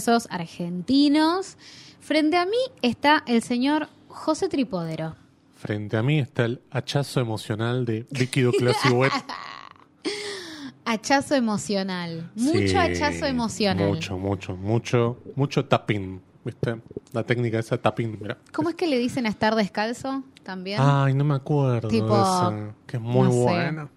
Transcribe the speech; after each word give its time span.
Sucesos 0.00 0.26
Argentinos. 0.30 1.58
Frente 2.00 2.38
a 2.38 2.46
mí 2.46 2.56
está 2.80 3.22
el 3.26 3.42
señor 3.42 3.88
José 4.08 4.48
Tripodero. 4.48 5.16
Frente 5.54 5.98
a 5.98 6.02
mí 6.02 6.18
está 6.18 6.46
el 6.46 6.62
hachazo 6.70 7.20
emocional 7.20 7.84
de 7.84 8.06
líquido 8.10 8.52
Classy 8.52 8.88
Wet. 8.88 9.12
Hachazo 10.86 11.34
emocional. 11.34 12.30
Mucho 12.34 12.58
Sí, 12.58 12.74
hachazo 12.76 13.26
emocional. 13.26 13.86
Mucho, 13.88 14.16
mucho, 14.18 14.56
mucho, 14.56 15.18
mucho 15.36 15.64
tapping. 15.66 16.20
¿Viste? 16.44 16.80
La 17.12 17.22
técnica 17.22 17.58
esa 17.58 17.76
tapping. 17.76 18.18
Mira. 18.20 18.38
¿Cómo 18.52 18.70
es 18.70 18.74
que 18.74 18.86
le 18.88 18.98
dicen 18.98 19.26
a 19.26 19.28
estar 19.28 19.54
descalzo 19.54 20.24
también? 20.42 20.80
Ay, 20.82 21.12
no 21.14 21.22
me 21.24 21.34
acuerdo. 21.34 21.86
Tipo, 21.88 22.16
de 22.16 22.22
esa, 22.22 22.74
que 22.86 22.96
es 22.96 23.02
muy 23.02 23.28
no 23.28 23.32
sé. 23.32 23.38
buena. 23.42 23.88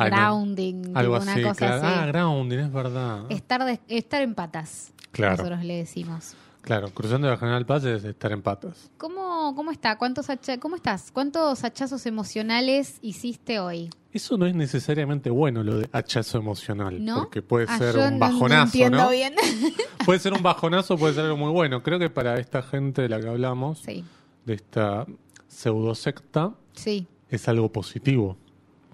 Ay, 0.00 0.10
no. 0.12 0.16
grounding, 0.16 0.82
tipo 0.84 0.98
Algo 1.00 1.16
una 1.16 1.32
así, 1.32 1.42
cosa 1.42 1.54
claro. 1.56 1.74
así. 1.88 1.96
Ah, 1.98 2.06
grounding, 2.06 2.58
es 2.58 2.72
verdad. 2.72 3.24
Estar, 3.30 3.64
de- 3.64 3.80
estar 3.88 4.22
en 4.22 4.36
patas. 4.36 4.92
Claro. 5.12 5.36
Nosotros 5.38 5.64
le 5.64 5.76
decimos. 5.76 6.34
Claro, 6.60 6.90
cruzando 6.90 7.28
la 7.30 7.38
General 7.38 7.64
Paz 7.64 7.84
es 7.84 8.04
estar 8.04 8.30
en 8.32 8.42
patas. 8.42 8.90
¿Cómo, 8.98 9.54
cómo 9.56 9.70
está? 9.70 9.96
¿Cuántos 9.96 10.28
hacha- 10.28 10.58
¿Cómo 10.58 10.76
estás? 10.76 11.10
¿Cuántos 11.12 11.64
hachazos 11.64 12.04
emocionales 12.04 12.98
hiciste 13.00 13.58
hoy? 13.58 13.88
Eso 14.12 14.36
no 14.36 14.44
es 14.44 14.54
necesariamente 14.54 15.30
bueno, 15.30 15.62
lo 15.62 15.78
de 15.78 15.88
hachazo 15.92 16.36
emocional. 16.38 17.02
¿No? 17.02 17.20
Porque 17.20 17.40
puede 17.40 17.66
Ah, 17.68 17.78
ser 17.78 17.96
un 17.96 18.18
bajonazo, 18.18 18.90
no 18.90 19.04
¿no? 19.04 19.10
bien. 19.10 19.34
Puede 20.04 20.18
ser 20.20 20.32
un 20.32 20.42
bajonazo, 20.42 20.96
puede 20.96 21.12
ser 21.14 21.24
algo 21.26 21.36
muy 21.36 21.52
bueno. 21.52 21.82
Creo 21.82 21.98
que 21.98 22.08
para 22.10 22.38
esta 22.38 22.62
gente 22.62 23.02
de 23.02 23.08
la 23.10 23.20
que 23.20 23.28
hablamos, 23.28 23.78
sí, 23.80 24.04
de 24.46 24.54
esta 24.54 25.06
pseudosecta, 25.48 26.54
sí. 26.72 27.06
es 27.30 27.48
algo 27.48 27.70
positivo. 27.70 28.36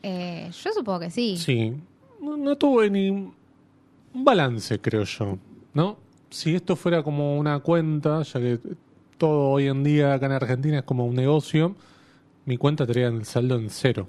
Eh, 0.03 0.51
yo 0.63 0.73
supongo 0.73 1.01
que 1.01 1.11
sí. 1.11 1.37
Sí. 1.39 1.73
No, 2.21 2.37
no 2.37 2.57
tuve 2.57 2.91
ni 2.91 3.11
un 3.11 3.35
balance, 4.13 4.81
creo 4.81 5.05
yo. 5.05 5.39
¿No? 5.73 5.99
Si 6.31 6.55
esto 6.55 6.77
fuera 6.77 7.03
como 7.03 7.39
una 7.39 7.61
cuenta, 7.61 8.23
ya 8.23 8.41
que 8.41 8.59
todo 9.19 9.51
hoy 9.51 9.69
en 9.69 9.85
día 9.85 10.15
acá 10.15 10.27
en 10.27 10.33
Argentina 10.33 10.79
es 10.79 10.85
como 10.85 11.07
un 11.07 11.15
negocio, 11.15 11.77
mi 12.45 12.57
cuenta 12.57 12.85
estaría 12.85 13.07
en 13.07 13.17
el 13.17 13.25
saldo 13.25 13.57
en 13.57 13.71
cero. 13.71 14.09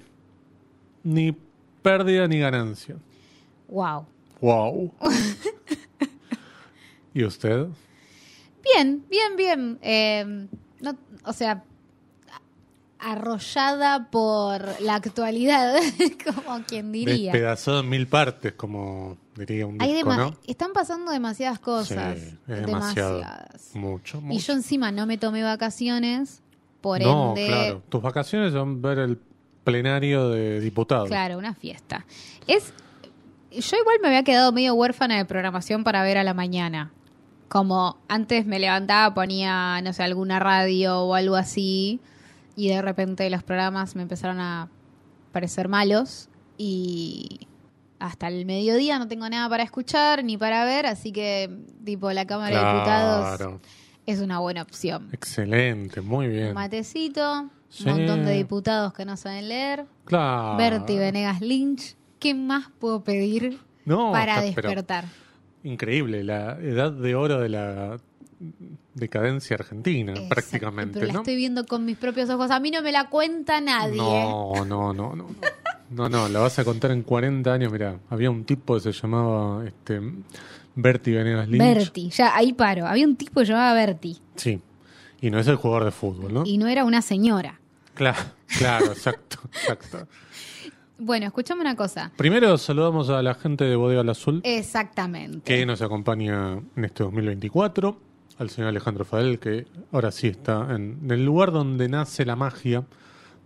Ni 1.04 1.36
pérdida 1.82 2.26
ni 2.26 2.38
ganancia. 2.38 2.96
Wow. 3.68 4.06
Wow. 4.40 4.92
¿Y 7.14 7.24
usted? 7.24 7.66
Bien, 8.62 9.04
bien, 9.08 9.36
bien. 9.36 9.78
Eh, 9.80 10.48
no, 10.80 10.96
o 11.24 11.32
sea, 11.32 11.64
arrollada 12.98 14.08
por 14.10 14.80
la 14.80 14.96
actualidad, 14.96 15.74
como 16.24 16.62
quien 16.64 16.92
diría. 16.92 17.32
Despedazado 17.32 17.80
en 17.80 17.88
mil 17.88 18.06
partes, 18.06 18.52
como 18.54 19.16
diría 19.36 19.66
un 19.66 19.80
Hay 19.80 19.92
disco, 19.92 20.10
dema- 20.10 20.16
¿no? 20.16 20.36
Están 20.46 20.72
pasando 20.72 21.12
demasiadas 21.12 21.58
cosas. 21.58 22.18
Sí, 22.18 22.38
es 22.48 22.66
demasiado. 22.66 23.16
demasiadas. 23.18 23.70
Mucho, 23.74 24.18
Y 24.18 24.22
mucho. 24.22 24.46
yo 24.46 24.52
encima 24.54 24.92
no 24.92 25.06
me 25.06 25.18
tomé 25.18 25.42
vacaciones, 25.42 26.42
por 26.80 27.00
no, 27.02 27.30
ende, 27.36 27.46
claro. 27.48 27.82
Tus 27.88 28.02
vacaciones 28.02 28.52
son 28.52 28.80
ver 28.80 28.98
el 28.98 29.18
plenario 29.64 30.28
de 30.30 30.60
diputados. 30.60 31.08
claro, 31.08 31.36
una 31.38 31.54
fiesta. 31.54 32.06
Es, 32.46 32.72
yo 33.50 33.76
igual 33.76 33.96
me 34.00 34.08
había 34.08 34.22
quedado 34.22 34.52
medio 34.52 34.74
huérfana 34.74 35.16
de 35.16 35.24
programación 35.24 35.82
para 35.84 36.02
ver 36.02 36.18
a 36.18 36.24
la 36.24 36.34
mañana. 36.34 36.92
Como 37.48 37.98
antes 38.08 38.46
me 38.46 38.58
levantaba, 38.58 39.14
ponía, 39.14 39.80
no 39.82 39.92
sé, 39.92 40.02
alguna 40.02 40.38
radio 40.38 41.00
o 41.02 41.14
algo 41.14 41.36
así, 41.36 42.00
y 42.56 42.68
de 42.70 42.82
repente 42.82 43.28
los 43.30 43.42
programas 43.42 43.94
me 43.94 44.02
empezaron 44.02 44.40
a 44.40 44.68
parecer 45.32 45.68
malos 45.68 46.28
y 46.58 47.46
hasta 47.98 48.28
el 48.28 48.44
mediodía 48.46 48.98
no 48.98 49.06
tengo 49.08 49.28
nada 49.28 49.48
para 49.48 49.62
escuchar 49.62 50.24
ni 50.24 50.36
para 50.36 50.64
ver, 50.64 50.86
así 50.86 51.12
que 51.12 51.50
tipo 51.84 52.10
la 52.12 52.26
Cámara 52.26 52.58
de 52.58 52.72
Diputados 52.72 53.60
es 54.06 54.20
una 54.20 54.38
buena 54.38 54.62
opción. 54.62 55.08
Excelente, 55.12 56.00
muy 56.00 56.28
bien. 56.28 56.48
Un 56.48 56.54
matecito, 56.54 57.50
Sí. 57.68 57.88
un 57.88 57.96
montón 57.96 58.24
de 58.24 58.32
diputados 58.32 58.92
que 58.92 59.04
no 59.04 59.16
saben 59.16 59.48
leer, 59.48 59.86
Claro. 60.04 60.56
Bertie 60.56 60.98
Venegas 60.98 61.40
Lynch. 61.40 61.96
¿Qué 62.20 62.32
más 62.34 62.70
puedo 62.78 63.02
pedir 63.04 63.58
No, 63.84 64.12
para 64.12 64.44
está- 64.44 64.62
despertar? 64.62 65.04
increíble, 65.64 66.22
la 66.24 66.52
edad 66.60 66.92
de 66.92 67.14
oro 67.16 67.40
de 67.40 67.48
la 67.48 67.98
decadencia 68.96 69.54
argentina, 69.54 70.12
Exacto, 70.12 70.28
prácticamente, 70.34 70.94
Pero 70.94 71.06
la 71.08 71.12
¿no? 71.12 71.18
estoy 71.20 71.36
viendo 71.36 71.64
con 71.66 71.84
mis 71.84 71.96
propios 71.96 72.28
ojos. 72.30 72.50
A 72.50 72.58
mí 72.58 72.70
no 72.70 72.82
me 72.82 72.90
la 72.90 73.08
cuenta 73.08 73.60
nadie. 73.60 73.96
No, 73.98 74.64
no, 74.66 74.92
no, 74.92 75.14
no. 75.14 75.26
No, 75.90 76.08
no, 76.08 76.28
la 76.28 76.40
vas 76.40 76.58
a 76.58 76.64
contar 76.64 76.90
en 76.90 77.02
40 77.02 77.52
años. 77.52 77.70
Mira, 77.70 78.00
había 78.10 78.30
un 78.30 78.44
tipo 78.44 78.74
que 78.74 78.80
se 78.80 78.92
llamaba 78.92 79.64
este, 79.64 80.00
Bertie 80.74 81.14
Venegas 81.14 81.48
Lynch. 81.48 81.62
Bertie, 81.62 82.10
ya 82.10 82.34
ahí 82.36 82.52
paro. 82.52 82.86
Había 82.86 83.06
un 83.06 83.14
tipo 83.16 83.40
que 83.40 83.46
llamaba 83.46 83.72
Bertie 83.74 84.16
Sí. 84.34 84.60
Y 85.20 85.30
no 85.30 85.38
es 85.38 85.46
el 85.46 85.56
jugador 85.56 85.84
de 85.84 85.92
fútbol, 85.92 86.34
¿no? 86.34 86.42
y 86.44 86.58
no 86.58 86.66
era 86.66 86.84
una 86.84 87.02
señora. 87.02 87.60
Claro, 87.94 88.18
claro, 88.58 88.86
exacto, 88.86 89.38
exacto. 89.52 90.06
Bueno, 90.98 91.26
escuchame 91.26 91.60
una 91.60 91.76
cosa. 91.76 92.10
Primero 92.16 92.56
saludamos 92.58 93.08
a 93.10 93.22
la 93.22 93.34
gente 93.34 93.64
de 93.64 93.76
Bodega 93.76 94.00
al 94.00 94.08
Azul 94.08 94.40
Exactamente. 94.44 95.40
que 95.44 95.64
nos 95.66 95.82
acompaña 95.82 96.54
en 96.74 96.84
este 96.84 97.04
2024, 97.04 98.00
al 98.38 98.50
señor 98.50 98.68
Alejandro 98.68 99.04
Fadel, 99.04 99.38
que 99.38 99.66
ahora 99.92 100.10
sí 100.10 100.28
está 100.28 100.74
en, 100.74 100.98
en 101.04 101.10
el 101.10 101.24
lugar 101.24 101.52
donde 101.52 101.88
nace 101.88 102.24
la 102.24 102.36
magia 102.36 102.84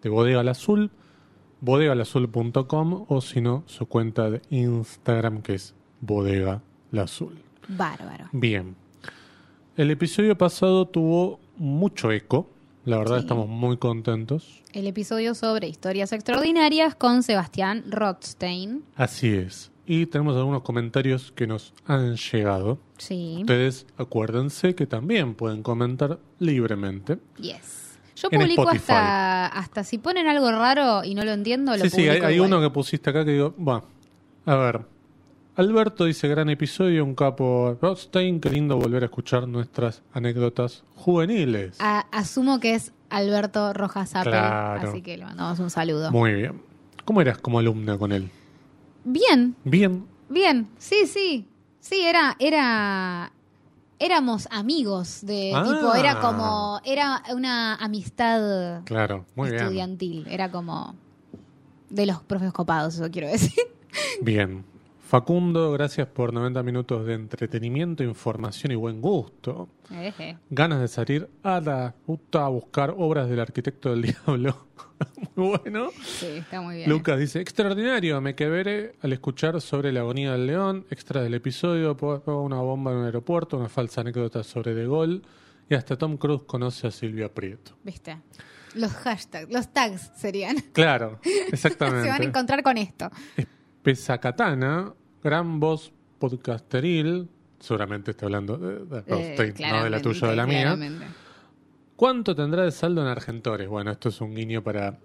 de 0.02 0.08
Bodega 0.08 0.40
al 0.40 0.48
Azul, 0.48 0.90
bodegalazul.com 1.60 3.04
o 3.08 3.20
si 3.20 3.40
no, 3.40 3.62
su 3.66 3.86
cuenta 3.86 4.30
de 4.30 4.42
Instagram 4.50 5.42
que 5.42 5.54
es 5.54 5.74
Bodega 6.00 6.62
al 6.92 6.98
Azul. 6.98 7.42
Bárbaro. 7.68 8.28
Bien. 8.32 8.74
El 9.76 9.90
episodio 9.90 10.36
pasado 10.36 10.86
tuvo 10.88 11.38
mucho 11.56 12.10
eco, 12.10 12.48
la 12.84 12.98
verdad 12.98 13.16
Sí. 13.16 13.20
estamos 13.22 13.48
muy 13.48 13.76
contentos. 13.76 14.62
El 14.72 14.86
episodio 14.86 15.34
sobre 15.34 15.68
historias 15.68 16.12
extraordinarias 16.12 16.94
con 16.94 17.22
Sebastián 17.22 17.84
Rothstein. 17.88 18.82
Así 18.96 19.28
es. 19.28 19.70
Y 19.92 20.06
tenemos 20.06 20.36
algunos 20.36 20.62
comentarios 20.62 21.32
que 21.32 21.48
nos 21.48 21.74
han 21.84 22.14
llegado. 22.14 22.78
Sí. 22.96 23.38
Ustedes 23.40 23.86
acuérdense 23.98 24.76
que 24.76 24.86
también 24.86 25.34
pueden 25.34 25.64
comentar 25.64 26.20
libremente. 26.38 27.18
Yes. 27.38 27.98
Yo 28.14 28.30
publico 28.30 28.68
hasta, 28.68 29.46
hasta 29.46 29.82
si 29.82 29.98
ponen 29.98 30.28
algo 30.28 30.48
raro 30.52 31.02
y 31.02 31.16
no 31.16 31.24
lo 31.24 31.32
entiendo, 31.32 31.76
lo 31.76 31.82
Sí, 31.82 31.90
sí, 31.90 32.08
hay, 32.08 32.20
hay 32.20 32.38
uno 32.38 32.60
que 32.60 32.70
pusiste 32.70 33.10
acá 33.10 33.24
que 33.24 33.32
digo, 33.32 33.52
va, 33.56 33.82
a 34.46 34.54
ver. 34.54 34.82
Alberto 35.56 36.04
dice, 36.04 36.28
gran 36.28 36.48
episodio, 36.50 37.04
un 37.04 37.16
capo 37.16 37.76
Rothstein, 37.82 38.40
qué 38.40 38.48
lindo 38.50 38.76
volver 38.78 39.02
a 39.02 39.06
escuchar 39.06 39.48
nuestras 39.48 40.02
anécdotas 40.12 40.84
juveniles. 40.94 41.76
A- 41.80 42.06
asumo 42.12 42.60
que 42.60 42.76
es 42.76 42.92
Alberto 43.08 43.72
Rojas 43.72 44.14
Apple, 44.14 44.30
Claro. 44.30 44.88
así 44.90 45.02
que 45.02 45.16
le 45.16 45.24
mandamos 45.24 45.58
un 45.58 45.70
saludo. 45.70 46.12
Muy 46.12 46.32
bien. 46.34 46.62
¿Cómo 47.04 47.20
eras 47.20 47.38
como 47.38 47.58
alumna 47.58 47.98
con 47.98 48.12
él? 48.12 48.30
Bien, 49.04 49.54
Bien. 49.64 50.06
bien, 50.28 50.68
sí, 50.78 51.06
sí. 51.06 51.46
Sí, 51.80 52.02
era, 52.02 52.36
era, 52.38 53.32
éramos 53.98 54.46
amigos 54.50 55.20
de 55.22 55.52
Ah. 55.54 55.62
tipo, 55.64 55.94
era 55.94 56.20
como, 56.20 56.80
era 56.84 57.22
una 57.34 57.74
amistad 57.76 58.82
Claro, 58.84 59.24
muy 59.34 59.50
bien. 59.50 59.62
estudiantil, 59.62 60.26
era 60.28 60.50
como 60.50 60.94
de 61.88 62.06
los 62.06 62.22
profes 62.22 62.52
copados, 62.52 62.94
eso 62.96 63.10
quiero 63.10 63.28
decir. 63.28 63.52
Bien. 64.22 64.64
Facundo, 65.10 65.72
gracias 65.72 66.06
por 66.06 66.32
90 66.32 66.62
minutos 66.62 67.04
de 67.04 67.14
entretenimiento, 67.14 68.04
información 68.04 68.70
y 68.70 68.76
buen 68.76 69.00
gusto. 69.00 69.68
Eje. 69.90 70.38
Ganas 70.50 70.80
de 70.80 70.86
salir 70.86 71.28
a 71.42 71.60
la 71.60 71.96
puta 72.06 72.44
a 72.44 72.48
buscar 72.48 72.94
obras 72.96 73.28
del 73.28 73.40
arquitecto 73.40 73.90
del 73.90 74.02
diablo. 74.26 74.68
Muy 75.34 75.58
bueno. 75.58 75.88
Sí, 76.00 76.26
está 76.26 76.60
muy 76.60 76.76
bien. 76.76 76.88
Lucas 76.88 77.18
dice, 77.18 77.40
extraordinario, 77.40 78.20
me 78.20 78.36
quebré 78.36 78.94
al 79.02 79.12
escuchar 79.12 79.60
sobre 79.60 79.90
la 79.90 79.98
agonía 79.98 80.30
del 80.30 80.46
león, 80.46 80.86
extra 80.90 81.20
del 81.22 81.34
episodio, 81.34 81.96
una 82.26 82.60
bomba 82.60 82.92
en 82.92 82.98
un 82.98 83.04
aeropuerto, 83.06 83.56
una 83.56 83.68
falsa 83.68 84.02
anécdota 84.02 84.44
sobre 84.44 84.74
De 84.74 84.86
Gaulle, 84.86 85.22
y 85.68 85.74
hasta 85.74 85.98
Tom 85.98 86.18
Cruise 86.18 86.42
conoce 86.46 86.86
a 86.86 86.92
Silvia 86.92 87.34
Prieto. 87.34 87.72
¿Viste? 87.82 88.16
Los 88.76 88.92
hashtags, 88.92 89.52
los 89.52 89.72
tags 89.72 90.12
serían. 90.14 90.54
Claro, 90.72 91.18
exactamente. 91.50 92.04
Se 92.04 92.10
van 92.10 92.22
a 92.22 92.24
encontrar 92.26 92.62
con 92.62 92.78
esto. 92.78 93.10
Pesacatana, 93.82 94.92
gran 95.22 95.60
voz 95.60 95.92
podcasteril, 96.18 97.28
seguramente 97.58 98.10
está 98.12 98.26
hablando 98.26 98.56
de, 98.58 99.02
Eh, 99.06 99.54
no 99.70 99.84
de 99.84 99.90
la 99.90 100.00
tuya 100.02 100.26
o 100.26 100.30
de 100.30 100.36
la 100.36 100.46
mía. 100.46 100.78
¿Cuánto 101.96 102.34
tendrá 102.34 102.64
de 102.64 102.70
saldo 102.72 103.02
en 103.02 103.08
Argentores? 103.08 103.68
Bueno, 103.68 103.90
esto 103.90 104.08
es 104.08 104.20
un 104.20 104.34
guiño 104.34 104.62
para 104.62 104.98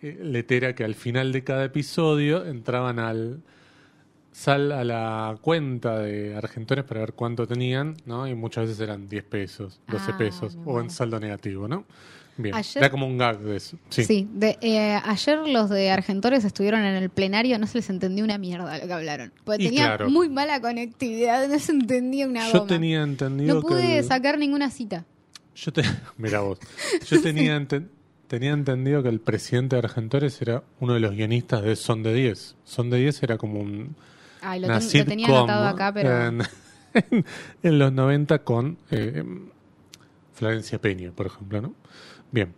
eh, 0.00 0.18
Letera 0.22 0.74
que 0.74 0.84
al 0.84 0.94
final 0.94 1.32
de 1.32 1.44
cada 1.44 1.64
episodio 1.64 2.46
entraban 2.46 2.98
al 2.98 3.42
sal 4.32 4.72
a 4.72 4.84
la 4.84 5.36
cuenta 5.40 5.98
de 5.98 6.34
Argentores 6.36 6.84
para 6.84 7.00
ver 7.00 7.12
cuánto 7.14 7.46
tenían, 7.46 7.96
¿no? 8.06 8.26
Y 8.28 8.34
muchas 8.34 8.64
veces 8.66 8.80
eran 8.80 9.08
10 9.08 9.24
pesos, 9.24 9.80
12 9.88 10.12
Ah, 10.12 10.18
pesos, 10.18 10.58
o 10.64 10.80
en 10.80 10.88
saldo 10.88 11.18
negativo, 11.20 11.68
¿no? 11.68 11.84
Bien. 12.42 12.54
Ayer- 12.54 12.78
Era 12.82 12.90
como 12.90 13.06
un 13.06 13.18
gag 13.18 13.38
de 13.40 13.56
eso. 13.56 13.78
Sí. 13.90 14.04
Sí, 14.04 14.28
de, 14.32 14.58
eh, 14.60 15.00
ayer 15.04 15.38
los 15.48 15.68
de 15.70 15.90
Argentores 15.90 16.44
estuvieron 16.44 16.80
en 16.80 16.94
el 16.96 17.10
plenario, 17.10 17.58
no 17.58 17.66
se 17.66 17.78
les 17.78 17.90
entendió 17.90 18.24
una 18.24 18.38
mierda 18.38 18.78
lo 18.78 18.86
que 18.86 18.92
hablaron. 18.92 19.32
Porque 19.44 19.62
Y 19.64 19.66
tenían 19.66 19.86
claro. 19.86 20.10
muy 20.10 20.28
mala 20.28 20.60
conectividad, 20.60 21.48
no 21.48 21.58
se 21.58 21.72
entendía 21.72 22.26
una 22.26 22.46
Yo 22.50 22.60
goma. 22.60 22.66
tenía 22.66 23.02
entendido 23.02 23.54
no 23.56 23.60
pude 23.62 23.82
que. 23.82 23.98
el- 23.98 24.04
sacar 24.04 24.38
ninguna 24.38 24.70
cita. 24.70 25.04
Yo 25.54 25.72
te... 25.72 25.82
Mira 26.18 26.40
vos. 26.40 26.58
Yo 27.08 27.20
tenía, 27.20 27.56
enten- 27.58 27.88
tenía 28.28 28.52
entendido 28.52 29.02
que 29.02 29.08
el 29.08 29.20
presidente 29.20 29.76
de 29.76 29.80
Argentores 29.82 30.40
era 30.40 30.62
uno 30.80 30.94
de 30.94 31.00
los 31.00 31.12
guionistas 31.12 31.62
de 31.62 31.76
Son 31.76 32.02
de 32.02 32.14
10. 32.14 32.56
Son 32.64 32.88
de 32.90 32.98
10 32.98 33.22
era 33.22 33.36
como 33.38 33.60
un. 33.60 33.96
Ay, 34.40 34.60
lo, 34.60 34.68
una 34.68 34.78
ten- 34.80 34.98
lo 35.00 35.04
tenía 35.06 35.26
anotado 35.26 35.66
acá, 35.68 35.92
pero... 35.92 36.26
En, 36.26 36.42
en 37.62 37.78
los 37.78 37.92
90 37.92 38.42
con 38.42 38.78
eh, 38.90 39.22
Florencia 40.32 40.80
Peña, 40.80 41.12
por 41.12 41.26
ejemplo, 41.26 41.60
¿no? 41.60 41.74
Bien. 42.32 42.54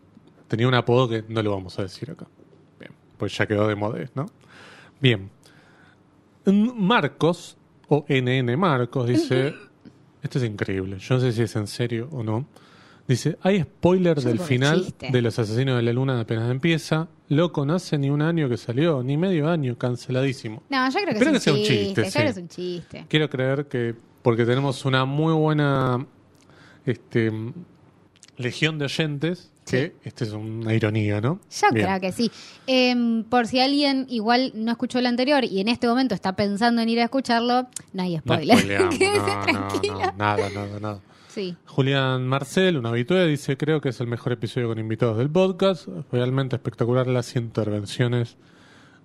Tenía 0.48 0.69
un 0.69 0.74
apodo 0.74 1.08
que 1.08 1.24
no 1.28 1.42
lo 1.42 1.50
vamos 1.52 1.78
a 1.78 1.82
decir 1.82 2.10
acá. 2.10 2.26
Bien. 2.78 2.92
Pues 3.16 3.36
ya 3.36 3.46
quedó 3.46 3.66
de 3.69 3.74
moda, 3.74 4.04
¿no? 4.14 4.26
Bien. 5.00 5.30
Marcos, 6.44 7.56
o 7.88 8.04
NN 8.08 8.56
Marcos, 8.58 9.08
dice. 9.08 9.54
Esto 10.22 10.38
es 10.38 10.44
increíble. 10.44 10.98
Yo 10.98 11.16
no 11.16 11.20
sé 11.20 11.32
si 11.32 11.42
es 11.42 11.56
en 11.56 11.66
serio 11.66 12.08
o 12.12 12.22
no. 12.22 12.46
Dice: 13.08 13.36
Hay 13.42 13.62
spoiler 13.62 14.19
Yo 14.19 14.28
del 14.28 14.38
final 14.38 14.84
chiste. 14.84 15.10
de 15.10 15.22
Los 15.22 15.38
Asesinos 15.38 15.76
de 15.76 15.82
la 15.82 15.92
Luna 15.92 16.20
apenas 16.20 16.50
empieza. 16.50 17.08
Loco, 17.28 17.66
no 17.66 17.74
hace 17.74 17.98
ni 17.98 18.10
un 18.10 18.22
año 18.22 18.48
que 18.48 18.56
salió, 18.56 19.02
ni 19.02 19.16
medio 19.16 19.48
año, 19.48 19.76
canceladísimo. 19.76 20.62
No, 20.69 20.88
yo 20.88 21.00
creo 21.00 21.14
que 21.14 21.24
es 21.24 21.32
que 21.32 21.40
sea 21.40 21.52
un 21.52 21.58
chiste. 21.60 21.84
chiste, 21.84 22.02
yo 22.02 22.10
sí. 22.10 22.12
creo 22.12 22.24
que 22.24 22.30
es 22.30 22.36
un 22.36 22.48
chiste. 22.48 23.06
Quiero 23.08 23.30
creer 23.30 23.66
que, 23.66 23.94
porque 24.22 24.44
tenemos 24.44 24.84
una 24.84 25.04
muy 25.04 25.32
buena 25.32 26.06
este, 26.84 27.32
legión 28.36 28.78
de 28.78 28.84
oyentes, 28.84 29.51
que 29.64 29.94
esta 30.05 30.25
es 30.25 30.32
una 30.32 30.75
ironía, 30.75 31.20
¿no? 31.20 31.41
Yo 31.50 31.67
Bien. 31.73 31.87
creo 31.87 32.00
que 32.00 32.12
sí. 32.12 32.31
Em, 32.67 33.25
por 33.25 33.47
si 33.47 33.61
alguien 33.61 34.06
igual 34.09 34.53
no 34.55 34.70
escuchó 34.73 34.99
el 34.99 35.06
anterior 35.06 35.44
y 35.44 35.61
en 35.61 35.69
este 35.69 35.87
momento 35.87 36.14
está 36.14 36.35
pensando 36.37 36.82
en 36.82 36.88
ir 36.88 37.00
a 37.00 37.05
escucharlo, 37.05 37.69
no 37.93 38.03
hay 38.03 38.14
No 38.17 38.20
spoiler. 38.20 38.59
spoileamos, 38.59 38.94
Quédese 38.99 39.19
no, 39.20 39.37
no, 39.37 39.44
tranquila. 39.69 40.06
no, 40.06 40.12
nada, 40.19 40.50
nada, 40.50 40.81
nada. 40.81 41.00
Sí. 41.29 41.56
Julián 41.67 42.26
Marcel, 42.26 42.76
un 42.76 42.85
habitué, 42.85 43.26
dice, 43.26 43.56
creo 43.56 43.81
que 43.81 43.88
es 43.88 44.00
el 44.00 44.06
mejor 44.06 44.32
episodio 44.32 44.69
con 44.69 44.79
invitados 44.79 45.17
del 45.17 45.31
podcast. 45.31 45.88
Realmente 46.11 46.56
espectacular 46.56 47.06
las 47.06 47.35
intervenciones 47.37 48.37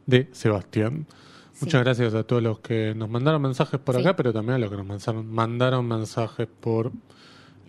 de 0.08 0.28
Sebastián. 0.34 1.06
Sí. 1.54 1.66
Muchas 1.66 1.84
gracias 1.84 2.14
a 2.14 2.24
todos 2.24 2.44
los 2.44 2.60
que 2.60 2.94
nos 2.96 3.10
mandaron 3.10 3.42
mensajes 3.42 3.80
por 3.80 3.96
Sí. 3.96 4.02
acá, 4.02 4.16
pero 4.16 4.34
también 4.34 4.56
a 4.56 4.58
los 4.60 4.70
que 4.70 4.76
nos 4.78 4.86
mandaron, 4.86 5.28
mandaron 5.34 5.88
mensajes 5.88 6.48
por 6.60 6.92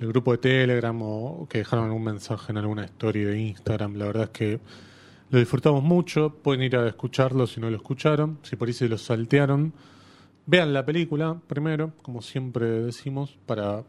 el 0.00 0.08
grupo 0.08 0.32
de 0.32 0.38
Telegram 0.38 0.96
o 1.02 1.46
que 1.48 1.58
dejaron 1.58 1.86
algún 1.86 2.04
mensaje 2.04 2.52
en 2.52 2.58
alguna 2.58 2.84
story 2.84 3.24
de 3.24 3.38
Instagram. 3.40 3.96
La 3.96 4.06
verdad 4.06 4.24
es 4.24 4.30
que 4.30 4.60
lo 5.30 5.38
disfrutamos 5.38 5.82
mucho. 5.82 6.30
Pueden 6.42 6.62
ir 6.62 6.76
a 6.76 6.86
escucharlo 6.88 7.46
si 7.46 7.60
no 7.60 7.68
lo 7.70 7.76
escucharon. 7.76 8.38
Si 8.42 8.56
por 8.56 8.68
ahí 8.68 8.74
se 8.74 8.88
lo 8.88 8.96
saltearon, 8.98 9.72
vean 10.46 10.72
la 10.72 10.84
película 10.86 11.40
primero, 11.46 11.92
como 12.02 12.22
siempre 12.22 12.66
decimos, 12.82 13.36
para 13.46 13.82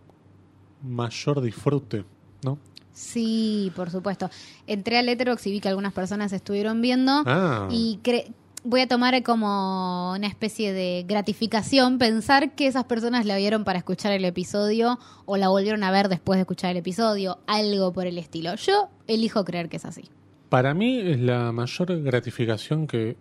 mayor 0.84 1.42
disfrute, 1.42 2.06
¿no? 2.44 2.58
Sí, 2.92 3.72
por 3.76 3.90
supuesto. 3.90 4.30
Entré 4.68 4.98
a 4.98 5.02
Letterboxd 5.02 5.48
y 5.48 5.52
vi 5.52 5.60
que 5.62 5.70
algunas 5.70 5.94
personas 5.94 6.34
estuvieron 6.34 6.82
viendo 6.82 7.24
Ah, 7.26 7.68
y 7.72 8.00
cre- 8.04 8.34
voy 8.64 8.82
a 8.82 8.88
tomar 8.88 9.22
como 9.24 10.12
una 10.14 10.28
especie 10.28 10.74
de 10.74 11.06
gratificación 11.08 11.98
pensar 11.98 12.52
que 12.56 12.68
esas 12.68 12.84
personas 12.86 13.26
la 13.26 13.38
vieron 13.38 13.64
para 13.64 13.80
escuchar 13.80 14.12
el 14.12 14.26
episodio 14.26 15.00
o 15.26 15.38
la 15.38 15.48
volvieron 15.50 15.84
a 15.84 15.92
ver 15.92 16.10
después 16.10 16.38
de 16.38 16.42
escuchar 16.42 16.72
el 16.72 16.78
episodio, 16.78 17.40
algo 17.48 17.94
por 17.94 18.06
el 18.08 18.18
estilo. 18.18 18.56
Yo 18.56 18.90
elijo 19.08 19.44
creer 19.46 19.70
que 19.70 19.78
es 19.78 19.86
así. 19.86 20.04
para 20.50 20.74
mí 20.74 20.98
es 21.00 21.20
la 21.20 21.52
mayor 21.52 22.02
gratificación 22.02 22.88
que 22.88 23.16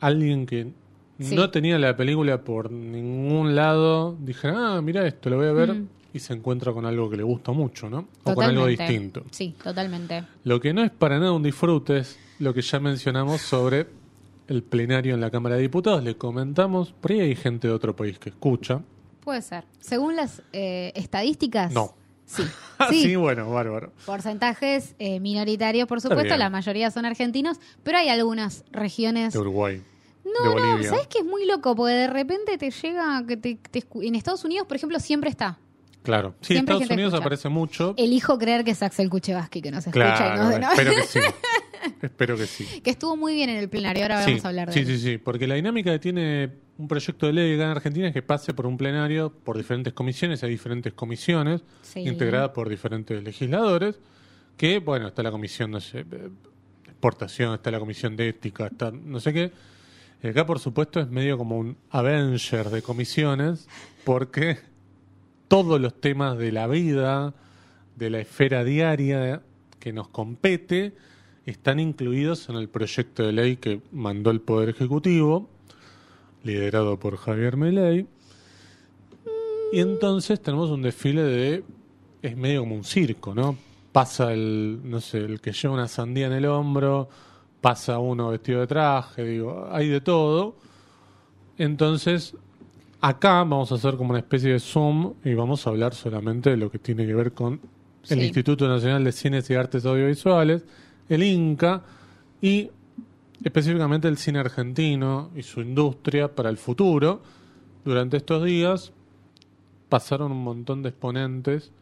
alguien 0.00 0.46
que 0.46 0.72
Sí. 1.20 1.36
no 1.36 1.48
tenía 1.50 1.78
la 1.78 1.96
película 1.96 2.42
por 2.42 2.72
ningún 2.72 3.54
lado 3.54 4.16
dijera, 4.18 4.76
ah, 4.76 4.82
mira 4.82 5.06
esto, 5.06 5.30
lo 5.30 5.36
voy 5.36 5.46
a 5.46 5.52
ver 5.52 5.72
Mm. 5.74 5.88
y 6.12 6.18
se 6.18 6.32
encuentra 6.34 6.72
con 6.72 6.86
algo 6.86 7.08
que 7.08 7.16
le 7.16 7.22
gusta 7.22 7.52
mucho, 7.52 7.88
¿no? 7.88 8.08
O 8.24 8.34
con 8.34 8.44
algo 8.44 8.66
distinto. 8.66 9.22
Sí, 9.30 9.54
totalmente. 9.62 10.24
Lo 10.42 10.60
que 10.60 10.74
no 10.74 10.82
es 10.82 10.90
para 10.90 11.20
nada 11.20 11.30
un 11.30 11.44
disfrute 11.44 11.98
es 11.98 12.18
lo 12.40 12.52
que 12.52 12.62
ya 12.62 12.80
mencionamos 12.80 13.40
sobre 13.42 13.86
el 14.48 14.62
plenario 14.62 15.14
en 15.14 15.20
la 15.20 15.30
Cámara 15.30 15.56
de 15.56 15.62
Diputados. 15.62 16.02
Le 16.04 16.16
comentamos, 16.16 16.92
por 16.92 17.12
ahí 17.12 17.20
hay 17.20 17.34
gente 17.36 17.68
de 17.68 17.74
otro 17.74 17.94
país 17.96 18.18
que 18.18 18.30
escucha. 18.30 18.80
Puede 19.20 19.40
ser. 19.42 19.64
Según 19.80 20.16
las 20.16 20.42
eh, 20.52 20.92
estadísticas. 20.94 21.72
No. 21.72 21.94
Sí. 22.26 22.42
Ah, 22.76 22.88
Sí. 22.90 23.02
sí, 23.04 23.14
bueno, 23.16 23.48
bárbaro. 23.50 23.92
Porcentajes 24.04 24.96
eh, 24.98 25.20
minoritarios, 25.20 25.86
por 25.86 26.00
supuesto. 26.00 26.36
La 26.36 26.50
mayoría 26.50 26.90
son 26.90 27.04
argentinos, 27.04 27.58
pero 27.84 27.98
hay 27.98 28.08
algunas 28.08 28.64
regiones. 28.72 29.32
De 29.32 29.38
Uruguay. 29.38 29.76
de 30.24 30.30
No, 30.44 30.54
no. 30.76 30.82
¿sabes 30.82 31.06
qué 31.06 31.18
es 31.20 31.24
muy 31.24 31.46
loco? 31.46 31.76
Porque 31.76 31.92
de 31.94 32.06
repente 32.08 32.58
te 32.58 32.70
llega 32.72 33.22
que 33.28 33.36
te, 33.36 33.54
te 33.70 33.78
escu- 33.88 34.04
en 34.04 34.16
Estados 34.16 34.44
Unidos, 34.44 34.66
por 34.66 34.76
ejemplo, 34.76 34.98
siempre 34.98 35.30
está. 35.30 35.58
Claro. 36.02 36.34
Sí, 36.40 36.54
hay 36.54 36.58
Estados 36.58 36.88
que 36.88 36.94
Unidos 36.94 37.12
escucha. 37.12 37.24
aparece 37.24 37.48
mucho. 37.48 37.94
Elijo 37.96 38.36
creer 38.38 38.64
que 38.64 38.72
es 38.72 38.82
Axel 38.82 39.08
Kuchevaski 39.08 39.62
que 39.62 39.70
nos 39.70 39.86
escucha 39.86 40.04
y 40.04 40.16
Claro, 40.16 40.42
nos- 40.42 40.60
no- 40.60 40.70
espero 40.72 40.90
que 40.96 41.02
sí. 41.04 41.20
espero 42.02 42.36
que 42.36 42.46
sí. 42.46 42.80
que 42.82 42.90
estuvo 42.90 43.16
muy 43.16 43.34
bien 43.34 43.50
en 43.50 43.56
el 43.58 43.68
plenario. 43.68 44.02
Ahora 44.02 44.22
Sí, 44.24 44.30
vamos 44.32 44.44
a 44.44 44.48
hablar 44.48 44.68
de 44.68 44.74
sí, 44.74 44.80
él. 44.80 44.86
sí, 44.86 44.98
sí, 44.98 45.18
porque 45.18 45.46
la 45.46 45.54
dinámica 45.54 45.92
que 45.92 45.98
tiene 45.98 46.50
un 46.76 46.88
proyecto 46.88 47.26
de 47.26 47.32
ley 47.32 47.54
acá 47.54 47.64
en 47.64 47.70
Argentina 47.70 48.08
es 48.08 48.12
que 48.14 48.22
pase 48.22 48.52
por 48.54 48.66
un 48.66 48.76
plenario 48.76 49.32
por 49.32 49.56
diferentes 49.56 49.92
comisiones, 49.92 50.42
hay 50.42 50.50
diferentes 50.50 50.92
comisiones 50.92 51.62
Sí. 51.82 52.00
integradas 52.00 52.50
por 52.50 52.68
diferentes 52.68 53.22
legisladores, 53.22 53.98
que 54.56 54.78
bueno, 54.80 55.08
está 55.08 55.22
la 55.22 55.30
comisión 55.30 55.70
no 55.70 55.80
sé, 55.80 56.04
de 56.04 56.30
exportación, 56.86 57.54
está 57.54 57.70
la 57.70 57.78
comisión 57.78 58.16
de 58.16 58.28
ética, 58.28 58.66
está 58.66 58.90
no 58.90 59.20
sé 59.20 59.32
qué. 59.32 59.52
Y 60.22 60.28
Acá 60.28 60.46
por 60.46 60.58
supuesto 60.58 61.00
es 61.00 61.08
medio 61.08 61.36
como 61.36 61.58
un 61.58 61.76
Avenger 61.90 62.70
de 62.70 62.82
comisiones, 62.82 63.68
porque 64.04 64.58
todos 65.48 65.80
los 65.80 66.00
temas 66.00 66.38
de 66.38 66.50
la 66.50 66.66
vida, 66.66 67.34
de 67.96 68.10
la 68.10 68.20
esfera 68.20 68.64
diaria 68.64 69.42
que 69.78 69.92
nos 69.92 70.08
compete, 70.08 70.94
están 71.50 71.80
incluidos 71.80 72.48
en 72.48 72.56
el 72.56 72.68
proyecto 72.68 73.22
de 73.22 73.32
ley 73.32 73.56
que 73.56 73.80
mandó 73.92 74.30
el 74.30 74.40
Poder 74.40 74.70
Ejecutivo, 74.70 75.48
liderado 76.42 76.98
por 76.98 77.16
Javier 77.16 77.56
Milei. 77.56 78.06
Y 79.72 79.80
entonces 79.80 80.40
tenemos 80.40 80.70
un 80.70 80.82
desfile 80.82 81.22
de... 81.22 81.64
Es 82.22 82.36
medio 82.36 82.60
como 82.60 82.76
un 82.76 82.84
circo, 82.84 83.34
¿no? 83.34 83.56
Pasa 83.92 84.32
el, 84.32 84.80
no 84.84 85.00
sé, 85.00 85.18
el 85.18 85.40
que 85.40 85.52
lleva 85.52 85.74
una 85.74 85.88
sandía 85.88 86.26
en 86.26 86.32
el 86.32 86.46
hombro, 86.46 87.08
pasa 87.60 87.98
uno 87.98 88.30
vestido 88.30 88.60
de 88.60 88.66
traje, 88.66 89.24
digo, 89.24 89.68
hay 89.70 89.88
de 89.88 90.00
todo. 90.00 90.56
Entonces, 91.58 92.34
acá 93.00 93.34
vamos 93.44 93.70
a 93.70 93.76
hacer 93.76 93.96
como 93.96 94.10
una 94.10 94.18
especie 94.20 94.52
de 94.52 94.60
Zoom 94.60 95.14
y 95.24 95.34
vamos 95.34 95.66
a 95.66 95.70
hablar 95.70 95.94
solamente 95.94 96.50
de 96.50 96.56
lo 96.56 96.70
que 96.70 96.78
tiene 96.78 97.06
que 97.06 97.14
ver 97.14 97.32
con 97.32 97.60
el 98.08 98.18
Sí. 98.18 98.24
Instituto 98.24 98.68
Nacional 98.68 99.04
de 99.04 99.12
Cines 99.12 99.48
y 99.50 99.54
Artes 99.54 99.84
Audiovisuales, 99.86 100.64
el 101.08 101.22
INCA, 101.22 101.82
y 102.40 102.70
específicamente 103.42 104.08
el 104.08 104.18
cine 104.18 104.38
argentino 104.38 105.30
y 105.34 105.42
su 105.42 105.60
industria 105.60 106.34
para 106.34 106.50
el 106.50 106.56
futuro. 106.56 107.22
Durante 107.84 108.16
estos 108.16 108.44
días 108.44 108.92
pasaron 109.88 110.32
un 110.32 110.42
montón 110.42 110.82
de 110.82 110.90
exponentes. 110.90 111.72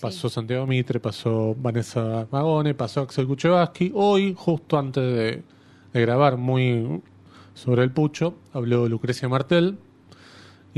Pasó 0.00 0.28
Santiago 0.28 0.66
Mitre, 0.66 1.00
pasó 1.00 1.56
Vanessa 1.58 2.28
Magone, 2.30 2.74
pasó 2.74 3.00
Axel 3.00 3.26
Kuchevaski. 3.26 3.90
Hoy, 3.94 4.34
justo 4.36 4.78
antes 4.78 5.02
de, 5.02 5.42
de 5.92 6.00
grabar 6.00 6.36
muy 6.36 7.02
sobre 7.54 7.82
el 7.82 7.90
pucho, 7.90 8.34
habló 8.52 8.88
Lucrecia 8.88 9.28
Martel. 9.28 9.78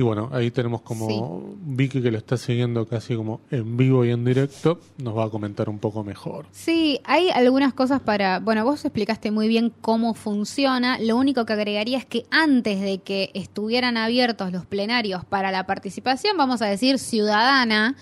Y 0.01 0.03
bueno, 0.03 0.31
ahí 0.33 0.51
tenemos 0.51 0.81
como 0.81 1.43
Vicky 1.61 2.01
que 2.01 2.11
lo 2.11 2.17
está 2.17 2.39
siguiendo 2.39 2.87
casi 2.89 3.15
como 3.17 3.43
en 3.51 3.77
vivo 3.77 4.03
y 4.07 4.11
en 4.11 4.25
directo. 4.25 4.81
Nos 4.97 5.15
va 5.15 5.27
a 5.27 5.29
comentar 5.29 5.69
un 5.69 5.79
poco 5.79 6.03
mejor. 6.03 6.47
Sí, 6.53 6.99
hay 7.05 7.29
algunas 7.29 7.75
cosas 7.75 8.01
para... 8.01 8.39
Bueno, 8.39 8.65
vos 8.65 8.83
explicaste 8.83 9.31
muy 9.31 9.47
bien 9.47 9.71
cómo 9.83 10.15
funciona. 10.15 10.99
Lo 10.99 11.19
único 11.19 11.45
que 11.45 11.53
agregaría 11.53 11.99
es 11.99 12.07
que 12.07 12.25
antes 12.31 12.81
de 12.81 13.01
que 13.01 13.31
estuvieran 13.35 13.99
abiertos 13.99 14.53
los 14.53 14.65
plenarios 14.65 15.23
para 15.27 15.51
la 15.53 15.67
participación, 15.67 16.35
vamos 16.39 16.63
a 16.63 16.67
decir, 16.67 16.99
ciudadana, 16.99 17.95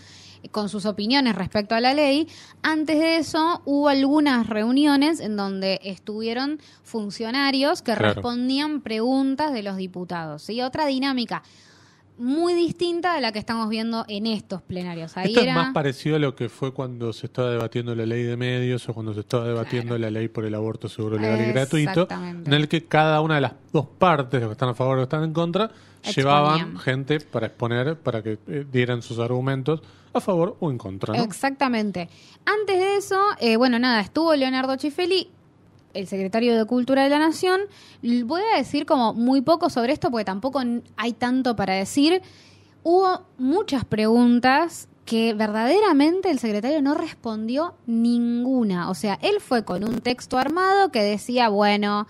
con 0.52 0.68
sus 0.68 0.86
opiniones 0.86 1.34
respecto 1.34 1.74
a 1.74 1.80
la 1.80 1.94
ley, 1.94 2.28
antes 2.62 3.00
de 3.00 3.16
eso 3.16 3.60
hubo 3.64 3.88
algunas 3.88 4.46
reuniones 4.46 5.18
en 5.18 5.36
donde 5.36 5.80
estuvieron 5.82 6.60
funcionarios 6.84 7.82
que 7.82 7.92
Claro. 7.96 8.14
respondían 8.14 8.82
preguntas 8.82 9.52
de 9.52 9.64
los 9.64 9.76
diputados. 9.76 10.48
Y 10.48 10.62
otra 10.62 10.86
dinámica 10.86 11.42
muy 12.18 12.54
distinta 12.54 13.14
de 13.14 13.20
la 13.20 13.32
que 13.32 13.38
estamos 13.38 13.68
viendo 13.68 14.04
en 14.08 14.26
estos 14.26 14.60
plenarios. 14.62 15.16
Ahí 15.16 15.28
Esto 15.28 15.40
era... 15.40 15.50
es 15.52 15.56
más 15.56 15.72
parecido 15.72 16.16
a 16.16 16.18
lo 16.18 16.34
que 16.34 16.48
fue 16.48 16.72
cuando 16.72 17.12
se 17.12 17.26
estaba 17.26 17.50
debatiendo 17.50 17.94
la 17.94 18.04
ley 18.06 18.24
de 18.24 18.36
medios 18.36 18.88
o 18.88 18.94
cuando 18.94 19.14
se 19.14 19.20
estaba 19.20 19.46
debatiendo 19.46 19.96
la 19.98 20.10
ley 20.10 20.28
por 20.28 20.44
el 20.44 20.54
aborto 20.54 20.88
seguro, 20.88 21.16
legal 21.18 21.40
y 21.40 21.52
gratuito, 21.52 22.02
Exactamente. 22.02 22.50
en 22.50 22.54
el 22.54 22.68
que 22.68 22.84
cada 22.84 23.20
una 23.20 23.36
de 23.36 23.40
las 23.42 23.52
dos 23.72 23.86
partes, 23.86 24.40
los 24.40 24.48
que 24.48 24.52
están 24.52 24.68
a 24.70 24.74
favor 24.74 24.94
o 24.94 24.96
los 25.00 25.08
que 25.08 25.14
están 25.16 25.24
en 25.24 25.32
contra, 25.32 25.64
Exponían. 25.64 26.14
llevaban 26.16 26.78
gente 26.78 27.20
para 27.20 27.46
exponer, 27.46 27.96
para 27.96 28.22
que 28.22 28.38
eh, 28.48 28.66
dieran 28.70 29.02
sus 29.02 29.18
argumentos 29.18 29.80
a 30.12 30.20
favor 30.20 30.56
o 30.60 30.70
en 30.70 30.78
contra. 30.78 31.14
¿no? 31.14 31.22
Exactamente. 31.22 32.08
Antes 32.44 32.78
de 32.78 32.96
eso, 32.96 33.20
eh, 33.40 33.56
bueno, 33.56 33.78
nada, 33.78 34.00
estuvo 34.00 34.34
Leonardo 34.34 34.76
Chifeli, 34.76 35.30
el 35.94 36.06
secretario 36.06 36.56
de 36.56 36.64
Cultura 36.64 37.02
de 37.02 37.08
la 37.08 37.18
Nación. 37.18 37.60
Voy 38.02 38.42
a 38.54 38.56
decir 38.56 38.86
como 38.86 39.14
muy 39.14 39.40
poco 39.40 39.70
sobre 39.70 39.92
esto 39.92 40.10
porque 40.10 40.24
tampoco 40.24 40.60
hay 40.96 41.12
tanto 41.12 41.56
para 41.56 41.74
decir. 41.74 42.22
Hubo 42.82 43.22
muchas 43.38 43.84
preguntas 43.84 44.88
que 45.04 45.32
verdaderamente 45.32 46.30
el 46.30 46.38
secretario 46.38 46.82
no 46.82 46.94
respondió 46.94 47.74
ninguna. 47.86 48.90
O 48.90 48.94
sea, 48.94 49.18
él 49.22 49.40
fue 49.40 49.64
con 49.64 49.82
un 49.82 50.00
texto 50.00 50.36
armado 50.36 50.90
que 50.90 51.02
decía, 51.02 51.48
bueno, 51.48 52.06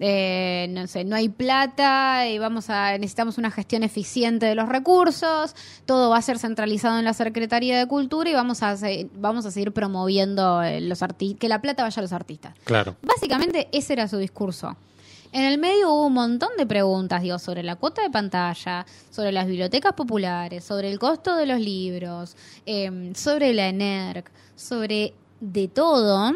eh, 0.00 0.66
no 0.70 0.86
sé, 0.86 1.04
no 1.04 1.16
hay 1.16 1.28
plata 1.28 2.28
y 2.28 2.38
vamos 2.38 2.70
a 2.70 2.96
necesitamos 2.98 3.36
una 3.36 3.50
gestión 3.50 3.82
eficiente 3.82 4.46
de 4.46 4.54
los 4.54 4.68
recursos, 4.68 5.56
todo 5.86 6.10
va 6.10 6.18
a 6.18 6.22
ser 6.22 6.38
centralizado 6.38 6.98
en 6.98 7.04
la 7.04 7.14
Secretaría 7.14 7.78
de 7.78 7.86
Cultura 7.86 8.30
y 8.30 8.34
vamos 8.34 8.62
a 8.62 8.76
vamos 9.14 9.46
a 9.46 9.50
seguir 9.50 9.72
promoviendo 9.72 10.62
eh, 10.62 10.80
los 10.80 11.00
que 11.38 11.48
la 11.48 11.60
plata 11.60 11.82
vaya 11.82 12.00
a 12.00 12.02
los 12.02 12.12
artistas. 12.12 12.54
Claro. 12.64 12.96
Básicamente 13.02 13.68
ese 13.72 13.94
era 13.94 14.06
su 14.08 14.18
discurso. 14.18 14.76
En 15.32 15.44
el 15.44 15.58
medio 15.58 15.92
hubo 15.92 16.06
un 16.06 16.14
montón 16.14 16.50
de 16.56 16.64
preguntas, 16.64 17.20
digo, 17.20 17.38
sobre 17.38 17.62
la 17.62 17.76
cuota 17.76 18.02
de 18.02 18.08
pantalla, 18.08 18.86
sobre 19.10 19.30
las 19.30 19.46
bibliotecas 19.46 19.92
populares, 19.92 20.64
sobre 20.64 20.90
el 20.90 20.98
costo 20.98 21.36
de 21.36 21.44
los 21.44 21.60
libros, 21.60 22.34
eh, 22.64 23.12
sobre 23.14 23.52
la 23.52 23.68
ENERC, 23.68 24.30
sobre 24.56 25.12
de 25.40 25.68
todo, 25.68 26.32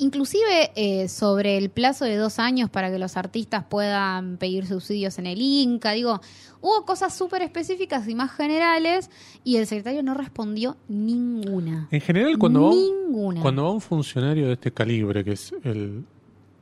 inclusive 0.00 0.72
eh, 0.74 1.08
sobre 1.08 1.58
el 1.58 1.70
plazo 1.70 2.04
de 2.04 2.16
dos 2.16 2.38
años 2.38 2.70
para 2.70 2.90
que 2.90 2.98
los 2.98 3.16
artistas 3.16 3.64
puedan 3.68 4.38
pedir 4.38 4.66
subsidios 4.66 5.18
en 5.18 5.26
el 5.26 5.40
Inca. 5.40 5.92
Digo, 5.92 6.20
hubo 6.60 6.84
cosas 6.84 7.14
súper 7.16 7.42
específicas 7.42 8.08
y 8.08 8.14
más 8.14 8.32
generales 8.32 9.10
y 9.44 9.56
el 9.56 9.66
secretario 9.66 10.02
no 10.02 10.14
respondió 10.14 10.76
ninguna. 10.88 11.88
En 11.90 12.00
general, 12.00 12.38
cuando 12.38 12.62
va, 12.62 12.70
un, 12.70 12.76
Ninguna. 12.76 13.42
cuando 13.42 13.64
va 13.64 13.70
un 13.72 13.80
funcionario 13.80 14.46
de 14.46 14.54
este 14.54 14.72
calibre, 14.72 15.22
que 15.22 15.32
es 15.32 15.54
el 15.64 16.04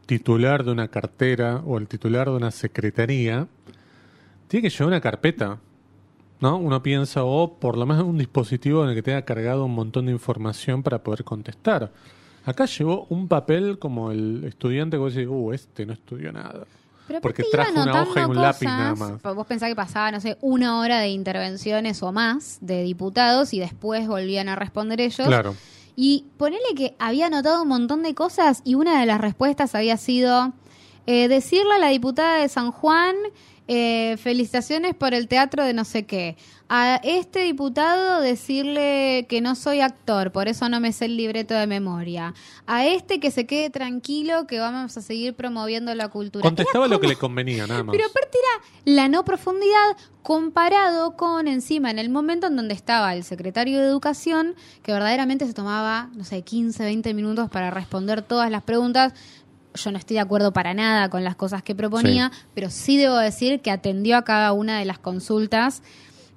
titular 0.07 0.65
de 0.65 0.73
una 0.73 0.89
cartera 0.89 1.63
o 1.65 1.79
el 1.79 1.87
titular 1.87 2.29
de 2.29 2.37
una 2.37 2.51
secretaría, 2.51 3.47
tiene 4.49 4.69
que 4.69 4.71
llevar 4.71 4.89
una 4.89 5.01
carpeta. 5.01 5.61
¿No? 6.41 6.57
Uno 6.57 6.81
piensa, 6.85 7.25
o 7.25 7.59
por 7.59 7.77
lo 7.77 7.85
menos 7.85 8.05
un 8.05 8.17
dispositivo 8.17 8.85
en 8.85 8.91
el 8.91 8.95
que 8.95 9.03
tenga 9.03 9.23
cargado 9.23 9.65
un 9.65 9.75
montón 9.75 10.07
de 10.07 10.13
información 10.13 10.85
para 10.85 11.03
poder 11.03 11.25
contestar. 11.25 11.91
Acá 12.49 12.65
llevó 12.65 13.07
un 13.11 13.29
papel 13.29 13.79
como 13.79 14.11
el 14.11 14.43
estudiante 14.45 14.97
que 14.97 15.01
vos 15.01 15.15
decís, 15.15 15.29
uh, 15.31 15.53
este 15.53 15.85
no 15.85 15.93
estudió 15.93 16.33
nada. 16.33 16.65
Pero 17.07 17.21
Porque 17.21 17.45
trajo 17.53 17.83
una 17.83 18.03
hoja 18.03 18.23
y 18.23 18.25
un 18.25 18.37
lápiz 18.37 18.65
nada 18.65 18.95
más. 18.95 19.23
Vos 19.23 19.47
pensás 19.47 19.69
que 19.69 19.77
pasaba, 19.77 20.11
no 20.11 20.19
sé, 20.19 20.39
una 20.41 20.81
hora 20.81 20.99
de 20.99 21.09
intervenciones 21.09 22.03
o 22.03 22.11
más 22.11 22.57
de 22.63 22.85
diputados 22.85 23.53
y 23.53 23.59
después 23.59 24.09
volvían 24.09 24.49
a 24.49 24.57
responder 24.57 24.99
ellos. 24.99 25.27
Claro. 25.27 25.55
Y 25.95 26.25
ponele 26.39 26.75
que 26.75 26.97
había 26.99 27.27
anotado 27.27 27.61
un 27.65 27.69
montón 27.69 28.03
de 28.03 28.15
cosas 28.15 28.63
y 28.65 28.77
una 28.77 28.99
de 28.99 29.05
las 29.05 29.21
respuestas 29.21 29.75
había 29.75 29.99
sido 29.99 30.55
eh, 31.07 31.29
decirle 31.29 31.75
a 31.75 31.79
la 31.79 31.89
diputada 31.89 32.39
de 32.39 32.49
San 32.49 32.71
Juan 32.73 33.15
eh, 33.69 34.17
felicitaciones 34.17 34.95
por 34.95 35.13
el 35.13 35.29
teatro 35.29 35.63
de 35.63 35.75
no 35.75 35.85
sé 35.85 36.07
qué. 36.07 36.37
A 36.71 37.01
este 37.03 37.41
diputado 37.41 38.21
decirle 38.21 39.27
que 39.29 39.41
no 39.41 39.55
soy 39.55 39.81
actor, 39.81 40.33
por 40.33 40.49
eso 40.49 40.69
no 40.69 40.81
me 40.81 40.93
sé 40.93 41.07
el 41.07 41.17
libreto 41.17 41.55
de 41.55 41.67
memoria. 41.67 42.35
A 42.67 42.87
este 42.87 43.21
que 43.21 43.31
se 43.31 43.47
quede 43.47 43.71
tranquilo 43.71 44.47
que 44.47 44.59
vamos 44.59 44.97
a 44.97 45.01
seguir 45.03 45.35
promoviendo 45.35 45.95
la 45.95 46.09
cultura. 46.09 46.43
Contestaba 46.43 46.89
lo 46.89 47.01
que 47.01 47.09
le 47.09 47.17
convenía, 47.17 47.67
nada 47.67 47.83
más. 47.85 47.93
pero 47.95 48.07
aparte 48.07 48.39
era 48.39 48.95
la 48.97 49.09
no 49.09 49.25
profundidad 49.25 49.97
comparado 50.23 51.17
con 51.17 51.49
encima 51.49 51.91
en 51.91 51.99
el 51.99 52.11
momento 52.11 52.49
en 52.49 52.57
donde 52.57 52.75
estaba 52.75 53.15
el 53.15 53.25
secretario 53.25 53.81
de 53.81 53.87
Educación, 53.87 54.55
que 54.83 54.93
verdaderamente 54.93 55.47
se 55.47 55.55
tomaba, 55.55 56.11
no 56.15 56.25
sé, 56.25 56.43
15, 56.43 56.85
20 56.85 57.15
minutos 57.15 57.49
para 57.49 57.71
responder 57.71 58.21
todas 58.21 58.51
las 58.51 58.63
preguntas. 58.63 59.15
Yo 59.83 59.93
no 59.93 59.99
estoy 59.99 60.15
de 60.15 60.21
acuerdo 60.21 60.53
para 60.53 60.75
nada 60.75 61.09
con 61.11 61.25
las 61.25 61.37
cosas 61.37 61.63
que 61.63 61.75
proponía, 61.75 62.31
pero 62.55 62.71
sí 62.71 62.97
debo 62.97 63.17
decir 63.17 63.61
que 63.61 63.71
atendió 63.71 64.17
a 64.17 64.23
cada 64.23 64.53
una 64.53 64.79
de 64.79 64.85
las 64.85 64.99
consultas 64.99 65.83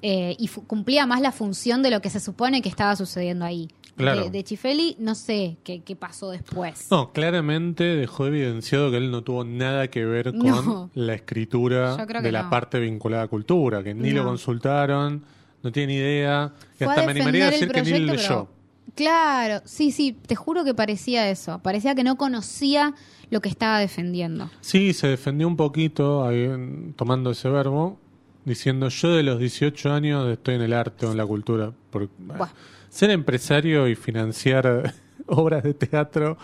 eh, 0.01 0.35
y 0.39 0.47
cumplía 0.47 1.05
más 1.05 1.21
la 1.21 1.31
función 1.31 1.83
de 1.83 1.91
lo 1.91 2.01
que 2.01 2.09
se 2.09 2.19
supone 2.19 2.61
que 2.61 2.69
estaba 2.69 2.95
sucediendo 2.95 3.45
ahí. 3.45 3.69
Claro. 3.97 4.23
De, 4.23 4.29
de 4.31 4.43
Chifeli, 4.43 4.95
no 4.99 5.15
sé 5.15 5.57
qué, 5.63 5.81
qué 5.81 5.95
pasó 5.95 6.31
después. 6.31 6.87
No, 6.89 7.11
claramente 7.11 7.83
dejó 7.83 8.25
evidenciado 8.25 8.89
que 8.89 8.97
él 8.97 9.11
no 9.11 9.21
tuvo 9.21 9.43
nada 9.43 9.89
que 9.89 10.05
ver 10.05 10.31
con 10.31 10.39
No. 10.39 10.89
la 10.95 11.13
escritura 11.13 11.97
de 12.05 12.31
la 12.31 12.43
no. 12.43 12.49
parte 12.49 12.79
vinculada 12.79 13.23
a 13.23 13.27
cultura, 13.27 13.83
que 13.83 13.93
ni 13.93 14.11
lo 14.11 14.23
consultaron, 14.23 15.23
no 15.61 15.71
tiene 15.71 15.93
ni 15.93 15.99
idea, 15.99 16.53
y 16.75 16.83
Fue 16.85 16.87
hasta 16.87 17.05
me 17.05 17.11
animaría 17.11 17.47
a 17.47 17.51
decir 17.51 17.67
el 17.67 17.73
que 17.73 17.81
ni 17.83 17.89
lo 17.99 18.13
proyecto, 18.13 18.33
leyó. 18.33 18.47
Claro, 18.95 19.61
sí, 19.65 19.91
sí, 19.91 20.13
te 20.25 20.35
juro 20.35 20.63
que 20.63 20.73
parecía 20.73 21.29
eso. 21.29 21.59
Parecía 21.59 21.93
que 21.93 22.03
no 22.03 22.17
conocía 22.17 22.93
lo 23.31 23.41
que 23.41 23.49
estaba 23.49 23.79
defendiendo. 23.79 24.51
Sí, 24.61 24.93
se 24.93 25.07
defendió 25.07 25.47
un 25.47 25.55
poquito 25.57 26.23
ahí, 26.27 26.47
tomando 26.95 27.31
ese 27.31 27.49
verbo, 27.49 27.97
diciendo 28.45 28.89
yo 28.89 29.15
de 29.15 29.23
los 29.23 29.39
18 29.39 29.91
años 29.91 30.29
estoy 30.29 30.55
en 30.55 30.61
el 30.61 30.73
arte 30.73 31.07
o 31.07 31.11
en 31.11 31.17
la 31.17 31.25
cultura. 31.25 31.71
Por- 31.89 32.09
Buah. 32.19 32.49
Ser 32.89 33.09
empresario 33.09 33.87
y 33.87 33.95
financiar 33.95 34.93
obras 35.27 35.63
de 35.63 35.73
teatro 35.73 36.37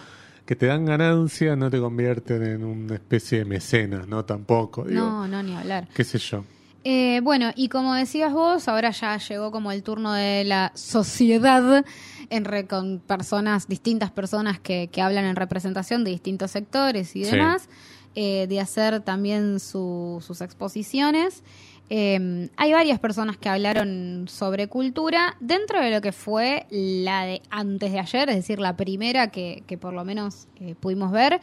que 0.46 0.56
te 0.56 0.68
dan 0.68 0.86
ganancia 0.86 1.58
no 1.58 1.70
te 1.70 1.78
convierten 1.80 2.42
en 2.42 2.64
una 2.64 2.94
especie 2.96 3.40
de 3.40 3.46
mecenas, 3.46 4.08
¿no? 4.08 4.24
Tampoco, 4.24 4.86
digo, 4.86 5.02
No, 5.02 5.28
no, 5.28 5.44
ni 5.44 5.54
hablar. 5.56 5.90
qué 5.94 6.04
sé 6.06 6.18
yo. 6.20 6.46
Eh, 6.90 7.20
bueno, 7.22 7.52
y 7.54 7.68
como 7.68 7.94
decías 7.96 8.32
vos, 8.32 8.70
ahora 8.70 8.92
ya 8.92 9.18
llegó 9.18 9.52
como 9.52 9.74
el 9.74 9.84
turno 9.84 10.14
de 10.14 10.46
la 10.46 10.72
sociedad 10.74 11.84
en 12.30 12.46
re- 12.46 12.66
con 12.66 13.00
personas, 13.00 13.68
distintas 13.68 14.10
personas 14.10 14.58
que, 14.62 14.88
que 14.90 15.02
hablan 15.02 15.26
en 15.26 15.36
representación 15.36 16.06
de 16.06 16.12
distintos 16.12 16.52
sectores 16.52 17.14
y 17.18 17.26
Sí. 17.26 17.32
demás, 17.32 17.68
eh, 18.16 18.48
de 18.48 18.62
hacer 18.62 19.02
también 19.02 19.60
su- 19.60 20.24
sus 20.26 20.40
exposiciones. 20.40 21.44
Eh, 21.90 22.50
hay 22.56 22.72
varias 22.72 23.00
personas 23.00 23.36
que 23.36 23.50
hablaron 23.50 24.26
sobre 24.30 24.68
cultura 24.70 25.36
dentro 25.42 25.82
de 25.82 25.92
lo 25.92 26.00
que 26.00 26.14
fue 26.14 26.68
la 26.70 27.26
de 27.26 27.42
antes 27.50 27.92
de 27.92 28.00
ayer, 28.00 28.30
es 28.30 28.36
decir, 28.38 28.60
la 28.60 28.78
primera 28.78 29.28
que, 29.28 29.62
que 29.68 29.78
por 29.78 29.92
lo 29.94 30.06
menos 30.06 30.48
eh, 30.62 30.74
pudimos 30.80 31.12
ver. 31.12 31.42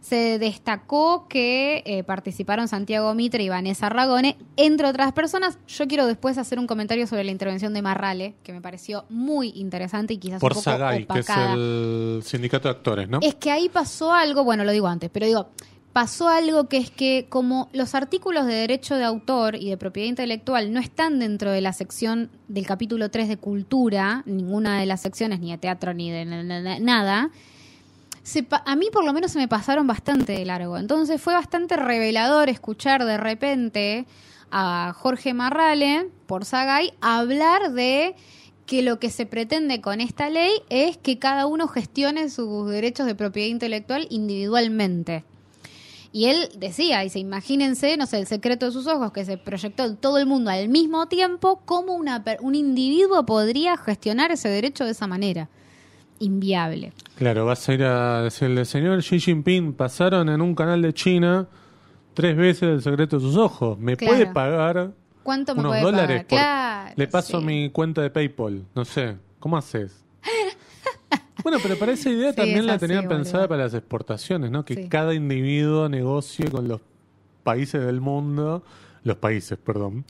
Se 0.00 0.38
destacó 0.38 1.26
que 1.28 1.82
eh, 1.86 2.04
participaron 2.04 2.68
Santiago 2.68 3.14
Mitre 3.14 3.42
y 3.42 3.48
Vanessa 3.48 3.88
Ragone, 3.88 4.36
entre 4.56 4.86
otras 4.88 5.12
personas. 5.12 5.58
Yo 5.66 5.86
quiero 5.86 6.06
después 6.06 6.38
hacer 6.38 6.58
un 6.58 6.66
comentario 6.66 7.06
sobre 7.06 7.24
la 7.24 7.30
intervención 7.30 7.74
de 7.74 7.82
Marrale, 7.82 8.34
que 8.42 8.52
me 8.52 8.60
pareció 8.60 9.04
muy 9.08 9.52
interesante 9.56 10.14
y 10.14 10.18
quizás 10.18 10.40
Por 10.40 10.52
un 10.52 10.56
poco 10.58 10.62
Sagay, 10.70 10.98
que 11.06 11.18
es 11.18 11.28
opacada. 11.28 11.54
el 11.54 12.20
sindicato 12.24 12.68
de 12.68 12.74
actores, 12.74 13.08
¿no? 13.08 13.18
Es 13.22 13.34
que 13.34 13.50
ahí 13.50 13.68
pasó 13.68 14.12
algo, 14.12 14.44
bueno, 14.44 14.64
lo 14.64 14.72
digo 14.72 14.86
antes, 14.86 15.10
pero 15.12 15.26
digo, 15.26 15.48
pasó 15.92 16.28
algo 16.28 16.68
que 16.68 16.76
es 16.76 16.90
que 16.90 17.26
como 17.28 17.68
los 17.72 17.94
artículos 17.96 18.46
de 18.46 18.54
derecho 18.54 18.94
de 18.94 19.04
autor 19.04 19.56
y 19.56 19.68
de 19.70 19.76
propiedad 19.76 20.08
intelectual 20.08 20.72
no 20.72 20.78
están 20.80 21.18
dentro 21.18 21.50
de 21.50 21.60
la 21.60 21.72
sección 21.72 22.30
del 22.46 22.66
capítulo 22.66 23.10
3 23.10 23.28
de 23.28 23.36
cultura, 23.36 24.22
ninguna 24.26 24.78
de 24.78 24.86
las 24.86 25.00
secciones, 25.00 25.40
ni 25.40 25.50
de 25.50 25.58
teatro, 25.58 25.94
ni 25.94 26.10
de 26.10 26.24
na- 26.24 26.42
na- 26.44 26.60
na- 26.60 26.78
nada, 26.78 27.30
se 28.28 28.46
a 28.50 28.76
mí 28.76 28.88
por 28.92 29.04
lo 29.06 29.14
menos 29.14 29.32
se 29.32 29.38
me 29.38 29.48
pasaron 29.48 29.86
bastante 29.86 30.32
de 30.32 30.44
largo. 30.44 30.76
Entonces 30.76 31.20
fue 31.20 31.32
bastante 31.32 31.76
revelador 31.76 32.50
escuchar 32.50 33.04
de 33.06 33.16
repente 33.16 34.06
a 34.50 34.94
Jorge 34.96 35.32
Marrale, 35.32 36.10
por 36.26 36.44
Sagay, 36.44 36.92
hablar 37.00 37.72
de 37.72 38.14
que 38.66 38.82
lo 38.82 39.00
que 39.00 39.08
se 39.08 39.24
pretende 39.24 39.80
con 39.80 40.02
esta 40.02 40.28
ley 40.28 40.52
es 40.68 40.98
que 40.98 41.18
cada 41.18 41.46
uno 41.46 41.68
gestione 41.68 42.28
sus 42.28 42.68
derechos 42.68 43.06
de 43.06 43.14
propiedad 43.14 43.48
intelectual 43.48 44.06
individualmente. 44.10 45.24
Y 46.12 46.26
él 46.26 46.50
decía, 46.58 47.00
dice, 47.00 47.18
imagínense, 47.18 47.96
no 47.96 48.06
sé, 48.06 48.18
el 48.18 48.26
secreto 48.26 48.66
de 48.66 48.72
sus 48.72 48.86
ojos, 48.86 49.12
que 49.12 49.24
se 49.24 49.38
proyectó 49.38 49.84
en 49.84 49.96
todo 49.96 50.18
el 50.18 50.26
mundo 50.26 50.50
al 50.50 50.68
mismo 50.68 51.06
tiempo, 51.08 51.62
cómo 51.64 51.94
una, 51.94 52.22
un 52.40 52.54
individuo 52.54 53.24
podría 53.24 53.78
gestionar 53.78 54.32
ese 54.32 54.50
derecho 54.50 54.84
de 54.84 54.90
esa 54.90 55.06
manera. 55.06 55.48
Inviable. 56.20 56.92
Claro, 57.16 57.46
vas 57.46 57.68
a 57.68 57.74
ir 57.74 57.84
a 57.84 58.22
decirle, 58.22 58.64
señor 58.64 59.00
Xi 59.02 59.20
Jinping, 59.20 59.72
pasaron 59.72 60.28
en 60.28 60.40
un 60.40 60.54
canal 60.54 60.82
de 60.82 60.92
China 60.92 61.46
tres 62.14 62.36
veces 62.36 62.62
el 62.64 62.82
secreto 62.82 63.16
de 63.18 63.22
sus 63.22 63.36
ojos. 63.36 63.78
¿Me 63.78 63.96
Claro. 63.96 64.14
puede 64.14 64.26
pagar 64.32 64.92
¿Cuánto 65.22 65.54
me 65.54 65.60
unos 65.60 65.70
puede 65.72 65.82
dólares? 65.82 66.24
pagar? 66.24 66.26
por- 66.26 66.38
Claro, 66.38 66.94
Le 66.96 67.06
paso 67.08 67.40
sí. 67.40 67.46
mi 67.46 67.70
cuenta 67.70 68.02
de 68.02 68.10
PayPal. 68.10 68.64
No 68.74 68.84
sé, 68.84 69.16
¿cómo 69.38 69.56
haces? 69.56 70.04
bueno, 71.44 71.58
pero 71.62 71.76
para 71.78 71.92
esa 71.92 72.10
idea 72.10 72.30
Sí, 72.30 72.36
también 72.36 72.66
la 72.66 72.78
tenían 72.78 73.06
pensada 73.08 73.38
boludo. 73.44 73.48
para 73.50 73.62
las 73.64 73.74
exportaciones, 73.74 74.50
¿no? 74.50 74.64
Que 74.64 74.88
cada 74.88 75.14
individuo 75.14 75.88
negocie 75.88 76.50
con 76.50 76.66
los 76.66 76.80
países 77.44 77.84
del 77.84 78.00
mundo, 78.00 78.62
los 79.04 79.16
países, 79.16 79.56
perdón. 79.58 80.04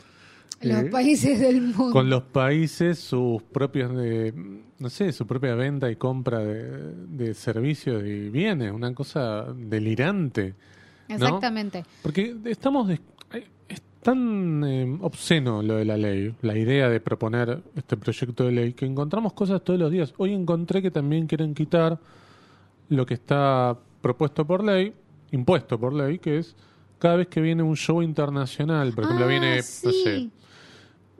Los 0.60 0.82
Eh, 0.82 0.88
países 0.90 1.38
del 1.40 1.60
mundo. 1.62 1.92
con 1.92 2.10
los 2.10 2.22
países 2.24 2.98
sus 2.98 3.42
propios 3.42 3.94
de 3.96 4.32
no 4.78 4.90
sé 4.90 5.12
su 5.12 5.26
propia 5.26 5.54
venta 5.54 5.90
y 5.90 5.96
compra 5.96 6.38
de, 6.40 6.94
de 7.06 7.34
servicios 7.34 8.02
y 8.04 8.28
bienes 8.28 8.72
una 8.72 8.92
cosa 8.94 9.44
delirante 9.56 10.54
¿no? 11.08 11.14
Exactamente. 11.14 11.84
porque 12.02 12.34
estamos 12.46 12.90
es 12.90 13.00
tan 14.02 14.64
eh, 14.64 14.98
obsceno 15.02 15.62
lo 15.62 15.76
de 15.76 15.84
la 15.84 15.96
ley, 15.96 16.34
la 16.42 16.56
idea 16.56 16.88
de 16.88 17.00
proponer 17.00 17.60
este 17.76 17.96
proyecto 17.96 18.44
de 18.44 18.52
ley, 18.52 18.72
que 18.72 18.86
encontramos 18.86 19.32
cosas 19.34 19.62
todos 19.62 19.78
los 19.78 19.90
días. 19.90 20.14
Hoy 20.16 20.32
encontré 20.32 20.80
que 20.80 20.90
también 20.90 21.26
quieren 21.26 21.52
quitar 21.54 21.98
lo 22.88 23.04
que 23.04 23.14
está 23.14 23.76
propuesto 24.00 24.46
por 24.46 24.64
ley, 24.64 24.94
impuesto 25.32 25.78
por 25.78 25.92
ley, 25.92 26.18
que 26.20 26.38
es 26.38 26.54
cada 26.98 27.16
vez 27.16 27.26
que 27.28 27.40
viene 27.40 27.62
un 27.62 27.76
show 27.76 28.00
internacional, 28.00 28.92
por 28.92 29.04
ejemplo, 29.04 29.26
Ah, 29.26 29.28
viene, 29.28 29.56
no 29.56 29.62
sé, 29.92 30.28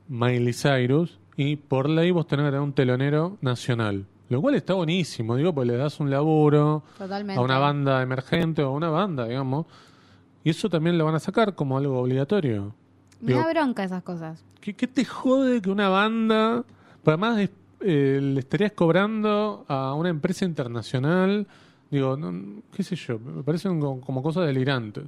Miley 0.09 0.53
Cyrus, 0.53 1.19
y 1.37 1.57
por 1.57 1.89
ley 1.89 2.11
vos 2.11 2.27
tenés 2.27 2.45
que 2.47 2.51
tener 2.51 2.63
un 2.63 2.73
telonero 2.73 3.37
nacional. 3.41 4.07
Lo 4.29 4.43
cual 4.43 4.57
está 4.57 4.75
buenísimo, 4.75 5.37
digo, 5.37 5.55
porque 5.55 5.69
le 5.73 5.77
das 5.79 6.01
un 6.01 6.11
laburo 6.11 6.83
Totalmente. 6.99 7.41
a 7.41 7.43
una 7.43 7.59
banda 7.59 8.03
emergente 8.03 8.63
o 8.63 8.69
a 8.69 8.73
una 8.73 8.91
banda, 8.91 9.27
digamos. 9.27 9.67
Y 10.45 10.51
eso 10.51 10.69
también 10.69 10.99
lo 10.99 11.05
van 11.07 11.15
a 11.15 11.19
sacar 11.19 11.55
como 11.55 11.79
algo 11.79 11.99
obligatorio. 11.99 12.75
Me 13.21 13.29
Digo, 13.33 13.41
da 13.41 13.51
bronca 13.53 13.85
esas 13.85 14.03
cosas. 14.03 14.45
¿qué, 14.61 14.75
qué 14.75 14.87
te 14.87 15.05
jode 15.05 15.63
que 15.63 15.71
una 15.71 15.89
banda, 15.89 16.63
pero 17.03 17.15
además 17.23 17.49
eh, 17.81 18.21
le 18.23 18.39
estarías 18.41 18.73
cobrando 18.73 19.65
a 19.69 19.95
una 19.95 20.11
empresa 20.11 20.45
internacional? 20.45 21.47
Digo, 21.91 22.17
no, 22.19 22.63
qué 22.77 22.83
sé 22.83 22.97
yo, 22.97 23.19
me 23.19 23.43
parecen 23.43 23.81
como, 23.81 24.01
como 24.03 24.23
cosas 24.23 24.47
delirantes. 24.47 25.05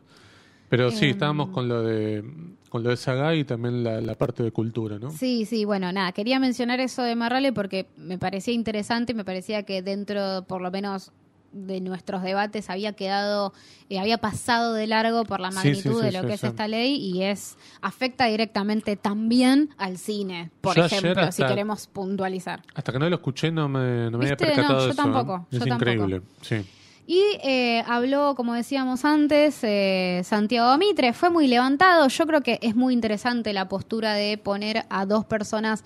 Pero 0.71 0.91
sí, 0.91 1.07
Em. 1.07 1.11
estábamos 1.11 1.51
con 1.51 1.69
lo 1.69 1.83
de 1.83 2.25
con 2.71 2.83
lo 2.83 2.89
de 2.91 2.97
Saga 2.97 3.35
y 3.35 3.45
también 3.45 3.85
la, 3.85 4.01
la 4.01 4.15
parte 4.15 4.43
de 4.43 4.53
cultura, 4.53 4.99
¿no? 4.99 5.11
Sí, 5.11 5.45
sí, 5.45 5.67
bueno, 5.67 5.93
nada, 5.93 6.13
quería 6.13 6.39
mencionar 6.39 6.81
eso 6.81 7.03
de 7.03 7.15
Marrale 7.17 7.53
porque 7.53 7.87
me 7.97 8.17
parecía 8.17 8.55
interesante 8.55 9.13
y 9.13 9.15
me 9.15 9.25
parecía 9.25 9.65
que 9.65 9.83
dentro, 9.83 10.45
por 10.47 10.63
lo 10.63 10.71
menos, 10.71 11.13
de 11.53 11.81
nuestros 11.81 12.23
debates 12.23 12.71
había 12.71 12.93
quedado, 12.93 13.53
eh, 13.89 13.99
había 13.99 14.19
pasado 14.19 14.73
de 14.73 14.87
largo 14.87 15.25
por 15.25 15.41
la 15.41 15.51
magnitud 15.51 15.95
sí, 15.95 15.99
sí, 15.99 16.07
de 16.07 16.13
lo 16.13 16.27
que 16.27 16.35
es 16.35 16.45
esta 16.45 16.69
ley 16.69 16.95
y 16.95 17.25
es 17.25 17.57
afecta 17.81 18.27
directamente 18.27 18.95
también 18.97 19.71
al 19.77 19.99
cine, 19.99 20.53
por 20.61 20.77
Yo 20.77 20.85
ejemplo, 20.85 21.33
si 21.33 21.43
queremos 21.43 21.89
puntualizar. 21.89 22.63
Hasta 22.75 22.93
que 22.93 22.99
no 23.01 23.09
lo 23.09 23.17
escuché 23.17 23.51
no 23.51 23.69
me, 23.69 24.11
no 24.13 24.19
me 24.19 24.27
había 24.27 24.37
percatado 24.37 24.75
No, 24.75 24.79
yo 24.79 24.85
de 24.87 24.93
eso. 24.93 25.03
tampoco, 25.03 25.37
¿eh? 25.37 25.47
Es 25.51 25.59
yo 25.59 25.67
tampoco. 25.67 25.91
increíble, 25.91 26.23
sí. 26.41 26.65
Y 27.13 27.25
eh, 27.43 27.83
habló, 27.89 28.37
como 28.37 28.55
decíamos 28.55 29.05
antes, 29.05 29.59
eh, 29.65 30.23
Santiago 30.23 30.79
Mitre, 30.79 31.13
fue 31.13 31.29
muy 31.29 31.49
levantado. 31.49 32.07
Yo 32.07 32.25
creo 32.25 32.41
que 32.41 32.61
es 32.63 32.77
muy 32.77 32.95
interesante 32.95 33.53
la 33.53 33.69
postura 33.69 34.15
de 34.15 34.39
poner 34.39 34.85
a 34.91 35.07
dos 35.07 35.25
personas, 35.25 35.83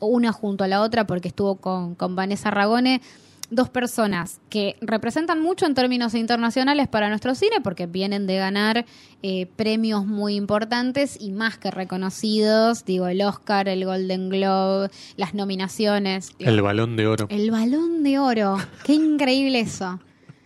una 0.00 0.32
junto 0.32 0.64
a 0.64 0.68
la 0.68 0.82
otra, 0.82 1.06
porque 1.06 1.28
estuvo 1.28 1.54
con, 1.56 1.94
con 1.94 2.14
Vanessa 2.14 2.50
Ragone, 2.50 3.00
dos 3.48 3.70
personas 3.70 4.38
que 4.50 4.76
representan 4.82 5.40
mucho 5.40 5.64
en 5.64 5.72
términos 5.72 6.12
internacionales 6.12 6.88
para 6.88 7.08
nuestro 7.08 7.34
cine, 7.34 7.62
porque 7.62 7.86
vienen 7.86 8.26
de 8.26 8.36
ganar 8.36 8.84
eh, 9.22 9.46
premios 9.56 10.04
muy 10.04 10.34
importantes 10.34 11.16
y 11.18 11.32
más 11.32 11.56
que 11.56 11.70
reconocidos, 11.70 12.84
digo, 12.84 13.06
el 13.06 13.22
Oscar, 13.22 13.66
el 13.68 13.86
Golden 13.86 14.28
Globe, 14.28 14.90
las 15.16 15.32
nominaciones. 15.32 16.32
El 16.38 16.60
balón 16.60 16.96
de 16.96 17.06
oro. 17.06 17.28
El 17.30 17.50
balón 17.50 18.02
de 18.02 18.18
oro. 18.18 18.58
Qué 18.84 18.92
increíble 18.92 19.60
eso. 19.60 20.00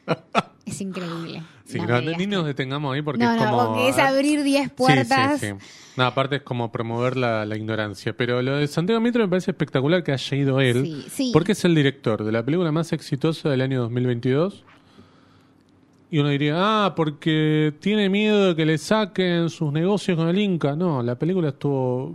Es 0.66 0.80
increíble. 0.80 1.42
Sí, 1.64 1.78
No 1.80 2.00
ni 2.00 2.26
nos 2.26 2.46
detengamos 2.46 2.94
ahí 2.94 3.02
porque 3.02 3.24
no, 3.24 3.32
es 3.34 3.40
no, 3.40 3.50
como... 3.50 3.66
porque 3.68 3.88
es 3.88 3.98
abrir 3.98 4.42
10 4.42 4.64
Sí, 4.64 4.72
puertas. 4.76 5.40
Sí, 5.40 5.46
sí, 5.48 5.54
No, 5.96 6.04
aparte 6.04 6.36
es 6.36 6.42
como 6.42 6.70
promover 6.70 7.16
la, 7.16 7.44
la 7.44 7.56
ignorancia. 7.56 8.16
Pero 8.16 8.40
lo 8.40 8.56
de 8.56 8.66
Santiago 8.68 9.00
Mitre 9.00 9.24
me 9.24 9.28
parece 9.28 9.50
espectacular 9.50 10.04
que 10.04 10.12
haya 10.12 10.36
ido 10.36 10.60
él. 10.60 11.04
Porque 11.32 11.52
es 11.52 11.64
el 11.64 11.74
director 11.74 12.22
de 12.22 12.30
la 12.30 12.44
película 12.44 12.70
más 12.70 12.92
exitosa 12.92 13.48
del 13.48 13.62
año 13.62 13.80
2022. 13.80 14.64
Y 16.12 16.18
uno 16.18 16.28
diría, 16.28 16.54
ah, 16.56 16.94
porque 16.94 17.72
tiene 17.80 18.08
miedo 18.08 18.48
de 18.48 18.56
que 18.56 18.66
le 18.66 18.78
saquen 18.78 19.48
sus 19.48 19.72
negocios 19.72 20.16
con 20.16 20.28
el 20.28 20.38
Inca. 20.38 20.76
No, 20.76 21.02
la 21.02 21.16
película 21.16 21.48
estuvo 21.48 22.14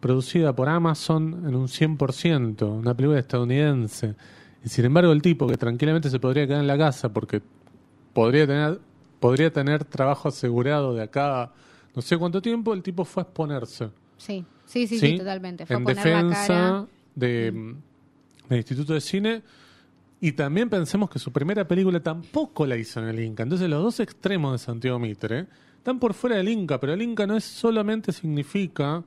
producida 0.00 0.54
por 0.54 0.68
Amazon 0.68 1.44
en 1.46 1.54
un 1.56 1.66
100%, 1.66 2.62
una 2.78 2.94
película 2.94 3.18
estadounidense. 3.18 4.14
Y 4.64 4.68
sin 4.68 4.84
embargo, 4.84 5.12
el 5.12 5.22
tipo 5.22 5.46
que 5.46 5.56
tranquilamente 5.56 6.10
se 6.10 6.18
podría 6.18 6.46
quedar 6.46 6.60
en 6.60 6.66
la 6.66 6.78
casa 6.78 7.12
porque 7.12 7.40
podría 8.12 8.46
tener, 8.46 8.80
podría 9.20 9.52
tener 9.52 9.84
trabajo 9.84 10.28
asegurado 10.28 10.94
de 10.94 11.02
acá 11.02 11.52
no 11.98 12.02
sé 12.02 12.16
cuánto 12.16 12.40
tiempo, 12.40 12.74
el 12.74 12.82
tipo 12.82 13.04
fue 13.04 13.22
a 13.22 13.24
exponerse. 13.24 13.90
Sí, 14.16 14.44
sí, 14.64 14.86
sí, 14.86 15.00
sí, 15.00 15.18
totalmente. 15.18 15.66
Fue 15.66 15.74
en 15.74 15.82
a 15.82 15.84
poner 15.84 15.96
la 15.96 16.04
defensa 16.04 16.46
cara. 16.46 16.86
de, 17.16 17.74
del 18.48 18.58
Instituto 18.58 18.94
de 18.94 19.00
Cine. 19.00 19.42
Y 20.20 20.30
también 20.30 20.70
pensemos 20.70 21.10
que 21.10 21.18
su 21.18 21.32
primera 21.32 21.66
película 21.66 21.98
tampoco 22.00 22.66
la 22.66 22.76
hizo 22.76 23.00
en 23.00 23.08
el 23.08 23.18
Inca. 23.18 23.42
Entonces 23.42 23.68
los 23.68 23.82
dos 23.82 23.98
extremos 23.98 24.52
de 24.52 24.58
Santiago 24.58 25.00
Mitre 25.00 25.46
están 25.76 25.98
por 25.98 26.14
fuera 26.14 26.36
del 26.36 26.48
Inca, 26.48 26.78
pero 26.78 26.92
el 26.92 27.02
Inca 27.02 27.26
no 27.26 27.36
es 27.36 27.42
solamente 27.42 28.12
significa 28.12 29.02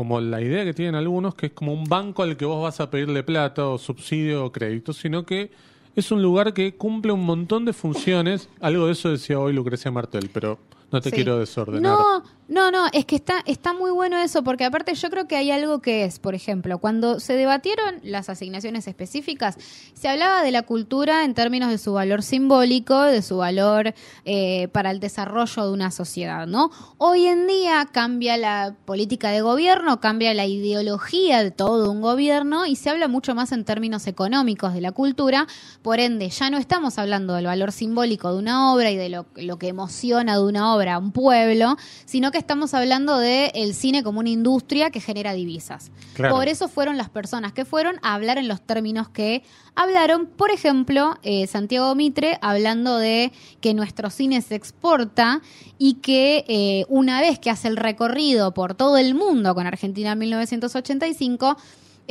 como 0.00 0.18
la 0.18 0.40
idea 0.40 0.64
que 0.64 0.72
tienen 0.72 0.94
algunos, 0.94 1.34
que 1.34 1.48
es 1.48 1.52
como 1.52 1.74
un 1.74 1.84
banco 1.84 2.22
al 2.22 2.38
que 2.38 2.46
vos 2.46 2.62
vas 2.62 2.80
a 2.80 2.88
pedirle 2.90 3.22
plata 3.22 3.66
o 3.68 3.76
subsidio 3.76 4.46
o 4.46 4.50
crédito, 4.50 4.94
sino 4.94 5.26
que 5.26 5.50
es 5.94 6.10
un 6.10 6.22
lugar 6.22 6.54
que 6.54 6.74
cumple 6.74 7.12
un 7.12 7.22
montón 7.26 7.66
de 7.66 7.74
funciones. 7.74 8.48
Algo 8.60 8.86
de 8.86 8.92
eso 8.92 9.10
decía 9.10 9.38
hoy 9.38 9.52
Lucrecia 9.52 9.90
Martel, 9.90 10.30
pero 10.32 10.58
no 10.90 11.02
te 11.02 11.10
Sí. 11.10 11.16
quiero 11.16 11.38
desordenar. 11.38 11.98
No, 11.98 12.22
no, 12.50 12.72
no, 12.72 12.88
es 12.92 13.04
que 13.04 13.14
está, 13.14 13.44
está 13.46 13.72
muy 13.72 13.92
bueno 13.92 14.18
eso, 14.18 14.42
porque 14.42 14.64
aparte 14.64 14.92
yo 14.96 15.08
creo 15.08 15.28
que 15.28 15.36
hay 15.36 15.52
algo 15.52 15.80
que 15.80 16.02
es, 16.02 16.18
por 16.18 16.34
ejemplo, 16.34 16.78
cuando 16.78 17.20
se 17.20 17.34
debatieron 17.34 18.00
las 18.02 18.28
asignaciones 18.28 18.88
específicas, 18.88 19.56
se 19.94 20.08
hablaba 20.08 20.42
de 20.42 20.50
la 20.50 20.62
cultura 20.62 21.24
en 21.24 21.34
términos 21.34 21.70
de 21.70 21.78
su 21.78 21.92
valor 21.92 22.24
simbólico, 22.24 23.02
de 23.02 23.22
su 23.22 23.36
valor 23.36 23.94
eh, 24.24 24.66
para 24.72 24.90
el 24.90 24.98
desarrollo 24.98 25.64
de 25.64 25.70
una 25.70 25.92
sociedad, 25.92 26.48
¿no? 26.48 26.72
Hoy 26.98 27.26
en 27.26 27.46
día 27.46 27.88
cambia 27.92 28.36
la 28.36 28.74
política 28.84 29.30
de 29.30 29.42
gobierno, 29.42 30.00
cambia 30.00 30.34
la 30.34 30.46
ideología 30.46 31.44
de 31.44 31.52
todo 31.52 31.88
un 31.88 32.00
gobierno 32.00 32.66
y 32.66 32.74
se 32.74 32.90
habla 32.90 33.06
mucho 33.06 33.36
más 33.36 33.52
en 33.52 33.64
términos 33.64 34.08
económicos 34.08 34.74
de 34.74 34.80
la 34.80 34.90
cultura, 34.90 35.46
por 35.82 36.00
ende 36.00 36.28
ya 36.30 36.50
no 36.50 36.58
estamos 36.58 36.98
hablando 36.98 37.34
del 37.34 37.46
valor 37.46 37.70
simbólico 37.70 38.32
de 38.32 38.40
una 38.40 38.72
obra 38.74 38.90
y 38.90 38.96
de 38.96 39.08
lo, 39.08 39.26
lo 39.36 39.56
que 39.56 39.68
emociona 39.68 40.34
de 40.34 40.42
una 40.42 40.74
obra 40.74 40.94
a 40.94 40.98
un 40.98 41.12
pueblo, 41.12 41.76
sino 42.06 42.32
que 42.32 42.39
estamos 42.40 42.74
hablando 42.74 43.18
del 43.18 43.50
el 43.54 43.74
cine 43.74 44.02
como 44.02 44.18
una 44.18 44.30
industria 44.30 44.90
que 44.90 45.00
genera 45.00 45.32
divisas. 45.32 45.92
Claro. 46.14 46.34
Por 46.34 46.48
eso 46.48 46.68
fueron 46.68 46.96
las 46.96 47.08
personas 47.08 47.52
que 47.52 47.64
fueron 47.64 47.96
a 48.02 48.14
hablar 48.14 48.38
en 48.38 48.48
los 48.48 48.60
términos 48.60 49.08
que 49.08 49.44
hablaron, 49.76 50.26
por 50.26 50.50
ejemplo, 50.50 51.16
eh, 51.22 51.46
Santiago 51.46 51.94
Mitre 51.94 52.38
hablando 52.42 52.98
de 52.98 53.32
que 53.60 53.74
nuestro 53.74 54.10
cine 54.10 54.42
se 54.42 54.56
exporta 54.56 55.40
y 55.78 55.94
que 55.94 56.44
eh, 56.48 56.84
una 56.88 57.20
vez 57.20 57.38
que 57.38 57.50
hace 57.50 57.68
el 57.68 57.76
recorrido 57.76 58.52
por 58.52 58.74
todo 58.74 58.96
el 58.96 59.14
mundo 59.14 59.54
con 59.54 59.66
Argentina 59.66 60.12
en 60.12 60.18
1985, 60.18 61.56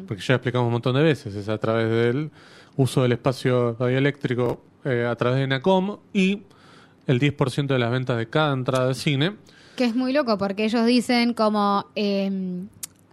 porque 0.09 0.23
ya 0.23 0.37
explicamos 0.37 0.67
un 0.67 0.73
montón 0.73 0.95
de 0.95 1.03
veces, 1.03 1.35
es 1.35 1.51
a 1.51 1.59
través 1.59 1.91
del 1.91 2.31
uso 2.77 3.03
del 3.03 3.12
espacio 3.12 3.77
radioeléctrico 3.79 4.62
eh, 4.85 5.07
a 5.07 5.15
través 5.17 5.41
de 5.41 5.47
NACOM 5.49 5.99
y 6.15 6.45
el 7.07 7.21
10% 7.21 7.67
de 7.67 7.79
las 7.79 7.91
ventas 7.91 8.17
de 8.17 8.27
cada 8.27 8.55
entrada 8.55 8.88
de 8.88 8.95
cine. 8.95 9.37
Que 9.77 9.85
es 9.85 9.95
muy 9.95 10.15
loco 10.15 10.38
porque 10.38 10.65
ellos 10.65 10.87
dicen 10.87 11.35
como, 11.35 11.85
eh, 11.95 12.62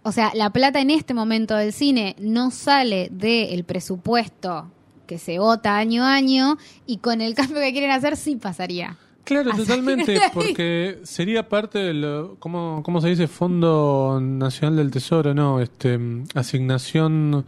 O 0.04 0.12
sea, 0.12 0.32
la 0.34 0.50
plata 0.50 0.80
en 0.80 0.88
este 0.88 1.12
momento 1.12 1.54
del 1.54 1.74
cine 1.74 2.16
no 2.18 2.50
sale 2.50 3.08
del 3.10 3.64
presupuesto 3.64 4.70
que 5.06 5.18
se 5.18 5.38
vota 5.38 5.76
año 5.76 6.02
a 6.04 6.14
año 6.14 6.56
y 6.86 6.96
con 6.96 7.20
el 7.20 7.34
cambio 7.34 7.60
que 7.60 7.72
quieren 7.72 7.90
hacer 7.90 8.16
sí 8.16 8.36
pasaría. 8.36 8.96
Claro, 9.24 9.50
totalmente, 9.56 10.20
porque 10.34 11.00
sería 11.04 11.48
parte 11.48 11.78
de 11.78 11.94
lo, 11.94 12.36
¿cómo, 12.38 12.82
cómo 12.84 13.00
se 13.00 13.08
dice? 13.08 13.28
Fondo 13.28 14.18
Nacional 14.20 14.76
del 14.76 14.90
Tesoro, 14.90 15.34
no, 15.34 15.60
este, 15.60 15.98
Asignación 16.34 17.44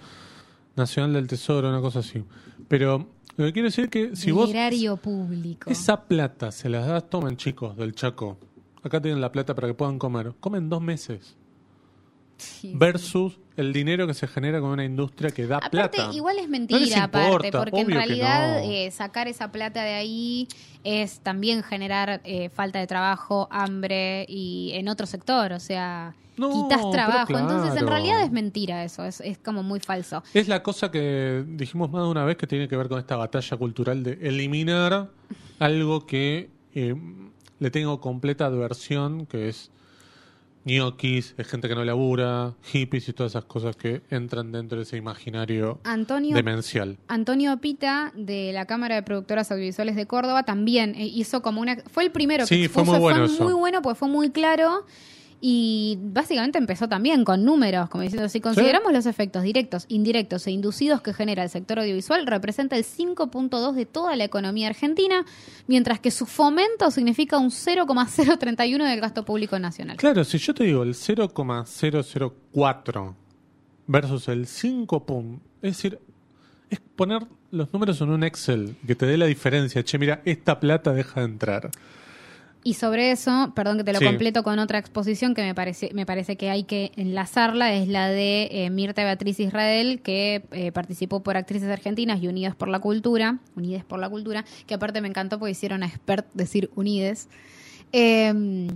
Nacional 0.77 1.15
del 1.15 1.27
Tesoro, 1.27 1.69
una 1.69 1.81
cosa 1.81 2.01
así. 2.01 2.23
Pero 2.69 3.07
lo 3.37 3.47
que 3.47 3.53
quiero 3.53 3.67
decir 3.69 3.85
es 3.85 3.91
que 3.91 4.17
si 4.17 4.27
Del 4.27 4.35
vos 4.35 4.51
erario 4.51 4.97
público. 4.97 5.71
esa 5.71 6.05
plata 6.05 6.53
se 6.53 6.69
las 6.69 6.87
das, 6.87 7.09
tomen 7.09 7.37
chicos 7.37 7.77
del 7.77 7.95
Chaco, 7.95 8.39
acá 8.83 9.01
tienen 9.01 9.21
la 9.21 9.33
plata 9.33 9.55
para 9.55 9.69
que 9.69 9.75
puedan 9.75 9.99
comer, 9.99 10.33
comen 10.41 10.69
dos 10.69 10.83
meses, 10.83 11.37
Sí. 12.43 12.73
versus 12.75 13.39
el 13.57 13.73
dinero 13.73 14.07
que 14.07 14.15
se 14.15 14.27
genera 14.27 14.61
con 14.61 14.71
una 14.71 14.85
industria 14.85 15.31
que 15.31 15.47
da 15.47 15.59
Aparte, 15.59 15.71
plata. 15.99 16.11
igual 16.15 16.37
es 16.39 16.49
No 16.49 16.51
les 16.53 16.69
mentira, 16.69 17.05
aparte, 17.05 17.53
porque 17.53 17.81
en 17.81 17.91
realidad 17.91 18.63
no. 18.65 18.71
eh, 18.71 18.91
sacar 18.91 19.29
esa 19.29 19.53
plata 19.53 19.83
de 19.85 19.93
ahí 19.93 20.49
es 20.85 21.21
también 21.21 21.63
generar 21.63 22.21
eh, 22.25 22.49
falta 22.49 22.79
de 22.79 22.87
trabajo, 22.87 23.49
hambre 23.51 24.25
y 24.29 24.71
en 24.75 24.89
otro 24.89 25.07
sector, 25.07 25.53
o 25.53 25.61
sea, 25.61 26.15
No, 26.39 26.51
quitas 26.51 26.91
trabajo. 26.91 27.39
Entonces, 27.39 27.81
en 27.81 27.87
realidad 27.87 28.23
es 28.23 28.33
mentira 28.33 28.85
eso, 28.85 29.05
es, 29.05 29.21
es 29.21 29.37
como 29.39 29.63
muy 29.63 29.81
falso. 29.81 30.23
Es 30.33 30.49
la 30.49 30.63
cosa 30.63 30.91
que 30.91 31.45
dijimos 31.47 31.91
más 31.91 32.03
de 32.05 32.09
una 32.09 32.25
vez 32.25 32.37
que 32.39 32.47
tiene 32.47 32.69
que 32.69 32.77
ver 32.77 32.89
con 32.89 32.99
esta 32.99 33.17
batalla 33.17 33.57
cultural 33.59 34.03
de 34.03 34.19
eliminar 34.23 35.11
algo 35.59 36.07
que 36.07 36.49
eh, 36.75 36.95
le 37.59 37.71
tengo 37.71 38.01
completa 38.01 38.47
adversión, 38.47 39.27
que 39.27 39.51
es 39.51 39.71
ñoquis, 40.65 41.35
es 41.37 41.47
gente 41.47 41.69
que 41.69 41.75
no 41.75 41.85
labura, 41.85 42.55
hippies 42.73 43.09
y 43.09 43.13
todas 43.13 43.33
esas 43.33 43.45
cosas 43.45 43.77
que 43.77 44.03
entran 44.11 44.53
dentro 44.53 44.79
de 44.79 44.85
ese 44.85 44.97
imaginario 44.97 45.81
Antonio 45.85 46.35
demencial. 46.37 46.99
Antonio 47.09 47.57
Pita 47.61 48.13
de 48.15 48.53
la 48.53 48.67
Cámara 48.67 48.95
de 48.95 49.03
Productoras 49.03 49.51
Audiovisuales 49.51 49.97
de 49.97 50.07
Córdoba 50.07 50.45
también 50.45 50.95
eh, 50.95 51.07
hizo 51.07 51.43
como 51.43 51.61
una 51.61 51.77
fue 51.91 52.05
el 52.05 52.13
primero 52.13 52.45
que 52.45 52.49
Sí, 52.55 52.69
fue 52.69 52.83
expuso, 52.83 52.93
muy 52.93 53.01
bueno 53.01 53.27
fue 53.27 53.35
eso. 53.35 53.45
muy 53.45 53.53
bueno 53.55 53.83
porque 53.83 53.99
fue 53.99 54.09
muy 54.09 54.31
claro 54.31 54.85
y 55.45 55.99
básicamente 56.01 56.57
empezó 56.57 56.89
también 56.89 57.25
con 57.25 57.45
números, 57.45 57.91
como 57.91 58.03
diciendo, 58.03 58.29
si 58.29 58.41
consideramos 58.41 58.93
los 58.93 59.07
efectos 59.07 59.43
directos, 59.43 59.87
indirectos 59.89 60.47
e 60.47 60.53
inducidos 60.53 61.03
que 61.03 61.13
genera 61.13 61.43
el 61.43 61.51
sector 61.51 61.81
audiovisual, 61.81 62.29
representa 62.29 62.77
el 62.77 62.85
5.2 62.85 63.73
de 63.73 63.85
toda 63.85 64.15
la 64.15 64.23
economía 64.23 64.69
argentina, 64.69 65.25
mientras 65.67 65.99
que 65.99 66.13
su 66.13 66.27
fomento 66.27 66.93
significa 66.93 67.39
un 67.39 67.51
0,031 67.51 68.89
del 68.89 69.01
gasto 69.01 69.25
público 69.25 69.59
nacional. 69.59 69.97
Claro, 69.97 70.23
si 70.23 70.39
yo 70.39 70.55
te 70.55 70.63
digo 70.63 70.85
el 70.85 70.95
0,004 70.95 73.17
versus 73.89 74.29
el 74.29 74.47
5 74.47 75.05
pum, 75.05 75.41
es 75.61 75.77
decir, 75.77 75.99
es 76.71 76.79
poner 76.79 77.27
los 77.51 77.73
números 77.73 78.01
en 78.01 78.11
un 78.11 78.23
Excel 78.23 78.77
que 78.87 78.95
te 78.95 79.07
dé 79.07 79.17
la 79.17 79.27
diferencia. 79.27 79.83
Che, 79.83 79.99
mira, 79.99 80.23
esta 80.25 80.61
plata 80.61 80.93
deja 80.93 81.19
de 81.19 81.27
entrar. 81.27 81.73
Y 82.65 82.75
sobre 82.75 83.11
eso, 83.11 83.53
perdón 83.57 83.79
que 83.79 83.85
te 83.85 83.93
lo 83.93 83.99
Sí. 83.99 84.05
completo 84.05 84.45
con 84.45 84.61
otra 84.61 84.79
exposición 84.79 85.35
que 85.35 85.43
me 85.43 85.53
parece, 85.55 85.91
me 85.95 86.07
parece 86.07 86.37
que 86.37 86.49
hay 86.49 86.63
que 86.63 86.93
enlazarla, 86.97 87.75
es 87.75 87.89
la 87.89 88.09
de 88.09 88.49
eh, 88.53 88.71
Mirta 88.71 89.03
Beatriz 89.03 89.41
Israel, 89.41 90.01
que 90.01 90.45
eh, 90.53 90.71
participó 90.71 91.25
por 91.25 91.37
Actrices 91.37 91.69
Argentinas 91.69 92.23
y 92.23 92.29
Unidas 92.29 92.55
por 92.55 92.69
la 92.69 92.79
Cultura, 92.79 93.39
Unides 93.57 93.85
por 93.85 93.99
la 93.99 94.09
Cultura, 94.09 94.45
que 94.67 94.75
aparte 94.75 95.01
me 95.01 95.09
encantó 95.09 95.41
porque 95.41 95.51
hicieron 95.53 95.83
a 95.83 95.87
expert 95.87 96.27
decir 96.35 96.71
Unides. 96.77 97.29
Eh, 97.93 98.69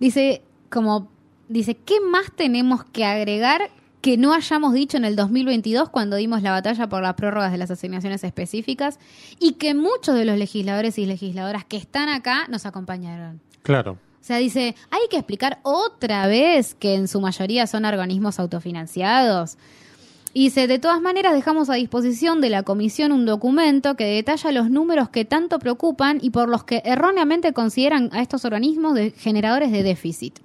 dice, 0.00 0.42
como, 0.68 1.08
dice, 1.48 1.76
¿qué 1.76 2.00
más 2.00 2.32
tenemos 2.34 2.84
que 2.84 3.04
agregar 3.04 3.70
que 4.00 4.16
no 4.16 4.32
hayamos 4.32 4.72
dicho 4.72 4.96
en 4.96 5.04
el 5.04 5.16
2022 5.16 5.90
cuando 5.90 6.16
dimos 6.16 6.42
la 6.42 6.52
batalla 6.52 6.88
por 6.88 7.02
las 7.02 7.14
prórrogas 7.14 7.52
de 7.52 7.58
las 7.58 7.70
asignaciones 7.70 8.24
específicas 8.24 8.98
y 9.38 9.52
que 9.52 9.74
muchos 9.74 10.14
de 10.14 10.24
los 10.24 10.38
legisladores 10.38 10.98
y 10.98 11.06
legisladoras 11.06 11.64
que 11.64 11.76
están 11.76 12.08
acá 12.08 12.46
nos 12.48 12.66
acompañaron. 12.66 13.40
Claro. 13.62 13.92
O 13.92 14.24
sea, 14.24 14.36
dice, 14.36 14.74
hay 14.90 15.00
que 15.10 15.16
explicar 15.16 15.60
otra 15.62 16.26
vez 16.26 16.74
que 16.74 16.94
en 16.94 17.08
su 17.08 17.20
mayoría 17.20 17.66
son 17.66 17.84
organismos 17.84 18.38
autofinanciados. 18.38 19.56
Y 20.32 20.44
dice, 20.44 20.66
de 20.66 20.78
todas 20.78 21.00
maneras 21.00 21.34
dejamos 21.34 21.70
a 21.70 21.74
disposición 21.74 22.40
de 22.40 22.50
la 22.50 22.62
comisión 22.62 23.12
un 23.12 23.26
documento 23.26 23.96
que 23.96 24.04
detalla 24.04 24.52
los 24.52 24.70
números 24.70 25.08
que 25.08 25.24
tanto 25.24 25.58
preocupan 25.58 26.18
y 26.22 26.30
por 26.30 26.48
los 26.48 26.64
que 26.64 26.82
erróneamente 26.84 27.52
consideran 27.52 28.10
a 28.12 28.22
estos 28.22 28.44
organismos 28.44 28.94
de 28.94 29.10
generadores 29.10 29.72
de 29.72 29.82
déficit. 29.82 30.38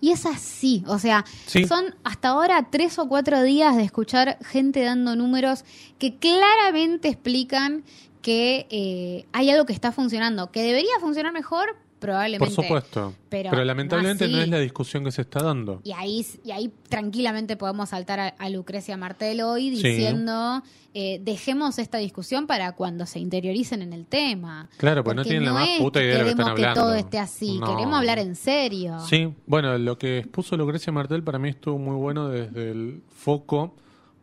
Y 0.00 0.12
es 0.12 0.26
así, 0.26 0.84
o 0.86 0.98
sea, 0.98 1.24
Sí. 1.46 1.66
son 1.66 1.94
hasta 2.04 2.28
ahora 2.28 2.68
tres 2.70 2.98
o 3.00 3.08
cuatro 3.08 3.42
días 3.42 3.76
de 3.76 3.82
escuchar 3.82 4.38
gente 4.44 4.82
dando 4.82 5.16
números 5.16 5.64
que 5.98 6.16
claramente 6.18 7.08
explican 7.08 7.82
que 8.22 8.66
eh, 8.70 9.26
hay 9.32 9.50
algo 9.50 9.64
que 9.66 9.72
está 9.72 9.90
funcionando, 9.92 10.50
que 10.52 10.62
debería 10.62 10.90
funcionar 11.00 11.32
mejor, 11.32 11.76
probablemente. 11.98 12.54
Por 12.54 12.64
supuesto. 12.64 13.14
Pero 13.28 13.50
Pero, 13.50 13.64
lamentablemente 13.64 14.26
no 14.28 14.38
es 14.40 14.48
la 14.48 14.58
discusión 14.58 15.04
que 15.04 15.10
se 15.12 15.22
está 15.22 15.42
dando. 15.42 15.80
Y 15.84 15.92
ahí, 15.92 16.24
y 16.44 16.50
ahí 16.50 16.72
tranquilamente 16.88 17.56
podemos 17.56 17.90
saltar 17.90 18.20
a, 18.20 18.28
a 18.28 18.48
Lucrecia 18.48 18.96
Martel 18.96 19.40
hoy 19.42 19.76
Sí. 19.76 19.88
diciendo, 19.88 20.62
eh, 20.94 21.20
dejemos 21.22 21.78
esta 21.78 21.98
discusión 21.98 22.46
para 22.46 22.72
cuando 22.72 23.04
se 23.06 23.18
interioricen 23.18 23.82
en 23.82 23.92
el 23.92 24.06
tema. 24.06 24.68
Claro, 24.78 25.04
pues 25.04 25.14
no 25.16 25.22
tienen 25.24 25.44
la 25.44 25.52
más 25.52 25.68
puta 25.78 26.02
idea 26.02 26.14
de 26.14 26.18
lo 26.20 26.24
que 26.24 26.30
están 26.30 26.48
hablando. 26.48 26.80
todo 26.80 26.94
esté 26.94 27.18
así, 27.18 27.58
No. 27.58 27.66
queremos 27.74 27.98
hablar 27.98 28.18
en 28.18 28.34
serio. 28.36 28.98
Sí, 29.08 29.34
bueno, 29.46 29.76
lo 29.78 29.98
que 29.98 30.18
expuso 30.18 30.56
Lucrecia 30.56 30.92
Martel 30.92 31.22
para 31.22 31.38
mí 31.38 31.48
estuvo 31.50 31.78
muy 31.78 31.96
bueno 31.96 32.28
desde 32.28 32.70
el 32.70 33.02
foco 33.14 33.74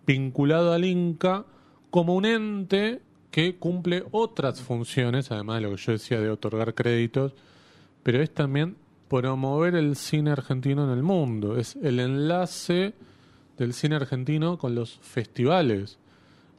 vinculado 0.08 0.74
al 0.74 0.86
Inca 0.86 1.46
como 1.90 2.16
un 2.16 2.26
ente 2.26 3.02
que 3.32 3.56
cumple 3.58 4.04
otras 4.12 4.62
funciones, 4.62 5.32
además 5.32 5.58
de 5.58 5.62
lo 5.62 5.72
que 5.76 5.82
yo 5.82 5.92
decía 5.92 6.20
de 6.20 6.30
otorgar 6.30 6.74
créditos, 6.74 7.34
pero 8.06 8.22
es 8.22 8.32
también 8.32 8.78
promover 9.10 9.74
el 9.74 9.96
cine 9.96 10.30
argentino 10.30 10.84
en 10.84 10.91
el 10.91 11.02
mundo, 11.02 11.58
es 11.58 11.76
el 11.82 12.00
enlace 12.00 12.94
del 13.58 13.74
cine 13.74 13.96
argentino 13.96 14.60
con 14.60 14.76
los 14.76 15.00
festivales, 15.00 15.98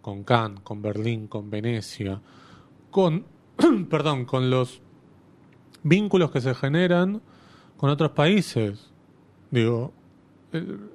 con 0.03 0.25
Cannes, 0.25 0.59
con 0.65 0.83
Berlín, 0.83 1.29
con 1.29 1.49
Venecia, 1.49 2.21
con, 2.91 3.27
perdón, 3.89 4.25
con 4.25 4.51
los 4.51 4.81
vínculos 5.85 6.33
que 6.33 6.41
se 6.41 6.53
generan 6.53 7.23
con 7.77 7.91
otros 7.91 8.11
países. 8.11 8.91
Digo, 9.53 9.93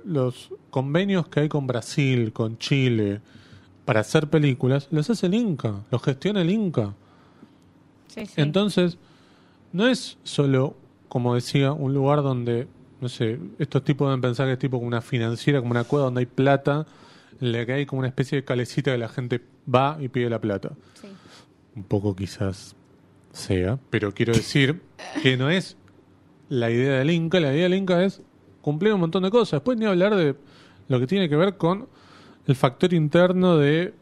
los 0.04 0.52
convenios 0.70 1.30
que 1.30 1.40
hay 1.40 1.48
con 1.48 1.66
Brasil, 1.66 2.34
con 2.34 2.58
Chile, 2.58 3.22
para 3.86 4.02
hacer 4.02 4.30
películas, 4.30 4.90
los 4.92 5.10
hace 5.10 5.28
el 5.28 5.34
Inca, 5.34 5.86
los 5.90 6.04
gestiona 6.04 6.42
el 6.42 6.50
Inca. 6.50 6.94
Sí, 8.10 8.26
sí. 8.26 8.34
Entonces, 8.36 8.98
no 9.74 9.88
es 9.88 10.18
solo, 10.24 10.76
como 11.10 11.36
decía, 11.36 11.72
un 11.74 11.94
lugar 11.94 12.22
donde, 12.24 12.68
no 13.00 13.10
sé, 13.10 13.40
estos 13.60 13.84
tipos 13.84 14.08
deben 14.08 14.22
pensar 14.22 14.48
que 14.48 14.54
es 14.54 14.60
tipo 14.60 14.78
como 14.78 14.88
una 14.88 15.02
financiera, 15.02 15.60
como 15.60 15.72
una 15.72 15.84
cueva 15.84 16.06
donde 16.06 16.20
hay 16.22 16.26
plata, 16.26 16.86
en 17.40 17.52
la 17.52 17.66
que 17.66 17.74
hay 17.74 17.86
como 17.86 18.00
una 18.00 18.08
especie 18.08 18.38
de 18.38 18.44
calecita 18.46 18.92
que 18.92 18.98
la 18.98 19.10
gente 19.10 19.42
va 19.74 19.98
y 20.00 20.08
pide 20.10 20.30
la 20.30 20.40
plata 20.40 20.72
Sí. 21.02 21.08
un 21.76 21.84
poco 21.84 22.16
quizás 22.16 22.76
sea, 23.32 23.80
pero 23.90 24.14
quiero 24.14 24.34
decir 24.34 24.82
que 25.24 25.38
no 25.38 25.50
es 25.50 25.78
la 26.50 26.70
idea 26.70 27.00
del 27.00 27.10
Inca, 27.12 27.40
la 27.40 27.54
idea 27.54 27.64
del 27.64 27.76
Inca 27.76 28.04
es 28.04 28.22
cumplir 28.62 28.94
un 28.94 29.00
montón 29.00 29.24
de 29.24 29.32
cosas. 29.32 29.60
Después 29.62 29.78
ni 29.78 29.86
hablar 29.86 30.16
de 30.16 30.36
lo 30.90 31.00
que 31.00 31.08
tiene 31.08 31.30
que 31.30 31.36
ver 31.38 31.56
con 31.58 31.88
el 32.46 32.56
factor 32.56 32.94
interno 32.94 33.58
de 33.58 33.94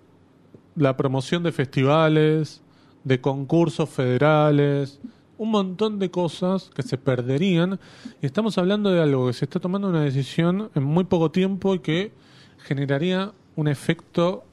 la 0.75 0.97
promoción 0.97 1.43
de 1.43 1.51
festivales, 1.51 2.61
de 3.03 3.21
concursos 3.21 3.87
federales, 3.89 4.99
un 5.39 5.51
montón 5.51 5.97
de 5.99 6.11
cosas 6.11 6.69
que 6.75 6.83
se 6.83 6.97
perderían. 6.97 7.79
Y 8.21 8.25
estamos 8.27 8.57
hablando 8.57 8.91
de 8.91 9.01
algo 9.01 9.25
que 9.27 9.33
se 9.33 9.45
está 9.45 9.59
tomando 9.59 9.87
una 9.89 10.03
decisión 10.03 10.69
en 10.75 10.83
muy 10.83 11.05
poco 11.05 11.31
tiempo 11.31 11.73
y 11.73 11.79
que 11.79 12.11
generaría 12.59 13.31
un 13.55 13.67
efecto, 13.67 14.43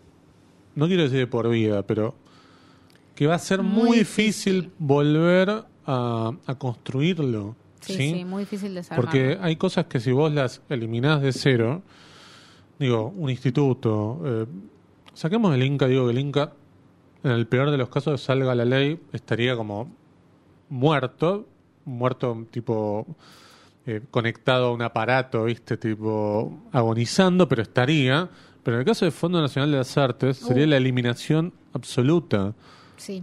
no 0.76 0.86
quiero 0.86 1.02
decir 1.02 1.18
de 1.18 1.26
por 1.26 1.48
vida, 1.50 1.82
pero 1.82 2.14
que 3.16 3.26
va 3.26 3.34
a 3.34 3.38
ser 3.38 3.62
muy, 3.62 3.88
Muy 3.88 3.98
difícil, 3.98 4.54
difícil. 4.62 4.72
volver 4.78 5.64
a, 5.86 6.32
a 6.46 6.54
construirlo. 6.54 7.56
Sí, 7.80 7.94
¿sí? 7.94 8.12
sí, 8.14 8.24
muy 8.24 8.44
difícil 8.44 8.74
desarmarlo. 8.74 9.10
Porque 9.10 9.38
hay 9.40 9.56
cosas 9.56 9.86
que 9.86 10.00
si 10.00 10.12
vos 10.12 10.32
las 10.32 10.62
eliminás 10.68 11.20
de 11.20 11.32
cero, 11.32 11.82
digo, 12.78 13.12
un 13.16 13.30
instituto, 13.30 14.20
eh, 14.24 14.46
saquemos 15.14 15.52
el 15.54 15.62
Inca, 15.64 15.86
digo 15.88 16.04
que 16.06 16.12
el 16.12 16.18
Inca, 16.18 16.52
en 17.24 17.32
el 17.32 17.46
peor 17.48 17.70
de 17.72 17.76
los 17.78 17.88
casos, 17.88 18.20
salga 18.20 18.54
la 18.54 18.64
ley, 18.64 19.00
estaría 19.12 19.56
como 19.56 19.90
muerto, 20.68 21.46
muerto 21.84 22.46
tipo 22.50 23.06
eh, 23.86 24.00
conectado 24.10 24.66
a 24.66 24.72
un 24.72 24.82
aparato, 24.82 25.44
viste, 25.44 25.76
tipo 25.76 26.62
agonizando, 26.72 27.48
pero 27.48 27.62
estaría. 27.62 28.28
Pero 28.62 28.76
en 28.76 28.80
el 28.80 28.86
caso 28.86 29.04
del 29.04 29.12
Fondo 29.12 29.40
Nacional 29.40 29.70
de 29.70 29.76
las 29.78 29.96
Artes, 29.96 30.38
sería 30.38 30.64
Uh. 30.64 30.68
la 30.70 30.76
eliminación 30.76 31.52
absoluta. 31.72 32.54
Sí. 32.96 33.22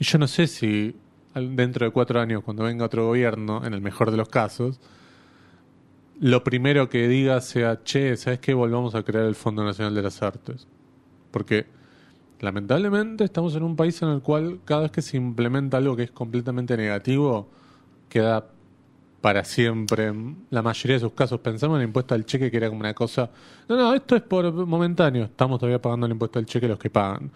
Y 0.00 0.04
yo 0.04 0.18
no 0.18 0.26
sé 0.26 0.48
si 0.48 0.96
dentro 1.34 1.86
de 1.86 1.92
cuatro 1.92 2.20
años, 2.20 2.42
cuando 2.44 2.64
venga 2.64 2.84
otro 2.84 3.06
gobierno, 3.06 3.64
en 3.64 3.72
el 3.74 3.80
mejor 3.80 4.10
de 4.10 4.16
los 4.16 4.28
casos, 4.28 4.80
lo 6.20 6.42
primero 6.44 6.88
que 6.88 7.06
diga 7.08 7.40
sea, 7.40 7.82
che, 7.84 8.16
¿sabes 8.16 8.38
qué? 8.40 8.54
Volvamos 8.54 8.94
a 8.94 9.02
crear 9.02 9.24
el 9.24 9.34
Fondo 9.34 9.64
Nacional 9.64 9.94
de 9.94 10.02
las 10.02 10.22
Artes. 10.22 10.66
Porque 11.30 11.66
lamentablemente 12.44 13.24
estamos 13.24 13.56
en 13.56 13.62
un 13.62 13.76
país 13.76 14.00
en 14.02 14.10
el 14.10 14.20
cual 14.20 14.60
cada 14.64 14.82
vez 14.82 14.92
que 14.92 15.02
se 15.02 15.16
implementa 15.16 15.78
algo 15.78 15.96
que 15.96 16.04
es 16.04 16.10
completamente 16.10 16.76
negativo, 16.76 17.48
queda 18.08 18.46
para 19.20 19.42
siempre. 19.42 20.12
La 20.50 20.62
mayoría 20.62 20.96
de 20.96 21.00
sus 21.00 21.12
casos 21.12 21.40
pensamos 21.40 21.76
en 21.76 21.82
el 21.82 21.88
impuesto 21.88 22.14
al 22.14 22.26
cheque, 22.26 22.50
que 22.50 22.58
era 22.58 22.68
como 22.68 22.80
una 22.80 22.94
cosa. 22.94 23.30
No, 23.68 23.76
no, 23.76 23.94
esto 23.94 24.14
es 24.16 24.22
por 24.22 24.52
momentáneo. 24.66 25.24
Estamos 25.24 25.58
todavía 25.58 25.80
pagando 25.80 26.06
el 26.06 26.12
impuesto 26.12 26.38
al 26.38 26.46
cheque 26.46 26.68
los 26.68 26.78
que 26.78 26.90
pagan. 26.90 27.30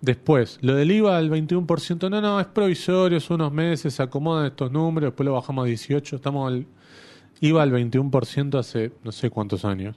Después, 0.00 0.58
lo 0.62 0.74
del 0.74 0.90
IVA 0.90 1.16
al 1.16 1.30
21%, 1.30 2.10
no, 2.10 2.20
no, 2.20 2.40
es 2.40 2.46
provisorio, 2.46 3.18
son 3.20 3.40
unos 3.40 3.52
meses, 3.52 3.94
se 3.94 4.02
acomodan 4.02 4.46
estos 4.46 4.70
números, 4.70 5.08
después 5.08 5.24
lo 5.24 5.32
bajamos 5.32 5.64
a 5.64 5.68
18, 5.68 6.16
estamos 6.16 6.52
al 6.52 6.66
IVA 7.40 7.62
al 7.62 7.72
21% 7.72 8.58
hace 8.58 8.92
no 9.04 9.12
sé 9.12 9.30
cuántos 9.30 9.64
años. 9.64 9.96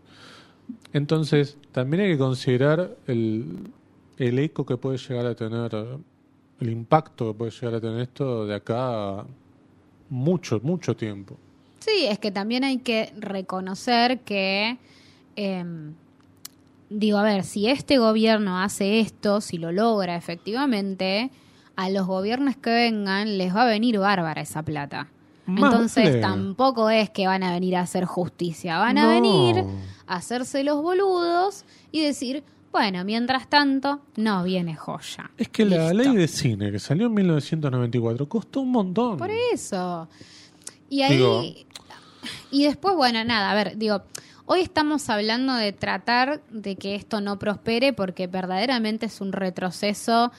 Entonces, 0.94 1.58
también 1.72 2.04
hay 2.04 2.12
que 2.12 2.18
considerar 2.18 2.96
el, 3.08 3.72
el 4.20 4.38
eco 4.38 4.66
que 4.66 4.78
puede 4.78 4.98
llegar 4.98 5.26
a 5.26 5.34
tener, 5.34 5.72
el 6.60 6.70
impacto 6.70 7.32
que 7.32 7.38
puede 7.38 7.52
llegar 7.52 7.76
a 7.76 7.82
tener 7.82 8.02
esto 8.02 8.46
de 8.46 8.56
acá 8.56 9.26
mucho, 10.10 10.60
mucho 10.62 10.96
tiempo. 10.96 11.38
Sí, 11.80 12.06
es 12.08 12.20
que 12.20 12.30
también 12.30 12.66
hay 12.66 12.80
que 12.80 13.14
reconocer 13.18 14.20
que, 14.20 14.78
em, 15.38 15.94
digo, 16.90 17.18
a 17.18 17.24
ver, 17.24 17.46
si 17.46 17.68
este 17.68 17.98
gobierno 17.98 18.60
hace 18.60 19.00
esto, 19.00 19.40
si 19.40 19.58
lo 19.58 19.72
logra 19.72 20.18
efectivamente, 20.18 21.32
a 21.78 21.90
los 21.90 22.06
gobiernos 22.06 22.58
que 22.58 22.72
vengan 22.72 23.38
les 23.38 23.56
va 23.56 23.62
a 23.62 23.66
venir 23.66 24.00
bárbara 24.00 24.42
esa 24.42 24.64
plata. 24.64 25.08
Más 25.46 25.72
Entonces 25.72 26.06
vale. 26.10 26.20
tampoco 26.20 26.90
es 26.90 27.10
que 27.10 27.26
van 27.26 27.42
a 27.42 27.54
venir 27.54 27.78
a 27.78 27.82
hacer 27.82 28.04
justicia, 28.04 28.78
van 28.78 28.98
a 28.98 29.08
venir 29.08 29.64
a 30.06 30.16
hacerse 30.16 30.66
los 30.66 30.82
boludos 30.82 31.64
y 31.92 32.02
decir, 32.02 32.44
bueno, 32.72 33.04
mientras 33.04 33.50
tanto, 33.50 34.02
no 34.16 34.44
viene 34.44 34.76
joya. 34.76 35.32
Es 35.38 35.50
que 35.50 35.66
la 35.66 35.92
Listo. 35.92 36.12
ley 36.12 36.16
de 36.22 36.28
cine 36.28 36.72
que 36.72 36.80
salió 36.80 37.08
en 37.08 37.14
1994 37.16 38.30
costó 38.30 38.62
un 38.62 38.72
montón. 38.72 39.18
Por 39.18 39.32
eso. 39.54 40.08
Y 40.90 41.02
ahí. 41.02 41.18
Digo- 41.18 41.44
y 42.52 42.64
después, 42.64 42.96
bueno, 42.96 43.24
nada, 43.24 43.50
a 43.52 43.54
ver, 43.56 43.78
digo, 43.78 44.02
hoy 44.46 44.62
estamos 44.62 45.10
hablando 45.10 45.54
de 45.56 45.72
tratar 45.72 46.42
de 46.50 46.76
que 46.76 46.96
esto 46.96 47.22
no 47.22 47.40
prospere 47.40 47.94
porque 47.94 48.28
verdaderamente 48.28 49.06
es 49.06 49.22
un 49.22 49.32
retroceso 49.32 50.32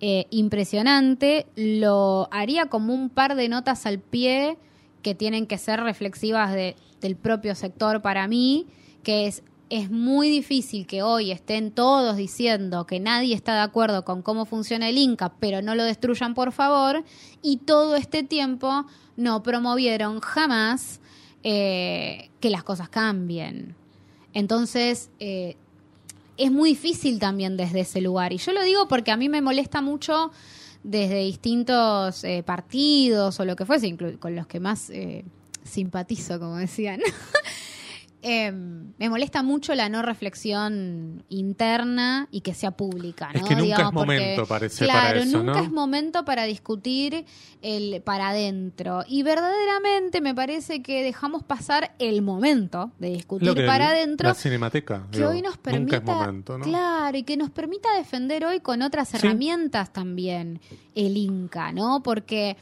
eh, 0.00 0.26
impresionante. 0.30 1.46
Lo 1.56 2.28
haría 2.30 2.66
como 2.66 2.92
un 2.94 3.08
par 3.10 3.34
de 3.34 3.48
notas 3.48 3.86
al 3.86 3.98
pie 3.98 4.58
que 5.02 5.14
tienen 5.14 5.46
que 5.46 5.56
ser 5.58 5.80
reflexivas 5.80 6.52
de- 6.52 6.76
del 7.00 7.16
propio 7.16 7.54
sector 7.54 8.02
para 8.02 8.26
mí, 8.28 8.66
que 9.02 9.26
es. 9.26 9.42
Es 9.68 9.90
muy 9.90 10.28
difícil 10.30 10.86
que 10.86 11.02
hoy 11.02 11.32
estén 11.32 11.72
todos 11.72 12.16
diciendo 12.16 12.86
que 12.86 13.00
nadie 13.00 13.34
está 13.34 13.54
de 13.54 13.62
acuerdo 13.62 14.04
con 14.04 14.22
cómo 14.22 14.44
funciona 14.44 14.88
el 14.88 14.96
Inca, 14.96 15.34
pero 15.40 15.60
no 15.60 15.74
lo 15.74 15.82
destruyan 15.82 16.34
por 16.34 16.52
favor, 16.52 17.04
y 17.42 17.56
todo 17.58 17.96
este 17.96 18.22
tiempo 18.22 18.86
no 19.16 19.42
promovieron 19.42 20.20
jamás 20.20 21.00
eh, 21.42 22.30
que 22.40 22.50
las 22.50 22.62
cosas 22.62 22.88
cambien. 22.88 23.74
Entonces, 24.32 25.10
eh, 25.18 25.56
es 26.36 26.52
muy 26.52 26.70
difícil 26.70 27.18
también 27.18 27.56
desde 27.56 27.80
ese 27.80 28.00
lugar. 28.00 28.32
Y 28.32 28.38
yo 28.38 28.52
lo 28.52 28.62
digo 28.62 28.86
porque 28.88 29.10
a 29.10 29.16
mí 29.16 29.28
me 29.28 29.40
molesta 29.40 29.80
mucho 29.80 30.30
desde 30.82 31.20
distintos 31.20 32.22
eh, 32.22 32.42
partidos 32.44 33.40
o 33.40 33.44
lo 33.44 33.56
que 33.56 33.64
fuese, 33.64 33.96
con 33.96 34.36
los 34.36 34.46
que 34.46 34.60
más 34.60 34.90
eh, 34.90 35.24
simpatizo, 35.64 36.38
como 36.38 36.56
decían. 36.56 37.00
Eh, 38.28 38.50
me 38.50 39.08
molesta 39.08 39.44
mucho 39.44 39.72
la 39.76 39.88
no 39.88 40.02
reflexión 40.02 41.22
interna 41.28 42.26
y 42.32 42.40
que 42.40 42.54
sea 42.54 42.72
pública. 42.72 43.30
Es 43.32 43.42
¿no? 43.42 43.46
que 43.48 43.54
nunca 43.54 43.64
Digamos, 43.66 43.90
es 43.90 43.94
momento, 43.94 44.36
porque, 44.42 44.48
parece, 44.48 44.86
para 44.86 45.00
claro, 45.00 45.20
eso, 45.20 45.38
nunca 45.38 45.52
¿no? 45.60 45.64
es 45.64 45.70
momento 45.70 46.24
para 46.24 46.42
discutir 46.44 47.24
el 47.62 48.02
para 48.02 48.30
adentro. 48.30 49.04
Y 49.06 49.22
verdaderamente 49.22 50.20
me 50.20 50.34
parece 50.34 50.82
que 50.82 51.04
dejamos 51.04 51.44
pasar 51.44 51.94
el 52.00 52.20
momento 52.22 52.90
de 52.98 53.10
discutir 53.10 53.54
que 53.54 53.64
para 53.64 53.90
adentro 53.90 54.28
La 54.28 54.34
cinemateca. 54.34 55.06
que 55.12 55.18
digo, 55.18 55.30
hoy 55.30 55.42
nos 55.42 55.56
permita, 55.58 55.98
Nunca 55.98 56.12
es 56.12 56.18
momento, 56.18 56.58
¿no? 56.58 56.64
claro, 56.64 57.16
y 57.16 57.22
que 57.22 57.36
nos 57.36 57.50
permita 57.50 57.94
defender 57.96 58.44
hoy 58.44 58.58
con 58.58 58.82
otras 58.82 59.08
Sí. 59.08 59.18
herramientas 59.18 59.92
también 59.92 60.60
el 60.96 61.16
Inca, 61.16 61.70
¿no? 61.70 62.02
Porque 62.02 62.56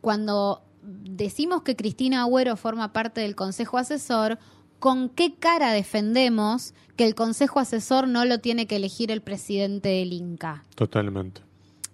cuando 0.00 0.62
decimos 0.82 1.62
que 1.62 1.76
Cristina 1.76 2.22
Agüero 2.22 2.56
forma 2.56 2.92
parte 2.92 3.20
del 3.20 3.34
Consejo 3.36 3.78
Asesor, 3.78 4.38
¿con 4.78 5.08
qué 5.08 5.34
cara 5.34 5.72
defendemos 5.72 6.74
que 6.96 7.04
el 7.06 7.14
Consejo 7.14 7.60
Asesor 7.60 8.08
no 8.08 8.24
lo 8.24 8.38
tiene 8.40 8.66
que 8.66 8.76
elegir 8.76 9.10
el 9.10 9.20
presidente 9.22 9.88
del 9.88 10.12
Inca? 10.12 10.64
Totalmente. 10.74 11.42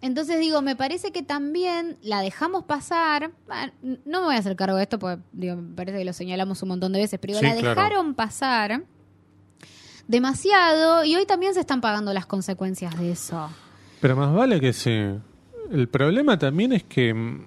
Entonces 0.01 0.41
digo, 0.41 0.63
me 0.63 0.75
parece 0.75 1.13
que 1.13 1.23
también 1.23 1.97
la 2.03 2.21
dejamos 2.23 2.65
pasar. 2.65 3.31
Ah, 3.49 3.71
No 4.05 4.21
me 4.21 4.27
voy 4.27 4.35
a 4.35 4.39
hacer 4.39 4.57
cargo 4.57 4.77
de 4.77 4.83
esto 4.83 4.99
porque 4.99 5.23
digo, 5.33 5.55
me 5.57 5.75
parece 5.77 5.99
que 5.99 6.05
lo 6.05 6.13
señalamos 6.13 6.61
un 6.63 6.71
montón 6.71 6.93
de 6.93 6.99
veces, 6.99 7.21
pero 7.21 7.39
Sí, 7.39 7.45
la 7.45 7.55
claro. 7.55 7.69
dejaron 7.69 8.15
pasar 8.15 8.83
demasiado 10.09 11.05
y 11.05 11.15
hoy 11.17 11.27
también 11.27 11.55
se 11.55 11.61
están 11.61 11.81
pagando 11.81 12.13
las 12.13 12.27
consecuencias 12.27 12.99
de 12.99 13.13
eso. 13.13 13.49
Pero 14.01 14.17
más 14.17 14.33
vale 14.35 14.61
que 14.61 14.73
sí. 14.73 14.91
El 15.71 15.89
problema 15.89 16.39
también 16.39 16.73
es 16.73 16.83
que 16.83 17.15
mm, 17.15 17.47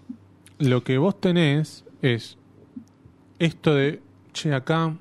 lo 0.59 0.83
que 0.83 0.97
vos 0.97 1.19
tenés 1.19 1.83
es 2.01 2.37
esto 3.39 3.75
de, 3.75 4.01
che, 4.33 4.53
acá 4.53 4.95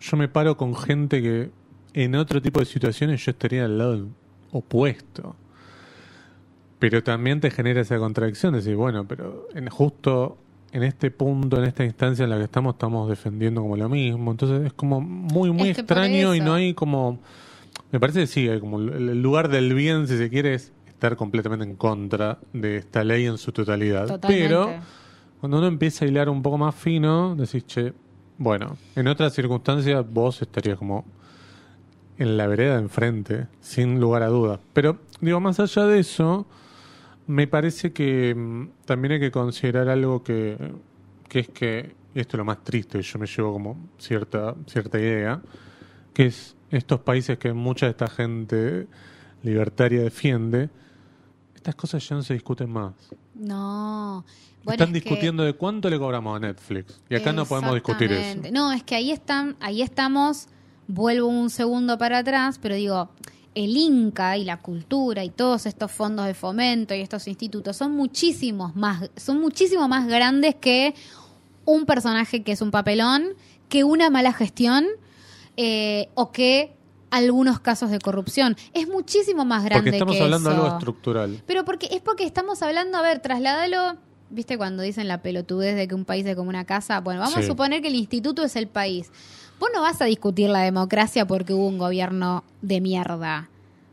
yo 0.00 0.16
me 0.16 0.28
paro 0.28 0.56
con 0.56 0.74
gente 0.74 1.22
que 1.22 1.50
en 1.94 2.14
otro 2.14 2.42
tipo 2.42 2.60
de 2.60 2.66
situaciones 2.66 3.24
yo 3.24 3.30
estaría 3.30 3.64
al 3.64 3.78
lado 3.78 4.06
opuesto. 4.52 5.34
Pero 6.78 7.02
también 7.02 7.40
te 7.40 7.50
genera 7.50 7.80
esa 7.80 7.98
contradicción 7.98 8.52
de 8.52 8.58
decir, 8.58 8.76
bueno, 8.76 9.06
pero 9.08 9.48
en, 9.54 9.68
justo 9.68 10.36
en 10.72 10.82
este 10.82 11.10
punto, 11.10 11.58
en 11.58 11.64
esta 11.64 11.84
instancia 11.84 12.24
en 12.24 12.30
la 12.30 12.36
que 12.36 12.44
estamos, 12.44 12.74
estamos 12.74 13.08
defendiendo 13.08 13.62
como 13.62 13.76
lo 13.76 13.88
mismo. 13.88 14.30
Entonces 14.30 14.66
es 14.66 14.72
como 14.74 15.00
muy, 15.00 15.50
muy 15.50 15.70
Es 15.70 15.76
que 15.76 15.84
por 15.84 15.96
extraño 15.96 16.34
y 16.34 16.40
no 16.40 16.54
hay 16.54 16.74
como... 16.74 17.18
Me 17.92 18.00
parece 18.00 18.20
que 18.20 18.26
sí, 18.26 18.48
hay 18.48 18.60
como 18.60 18.78
el 18.78 19.08
el 19.08 19.22
lugar 19.22 19.48
del 19.48 19.74
bien, 19.74 20.06
si 20.08 20.18
se 20.18 20.28
quiere, 20.28 20.54
es 20.54 20.72
estar 20.86 21.16
completamente 21.16 21.64
en 21.64 21.76
contra 21.76 22.38
de 22.52 22.76
esta 22.78 23.04
ley 23.04 23.26
en 23.26 23.38
su 23.38 23.52
totalidad. 23.52 24.06
Totalmente. 24.06 24.48
Pero 24.48 24.74
cuando 25.40 25.58
uno 25.58 25.66
empieza 25.66 26.04
a 26.04 26.08
hilar 26.08 26.28
un 26.28 26.42
poco 26.42 26.58
más 26.58 26.74
fino, 26.74 27.36
decís, 27.36 27.66
che, 27.66 27.92
bueno, 28.38 28.76
en 28.94 29.08
otras 29.08 29.32
circunstancias 29.32 30.04
vos 30.08 30.42
estarías 30.42 30.78
como 30.78 31.04
en 32.18 32.36
la 32.36 32.46
vereda 32.46 32.76
de 32.76 32.82
enfrente, 32.82 33.46
sin 33.60 34.00
lugar 34.00 34.22
a 34.22 34.28
dudas. 34.28 34.60
Pero, 34.72 34.98
digo, 35.20 35.40
más 35.40 35.60
allá 35.60 35.86
de 35.86 36.00
eso, 36.00 36.46
me 37.26 37.46
parece 37.46 37.92
que 37.92 38.34
mm, 38.34 38.68
también 38.84 39.12
hay 39.12 39.20
que 39.20 39.30
considerar 39.30 39.88
algo 39.88 40.22
que, 40.22 40.56
que 41.28 41.40
es 41.40 41.48
que, 41.48 41.94
y 42.14 42.20
esto 42.20 42.36
es 42.36 42.38
lo 42.38 42.44
más 42.44 42.62
triste, 42.64 43.00
yo 43.02 43.18
me 43.18 43.26
llevo 43.26 43.52
como 43.52 43.88
cierta, 43.98 44.54
cierta 44.66 44.98
idea, 44.98 45.40
que 46.14 46.26
es 46.26 46.56
estos 46.70 47.00
países 47.00 47.38
que 47.38 47.52
mucha 47.52 47.86
de 47.86 47.90
esta 47.90 48.08
gente 48.08 48.86
libertaria 49.42 50.02
defiende, 50.02 50.70
estas 51.54 51.74
cosas 51.74 52.08
ya 52.08 52.16
no 52.16 52.22
se 52.22 52.34
discuten 52.34 52.70
más. 52.70 52.94
No. 53.38 54.24
Bueno, 54.64 54.82
Están 54.82 54.96
es 54.96 55.02
que- 55.02 55.08
discutiendo 55.10 55.44
de 55.44 55.52
cuánto 55.52 55.88
le 55.88 55.98
cobramos 55.98 56.36
a 56.36 56.40
Netflix. 56.40 57.00
Y 57.08 57.14
acá 57.14 57.32
no 57.32 57.46
podemos 57.46 57.74
discutir 57.74 58.10
eso. 58.12 58.40
No, 58.52 58.72
es 58.72 58.82
que 58.82 58.96
ahí 58.96 59.12
están, 59.12 59.56
ahí 59.60 59.82
estamos, 59.82 60.48
vuelvo 60.88 61.28
un 61.28 61.50
segundo 61.50 61.98
para 61.98 62.18
atrás, 62.18 62.58
pero 62.60 62.74
digo, 62.74 63.10
el 63.54 63.76
Inca 63.76 64.36
y 64.36 64.44
la 64.44 64.58
cultura 64.58 65.24
y 65.24 65.30
todos 65.30 65.66
estos 65.66 65.90
fondos 65.92 66.26
de 66.26 66.34
fomento 66.34 66.94
y 66.94 67.00
estos 67.00 67.26
institutos 67.28 67.76
son 67.76 67.92
muchísimos 67.94 68.74
más, 68.76 69.08
son 69.16 69.40
muchísimo 69.40 69.86
más 69.88 70.06
grandes 70.08 70.54
que 70.56 70.94
un 71.64 71.86
personaje 71.86 72.42
que 72.42 72.52
es 72.52 72.60
un 72.60 72.70
papelón, 72.70 73.28
que 73.68 73.82
una 73.84 74.10
mala 74.10 74.32
gestión 74.32 74.84
eh, 75.56 76.08
o 76.14 76.32
que 76.32 76.75
algunos 77.10 77.60
casos 77.60 77.90
de 77.90 77.98
corrupción. 77.98 78.56
Es 78.74 78.88
muchísimo 78.88 79.44
más 79.44 79.64
grande 79.64 79.82
Porque 79.90 79.96
estamos 79.96 80.16
que 80.16 80.22
hablando 80.22 80.48
de 80.50 80.54
eso. 80.56 80.64
algo 80.64 80.76
estructural. 80.76 81.42
Pero 81.46 81.64
porque 81.64 81.88
es 81.92 82.00
porque 82.00 82.24
estamos 82.24 82.62
hablando, 82.62 82.98
a 82.98 83.02
ver, 83.02 83.20
trasládalo, 83.20 83.96
¿viste 84.30 84.56
cuando 84.58 84.82
dicen 84.82 85.08
la 85.08 85.22
pelotudez 85.22 85.76
de 85.76 85.86
que 85.88 85.94
un 85.94 86.04
país 86.04 86.26
es 86.26 86.34
como 86.36 86.48
una 86.48 86.64
casa? 86.64 87.00
Bueno, 87.00 87.20
vamos 87.20 87.34
Sí. 87.34 87.40
a 87.40 87.46
suponer 87.46 87.80
que 87.82 87.88
el 87.88 87.94
instituto 87.94 88.42
es 88.42 88.56
el 88.56 88.66
país. 88.66 89.10
Vos 89.60 89.70
no 89.74 89.80
vas 89.82 90.02
a 90.02 90.04
discutir 90.04 90.50
la 90.50 90.60
democracia 90.60 91.26
porque 91.26 91.54
hubo 91.54 91.66
un 91.66 91.78
gobierno 91.78 92.44
de 92.60 92.80
mierda. 92.80 93.48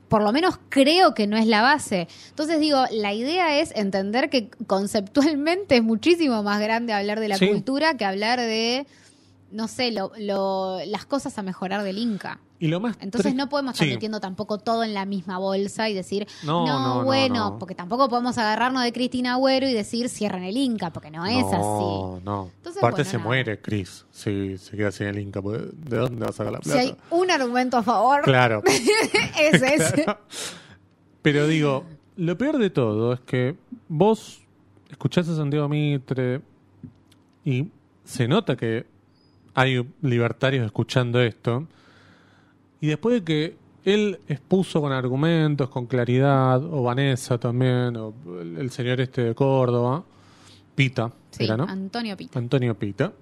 Por 0.10 0.21
lo 0.21 0.32
menos 0.32 0.60
creo 0.69 1.13
que 1.15 1.26
no 1.26 1.38
es 1.38 1.47
la 1.47 1.62
base. 1.62 2.08
Entonces 2.30 2.60
digo, 2.60 2.84
la 2.91 3.13
idea 3.13 3.60
es 3.60 3.71
entender 3.76 4.30
que 4.30 4.49
conceptualmente 4.67 5.78
es 5.78 5.84
muchísimo 5.84 6.43
más 6.43 6.60
grande 6.62 6.93
hablar 6.93 7.19
de 7.19 7.28
la 7.30 7.38
Sí. 7.38 7.47
cultura 7.49 7.95
que 7.97 8.06
hablar 8.06 8.39
de 8.39 8.86
no 9.53 9.67
sé, 9.67 9.91
lo, 9.91 10.11
lo- 10.19 10.79
las 10.85 11.05
cosas 11.05 11.37
a 11.37 11.43
mejorar 11.43 11.83
del 11.83 11.97
Inca. 11.97 12.39
Y 12.59 12.67
lo 12.67 12.79
más 12.79 12.95
Entonces 13.01 13.35
no 13.35 13.49
podemos 13.49 13.73
estar 13.73 13.87
Sí. 13.87 13.93
metiendo 13.93 14.19
tampoco 14.21 14.57
todo 14.57 14.83
en 14.85 14.93
la 14.93 15.05
misma 15.05 15.37
bolsa 15.37 15.89
y 15.89 15.93
decir, 15.93 16.25
No, 16.43 16.65
no, 16.65 16.79
no, 16.79 16.95
no, 16.99 17.03
bueno, 17.03 17.51
no. 17.51 17.59
porque 17.59 17.75
tampoco 17.75 18.07
podemos 18.09 18.37
agarrarnos 18.37 18.83
de 18.83 18.93
Cristina 18.93 19.33
Agüero 19.33 19.67
y 19.67 19.73
decir 19.73 20.07
cierran 20.09 20.43
el 20.43 20.55
Inca, 20.57 20.91
porque 20.91 21.11
no, 21.11 21.25
es 21.25 21.43
así. 21.45 21.53
No, 21.57 22.21
no. 22.23 22.49
Entonces, 22.57 22.81
Aparte 22.81 23.01
bueno, 23.03 23.11
se 23.11 23.17
nada. 23.17 23.27
muere 23.27 23.61
Chris 23.61 24.05
si 24.11 24.57
se 24.57 24.77
queda 24.77 24.91
sin 24.91 25.07
el 25.07 25.19
Inca. 25.19 25.41
¿De 25.41 25.97
dónde 25.97 26.23
va 26.23 26.29
a 26.29 26.33
sacar 26.33 26.53
la 26.53 26.59
Si 26.59 26.65
plata? 26.69 26.79
hay 26.79 26.95
un 27.09 27.31
argumento 27.31 27.77
a 27.77 27.83
favor, 27.83 28.21
Claro. 28.23 28.63
es 29.39 29.61
ese. 29.61 30.05
Pero 31.21 31.47
digo, 31.47 31.83
lo 32.15 32.37
peor 32.37 32.57
de 32.57 32.69
todo 32.69 33.13
es 33.13 33.19
que 33.21 33.55
vos 33.89 34.41
escuchás 34.89 35.27
a 35.27 35.35
Santiago 35.35 35.67
Mitre 35.67 36.41
y 37.45 37.67
se 38.05 38.27
nota 38.27 38.55
que 38.55 38.85
hay 39.53 39.85
libertarios 40.01 40.65
escuchando 40.65 41.21
esto. 41.21 41.67
Y 42.81 42.87
después 42.87 43.15
de 43.15 43.23
que 43.23 43.57
él 43.85 44.19
expuso 44.27 44.81
con 44.81 44.91
argumentos, 44.91 45.69
con 45.69 45.85
claridad, 45.85 46.63
o 46.63 46.83
Vanessa 46.83 47.37
también, 47.37 47.95
o 47.97 48.13
el, 48.41 48.69
señor 48.71 49.01
este 49.01 49.23
de 49.23 49.35
Córdoba, 49.35 50.03
Pita, 50.75 51.11
Sí, 51.31 51.45
era, 51.45 51.57
¿no? 51.57 51.65
Antonio 51.65 52.15
Pita. 52.15 52.39
Antonio 52.39 52.77
Pita, 52.77 53.13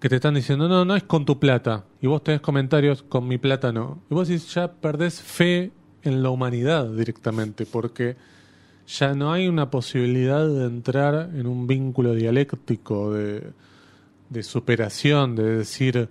que 0.00 0.08
te 0.08 0.16
están 0.16 0.34
diciendo, 0.34 0.68
no, 0.68 0.84
no 0.84 0.96
es 0.96 1.04
con 1.04 1.24
tu 1.24 1.38
plata. 1.38 1.84
Y 2.00 2.06
vos 2.06 2.22
tenés 2.22 2.40
comentarios, 2.40 3.02
con 3.02 3.26
mi 3.26 3.38
plata 3.38 3.72
no. 3.72 3.98
Y 4.10 4.14
vos 4.14 4.28
decís, 4.28 4.52
ya 4.52 4.72
perdés 4.72 5.20
fe 5.20 5.72
en 6.02 6.22
la 6.22 6.30
humanidad 6.30 6.86
directamente, 6.86 7.66
porque 7.66 8.16
ya 8.86 9.14
no 9.14 9.32
hay 9.32 9.48
una 9.48 9.70
posibilidad 9.70 10.46
de 10.46 10.64
entrar 10.64 11.30
en 11.34 11.46
un 11.46 11.66
vínculo 11.66 12.14
dialéctico 12.14 13.12
de, 13.12 13.52
de 14.28 14.42
superación, 14.42 15.36
de 15.36 15.58
decir, 15.58 16.08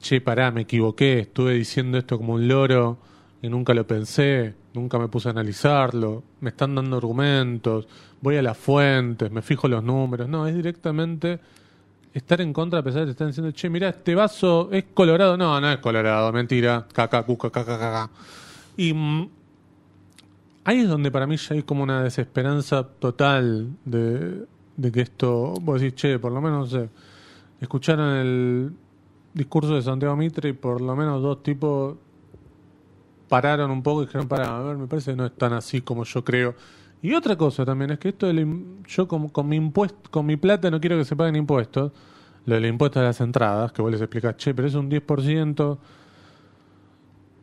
che, 0.00 0.20
pará, 0.20 0.50
me 0.50 0.62
equivoqué, 0.62 1.20
estuve 1.20 1.54
diciendo 1.54 1.98
esto 1.98 2.16
como 2.16 2.34
un 2.34 2.48
loro 2.48 2.98
y 3.42 3.48
nunca 3.48 3.74
lo 3.74 3.86
pensé, 3.86 4.54
nunca 4.74 4.98
me 4.98 5.08
puse 5.08 5.28
a 5.28 5.32
analizarlo, 5.32 6.22
me 6.40 6.50
están 6.50 6.74
dando 6.74 6.96
argumentos, 6.96 7.86
voy 8.20 8.36
a 8.36 8.42
las 8.42 8.56
fuentes, 8.56 9.30
me 9.30 9.42
fijo 9.42 9.68
los 9.68 9.82
números. 9.82 10.28
No, 10.28 10.46
es 10.46 10.54
directamente 10.54 11.40
estar 12.12 12.40
en 12.40 12.52
contra 12.52 12.80
a 12.80 12.82
pesar 12.82 13.00
de 13.00 13.06
que 13.06 13.08
te 13.08 13.12
están 13.12 13.28
diciendo, 13.28 13.52
che, 13.52 13.70
mirá, 13.70 13.90
este 13.90 14.14
vaso 14.14 14.68
es 14.72 14.84
colorado. 14.94 15.36
No, 15.36 15.60
no 15.60 15.70
es 15.70 15.78
colorado, 15.78 16.32
mentira, 16.32 16.86
caca, 16.92 17.22
cuca, 17.22 17.50
caca, 17.50 17.78
caca. 17.78 18.10
Y 18.76 18.92
mm, 18.92 19.28
ahí 20.64 20.80
es 20.80 20.88
donde 20.88 21.10
para 21.10 21.26
mí 21.26 21.36
ya 21.36 21.54
hay 21.54 21.62
como 21.62 21.82
una 21.82 22.02
desesperanza 22.02 22.84
total 22.84 23.70
de, 23.84 24.44
de 24.76 24.92
que 24.92 25.00
esto, 25.02 25.54
vos 25.60 25.80
decís, 25.80 25.94
che, 25.96 26.18
por 26.18 26.32
lo 26.32 26.40
menos, 26.40 26.72
no 26.72 26.80
sé, 26.80 26.88
escucharon 27.60 28.16
el 28.16 28.72
discurso 29.34 29.74
de 29.74 29.82
Santiago 29.82 30.16
Mitre 30.16 30.48
y 30.48 30.52
por 30.52 30.80
lo 30.80 30.96
menos 30.96 31.22
dos 31.22 31.42
tipos 31.42 31.96
pararon 33.28 33.70
un 33.70 33.82
poco 33.82 34.02
y 34.02 34.06
dijeron, 34.06 34.26
para, 34.26 34.56
a 34.56 34.62
ver, 34.62 34.76
me 34.76 34.86
parece 34.86 35.12
que 35.12 35.16
no 35.16 35.26
es 35.26 35.32
tan 35.36 35.52
así 35.52 35.80
como 35.80 36.04
yo 36.04 36.24
creo. 36.24 36.54
Y 37.02 37.14
otra 37.14 37.36
cosa 37.36 37.64
también 37.64 37.92
es 37.92 37.98
que 37.98 38.10
esto 38.10 38.26
del 38.26 38.82
yo 38.86 39.08
con, 39.08 39.28
con 39.28 39.48
mi 39.48 39.56
impuesto, 39.56 40.10
con 40.10 40.26
mi 40.26 40.36
plata 40.36 40.70
no 40.70 40.80
quiero 40.80 40.98
que 40.98 41.04
se 41.04 41.16
paguen 41.16 41.36
impuestos, 41.36 41.92
lo 42.44 42.54
del 42.54 42.66
impuesto 42.66 42.98
de 43.00 43.06
las 43.06 43.20
entradas, 43.20 43.72
que 43.72 43.82
vos 43.82 43.90
les 43.90 44.00
explicás, 44.00 44.36
che, 44.36 44.54
pero 44.54 44.68
es 44.68 44.74
un 44.74 44.90
10%. 44.90 45.78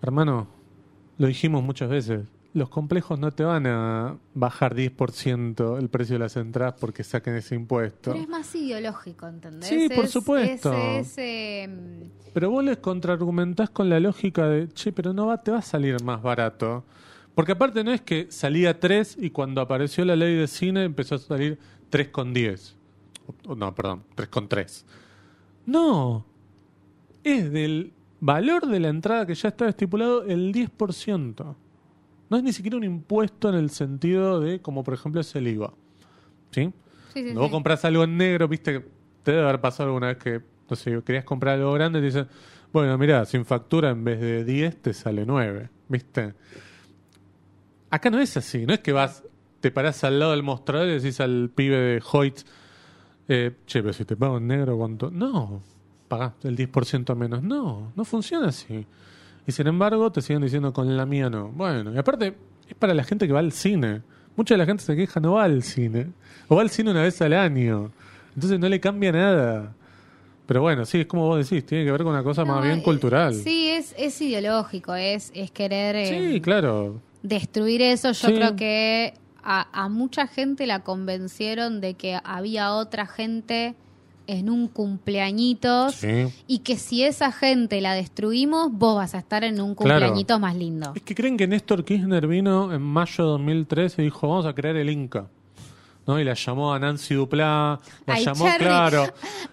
Hermano, 0.01 0.47
lo 1.17 1.27
dijimos 1.27 1.63
muchas 1.63 1.89
veces, 1.89 2.27
los 2.53 2.69
complejos 2.69 3.19
no 3.19 3.31
te 3.31 3.43
van 3.43 3.67
a 3.67 4.17
bajar 4.33 4.73
10% 4.75 5.77
el 5.79 5.89
precio 5.89 6.15
de 6.15 6.19
las 6.19 6.35
entradas 6.37 6.75
porque 6.79 7.03
saquen 7.03 7.35
ese 7.35 7.55
impuesto. 7.55 8.11
Pero 8.11 8.23
es 8.23 8.29
más 8.29 8.53
ideológico, 8.55 9.27
¿entendés? 9.27 9.69
Sí, 9.69 9.89
por 9.93 10.05
Es- 10.05 10.11
supuesto. 10.11 10.73
Es, 10.73 11.17
es, 11.17 11.69
mm, 11.69 12.31
Pero 12.33 12.49
vos 12.49 12.63
les 12.63 12.77
contraargumentás 12.77 13.69
con 13.69 13.89
la 13.89 13.99
lógica 13.99 14.47
de, 14.47 14.69
che, 14.69 14.91
pero 14.91 15.13
no 15.13 15.27
va, 15.27 15.41
te 15.43 15.51
va 15.51 15.59
a 15.59 15.61
salir 15.61 16.01
más 16.03 16.21
barato. 16.21 16.83
Porque 17.35 17.51
aparte 17.51 17.83
no 17.83 17.91
es 17.93 18.01
que 18.01 18.27
salía 18.31 18.79
3 18.79 19.17
y 19.19 19.29
cuando 19.29 19.61
apareció 19.61 20.03
la 20.05 20.15
ley 20.15 20.35
de 20.35 20.47
cine 20.47 20.83
empezó 20.83 21.15
a 21.15 21.19
salir 21.19 21.59
3 21.91 22.07
con 22.09 22.33
10. 22.33 22.75
O- 23.45 23.55
No, 23.55 23.75
perdón, 23.75 24.03
3 24.15 24.29
con 24.29 24.47
3. 24.47 24.85
No. 25.65 26.25
Es 27.23 27.51
del 27.51 27.93
valor 28.19 28.65
de 28.67 28.79
la 28.79 28.87
entrada 28.87 29.25
que 29.27 29.35
ya 29.35 29.49
estaba 29.49 29.69
estipulado 29.69 30.23
el 30.23 30.51
10%. 30.51 31.55
No 32.29 32.37
es 32.37 32.43
ni 32.43 32.53
siquiera 32.53 32.77
un 32.77 32.83
impuesto 32.83 33.49
en 33.49 33.55
el 33.55 33.69
sentido 33.69 34.39
de, 34.39 34.61
como 34.61 34.83
por 34.83 34.93
ejemplo 34.93 35.21
es 35.21 35.35
el 35.35 35.47
IVA. 35.47 35.73
¿Sí? 36.51 36.63
sí, 36.63 36.71
sí, 37.13 37.23
Cuando 37.23 37.41
vos 37.41 37.49
sí. 37.49 37.53
compras 37.53 37.85
algo 37.85 38.03
en 38.03 38.17
negro, 38.17 38.47
viste 38.47 38.83
te 39.27 39.33
debe 39.33 39.43
haber 39.43 39.59
pasado 39.59 39.89
alguna 39.89 40.07
vez 40.07 40.17
que, 40.19 40.41
no 40.69 40.75
sé, 40.77 41.01
querías 41.03 41.25
comprar 41.25 41.55
algo 41.55 41.73
grande 41.73 41.99
y 41.99 42.01
te 42.01 42.05
dicen, 42.05 42.27
bueno, 42.71 42.97
mira, 42.97 43.25
sin 43.25 43.43
factura 43.43 43.89
en 43.89 44.05
vez 44.05 44.21
de 44.21 44.45
10 44.45 44.81
te 44.81 44.93
sale 44.93 45.25
9, 45.25 45.69
¿viste? 45.89 46.33
Acá 47.89 48.09
no 48.09 48.19
es 48.19 48.37
así, 48.37 48.65
no 48.65 48.73
es 48.73 48.79
que 48.79 48.93
vas, 48.93 49.23
te 49.59 49.69
parás 49.69 50.05
al 50.05 50.19
lado 50.19 50.31
del 50.31 50.43
mostrador 50.43 50.87
y 50.87 50.93
decís 50.93 51.19
al 51.19 51.49
pibe 51.53 51.75
de 51.75 52.03
Hoyt, 52.09 52.39
eh, 53.27 53.51
che, 53.65 53.81
pero 53.81 53.91
si 53.91 54.05
te 54.05 54.15
pago 54.15 54.37
en 54.37 54.47
negro, 54.47 54.77
¿cuánto? 54.77 55.11
No, 55.11 55.61
pagás 56.07 56.33
el 56.43 56.55
10% 56.55 57.13
menos. 57.15 57.43
No, 57.43 57.91
no 57.97 58.05
funciona 58.05 58.47
así. 58.47 58.85
Y 59.47 59.51
sin 59.53 59.65
embargo, 59.67 60.11
te 60.11 60.21
siguen 60.21 60.41
diciendo 60.43 60.73
con 60.73 60.95
la 60.97 61.05
mía 61.05 61.29
no. 61.29 61.47
Bueno, 61.49 61.93
y 61.93 61.97
aparte, 61.97 62.35
es 62.67 62.75
para 62.75 62.93
la 62.93 63.03
gente 63.03 63.25
que 63.27 63.33
va 63.33 63.39
al 63.39 63.51
cine. 63.53 64.01
Mucha 64.35 64.53
de 64.53 64.57
la 64.59 64.65
gente 64.65 64.83
se 64.83 64.95
queja, 64.95 65.19
no 65.19 65.33
va 65.33 65.45
al 65.45 65.63
cine. 65.63 66.07
O 66.49 66.55
va 66.57 66.61
al 66.61 66.69
cine 66.69 66.91
una 66.91 67.01
vez 67.01 67.21
al 67.21 67.33
año. 67.33 67.91
Entonces 68.35 68.59
no 68.59 68.67
le 68.69 68.79
cambia 68.79 69.11
nada. 69.11 69.73
Pero 70.45 70.61
bueno, 70.61 70.85
sí, 70.85 70.99
es 71.01 71.07
como 71.07 71.25
vos 71.27 71.49
decís, 71.49 71.65
tiene 71.65 71.85
que 71.85 71.91
ver 71.91 72.03
con 72.03 72.13
una 72.13 72.23
cosa 72.23 72.43
No, 72.45 72.55
más 72.55 72.63
bien 72.63 72.79
eh, 72.79 72.83
cultural. 72.83 73.33
Sí, 73.33 73.69
es, 73.69 73.95
es 73.97 74.21
ideológico, 74.21 74.93
es, 74.95 75.31
es 75.33 75.49
querer 75.51 75.95
eh, 75.95 76.31
Sí, 76.33 76.41
claro. 76.41 77.01
destruir 77.23 77.81
eso. 77.81 78.11
Yo 78.11 78.27
Sí. 78.29 78.33
creo 78.35 78.55
que 78.55 79.13
a, 79.43 79.67
a 79.73 79.89
mucha 79.89 80.27
gente 80.27 80.67
la 80.67 80.81
convencieron 80.83 81.81
de 81.81 81.95
que 81.95 82.19
había 82.23 82.73
otra 82.73 83.07
gente 83.07 83.75
en 84.27 84.49
un 84.49 84.67
cumpleañitos 84.67 85.95
Sí. 85.95 86.27
y 86.47 86.59
que 86.59 86.77
si 86.77 87.03
esa 87.03 87.31
gente 87.31 87.81
la 87.81 87.93
destruimos, 87.93 88.71
vos 88.71 88.95
vas 88.97 89.15
a 89.15 89.19
estar 89.19 89.43
en 89.43 89.59
un 89.61 89.73
Claro. 89.75 89.99
cumpleañitos 89.99 90.39
más 90.39 90.55
lindo. 90.55 90.91
Es 90.95 91.01
que 91.01 91.15
creen 91.15 91.37
que 91.37 91.47
Néstor 91.47 91.83
Kirchner 91.85 92.27
vino 92.27 92.73
en 92.73 92.81
mayo 92.81 93.23
de 93.23 93.29
2013 93.31 94.01
y 94.01 94.05
dijo, 94.05 94.27
vamos 94.27 94.45
a 94.45 94.53
crear 94.53 94.75
el 94.75 94.89
Inca. 94.89 95.27
¿No? 96.05 96.17
Y 96.17 96.23
la 96.23 96.35
llamó 96.35 96.73
a 96.73 96.79
Nancy 96.79 97.15
Duplá, 97.15 97.81
la 98.05 98.13
Ay, 98.13 98.23
llamó, 98.23 98.45
claro. 98.57 99.07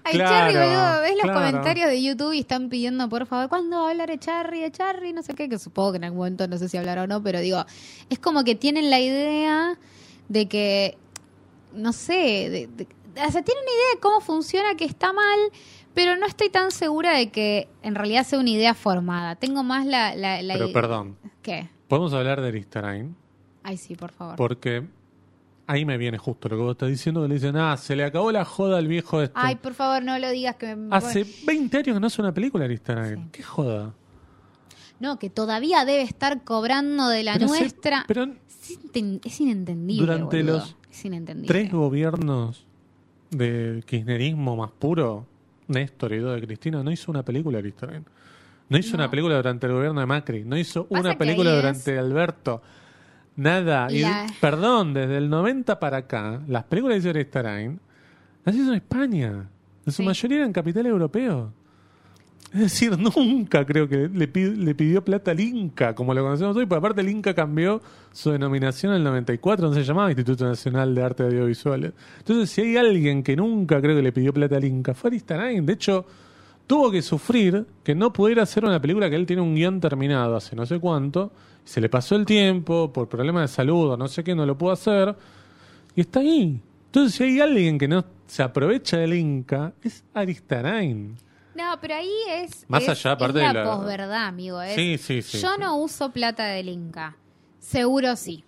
Ay, 0.04 0.12
claro, 0.12 0.52
Charry, 0.52 0.68
boludo, 0.68 1.00
ves 1.00 1.14
los 1.24 1.32
comentarios 1.32 1.88
de 1.88 2.00
YouTube 2.00 2.32
y 2.32 2.38
están 2.38 2.68
pidiendo, 2.68 3.08
por 3.08 3.26
favor, 3.26 3.48
¿cuándo 3.48 3.78
va 3.80 3.88
a 3.88 3.90
hablar 3.90 4.08
de 4.08 4.18
Charry, 4.20 4.60
de 4.60 4.70
Charry? 4.70 5.12
No 5.12 5.24
sé 5.24 5.34
qué, 5.34 5.48
que 5.48 5.58
supongo 5.58 5.90
que 5.90 5.96
en 5.96 6.04
algún 6.04 6.18
momento 6.18 6.46
no 6.46 6.56
sé 6.56 6.68
si 6.68 6.76
hablará 6.76 7.02
o 7.02 7.06
no, 7.08 7.20
pero 7.24 7.40
digo, 7.40 7.64
es 8.08 8.20
como 8.20 8.44
que 8.44 8.54
tienen 8.54 8.88
la 8.88 9.00
idea 9.00 9.76
de 10.28 10.46
que, 10.46 10.96
no 11.74 11.92
sé, 11.92 12.12
de, 12.50 12.68
de- 12.68 12.86
o 13.16 13.30
sea, 13.30 13.42
tienen 13.42 13.62
una 13.62 13.72
idea 13.72 13.94
de 13.94 14.00
cómo 14.00 14.20
funciona, 14.20 14.74
que 14.76 14.84
está 14.84 15.12
mal, 15.12 15.38
pero 15.94 16.16
no 16.16 16.26
estoy 16.26 16.50
tan 16.50 16.70
segura 16.70 17.16
de 17.16 17.30
que 17.30 17.68
en 17.82 17.94
realidad 17.94 18.24
sea 18.24 18.38
una 18.38 18.50
idea 18.50 18.74
formada. 18.74 19.36
Tengo 19.36 19.62
más 19.62 19.86
la... 19.86 20.14
la, 20.14 20.42
la 20.42 20.54
Pero 20.54 20.72
perdón, 20.72 21.16
¿Qué? 21.42 21.68
podemos 21.88 22.12
hablar 22.14 22.40
de 22.40 22.52
Listerine, 22.52 23.14
Ay, 23.62 23.76
sí, 23.76 23.94
por 23.96 24.10
favor. 24.12 24.36
porque 24.36 24.84
ahí 25.66 25.84
me 25.84 25.96
viene 25.96 26.18
justo 26.18 26.48
lo 26.48 26.56
que 26.56 26.62
vos 26.62 26.72
estás 26.72 26.88
diciendo, 26.90 27.22
que 27.22 27.28
le 27.28 27.34
dicen, 27.34 27.56
ah, 27.56 27.76
se 27.76 27.96
le 27.96 28.04
acabó 28.04 28.30
la 28.32 28.44
joda 28.44 28.78
al 28.78 28.88
viejo 28.88 29.22
este. 29.22 29.32
Ay, 29.36 29.56
por 29.56 29.74
favor, 29.74 30.02
no 30.02 30.18
lo 30.18 30.30
digas 30.30 30.56
que 30.56 30.76
me... 30.76 30.94
Hace 30.94 31.24
20 31.46 31.76
años 31.78 31.94
que 31.94 32.00
no 32.00 32.06
hace 32.06 32.20
una 32.20 32.34
película 32.34 32.66
Listerine. 32.68 33.16
Sí. 33.16 33.22
¿Qué 33.32 33.42
joda? 33.42 33.94
No, 35.00 35.18
que 35.18 35.28
todavía 35.30 35.84
debe 35.84 36.02
estar 36.02 36.44
cobrando 36.44 37.08
de 37.08 37.22
la 37.24 37.34
Pero 37.34 37.46
nuestra... 37.46 38.04
pero 38.06 38.26
Es, 39.24 39.40
inentendible. 39.40 40.06
Durante 40.06 40.36
boludo. 40.42 40.58
los 40.58 40.76
Es 40.90 41.04
inentendible. 41.04 41.48
tres 41.48 41.72
gobiernos 41.72 42.63
de 43.36 43.82
kirchnerismo 43.86 44.56
más 44.56 44.70
puro, 44.70 45.26
Néstor 45.68 46.12
y 46.12 46.18
de 46.18 46.40
Cristina, 46.42 46.82
no 46.82 46.90
hizo 46.90 47.10
una 47.10 47.22
película 47.22 47.60
Listerine. 47.60 48.04
No 48.68 48.78
hizo 48.78 48.96
No. 48.96 49.02
una 49.04 49.10
película 49.10 49.36
durante 49.36 49.66
el 49.66 49.72
gobierno 49.72 50.00
de 50.00 50.06
Macri. 50.06 50.44
No 50.44 50.56
hizo 50.56 50.86
Pasa 50.86 51.00
una 51.00 51.18
película 51.18 51.54
durante 51.54 51.98
Alberto. 51.98 52.62
Nada. 53.36 53.88
Y, 53.90 54.00
La- 54.00 54.26
perdón, 54.40 54.94
desde 54.94 55.16
el 55.18 55.28
90 55.28 55.78
para 55.80 55.98
acá, 55.98 56.40
las 56.46 56.64
películas 56.64 57.02
de 57.02 57.12
Listerine 57.14 57.78
las 58.44 58.54
hizo 58.54 58.68
en 58.70 58.74
España. 58.76 59.48
En 59.86 59.92
su 59.92 60.02
Sí. 60.02 60.06
mayoría 60.06 60.38
eran 60.38 60.52
capital 60.52 60.86
europeo. 60.86 61.52
Es 62.54 62.60
decir, 62.60 62.96
nunca 63.16 63.66
creo 63.66 63.88
que 63.88 64.08
le, 64.08 64.28
pi- 64.28 64.54
le 64.54 64.74
pidió 64.74 65.04
plata 65.04 65.32
al 65.32 65.40
Inca, 65.40 65.94
como 65.94 66.14
lo 66.14 66.22
conocemos 66.22 66.56
hoy, 66.56 66.66
porque 66.66 66.78
aparte 66.78 67.00
el 67.00 67.08
Inca 67.10 67.34
cambió 67.34 67.82
su 68.12 68.30
denominación 68.30 68.92
en 68.92 68.98
el 68.98 69.04
94, 69.04 69.68
no 69.68 69.74
se 69.74 69.82
llamaba 69.82 70.08
Instituto 70.10 70.44
Nacional 70.46 70.94
de 70.94 71.02
Arte 71.02 71.22
Audiovisuales. 71.24 71.92
Entonces, 72.18 72.48
si 72.50 72.60
hay 72.62 72.76
alguien 72.76 73.22
que 73.24 73.34
nunca 73.36 73.80
creo 73.80 73.96
que 73.96 74.02
le 74.02 74.12
pidió 74.12 74.32
plata 74.32 74.56
al 74.56 74.64
Inca, 74.64 74.94
fue 74.94 75.08
Aristarain. 75.08 75.66
De 75.66 75.72
hecho, 75.72 76.06
tuvo 76.66 76.90
que 76.92 77.02
sufrir 77.02 77.66
que 77.82 77.94
no 77.96 78.12
pudiera 78.12 78.44
hacer 78.44 78.64
una 78.64 78.80
película 78.80 79.10
que 79.10 79.16
él 79.16 79.26
tiene 79.26 79.42
un 79.42 79.54
guion 79.56 79.80
terminado 79.80 80.36
hace 80.36 80.54
no 80.56 80.64
sé 80.64 80.78
cuánto, 80.78 81.32
y 81.66 81.68
se 81.68 81.80
le 81.80 81.88
pasó 81.88 82.14
el 82.14 82.24
tiempo, 82.24 82.92
por 82.92 83.08
problemas 83.08 83.50
de 83.50 83.54
salud 83.56 83.90
o 83.90 83.96
no 83.96 84.06
sé 84.06 84.22
qué, 84.22 84.34
no 84.34 84.46
lo 84.46 84.56
pudo 84.56 84.70
hacer, 84.70 85.14
y 85.96 86.02
está 86.02 86.20
ahí. 86.20 86.60
Entonces, 86.86 87.14
si 87.16 87.24
hay 87.24 87.40
alguien 87.40 87.78
que 87.78 87.88
no 87.88 88.04
se 88.28 88.44
aprovecha 88.44 88.96
del 88.98 89.14
Inca, 89.14 89.72
es 89.82 90.04
Aristarain. 90.14 91.16
No, 91.54 91.78
pero 91.80 91.94
ahí 91.94 92.12
es, 92.30 92.64
Más 92.68 92.82
es- 92.82 92.88
allá, 92.90 93.12
aparte 93.12 93.38
es 93.38 93.46
de 93.48 93.52
la 93.54 93.64
la- 93.64 93.76
posverdad, 93.76 94.26
amigo. 94.26 94.60
es, 94.62 94.74
Sí, 94.74 94.98
sí, 94.98 95.22
sí. 95.22 95.40
Yo 95.40 95.56
no 95.58 95.76
uso 95.76 96.10
plata 96.10 96.44
del 96.46 96.68
Inca. 96.68 97.16
Seguro 97.60 98.16
sí. 98.16 98.44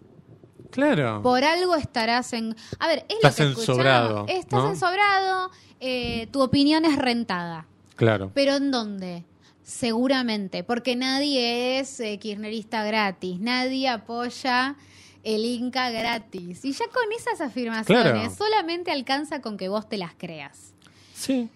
Claro. 0.71 1.23
Por 1.23 1.45
algo 1.45 1.75
estarás 1.77 2.33
en... 2.33 2.55
A 2.79 2.89
ver, 2.89 3.07
es 3.09 3.17
Estás 3.17 3.39
lo 3.39 3.45
que 3.55 3.61
ensobrado, 3.61 4.27
Estás 4.29 4.63
¿no? 4.63 4.71
ensobrado, 4.71 5.51
eh, 5.81 6.27
tu 6.33 6.43
opinión 6.43 6.85
es 6.85 6.97
rentada. 6.99 7.67
Claro. 7.95 8.31
¿Pero 8.35 8.57
en 8.57 8.71
dónde? 8.71 9.25
Seguramente, 9.63 10.63
porque 10.65 10.95
nadie 10.97 11.79
es 11.81 11.99
eh, 12.01 12.19
kirchnerista 12.19 12.85
gratis, 12.85 13.41
nadie 13.41 13.89
apoya 13.89 14.77
el 15.25 15.45
Inca 15.45 15.91
gratis. 15.91 16.65
Y 16.65 16.73
ya 16.73 16.85
con 16.89 17.05
esas 17.17 17.41
afirmaciones 17.41 18.13
Claro. 18.13 18.31
solamente 18.37 18.91
alcanza 18.93 19.41
con 19.41 19.57
que 19.57 19.69
vos 19.69 19.89
te 19.89 19.97
las 19.99 20.15
creas. 20.15 20.73
Sí. 21.15 21.49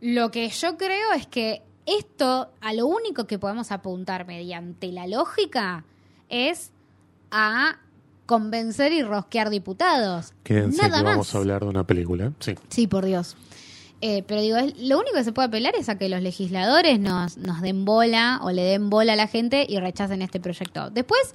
Lo 0.00 0.30
que 0.30 0.48
yo 0.48 0.76
creo 0.76 1.12
es 1.12 1.26
que 1.26 1.62
esto, 1.86 2.50
a 2.60 2.72
lo 2.72 2.86
único 2.86 3.26
que 3.26 3.38
podemos 3.38 3.72
apuntar 3.72 4.26
mediante 4.26 4.92
la 4.92 5.06
lógica, 5.06 5.84
es 6.28 6.70
a 7.30 7.78
convencer 8.26 8.92
y 8.92 9.02
rosquear 9.02 9.48
diputados. 9.50 10.32
Quédense 10.44 10.82
Nada 10.82 10.98
que 10.98 11.04
más. 11.04 11.12
vamos 11.14 11.34
a 11.34 11.38
hablar 11.38 11.62
de 11.62 11.68
una 11.68 11.84
película. 11.86 12.32
Sí. 12.40 12.54
Sí, 12.68 12.86
por 12.86 13.04
Dios. 13.06 13.36
Eh, 14.00 14.22
pero 14.28 14.40
digo, 14.42 14.56
es- 14.58 14.78
lo 14.78 14.98
único 15.00 15.14
que 15.16 15.24
se 15.24 15.32
puede 15.32 15.48
apelar 15.48 15.74
es 15.76 15.88
a 15.88 15.98
que 15.98 16.08
los 16.08 16.22
legisladores 16.22 17.00
nos, 17.00 17.36
nos 17.38 17.60
den 17.62 17.84
bola 17.84 18.38
o 18.42 18.52
le 18.52 18.62
den 18.62 18.90
bola 18.90 19.14
a 19.14 19.16
la 19.16 19.26
gente 19.26 19.66
y 19.68 19.78
rechacen 19.80 20.22
este 20.22 20.38
proyecto. 20.40 20.90
Después, 20.90 21.34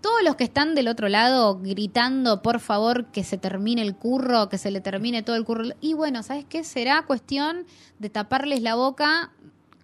todos 0.00 0.22
los 0.24 0.36
que 0.36 0.44
están 0.44 0.74
del 0.74 0.88
otro 0.88 1.08
lado 1.08 1.58
gritando, 1.60 2.42
por 2.42 2.60
favor, 2.60 3.06
que 3.06 3.24
se 3.24 3.36
termine 3.38 3.82
el 3.82 3.94
curro, 3.96 4.48
que 4.48 4.58
se 4.58 4.70
le 4.70 4.80
termine 4.80 5.22
todo 5.22 5.36
el 5.36 5.44
curro. 5.44 5.64
Y 5.80 5.94
bueno, 5.94 6.22
¿sabes 6.22 6.44
qué? 6.48 6.64
Será 6.64 7.02
cuestión 7.06 7.66
de 7.98 8.10
taparles 8.10 8.62
la 8.62 8.74
boca 8.74 9.30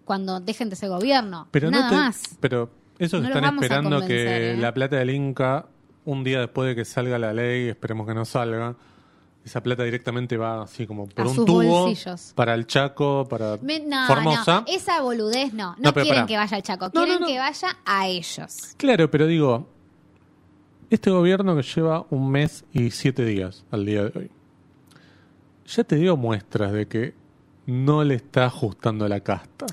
cuando 0.05 0.41
dejen 0.41 0.71
de 0.71 0.77
ser 0.77 0.89
gobierno. 0.89 1.49
Pero 1.51 1.71
Nada 1.71 1.85
no 1.85 1.91
te- 1.91 1.97
más. 1.97 2.23
Pero 2.41 2.71
esos 2.99 3.21
No 3.23 3.29
están 3.29 3.45
esperando 3.55 4.07
que 4.07 4.53
¿eh? 4.53 4.57
la 4.57 4.73
plata 4.73 4.97
del 4.97 5.11
Inca, 5.11 5.67
un 6.05 6.25
día 6.25 6.41
después 6.41 6.69
de 6.69 6.75
que 6.77 6.85
salga 6.85 7.19
la 7.19 7.33
ley, 7.33 7.69
esperemos 7.69 8.07
que 8.07 8.15
no 8.15 8.25
salga, 8.25 8.75
esa 9.45 9.63
plata 9.63 9.83
directamente 9.85 10.37
va 10.37 10.63
así 10.63 10.87
como 10.87 11.07
por 11.09 11.27
A 11.27 11.31
un 11.31 11.37
tubo 11.45 11.63
bolsillos. 11.63 12.33
para 12.35 12.55
el 12.55 12.67
Chaco, 12.67 13.27
para 13.29 13.59
Me- 13.63 13.81
no, 13.81 14.07
Formosa. 14.07 14.61
no, 14.63 14.65
esa 14.67 15.01
boludez 15.03 15.53
no. 15.53 15.77
No, 15.79 15.93
quieren 15.93 16.27
que 16.27 16.37
vaya 16.37 16.57
al 16.57 16.63
Chaco, 16.63 16.91
quieren 16.91 17.19
que 17.25 17.39
vaya 17.39 17.69
a 17.85 18.09
ellos. 18.09 18.53
Claro, 18.77 19.09
pero 19.11 19.27
digo, 19.27 19.69
este 20.91 21.11
gobierno 21.11 21.57
que 21.57 21.63
lleva 21.63 22.07
un 22.11 22.31
mes 22.31 22.65
y 22.73 22.91
siete 22.91 23.25
días 23.25 23.65
al 23.71 23.85
día 23.85 24.05
de 24.05 24.19
hoy, 24.19 24.31
ya 25.67 25.85
te 25.85 25.97
dio 25.97 26.17
muestras 26.17 26.73
de 26.73 26.87
que 26.87 27.15
no 27.67 28.05
le 28.05 28.15
está 28.15 28.47
ajustando 28.47 29.09
la 29.09 29.21
casta. 29.21 29.67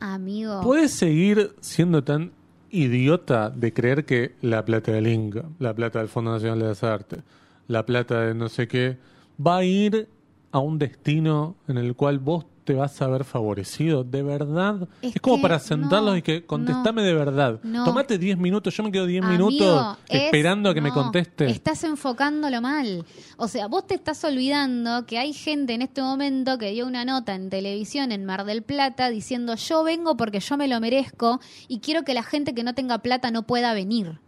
Amigo. 0.00 0.60
¿Puedes 0.62 0.92
seguir 0.92 1.54
siendo 1.60 2.04
tan 2.04 2.32
idiota 2.70 3.50
de 3.50 3.72
creer 3.72 4.04
que 4.04 4.34
la 4.40 4.64
plata 4.64 4.92
del 4.92 5.06
Inca, 5.06 5.44
la 5.58 5.74
plata 5.74 5.98
del 5.98 6.08
Fondo 6.08 6.32
Nacional 6.32 6.58
de 6.58 6.66
las 6.66 6.82
Artes, 6.82 7.22
la 7.68 7.86
plata 7.86 8.20
de 8.20 8.34
no 8.34 8.48
sé 8.48 8.68
qué, 8.68 8.98
va 9.44 9.58
a 9.58 9.64
ir 9.64 10.08
a 10.50 10.58
un 10.58 10.78
destino 10.78 11.56
en 11.68 11.78
el 11.78 11.94
cual 11.94 12.18
vos 12.18 12.46
te 12.64 12.74
vas 12.74 13.00
a 13.02 13.08
ver 13.08 13.24
favorecido? 13.24 14.04
¿De 14.04 14.22
verdad? 14.22 14.88
Es, 15.00 15.16
Es 15.16 15.20
como 15.20 15.42
para 15.42 15.58
sentarlos 15.58 16.12
no, 16.12 16.16
y 16.16 16.22
que 16.22 16.46
contestame 16.46 17.02
de 17.02 17.12
verdad. 17.14 17.58
no. 17.62 17.84
Tomate 17.84 18.18
10 18.18 18.38
minutos, 18.38 18.76
yo 18.76 18.82
me 18.84 18.92
quedo 18.92 19.06
10 19.06 19.24
Amigo, 19.24 19.48
minutos 19.50 19.98
es- 20.08 20.22
esperando 20.22 20.70
a 20.70 20.74
que 20.74 20.80
me 20.80 20.90
conteste. 20.92 21.46
Estás 21.46 21.82
enfocándolo 21.84 22.60
mal. 22.60 23.04
O 23.36 23.48
sea, 23.48 23.66
vos 23.66 23.86
te 23.86 23.94
estás 23.94 24.22
olvidando 24.24 25.06
que 25.06 25.18
hay 25.18 25.32
gente 25.32 25.74
en 25.74 25.82
este 25.82 26.02
momento 26.02 26.58
que 26.58 26.70
dio 26.70 26.86
una 26.86 27.04
nota 27.04 27.34
en 27.34 27.50
televisión 27.50 28.12
en 28.12 28.24
Mar 28.24 28.44
del 28.44 28.62
Plata 28.62 29.10
diciendo 29.10 29.54
yo 29.56 29.82
vengo 29.84 30.16
porque 30.16 30.40
yo 30.40 30.56
me 30.56 30.68
lo 30.68 30.78
merezco 30.80 31.40
y 31.68 31.80
quiero 31.80 32.02
que 32.04 32.14
la 32.14 32.22
gente 32.22 32.54
que 32.54 32.62
no 32.62 32.74
tenga 32.74 32.98
plata 32.98 33.30
no 33.30 33.44
pueda 33.46 33.74
venir. 33.74 34.20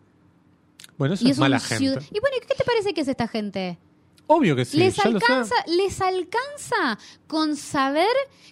Bueno, 0.97 1.15
eso 1.15 1.27
y 1.27 1.31
es, 1.31 1.39
mala 1.39 1.59
gente. 1.59 1.85
Y 2.13 2.21
bueno, 2.21 2.37
¿qué 2.47 2.55
te 2.57 2.65
parece 2.65 2.95
que 2.95 3.01
es 3.01 3.09
esta 3.09 3.27
gente? 3.27 3.79
Obvio 4.27 4.57
que 4.57 4.65
sí, 4.65 4.79
les 4.79 4.97
ya 4.97 5.09
lo 5.11 5.19
sé. 5.21 5.27
alcanza, 5.27 5.55
les 5.67 6.01
alcanza 6.01 6.99
con 7.27 7.57
saber 7.57 8.07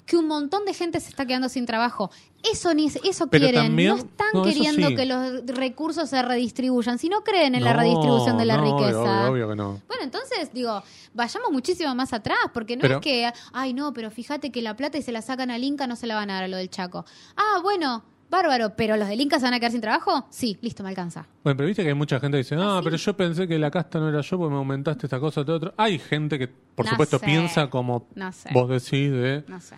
que 0.04 0.16
un 0.16 0.26
montón 0.26 0.64
de 0.64 0.74
gente 0.74 1.00
se 1.00 1.08
está 1.08 1.24
quedando 1.26 1.48
sin 1.48 1.64
trabajo. 1.64 2.10
Eso 2.52 2.74
ni 2.74 2.86
eso 3.04 3.28
Pero 3.28 3.44
quieren. 3.44 3.62
también- 3.68 3.90
no 3.90 3.96
están 3.96 4.26
no, 4.34 4.42
queriendo 4.42 4.88
sí. 4.88 4.96
que 4.96 5.06
los 5.06 5.46
recursos 5.46 6.10
se 6.10 6.20
redistribuyan. 6.22 6.98
Si 6.98 7.08
no 7.08 7.22
creen 7.22 7.54
en 7.54 7.62
la 7.64 7.72
redistribución 7.72 8.36
de 8.36 8.44
la 8.44 8.56
no, 8.56 8.64
riqueza. 8.64 9.00
Obvio, 9.00 9.30
obvio 9.32 9.48
que 9.50 9.54
no. 9.56 9.80
Bueno, 9.86 10.02
entonces, 10.02 10.52
digo, 10.52 10.82
vayamos 11.14 11.52
muchísimo 11.52 11.94
más 11.94 12.12
atrás, 12.12 12.38
porque 12.52 12.76
no 12.76 12.82
Pero- 12.82 12.96
es 12.96 13.00
que, 13.00 13.32
ay, 13.52 13.72
no, 13.74 13.92
pero 13.92 14.10
fíjate 14.10 14.50
que 14.50 14.60
la 14.60 14.76
plata 14.76 14.98
y 14.98 15.02
se 15.02 15.12
la 15.12 15.22
sacan 15.22 15.50
al 15.52 15.62
Inca, 15.62 15.86
no 15.86 15.94
se 15.94 16.06
la 16.08 16.16
van 16.16 16.30
a 16.30 16.34
dar 16.34 16.44
a 16.44 16.48
lo 16.48 16.56
del 16.56 16.68
Chaco. 16.68 17.04
Ah, 17.36 17.60
bueno, 17.62 18.02
bárbaro, 18.32 18.74
pero 18.76 18.96
los 18.96 19.06
del 19.06 19.20
Inca 19.20 19.38
se 19.38 19.44
van 19.44 19.54
a 19.54 19.60
quedar 19.60 19.70
sin 19.70 19.80
trabajo? 19.80 20.26
Sí, 20.30 20.58
listo, 20.60 20.82
me 20.82 20.88
alcanza. 20.88 21.24
Bueno, 21.44 21.56
pero 21.56 21.68
viste 21.68 21.82
que 21.84 21.90
hay 21.90 21.94
mucha 21.94 22.18
gente 22.18 22.34
que 22.36 22.38
dice, 22.42 22.56
no, 22.56 22.78
Así. 22.78 22.84
pero 22.84 22.96
yo 22.96 23.16
pensé 23.16 23.46
que 23.46 23.56
la 23.60 23.70
casta 23.70 24.00
no 24.00 24.08
era 24.08 24.20
yo 24.22 24.36
porque 24.38 24.50
me 24.50 24.56
aumentaste 24.58 25.06
esta 25.06 25.20
cosa, 25.20 25.44
todo 25.44 25.56
otro. 25.56 25.74
Hay 25.76 26.00
gente 26.00 26.36
que, 26.38 26.48
por 26.48 26.84
No 26.86 26.90
supuesto, 26.90 27.18
sé. 27.20 27.26
piensa 27.26 27.70
como 27.70 28.08
No 28.16 28.32
sé. 28.32 28.48
vos 28.52 28.68
decís 28.68 29.12
de, 29.12 29.44
No 29.46 29.60
sé. 29.60 29.76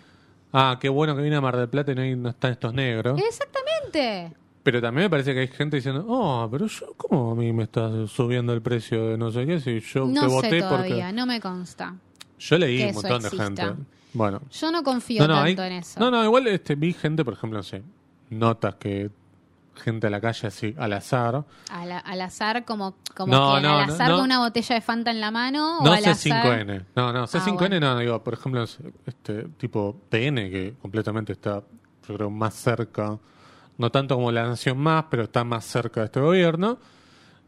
ah, 0.55 0.79
qué 0.81 0.89
bueno 0.89 1.15
que 1.15 1.21
vine 1.23 1.37
a 1.37 1.41
Mar 1.43 1.57
del 1.59 1.69
Plata 1.69 1.93
y 1.93 1.95
no, 1.95 2.01
hay- 2.03 2.17
no 2.17 2.31
están 2.31 2.53
estos 2.53 2.73
negros. 2.73 3.21
Exactamente. 3.21 4.33
Pero 4.63 4.81
también 4.81 5.05
me 5.07 5.11
parece 5.11 5.35
que 5.35 5.41
hay 5.41 5.49
gente 5.49 5.77
diciendo, 5.77 6.07
oh, 6.09 6.49
pero 6.51 6.67
yo, 6.67 6.95
¿cómo 6.97 7.33
a 7.33 7.35
mí 7.35 7.53
me 7.53 7.65
estás 7.65 8.11
subiendo 8.11 8.55
el 8.55 8.63
precio 8.63 9.09
de 9.09 9.19
no 9.19 9.31
sé 9.31 9.45
qué 9.47 9.61
si 9.61 9.81
yo 9.81 10.11
te 10.11 10.27
voté 10.27 10.49
sé 10.51 10.59
todavía, 10.61 10.97
porque... 11.07 11.13
no 11.13 11.27
me 11.27 11.39
consta. 11.41 11.95
Yo 12.39 12.57
leí 12.59 12.83
un 12.85 12.95
montón 12.95 13.23
de 13.23 13.31
gente. 13.31 13.63
Bueno. 14.15 14.41
Yo 14.51 14.71
no 14.73 14.83
confío 14.83 15.21
no, 15.23 15.29
no, 15.29 15.43
tanto 15.45 15.63
hay- 15.63 15.69
en 15.73 15.79
eso. 15.79 16.01
no, 16.01 16.11
no, 16.11 16.25
igual 16.25 16.47
este, 16.47 16.77
vi 16.77 16.93
gente, 16.95 17.25
por 17.25 17.35
ejemplo, 17.35 17.59
no 17.59 17.63
sé, 17.63 17.83
notas 18.35 18.75
que 18.77 19.11
gente 19.77 20.07
a 20.07 20.11
la 20.11 20.21
calle 20.21 20.47
así, 20.47 20.75
al 20.79 20.93
azar, 20.93 21.45
Al, 21.71 21.91
al 22.05 22.21
azar, 22.21 22.65
como, 22.65 22.95
como 23.17 23.33
No, 23.35 23.57
que 23.57 23.63
no, 23.63 23.79
al 23.79 23.91
azar 23.91 24.09
no. 24.11 24.17
con 24.17 24.25
una 24.25 24.39
botella 24.39 24.75
de 24.77 24.81
Fanta 24.81 25.11
en 25.11 25.21
la 25.21 25.31
mano. 25.33 25.81
No 25.83 25.91
o 25.91 25.95
al 25.95 26.05
azar... 26.05 26.45
C5N. 26.45 26.85
No, 26.95 27.13
no, 27.13 27.27
C5N 27.27 27.49
Ah, 27.49 27.57
bueno. 27.59 27.81
no, 27.81 27.99
digo, 27.99 28.23
por 28.23 28.35
ejemplo, 28.35 28.65
este 29.07 29.45
tipo 29.57 30.03
TN, 30.11 30.37
que 30.51 30.75
completamente 30.81 31.33
está, 31.33 31.63
yo 32.09 32.15
creo, 32.15 32.31
más 32.31 32.55
cerca, 32.55 33.19
no 33.77 33.91
tanto 33.91 34.15
como 34.15 34.31
la 34.31 34.47
Nación 34.47 34.79
Más, 34.79 35.07
pero 35.11 35.25
está 35.25 35.43
más 35.43 35.65
cerca 35.65 36.01
de 36.01 36.07
este 36.07 36.21
gobierno. 36.21 36.79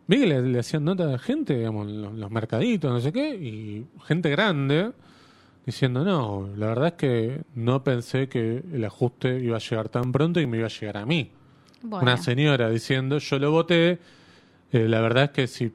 Vi 0.08 0.18
que 0.20 0.26
le, 0.26 0.42
le 0.42 0.58
hacían 0.58 0.84
nota 0.84 1.06
de 1.06 1.18
gente, 1.18 1.56
digamos, 1.56 1.86
los 1.86 2.30
mercaditos, 2.30 2.92
no 2.92 3.00
sé 3.00 3.12
qué, 3.12 3.34
y 3.36 3.86
gente 4.04 4.30
grande 4.30 4.90
diciendo, 5.66 6.04
no, 6.04 6.48
la 6.56 6.68
verdad 6.68 6.86
es 6.88 6.92
que 6.94 7.42
no 7.54 7.82
pensé 7.84 8.28
que 8.28 8.62
el 8.72 8.84
ajuste 8.84 9.40
iba 9.40 9.56
a 9.56 9.60
llegar 9.60 9.88
tan 9.88 10.12
pronto 10.12 10.40
y 10.40 10.46
me 10.46 10.58
iba 10.58 10.66
a 10.66 10.70
llegar 10.70 10.96
a 10.96 11.04
mí. 11.04 11.32
Bueno, 11.82 12.02
Una 12.04 12.16
señora 12.16 12.70
diciendo, 12.70 13.18
yo 13.18 13.38
lo 13.38 13.50
voté, 13.50 13.98
eh, 14.72 14.88
la 14.88 15.00
verdad 15.00 15.24
es 15.24 15.30
que 15.30 15.46
si 15.46 15.72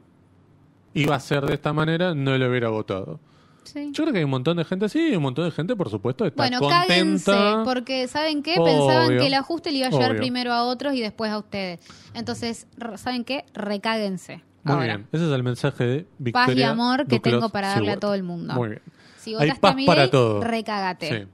iba 0.94 1.16
a 1.16 1.20
ser 1.20 1.46
de 1.46 1.54
esta 1.54 1.74
manera, 1.74 2.16
no 2.16 2.38
lo 2.38 2.50
hubiera 2.50 2.70
votado. 2.70 3.20
sí. 3.64 3.90
Yo 3.94 4.04
creo 4.04 4.12
que 4.14 4.20
hay 4.20 4.26
un 4.26 4.32
montón 4.32 4.58
de 4.58 4.66
gente 4.66 4.86
así 4.86 5.16
un 5.16 5.22
montón 5.24 5.46
de 5.46 5.52
gente, 5.52 5.76
por 5.76 5.90
supuesto, 5.90 6.26
está 6.26 6.42
Bueno, 6.42 6.60
contenta. 6.60 6.88
cáguense, 6.88 7.34
porque 7.66 8.08
¿saben 8.08 8.44
qué? 8.44 8.56
Pensaban 8.64 9.10
que 9.10 9.28
el 9.28 9.34
ajuste 9.36 9.72
le 9.72 9.78
iba 9.80 9.88
a 9.88 9.92
llegar 9.92 10.12
Obvio. 10.12 10.20
primero 10.22 10.52
a 10.54 10.64
otros 10.64 10.94
y 10.96 11.02
después 11.02 11.32
a 11.32 11.38
ustedes. 11.38 11.80
Entonces, 12.14 12.66
¿saben 12.96 13.24
qué? 13.24 13.46
Recáguense. 13.54 14.42
Muy 14.64 14.74
ahora. 14.74 14.86
bien, 14.86 15.08
ese 15.12 15.26
es 15.28 15.32
el 15.32 15.44
mensaje 15.44 15.84
de 15.86 16.06
Victoria 16.20 16.48
Paz 16.48 16.56
y 16.56 16.64
amor 16.64 17.08
que 17.08 17.16
Duclos 17.18 17.34
tengo 17.36 17.50
para 17.50 17.70
darle 17.70 17.92
a 17.94 17.98
todo 17.98 18.14
el 18.14 18.24
mundo. 18.24 18.54
Muy 18.54 18.70
bien. 18.70 18.82
Si 19.22 19.36
Hay 19.36 19.52
paz 19.54 19.74
a 19.74 19.76
mi 19.76 19.86
para 19.86 20.10
todo. 20.10 20.42
recágate. 20.42 21.08
Sí. 21.24 21.28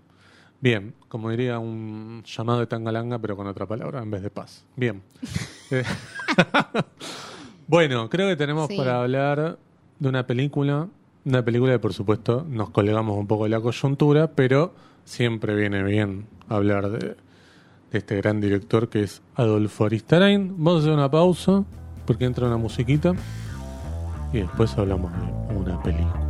Bien, 0.60 0.94
como 1.08 1.30
diría 1.30 1.60
un 1.60 2.24
llamado 2.24 2.60
de 2.60 2.68
tangalanga, 2.68 3.20
pero 3.20 3.38
con 3.38 3.46
otra 3.48 3.66
palabra 3.68 4.02
en 4.02 4.10
vez 4.12 4.22
de 4.24 4.30
paz. 4.30 4.66
Bien. 4.76 5.02
Eh, 5.70 5.84
bueno, 7.68 8.10
creo 8.10 8.30
que 8.30 8.36
tenemos 8.38 8.68
Sí. 8.68 8.78
para 8.78 9.02
hablar 9.02 9.58
de 10.00 10.08
una 10.10 10.26
película, 10.26 10.88
una 11.26 11.44
película 11.44 11.74
que 11.74 11.80
por 11.80 11.94
supuesto 11.94 12.46
nos 12.50 12.70
colgamos 12.70 13.18
un 13.18 13.28
poco 13.28 13.44
de 13.44 13.50
la 13.50 13.60
coyuntura, 13.60 14.28
pero 14.32 14.74
siempre 15.04 15.56
viene 15.56 15.84
bien 15.84 16.26
hablar 16.48 16.90
de, 16.90 17.00
de 17.92 17.98
este 17.98 18.16
gran 18.16 18.40
director 18.40 18.88
que 18.90 19.04
es 19.04 19.22
Adolfo 19.36 19.86
Aristarain. 19.86 20.56
Vamos 20.58 20.76
a 20.76 20.80
hacer 20.84 20.94
una 20.94 21.12
pausa 21.12 21.66
porque 22.06 22.24
entra 22.24 22.48
una 22.48 22.56
musiquita 22.58 23.14
y 24.32 24.38
después 24.40 24.78
hablamos 24.78 25.12
de 25.12 25.54
una 25.56 25.82
película. 25.84 26.27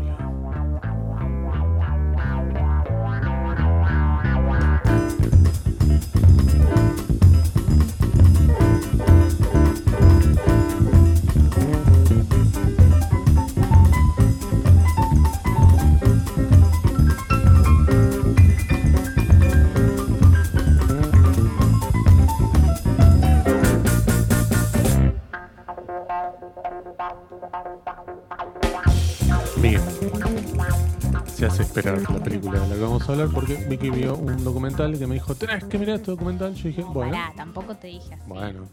Hace 31.47 31.63
esperar 31.63 32.01
la 32.09 32.23
película 32.23 32.59
de 32.59 32.67
la 32.69 32.75
que 32.75 32.81
vamos 32.81 33.07
a 33.07 33.11
hablar 33.11 33.29
porque 33.33 33.55
Vicky 33.69 33.89
vio 33.89 34.15
un 34.15 34.43
documental 34.43 34.97
que 34.97 35.07
me 35.07 35.15
dijo, 35.15 35.35
tenés 35.35 35.63
que 35.65 35.77
mirar 35.77 35.95
este 35.97 36.11
documental. 36.11 36.53
Yo 36.55 36.67
dije, 36.69 36.83
bueno, 36.83 37.11
Pará, 37.11 37.33
tampoco 37.35 37.75
te 37.75 37.87
dije 37.87 38.13
así. 38.13 38.23
bueno. 38.27 38.67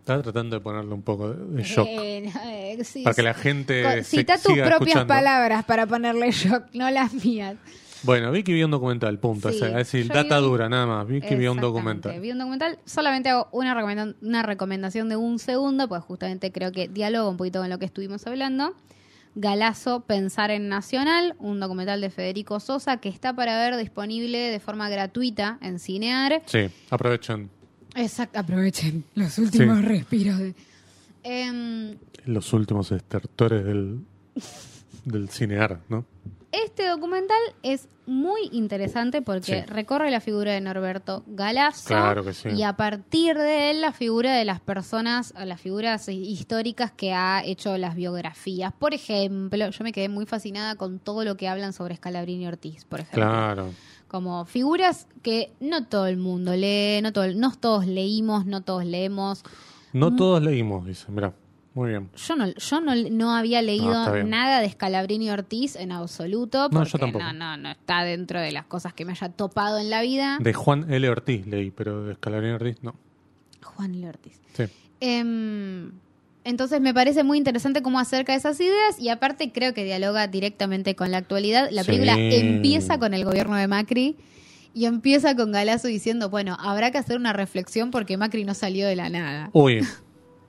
Estaba 0.00 0.22
tratando 0.22 0.56
de 0.56 0.60
ponerle 0.60 0.92
un 0.94 1.02
poco 1.02 1.30
de, 1.32 1.62
shock. 1.62 1.86
Eh, 1.88 2.22
no, 2.34 2.40
eh, 2.50 2.84
sí, 2.84 3.02
para 3.04 3.14
que 3.14 3.22
la 3.22 3.34
gente 3.34 3.82
Co- 3.82 3.90
se 3.90 4.04
Cita 4.04 4.34
tus 4.36 4.54
propias 4.54 4.72
escuchando. 4.80 5.06
palabras 5.06 5.64
para 5.64 5.86
ponerle 5.86 6.30
shock, 6.32 6.64
no 6.72 6.90
las 6.90 7.12
mías. 7.14 7.56
Bueno, 8.02 8.32
Vicky 8.32 8.54
vio 8.54 8.64
un 8.64 8.70
documental, 8.70 9.18
punto. 9.18 9.50
Sí, 9.50 9.56
O 9.56 9.58
sea, 9.58 9.68
es 9.68 9.74
decir, 9.74 10.08
data 10.08 10.38
vi 10.40 10.46
dura, 10.46 10.68
nada 10.70 10.86
más. 10.86 11.06
Vicky 11.06 11.34
vio 11.36 11.52
un 11.52 11.60
documental. 11.60 12.18
Vi 12.18 12.32
un 12.32 12.38
documental. 12.38 12.78
Solamente 12.86 13.28
hago 13.28 13.48
una, 13.52 13.74
recomenda- 13.74 14.14
una 14.22 14.42
recomendación 14.42 15.10
de 15.10 15.16
un 15.16 15.38
segundo, 15.38 15.86
pues 15.86 16.02
justamente 16.02 16.50
creo 16.50 16.72
que 16.72 16.88
dialoga 16.88 17.28
un 17.28 17.36
poquito 17.36 17.60
con 17.60 17.68
lo 17.68 17.78
que 17.78 17.84
estuvimos 17.84 18.26
hablando. 18.26 18.74
Galazo, 19.34 20.00
Pensar 20.00 20.50
en 20.50 20.68
Nacional, 20.68 21.34
un 21.38 21.60
documental 21.60 22.00
de 22.00 22.10
Federico 22.10 22.58
Sosa 22.60 22.96
que 22.98 23.08
está 23.08 23.34
para 23.34 23.56
ver 23.58 23.76
disponible 23.76 24.38
de 24.38 24.60
forma 24.60 24.88
gratuita 24.88 25.58
en 25.62 25.78
Cinear. 25.78 26.42
Sí, 26.46 26.68
aprovechen 26.90 27.48
Exacto, 27.94 28.38
aprovechen 28.38 29.04
los 29.14 29.36
últimos 29.38 29.78
Sí. 29.78 29.84
respiros. 29.84 30.38
de- 30.38 30.54
Em, 31.22 31.96
los 32.24 32.52
últimos 32.54 32.90
estertores 32.92 33.64
del, 33.64 34.00
del 35.04 35.28
cinear, 35.28 35.80
¿no? 35.88 36.04
Este 36.52 36.86
documental 36.88 37.38
es 37.62 37.88
muy 38.06 38.48
interesante 38.50 39.22
porque 39.22 39.60
Sí. 39.62 39.66
recorre 39.72 40.10
la 40.10 40.20
figura 40.20 40.52
de 40.52 40.60
Norberto 40.60 41.22
Galazo 41.28 41.86
Claro 41.86 42.24
que 42.24 42.32
sí. 42.34 42.48
y 42.48 42.64
a 42.64 42.72
partir 42.76 43.38
de 43.38 43.70
él 43.70 43.80
la 43.80 43.92
figura 43.92 44.34
de 44.34 44.44
las 44.44 44.58
personas, 44.60 45.32
las 45.44 45.60
figuras 45.60 46.08
históricas 46.08 46.90
que 46.90 47.12
ha 47.12 47.42
hecho 47.44 47.78
las 47.78 47.94
biografías. 47.94 48.72
Por 48.72 48.94
ejemplo, 48.94 49.70
yo 49.70 49.84
me 49.84 49.92
quedé 49.92 50.08
muy 50.08 50.26
fascinada 50.26 50.74
con 50.74 50.98
todo 50.98 51.24
lo 51.24 51.36
que 51.36 51.46
hablan 51.46 51.72
sobre 51.72 51.94
Scalabrini 51.96 52.48
Ortiz, 52.48 52.84
por 52.84 52.98
ejemplo. 53.00 53.22
Claro. 53.22 53.68
Como 54.08 54.44
figuras 54.44 55.06
que 55.22 55.52
no 55.60 55.86
todo 55.86 56.06
el 56.08 56.16
mundo 56.16 56.56
lee, 56.56 57.00
no, 57.00 57.12
todo, 57.12 57.32
no 57.32 57.52
todos 57.54 57.86
leímos, 57.86 58.44
no 58.44 58.62
todos 58.62 58.84
leemos. 58.84 59.44
Mm. 59.92 59.98
No 60.00 60.16
todos 60.16 60.42
leímos, 60.42 60.84
dice. 60.84 61.06
Mirá, 61.12 61.32
muy 61.74 61.90
bien. 61.90 62.10
Yo 62.16 62.36
no, 62.36 62.46
yo 62.52 62.80
no, 62.80 62.94
no 62.94 63.34
había 63.36 63.62
leído 63.62 64.24
nada 64.24 64.60
de 64.60 64.68
Scalabrini 64.70 65.30
Ortiz 65.30 65.76
en 65.76 65.92
absoluto, 65.92 66.68
No, 66.72 66.84
yo 66.84 66.98
tampoco. 66.98 67.24
no, 67.24 67.32
no, 67.32 67.56
no 67.56 67.70
está 67.70 68.02
dentro 68.04 68.40
de 68.40 68.50
las 68.52 68.64
cosas 68.66 68.92
que 68.92 69.04
me 69.04 69.12
haya 69.12 69.28
topado 69.28 69.78
en 69.78 69.88
la 69.90 70.02
vida. 70.02 70.38
De 70.40 70.52
Juan 70.52 70.92
L. 70.92 71.08
Ortiz 71.08 71.46
leí, 71.46 71.70
pero 71.70 72.04
de 72.04 72.12
Escalarín 72.14 72.50
Ortiz 72.52 72.76
no. 72.82 72.94
Juan 73.62 73.94
L. 73.94 74.08
Ortiz. 74.08 74.40
Sí. 74.54 74.64
Em, 75.00 75.92
entonces 76.44 76.80
me 76.80 76.92
parece 76.92 77.22
muy 77.22 77.38
interesante 77.38 77.82
cómo 77.82 78.00
acerca 78.00 78.34
esas 78.34 78.58
ideas 78.60 78.98
y 78.98 79.08
aparte 79.08 79.52
creo 79.52 79.72
que 79.74 79.84
dialoga 79.84 80.26
directamente 80.26 80.96
con 80.96 81.10
la 81.10 81.18
actualidad. 81.18 81.68
La 81.70 81.82
Sí. 81.84 81.88
película 81.92 82.16
empieza 82.18 82.98
con 82.98 83.14
el 83.14 83.24
gobierno 83.24 83.56
de 83.56 83.68
Macri 83.68 84.16
y 84.74 84.86
empieza 84.86 85.36
con 85.36 85.52
Galazo 85.52 85.88
diciendo, 85.88 86.30
bueno, 86.30 86.56
habrá 86.60 86.90
que 86.90 86.98
hacer 86.98 87.16
una 87.16 87.32
reflexión 87.32 87.90
porque 87.90 88.16
Macri 88.16 88.44
no 88.44 88.54
salió 88.54 88.86
de 88.86 88.96
la 88.96 89.08
nada. 89.08 89.50
Uy, 89.52 89.86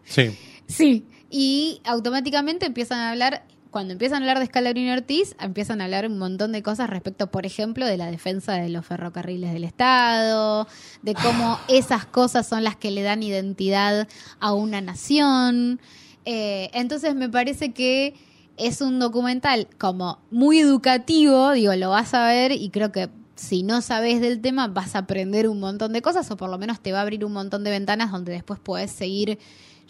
sí. 0.03 0.35
Sí, 0.71 1.05
y 1.29 1.81
automáticamente 1.83 2.65
empiezan 2.65 2.99
a 2.99 3.11
hablar, 3.11 3.43
cuando 3.71 3.93
empiezan 3.93 4.17
a 4.17 4.25
hablar 4.25 4.39
de 4.39 4.45
Scalabrini 4.45 4.91
Ortiz, 4.91 5.35
empiezan 5.39 5.81
a 5.81 5.85
hablar 5.85 6.07
un 6.07 6.17
montón 6.17 6.51
de 6.51 6.63
cosas 6.63 6.89
respecto, 6.89 7.29
por 7.29 7.45
ejemplo, 7.45 7.85
de 7.85 7.97
la 7.97 8.09
defensa 8.09 8.53
de 8.53 8.69
los 8.69 8.85
ferrocarriles 8.85 9.53
del 9.53 9.63
Estado, 9.63 10.67
de 11.01 11.13
cómo 11.13 11.59
esas 11.67 12.05
cosas 12.05 12.47
son 12.47 12.63
las 12.63 12.75
que 12.75 12.91
le 12.91 13.01
dan 13.01 13.21
identidad 13.23 14.07
a 14.39 14.53
una 14.53 14.81
nación. 14.81 15.79
Eh, 16.25 16.69
entonces 16.73 17.15
me 17.15 17.29
parece 17.29 17.73
que 17.73 18.13
es 18.57 18.81
un 18.81 18.99
documental 18.99 19.67
como 19.77 20.19
muy 20.29 20.59
educativo, 20.59 21.51
digo, 21.51 21.75
lo 21.75 21.89
vas 21.89 22.13
a 22.13 22.25
ver 22.27 22.51
y 22.51 22.69
creo 22.69 22.91
que 22.91 23.09
si 23.35 23.63
no 23.63 23.81
sabes 23.81 24.21
del 24.21 24.39
tema 24.39 24.67
vas 24.67 24.95
a 24.95 24.99
aprender 24.99 25.47
un 25.47 25.59
montón 25.59 25.93
de 25.93 26.01
cosas 26.01 26.29
o 26.29 26.37
por 26.37 26.49
lo 26.49 26.59
menos 26.59 26.79
te 26.79 26.91
va 26.91 26.99
a 26.99 27.01
abrir 27.01 27.25
un 27.25 27.33
montón 27.33 27.63
de 27.63 27.71
ventanas 27.71 28.11
donde 28.11 28.33
después 28.33 28.59
puedes 28.59 28.91
seguir 28.91 29.39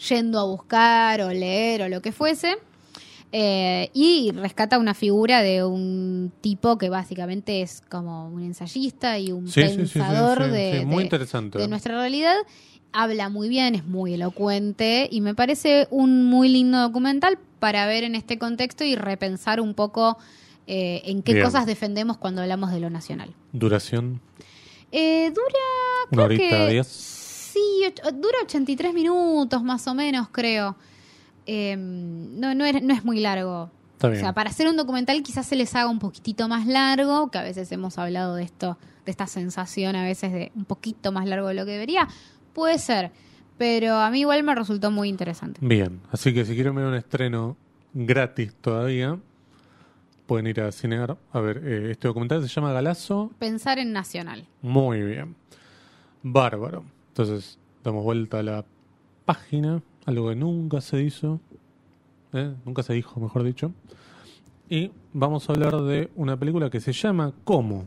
yendo 0.08 0.38
a 0.40 0.44
buscar 0.44 1.20
o 1.20 1.30
leer 1.32 1.82
o 1.82 1.88
lo 1.88 2.00
que 2.02 2.12
fuese. 2.12 2.56
Eh, 3.34 3.88
y 3.94 4.30
rescata 4.32 4.78
una 4.78 4.92
figura 4.92 5.40
de 5.42 5.64
un 5.64 6.30
tipo 6.42 6.76
que 6.76 6.90
básicamente 6.90 7.62
es 7.62 7.80
como 7.88 8.28
un 8.28 8.42
ensayista 8.42 9.18
y 9.18 9.32
un 9.32 9.48
Sí, 9.48 9.62
sí, 9.62 9.68
sí, 9.68 9.86
sí, 9.86 9.98
pensador 10.00 10.50
de, 10.50 10.84
muy 10.84 11.04
interesante. 11.04 11.58
de 11.58 11.66
nuestra 11.68 11.94
realidad. 11.96 12.36
Habla 12.92 13.30
muy 13.30 13.48
bien, 13.48 13.74
es 13.74 13.86
muy 13.86 14.12
elocuente 14.12 15.08
y 15.10 15.22
me 15.22 15.34
parece 15.34 15.88
un 15.90 16.26
muy 16.26 16.50
lindo 16.50 16.78
documental 16.78 17.38
para 17.58 17.86
ver 17.86 18.04
en 18.04 18.14
este 18.14 18.38
contexto 18.38 18.84
y 18.84 18.96
repensar 18.96 19.62
un 19.62 19.72
poco 19.72 20.18
eh, 20.66 21.00
en 21.06 21.22
qué 21.22 21.32
Bien. 21.32 21.46
cosas 21.46 21.64
defendemos 21.64 22.18
cuando 22.18 22.42
hablamos 22.42 22.70
de 22.70 22.80
lo 22.80 22.90
nacional. 22.90 23.30
Duración, 23.52 24.20
Eh, 24.90 25.30
dura, 25.30 25.46
una 26.10 26.10
creo 26.10 26.24
horita 26.26 26.66
que 26.66 26.70
diez. 26.72 27.21
Sí, 27.52 27.60
dura 28.14 28.38
83 28.44 28.94
minutos 28.94 29.62
más 29.62 29.86
o 29.88 29.94
menos, 29.94 30.28
creo. 30.30 30.76
Eh, 31.46 31.76
no, 31.76 32.54
no, 32.54 32.64
es, 32.64 32.82
no 32.82 32.94
es 32.94 33.04
muy 33.04 33.20
largo. 33.20 33.70
Está 33.94 34.06
O 34.08 34.10
bien. 34.10 34.22
sea, 34.22 34.32
para 34.32 34.50
hacer 34.50 34.68
un 34.68 34.76
documental 34.76 35.22
quizás 35.22 35.46
se 35.46 35.56
les 35.56 35.74
haga 35.74 35.88
un 35.90 35.98
poquitito 35.98 36.48
más 36.48 36.66
largo, 36.66 37.30
que 37.30 37.38
a 37.38 37.42
veces 37.42 37.70
hemos 37.72 37.98
hablado 37.98 38.36
de 38.36 38.44
esto, 38.44 38.78
de 39.04 39.10
esta 39.10 39.26
sensación 39.26 39.96
a 39.96 40.04
veces 40.04 40.32
de 40.32 40.52
un 40.54 40.64
poquito 40.64 41.12
más 41.12 41.26
largo 41.26 41.48
de 41.48 41.54
lo 41.54 41.64
que 41.64 41.72
debería. 41.72 42.08
Puede 42.52 42.78
ser, 42.78 43.10
pero 43.58 43.94
a 43.96 44.10
mí 44.10 44.20
igual 44.20 44.42
me 44.44 44.54
resultó 44.54 44.90
muy 44.90 45.08
interesante. 45.08 45.58
Bien, 45.62 46.00
así 46.10 46.32
que 46.32 46.44
si 46.44 46.54
quieren 46.54 46.74
ver 46.74 46.84
un 46.86 46.94
estreno 46.94 47.56
gratis 47.92 48.54
todavía, 48.60 49.18
pueden 50.26 50.46
ir 50.46 50.60
a 50.60 50.72
Cinear 50.72 51.16
a 51.32 51.40
ver 51.40 51.62
eh, 51.64 51.90
este 51.92 52.08
documental. 52.08 52.42
Se 52.42 52.48
llama 52.48 52.72
Galazo. 52.72 53.30
Pensar 53.38 53.78
en 53.78 53.92
Nacional. 53.92 54.46
Muy 54.62 55.02
bien. 55.02 55.34
Bárbaro. 56.22 56.84
Entonces, 57.12 57.58
damos 57.84 58.04
vuelta 58.04 58.38
a 58.38 58.42
la 58.42 58.64
página, 59.26 59.82
algo 60.06 60.30
que 60.30 60.34
nunca 60.34 60.80
se 60.80 61.02
hizo, 61.02 61.40
¿eh? 62.32 62.54
nunca 62.64 62.82
se 62.82 62.94
dijo, 62.94 63.20
mejor 63.20 63.44
dicho. 63.44 63.72
Y 64.70 64.90
vamos 65.12 65.46
a 65.48 65.52
hablar 65.52 65.82
de 65.82 66.10
una 66.16 66.38
película 66.38 66.70
que 66.70 66.80
se 66.80 66.92
llama 66.92 67.34
¿Cómo? 67.44 67.84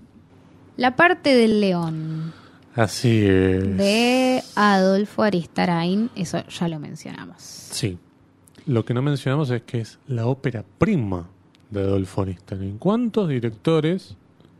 La 0.77 0.95
parte 0.95 1.33
del 1.33 1.59
león 1.59 2.33
Así 2.75 3.25
es. 3.25 3.77
de 3.77 4.43
Adolfo 4.55 5.23
Aristarain, 5.23 6.11
eso 6.15 6.45
ya 6.47 6.67
lo 6.67 6.79
mencionamos. 6.79 7.41
Sí. 7.41 7.97
Lo 8.67 8.85
que 8.85 8.93
no 8.93 9.01
mencionamos 9.01 9.49
es 9.49 9.63
que 9.63 9.79
es 9.79 9.97
la 10.07 10.27
ópera 10.27 10.63
prima 10.77 11.27
de 11.71 11.81
Adolfo 11.81 12.23
Einstein. 12.23 12.77
¿Cuántos 12.77 13.29
directores, 13.29 14.15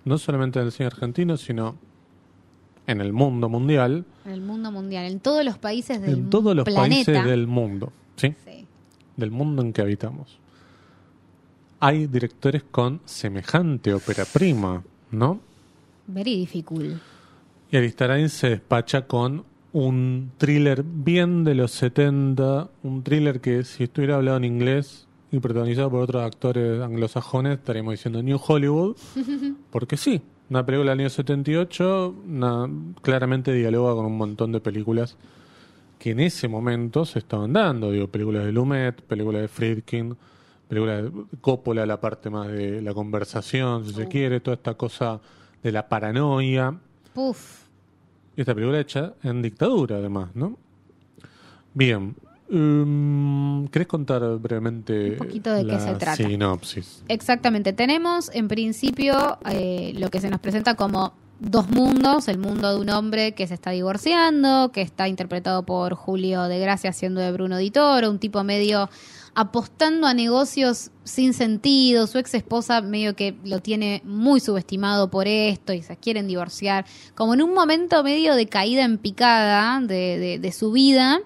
no 0.06 0.18
solamente 0.18 0.60
en 0.60 0.66
el 0.66 0.72
cine 0.72 0.88
argentino, 0.88 1.38
sino 1.38 1.76
en 2.88 3.02
el 3.02 3.14
mundo 3.14 3.50
mundial, 3.50 4.06
En 4.26 4.32
el 4.32 4.42
mundo 4.42 4.72
mundial, 4.72 5.06
en 5.06 5.20
todos 5.20 5.44
los 5.44 5.58
países 5.58 6.02
del 6.02 6.14
en 6.14 6.30
todos 6.30 6.56
los 6.56 6.66
planeta. 6.66 7.12
países 7.12 7.26
del 7.26 7.48
mundo, 7.48 7.92
¿sí? 8.16 8.34
Sí. 8.46 8.66
del 9.18 9.32
mundo 9.32 9.62
en 9.62 9.74
que 9.74 9.82
habitamos. 9.82 10.38
Hay 11.80 12.08
directores 12.08 12.64
con 12.64 13.02
semejante 13.06 13.94
ópera 13.94 14.26
prima, 14.26 14.84
¿no? 15.12 15.40
Very 16.08 16.36
difficult. 16.38 16.98
Y 17.72 17.78
Aristarain 17.78 18.30
se 18.30 18.50
despacha 18.50 19.08
con 19.08 19.44
un 19.74 20.32
thriller 20.38 20.84
bien 20.84 21.44
de 21.44 21.56
los 21.56 21.72
70, 21.72 22.70
un 22.84 23.04
thriller 23.04 23.42
que 23.42 23.64
si 23.64 23.84
estuviera 23.84 24.16
hablado 24.16 24.38
en 24.38 24.46
inglés 24.46 25.06
y 25.32 25.40
protagonizado 25.40 25.90
por 25.92 26.02
otros 26.04 26.24
actores 26.24 26.82
anglosajones, 26.82 27.58
estaríamos 27.58 27.94
diciendo 27.94 28.24
New 28.24 28.40
Hollywood, 28.48 28.96
porque 29.72 29.98
sí, 29.98 30.22
una 30.50 30.66
película 30.66 30.92
del 30.92 31.00
año 31.02 31.10
78 31.10 32.16
una- 32.28 32.70
claramente 33.02 33.52
dialoga 33.54 33.96
con 33.96 34.06
un 34.06 34.18
montón 34.18 34.52
de 34.52 34.60
películas 34.60 35.18
que 36.00 36.12
en 36.12 36.20
ese 36.20 36.48
momento 36.48 37.06
se 37.06 37.20
estaban 37.20 37.54
dando, 37.54 37.90
digo, 37.92 38.08
películas 38.08 38.46
de 38.46 38.52
Lumet, 38.52 39.02
películas 39.02 39.42
de 39.42 39.48
Friedkin, 39.48 40.16
películas 40.68 41.04
de 41.04 41.12
Coppola, 41.42 41.86
la 41.86 42.00
parte 42.00 42.30
más 42.30 42.48
de 42.48 42.82
la 42.82 42.94
conversación, 42.94 43.86
si 43.86 43.94
se 43.94 44.04
Uh. 44.04 44.10
quiere, 44.10 44.40
toda 44.40 44.56
esta 44.56 44.74
cosa 44.76 45.20
de 45.64 45.72
la 45.72 45.88
paranoia. 45.88 46.76
Puf. 47.14 47.64
Y 48.36 48.42
esta 48.42 48.54
película 48.54 48.80
hecha 48.80 49.14
en 49.24 49.42
dictadura, 49.42 49.96
además, 49.98 50.30
¿no? 50.36 50.58
Bien. 51.74 52.16
Um, 52.50 53.68
¿Querés 53.70 53.88
contar 53.88 54.22
brevemente 54.38 55.12
Un 55.12 55.18
poquito 55.18 55.52
de 55.54 55.66
qué 55.66 55.80
se 55.80 55.96
trata. 55.96 56.16
sinopsis? 56.16 57.04
Exactamente. 57.08 57.74
Tenemos 57.74 58.30
en 58.34 58.48
principio 58.48 59.38
eh, 59.50 59.94
lo 59.98 60.10
que 60.10 60.22
se 60.22 60.30
nos 60.30 60.40
presenta 60.40 60.76
como 60.76 61.14
dos 61.40 61.70
mundos. 61.70 62.28
El 62.28 62.38
mundo 62.38 62.74
de 62.74 62.80
un 62.80 62.90
hombre 62.90 63.34
que 63.34 63.48
se 63.48 63.54
está 63.56 63.72
divorciando, 63.72 64.72
que 64.72 64.82
está 64.82 65.08
interpretado 65.08 65.64
por 65.66 65.96
Julio 65.96 66.44
de 66.44 66.60
Gracia 66.60 66.94
siendo 66.94 67.20
de 67.22 67.32
Bruno 67.32 67.58
Di 67.58 67.72
Toro, 67.72 68.10
un 68.12 68.20
tipo 68.20 68.44
medio 68.44 68.90
apostando 69.38 70.08
a 70.08 70.14
negocios 70.14 70.92
sin 71.04 71.34
sentido. 71.34 72.08
Su 72.08 72.20
ex 72.20 72.34
esposa 72.36 72.80
medio 72.82 73.16
que 73.16 73.36
lo 73.44 73.60
tiene 73.60 74.02
muy 74.06 74.40
subestimado 74.40 75.10
por 75.10 75.28
esto 75.28 75.74
y 75.74 75.82
se 75.82 75.98
quieren 75.98 76.28
divorciar. 76.28 76.86
Como 77.16 77.34
en 77.34 77.42
un 77.42 77.54
momento 77.54 78.04
medio 78.04 78.36
de 78.36 78.46
caída 78.48 78.84
en 78.86 78.98
picada 78.98 79.82
de, 79.82 80.20
de- 80.20 80.40
de 80.40 80.52
su 80.52 80.72
vida. 80.72 81.20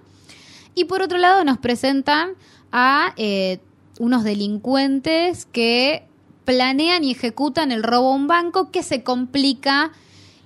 Y 0.75 0.85
por 0.85 1.01
otro 1.01 1.17
lado 1.17 1.43
nos 1.43 1.57
presentan 1.57 2.31
a 2.71 3.13
eh, 3.17 3.59
unos 3.99 4.23
delincuentes 4.23 5.45
que 5.45 6.05
planean 6.45 7.03
y 7.03 7.11
ejecutan 7.11 7.71
el 7.71 7.83
robo 7.83 8.11
a 8.11 8.15
un 8.15 8.27
banco 8.27 8.71
que 8.71 8.81
se 8.81 9.03
complica 9.03 9.91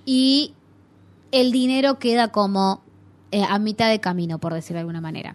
y 0.04 0.52
el 1.32 1.50
dinero 1.50 1.98
queda 1.98 2.28
como 2.28 2.82
eh, 3.32 3.42
a 3.42 3.58
mitad 3.58 3.88
de 3.88 4.00
camino, 4.00 4.38
por 4.38 4.54
decirlo 4.54 4.76
de 4.76 4.80
alguna 4.80 5.00
manera. 5.00 5.34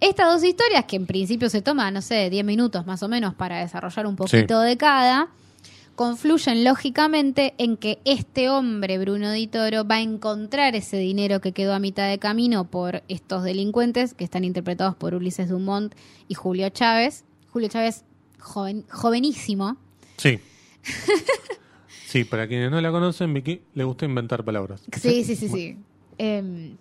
Estas 0.00 0.32
dos 0.32 0.44
historias, 0.44 0.84
que 0.84 0.96
en 0.96 1.06
principio 1.06 1.48
se 1.48 1.62
toman, 1.62 1.94
no 1.94 2.02
sé, 2.02 2.28
10 2.28 2.44
minutos 2.44 2.86
más 2.86 3.02
o 3.02 3.08
menos 3.08 3.34
para 3.34 3.58
desarrollar 3.58 4.06
un 4.06 4.16
poquito 4.16 4.60
de 4.60 4.76
cada, 4.76 5.28
confluyen 5.94 6.64
lógicamente 6.64 7.54
en 7.58 7.76
que 7.76 7.98
este 8.04 8.48
hombre, 8.48 8.98
Bruno 8.98 9.32
Di 9.32 9.46
Toro, 9.46 9.84
va 9.86 9.96
a 9.96 10.00
encontrar 10.00 10.74
ese 10.74 10.96
dinero 10.96 11.40
que 11.40 11.52
quedó 11.52 11.74
a 11.74 11.78
mitad 11.78 12.08
de 12.08 12.18
camino 12.18 12.64
por 12.64 13.02
estos 13.08 13.44
delincuentes 13.44 14.14
que 14.14 14.24
están 14.24 14.44
interpretados 14.44 14.96
por 14.96 15.14
Ulises 15.14 15.48
Dumont 15.48 15.94
y 16.28 16.34
Julio 16.34 16.68
Chávez. 16.70 17.24
Julio 17.50 17.68
Chávez, 17.68 18.04
joven, 18.38 18.84
jovenísimo. 18.90 19.76
Sí. 20.16 20.38
sí, 22.06 22.24
para 22.24 22.48
quienes 22.48 22.70
no 22.70 22.80
la 22.80 22.90
conocen, 22.90 23.32
Vicky 23.34 23.62
le 23.74 23.84
gusta 23.84 24.04
inventar 24.04 24.44
palabras. 24.44 24.82
Sí, 25.00 25.24
sí, 25.24 25.36
sí, 25.36 25.48
sí. 25.48 25.76
Em, 26.18 26.76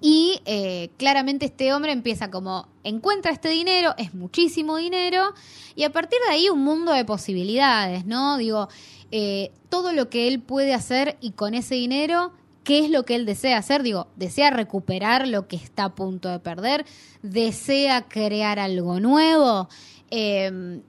y 0.00 0.40
eh, 0.46 0.90
claramente 0.96 1.46
este 1.46 1.72
hombre 1.74 1.92
empieza 1.92 2.30
como, 2.30 2.68
encuentra 2.84 3.32
este 3.32 3.48
dinero, 3.50 3.94
es 3.98 4.14
muchísimo 4.14 4.76
dinero, 4.76 5.34
y 5.74 5.84
a 5.84 5.90
partir 5.90 6.18
de 6.26 6.34
ahí 6.34 6.48
un 6.48 6.64
mundo 6.64 6.92
de 6.92 7.04
posibilidades, 7.04 8.06
¿no? 8.06 8.38
Digo, 8.38 8.68
eh, 9.10 9.52
todo 9.68 9.92
lo 9.92 10.08
que 10.08 10.28
él 10.28 10.40
puede 10.40 10.72
hacer 10.72 11.18
y 11.20 11.32
con 11.32 11.54
ese 11.54 11.74
dinero, 11.74 12.32
¿qué 12.64 12.78
es 12.80 12.90
lo 12.90 13.04
que 13.04 13.14
él 13.14 13.26
desea 13.26 13.58
hacer? 13.58 13.82
Digo, 13.82 14.06
desea 14.16 14.50
recuperar 14.50 15.28
lo 15.28 15.48
que 15.48 15.56
está 15.56 15.84
a 15.84 15.94
punto 15.94 16.28
de 16.28 16.38
perder, 16.38 16.86
desea 17.22 18.08
crear 18.08 18.58
algo 18.58 19.00
nuevo. 19.00 19.68
Eh, 20.10 20.80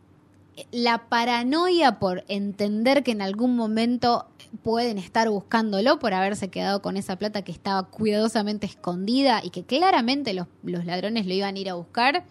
la 0.71 1.09
paranoia 1.09 1.99
por 1.99 2.23
entender 2.27 3.03
que 3.03 3.11
en 3.11 3.21
algún 3.21 3.55
momento 3.55 4.27
pueden 4.63 4.97
estar 4.97 5.29
buscándolo 5.29 5.99
por 5.99 6.13
haberse 6.13 6.49
quedado 6.49 6.81
con 6.81 6.97
esa 6.97 7.17
plata 7.17 7.43
que 7.43 7.51
estaba 7.51 7.83
cuidadosamente 7.83 8.65
escondida 8.65 9.41
y 9.43 9.49
que 9.49 9.63
claramente 9.63 10.33
los, 10.33 10.47
ladrones 10.63 11.25
lo 11.25 11.33
iban 11.33 11.55
a 11.55 11.59
ir 11.59 11.69
a 11.69 11.75
buscar. 11.75 12.25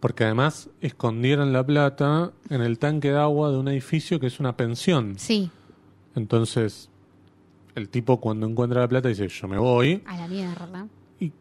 Porque 0.00 0.24
además 0.24 0.68
escondieron 0.80 1.52
la 1.52 1.64
plata 1.64 2.32
en 2.50 2.60
el 2.60 2.78
tanque 2.78 3.10
de 3.10 3.18
agua 3.18 3.50
de 3.50 3.56
un 3.56 3.68
edificio 3.68 4.20
que 4.20 4.26
es 4.26 4.38
una 4.40 4.56
pensión. 4.56 5.18
Sí. 5.18 5.50
Entonces, 6.14 6.90
el 7.74 7.88
tipo 7.88 8.20
cuando 8.20 8.46
encuentra 8.46 8.80
la 8.80 8.88
plata 8.88 9.08
dice, 9.08 9.28
yo 9.28 9.48
me 9.48 9.58
voy. 9.58 10.02
A 10.06 10.16
la 10.16 10.28
mierda. 10.28 10.86
Y 11.18 11.32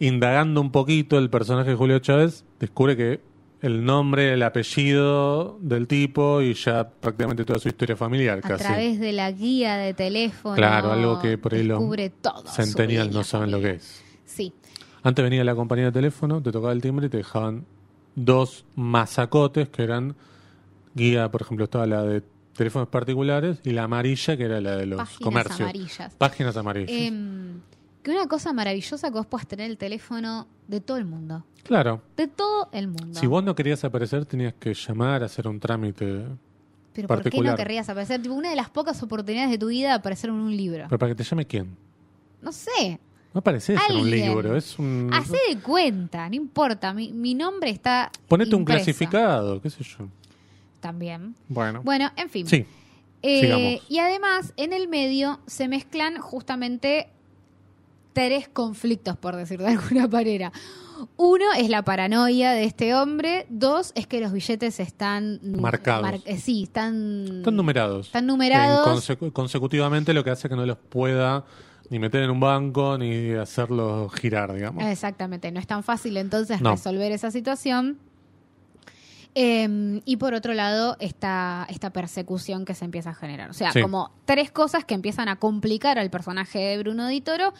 indagando 0.00 0.60
un 0.60 0.72
poquito 0.72 1.18
el 1.18 1.30
personaje 1.30 1.70
de 1.70 1.76
Julio 1.76 1.98
Chávez, 2.00 2.44
descubre 2.58 2.96
que 2.96 3.20
el 3.62 3.84
nombre, 3.84 4.34
el 4.34 4.42
apellido 4.42 5.56
del 5.60 5.86
tipo 5.86 6.42
y 6.42 6.52
ya 6.54 6.88
prácticamente 6.88 7.44
toda 7.44 7.60
su 7.60 7.68
historia 7.68 7.96
familiar. 7.96 8.40
A 8.42 8.56
través 8.56 8.98
de 8.98 9.12
la 9.12 9.30
guía 9.30 9.76
de 9.76 9.94
teléfono. 9.94 10.56
Claro, 10.56 10.92
algo 10.92 11.20
que 11.20 11.38
por 11.38 11.54
ahí 11.54 11.68
todo. 12.20 12.44
Centennial 12.48 13.12
no 13.12 13.22
saben 13.22 13.52
lo 13.52 13.60
que 13.60 13.70
es. 13.70 14.02
Sí. 14.24 14.52
Antes 15.04 15.22
venía 15.22 15.44
la 15.44 15.54
compañía 15.54 15.86
de 15.86 15.92
teléfono, 15.92 16.42
te 16.42 16.50
tocaba 16.50 16.72
el 16.72 16.80
timbre 16.80 17.06
y 17.06 17.08
te 17.08 17.18
dejaban 17.18 17.64
dos 18.16 18.64
masacotes 18.74 19.68
que 19.68 19.84
eran 19.84 20.16
guía, 20.94 21.30
por 21.30 21.42
ejemplo, 21.42 21.64
estaba 21.64 21.86
la 21.86 22.02
de 22.02 22.22
teléfonos 22.56 22.88
particulares 22.88 23.60
y 23.64 23.70
la 23.70 23.84
amarilla 23.84 24.36
que 24.36 24.44
era 24.44 24.60
la 24.60 24.76
de 24.76 24.86
los 24.86 24.98
Páginas 24.98 25.20
comercios. 25.20 25.60
Amarillas. 25.60 26.14
Páginas 26.18 26.56
amarillas. 26.56 26.90
Em, 26.90 27.60
que 28.02 28.10
una 28.10 28.26
cosa 28.26 28.52
maravillosa 28.52 29.08
que 29.08 29.14
vos 29.14 29.26
puedas 29.26 29.46
tener 29.46 29.70
el 29.70 29.78
teléfono 29.78 30.46
de 30.66 30.80
todo 30.80 30.96
el 30.96 31.04
mundo. 31.04 31.44
Claro. 31.62 32.02
De 32.16 32.26
todo 32.26 32.68
el 32.72 32.88
mundo. 32.88 33.18
Si 33.18 33.26
vos 33.26 33.44
no 33.44 33.54
querías 33.54 33.84
aparecer, 33.84 34.26
tenías 34.26 34.54
que 34.54 34.74
llamar, 34.74 35.22
hacer 35.22 35.46
un 35.46 35.60
trámite. 35.60 36.26
Pero 36.92 37.08
¿por 37.08 37.22
qué 37.30 37.40
no 37.40 37.54
querrías 37.54 37.88
aparecer? 37.88 38.20
Tipo, 38.20 38.34
una 38.34 38.50
de 38.50 38.56
las 38.56 38.70
pocas 38.70 39.02
oportunidades 39.02 39.50
de 39.50 39.58
tu 39.58 39.68
vida 39.68 39.88
de 39.88 39.94
aparecer 39.94 40.30
en 40.30 40.36
un 40.36 40.56
libro. 40.56 40.84
¿Pero 40.88 40.98
para 40.98 41.12
que 41.12 41.16
te 41.16 41.24
llame 41.24 41.46
quién? 41.46 41.76
No 42.40 42.52
sé. 42.52 42.98
No 43.32 43.38
apareces 43.38 43.80
en 43.88 43.96
un 43.96 44.10
libro, 44.10 44.56
es 44.56 44.78
un... 44.78 45.08
Hacé 45.10 45.38
de 45.48 45.58
cuenta, 45.60 46.28
no 46.28 46.34
importa. 46.34 46.92
Mi, 46.92 47.12
mi 47.12 47.34
nombre 47.34 47.70
está 47.70 48.10
Ponete 48.28 48.54
un 48.54 48.64
clasificado, 48.64 49.62
qué 49.62 49.70
sé 49.70 49.82
yo. 49.84 50.06
También. 50.80 51.34
Bueno. 51.48 51.80
Bueno, 51.82 52.10
en 52.16 52.28
fin. 52.28 52.46
Sí. 52.46 52.66
Eh, 53.22 53.80
y 53.88 53.98
además, 53.98 54.52
en 54.56 54.72
el 54.72 54.88
medio 54.88 55.40
se 55.46 55.68
mezclan 55.68 56.18
justamente 56.18 57.08
tres 58.12 58.48
conflictos, 58.48 59.16
por 59.16 59.36
decir 59.36 59.60
de 59.60 59.68
alguna 59.68 60.06
manera. 60.08 60.52
Uno 61.16 61.46
es 61.56 61.68
la 61.68 61.82
paranoia 61.82 62.52
de 62.52 62.64
este 62.64 62.94
hombre. 62.94 63.46
Dos 63.48 63.92
es 63.94 64.06
que 64.06 64.20
los 64.20 64.32
billetes 64.32 64.78
están 64.78 65.40
marcados. 65.42 66.22
Eh, 66.24 66.38
sí, 66.38 66.64
están, 66.64 67.38
están 67.38 67.56
numerados. 67.56 68.06
Están 68.06 68.26
numerados. 68.26 69.10
consecutivamente, 69.32 70.14
lo 70.14 70.22
que 70.22 70.30
hace 70.30 70.48
que 70.48 70.56
no 70.56 70.64
los 70.64 70.78
pueda 70.78 71.44
ni 71.90 71.98
meter 71.98 72.22
en 72.22 72.30
un 72.30 72.40
banco 72.40 72.96
ni 72.96 73.32
hacerlos 73.32 74.14
girar, 74.14 74.54
digamos. 74.54 74.84
Exactamente. 74.84 75.50
No 75.52 75.60
es 75.60 75.66
tan 75.66 75.82
fácil 75.82 76.16
entonces 76.16 76.60
resolver 76.60 77.12
esa 77.12 77.30
situación. 77.30 77.98
Em, 79.34 80.02
y 80.04 80.16
por 80.16 80.34
otro 80.34 80.52
lado, 80.52 80.96
esta, 81.00 81.66
esta 81.70 81.90
persecución 81.90 82.64
que 82.64 82.74
se 82.74 82.84
empieza 82.84 83.10
a 83.10 83.14
generar. 83.14 83.50
O 83.50 83.54
sea, 83.54 83.72
como 83.80 84.10
tres 84.26 84.50
cosas 84.50 84.84
que 84.84 84.94
empiezan 84.94 85.28
a 85.28 85.36
complicar 85.36 85.98
al 85.98 86.10
personaje 86.10 86.58
de 86.58 86.78
Bruno 86.78 87.08
Di 87.08 87.20
Toro 87.22 87.54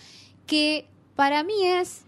que 0.47 0.87
para 1.17 1.43
mí 1.45 1.55
es 1.65 2.05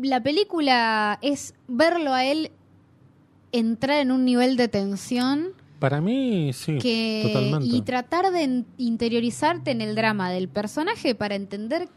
la 0.00 0.22
película 0.22 1.18
es 1.22 1.54
verlo 1.68 2.12
a 2.12 2.24
él 2.24 2.50
entrar 3.52 4.00
en 4.00 4.10
un 4.10 4.24
nivel 4.24 4.56
de 4.56 4.68
tensión. 4.68 5.52
Para 5.78 6.00
mí, 6.00 6.52
sí, 6.52 6.78
totalmente. 7.22 7.66
Y 7.66 7.82
tratar 7.82 8.32
de 8.32 8.64
interiorizarte 8.78 9.70
en 9.70 9.80
el 9.80 9.94
drama 9.94 10.30
del 10.30 10.48
personaje 10.48 11.14
para 11.14 11.34
entender 11.34 11.88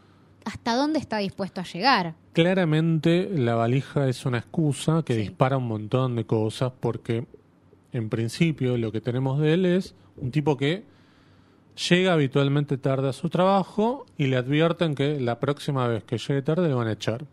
hasta 0.44 0.74
dónde 0.74 0.98
está 0.98 1.18
dispuesto 1.18 1.60
a 1.60 1.64
llegar. 1.64 2.14
Claramente 2.32 3.28
la 3.30 3.54
valija 3.54 4.08
es 4.08 4.24
una 4.24 4.38
excusa 4.38 5.02
que 5.04 5.16
dispara 5.16 5.56
un 5.56 5.66
montón 5.66 6.16
de 6.16 6.24
cosas 6.24 6.72
porque 6.78 7.26
en 7.92 8.08
principio 8.08 8.76
lo 8.76 8.92
que 8.92 9.00
tenemos 9.00 9.40
de 9.40 9.54
él 9.54 9.66
es 9.66 9.94
un 10.16 10.30
tipo 10.30 10.56
que 10.56 10.84
llega 11.78 12.12
habitualmente 12.12 12.76
tarde 12.76 13.08
a 13.08 13.12
su 13.12 13.28
trabajo 13.28 14.06
y 14.16 14.26
le 14.26 14.36
advierten 14.36 14.94
que 14.94 15.20
la 15.20 15.38
próxima 15.38 15.86
vez 15.86 16.04
que 16.04 16.18
llegue 16.18 16.42
tarde 16.42 16.68
le 16.68 16.74
van 16.74 16.88
a 16.88 16.92
echar. 16.92 17.24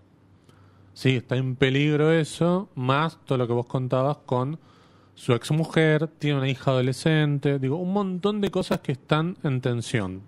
Sí, 0.93 1.17
está 1.17 1.35
en 1.35 1.55
peligro 1.55 2.11
eso, 2.11 2.69
más 2.75 3.17
todo 3.25 3.37
lo 3.37 3.47
que 3.47 3.53
vos 3.53 3.65
contabas 3.65 4.17
con 4.25 4.59
su 5.15 5.33
exmujer, 5.33 6.07
tiene 6.07 6.37
una 6.37 6.49
hija 6.49 6.71
adolescente, 6.71 7.57
digo, 7.59 7.77
un 7.77 7.93
montón 7.93 8.41
de 8.41 8.51
cosas 8.51 8.79
que 8.81 8.91
están 8.91 9.37
en 9.43 9.61
tensión. 9.61 10.21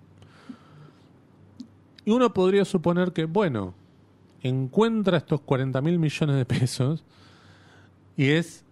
Y 2.04 2.10
uno 2.10 2.32
podría 2.32 2.64
suponer 2.64 3.12
que, 3.12 3.26
bueno, 3.26 3.74
encuentra 4.42 5.18
estos 5.18 5.40
40 5.42 5.80
mil 5.82 5.98
millones 5.98 6.36
de 6.36 6.44
pesos 6.44 7.04
y 8.16 8.30
es 8.30 8.64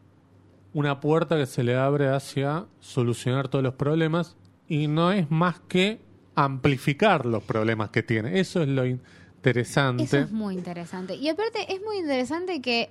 una 0.73 1.01
puerta 1.01 1.37
que 1.37 1.47
se 1.47 1.63
le 1.63 1.77
abre 1.77 2.09
hacia 2.09 2.67
solucionar 2.81 3.49
todos 3.49 3.63
los 3.63 3.75
problemas 3.75 4.37
y 4.69 4.89
no 4.89 5.13
es 5.13 5.31
más 5.31 5.61
que 5.61 6.01
amplificar 6.35 7.27
los 7.27 7.43
problemas 7.43 7.91
que 7.91 8.03
tiene. 8.03 8.41
Eso 8.41 8.63
es 8.63 8.69
lo 8.69 8.85
interesante. 8.87 10.05
Eso 10.05 10.19
es 10.19 10.31
muy 10.31 10.55
interesante. 10.55 11.15
Y 11.15 11.29
aparte 11.29 11.73
es 11.73 11.81
muy 11.83 11.99
interesante 11.99 12.61
que, 12.61 12.91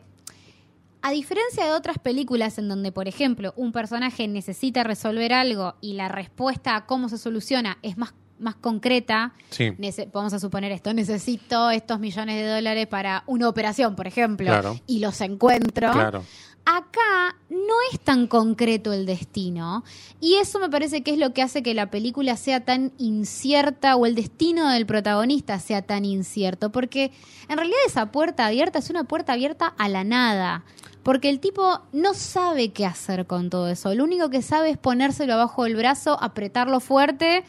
a 1.02 1.12
diferencia 1.12 1.66
de 1.66 1.72
otras 1.72 2.00
películas 2.00 2.58
en 2.58 2.68
donde, 2.68 2.92
por 2.92 3.08
ejemplo, 3.08 3.54
un 3.56 3.72
personaje 3.72 4.28
necesita 4.28 4.84
resolver 4.84 5.34
algo 5.34 5.76
y 5.82 5.94
la 5.94 6.08
respuesta 6.08 6.76
a 6.76 6.86
cómo 6.86 7.10
se 7.10 7.18
soluciona 7.18 7.78
es 7.82 7.98
más 7.98 8.14
más 8.40 8.56
concreta, 8.56 9.34
sí. 9.50 9.74
vamos 10.12 10.34
a 10.34 10.40
suponer 10.40 10.72
esto, 10.72 10.94
necesito 10.94 11.70
estos 11.72 12.00
millones 12.00 12.36
de 12.36 12.48
dólares 12.48 12.88
para 12.88 13.24
una 13.28 13.48
operación, 13.48 13.96
por 13.96 14.08
ejemplo, 14.08 14.52
y 14.88 15.00
los 15.00 15.22
encuentro. 15.22 15.92
Claro. 15.92 16.24
Acá 16.66 17.36
no 17.50 17.76
es 17.94 18.00
tan 18.00 18.26
concreto 18.26 18.92
el 18.92 19.06
destino 19.06 19.84
y 20.20 20.36
eso 20.36 20.58
me 20.58 20.68
parece 20.68 21.04
que 21.04 21.12
es 21.12 21.20
lo 21.20 21.32
que 21.32 21.44
hace 21.44 21.62
que 21.62 21.76
la 21.76 21.92
película 21.92 22.36
sea 22.38 22.66
tan 22.66 22.92
incierta 22.98 23.96
o 23.96 24.08
el 24.08 24.16
destino 24.16 24.70
del 24.72 24.88
protagonista 24.88 25.60
sea 25.60 25.84
tan 25.84 26.06
incierto, 26.06 26.72
porque 26.72 27.12
en 27.50 27.58
realidad 27.58 27.78
esa 27.86 28.12
puerta 28.12 28.48
abierta 28.48 28.80
es 28.80 28.90
una 28.90 29.04
puerta 29.04 29.34
abierta 29.34 29.68
a 29.68 29.88
la 29.90 30.04
nada, 30.04 30.66
porque 31.04 31.30
el 31.30 31.40
tipo 31.40 31.82
no 31.94 32.16
sabe 32.16 32.74
qué 32.74 32.88
hacer 32.88 33.28
con 33.28 33.52
todo 33.52 33.70
eso, 33.70 33.94
lo 33.94 34.04
único 34.04 34.32
que 34.32 34.42
sabe 34.42 34.72
es 34.72 34.80
ponérselo 34.80 35.34
abajo 35.36 35.66
del 35.66 35.76
brazo, 35.76 36.18
apretarlo 36.20 36.80
fuerte 36.80 37.44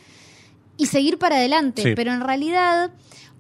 y 0.77 0.87
seguir 0.87 1.19
para 1.19 1.37
adelante, 1.37 1.95
pero 1.97 2.13
en 2.13 2.21
realidad 2.21 2.91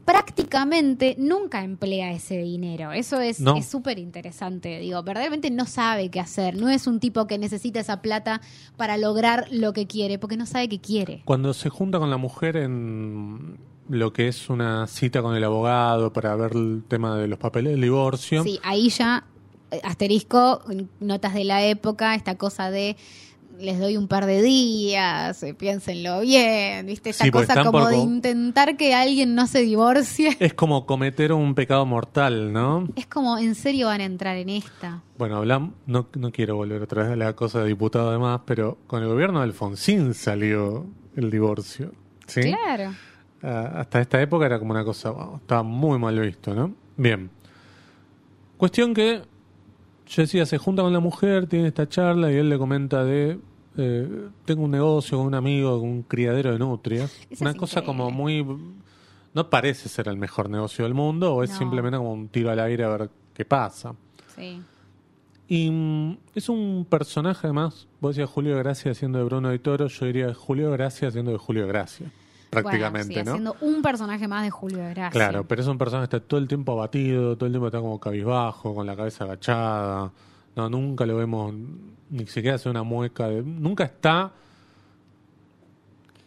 prácticamente 0.07 1.17
nunca 1.19 1.63
emplea 1.63 2.13
ese 2.13 2.39
dinero. 2.39 2.93
Eso 2.93 3.21
es 3.21 3.43
súper 3.69 3.99
interesante. 3.99 4.79
Digo, 4.79 5.03
verdaderamente 5.03 5.51
no 5.51 5.67
sabe 5.67 6.11
qué 6.11 6.21
hacer. 6.21 6.57
No 6.57 6.71
es 6.71 6.87
un 6.87 7.01
tipo 7.01 7.27
que 7.27 7.37
necesita 7.37 7.81
esa 7.81 8.01
plata 8.01 8.41
para 8.79 8.97
lograr 8.97 9.49
lo 9.51 9.75
que 9.75 9.87
quiere, 9.87 10.19
porque 10.19 10.39
no 10.39 10.47
sabe 10.47 10.69
qué 10.69 10.81
quiere. 10.81 11.23
Cuando 11.25 11.53
se 11.53 11.69
junta 11.69 11.99
con 11.99 12.09
la 12.09 12.17
mujer 12.17 12.57
en 12.57 13.59
lo 13.89 14.13
que 14.13 14.29
es 14.29 14.49
una 14.49 14.87
cita 14.87 15.23
con 15.23 15.37
el 15.37 15.45
abogado 15.45 16.13
para 16.13 16.35
ver 16.37 16.53
el 16.53 16.85
tema 16.87 17.19
de 17.19 17.27
los 17.27 17.39
papeles 17.39 17.73
del 17.73 17.83
divorcio. 17.83 18.45
Sí, 18.45 18.61
ahí 18.63 18.89
ya 18.89 19.25
asterisco, 19.83 20.63
notas 21.01 21.35
de 21.35 21.43
la 21.43 21.65
época, 21.65 22.15
esta 22.15 22.37
cosa 22.39 22.71
de 22.71 22.97
les 23.59 23.79
doy 23.79 23.97
un 23.97 24.09
par 24.09 24.27
de 24.27 24.43
días, 24.43 25.43
eh, 25.43 25.55
piénsenlo 25.55 26.21
bien, 26.21 26.87
¿viste? 26.87 27.11
Esa 27.11 27.25
Sí, 27.25 27.31
cosa 27.31 27.55
como 27.65 27.81
por 27.81 27.91
de 27.91 27.97
intentar 27.97 28.77
que 28.77 28.95
alguien 28.95 29.35
no 29.35 29.47
se 29.47 29.61
divorcie. 29.61 30.37
Es 30.41 30.55
como 30.55 30.87
cometer 30.87 31.33
un 31.33 31.55
pecado 31.55 31.87
mortal, 31.87 32.53
¿no? 32.53 32.89
Es 32.97 33.07
como, 33.07 33.39
¿en 33.39 33.55
serio 33.55 33.87
van 33.87 34.01
a 34.01 34.05
entrar 34.05 34.37
en 34.37 34.49
esta? 34.51 35.03
Bueno, 35.19 35.37
hablamos, 35.37 35.73
no, 35.87 36.07
no 36.17 36.31
quiero 36.33 36.57
volver 36.57 36.83
otra 36.83 37.03
vez 37.05 37.13
a 37.13 37.17
la 37.17 37.33
cosa 37.35 37.61
de 37.63 37.69
diputado 37.69 38.11
además, 38.11 38.41
pero 38.45 38.79
con 38.87 39.03
el 39.03 39.09
gobierno 39.09 39.41
de 39.41 39.45
Alfonsín 39.45 40.15
salió 40.15 40.87
el 41.17 41.31
divorcio. 41.31 41.93
¿sí? 42.27 42.41
Claro. 42.43 42.95
Ah, 43.43 43.73
hasta 43.77 44.01
esta 44.01 44.21
época 44.21 44.47
era 44.47 44.59
como 44.59 44.73
una 44.73 44.85
cosa, 44.85 45.11
wow, 45.11 45.37
estaba 45.37 45.63
muy 45.63 45.99
mal 45.99 46.19
visto, 46.19 46.55
¿no? 46.55 46.73
Bien. 46.97 47.31
Cuestión 48.57 48.95
que 48.95 49.23
yo 50.07 50.23
decía, 50.23 50.47
se 50.47 50.59
junta 50.59 50.83
con 50.83 50.93
la 50.93 51.01
mujer, 51.01 51.47
tiene 51.47 51.69
esta 51.69 51.89
charla 51.89 52.31
y 52.33 52.37
él 52.37 52.49
le 52.49 52.59
comenta 52.59 53.05
de, 53.05 53.39
eh, 53.77 54.29
tengo 54.45 54.65
un 54.65 54.71
negocio 54.71 55.19
con 55.19 55.27
un 55.27 55.35
amigo, 55.35 55.79
con 55.81 55.89
un 55.89 56.03
criadero 56.03 56.53
de 56.53 56.59
nutrias. 56.59 57.17
Eso 57.31 57.45
una 57.45 57.55
cosa 57.55 57.83
como 57.83 58.11
muy... 58.11 58.45
No 59.35 59.51
parece 59.51 59.89
ser 59.91 60.09
el 60.09 60.17
mejor 60.17 60.49
negocio 60.49 60.85
del 60.85 60.95
mundo 60.95 61.35
o 61.35 61.43
es 61.43 61.51
No. 61.51 61.59
simplemente 61.59 61.99
como 61.99 62.13
un 62.13 62.29
tiro 62.29 62.51
al 62.51 62.59
aire 62.61 62.85
a 62.85 62.89
ver 62.89 63.11
qué 63.35 63.45
pasa. 63.45 63.95
Sí. 64.35 64.63
Y 65.49 65.71
mm, 65.71 66.17
es 66.35 66.49
un 66.49 66.87
personaje 66.89 67.47
además, 67.47 67.87
vos 68.01 68.17
decías 68.17 68.31
Julio 68.31 68.57
Gracia 68.57 68.93
haciendo 68.93 69.19
de 69.19 69.25
Bruno 69.25 69.51
de 69.51 69.59
Toro, 69.59 69.89
yo 69.89 70.07
diría 70.07 70.33
Julio 70.35 70.71
Gracia 70.73 71.09
haciendo 71.09 71.33
de 71.33 71.39
Julio 71.39 71.67
Gracia, 71.69 72.11
prácticamente, 72.63 73.15
Bueno, 73.15 73.33
sí, 73.33 73.41
¿no? 73.43 73.49
haciendo 73.51 73.57
un 73.77 73.83
personaje 73.83 74.29
más 74.29 74.43
de 74.45 74.51
Julio 74.51 74.79
de 74.79 74.91
Gracia. 74.95 75.11
Claro, 75.11 75.45
pero 75.47 75.63
es 75.63 75.69
un 75.69 75.79
personaje 75.79 76.09
que 76.09 76.17
está 76.17 76.27
todo 76.29 76.39
el 76.41 76.49
tiempo 76.49 76.73
abatido, 76.73 77.37
todo 77.37 77.47
el 77.47 77.53
tiempo 77.53 77.67
está 77.69 77.81
como 77.81 77.99
cabizbajo, 78.01 78.75
con 78.75 78.87
la 78.87 78.97
cabeza 78.97 79.25
agachada. 79.25 80.11
No, 80.55 80.71
nunca 80.71 81.05
lo 81.07 81.17
vemos, 81.17 81.55
ni 82.11 82.27
siquiera 82.27 82.57
hace 82.57 82.69
una 82.71 82.83
mueca. 82.83 83.29
de- 83.29 83.43
nunca 83.43 83.85
está 83.85 84.33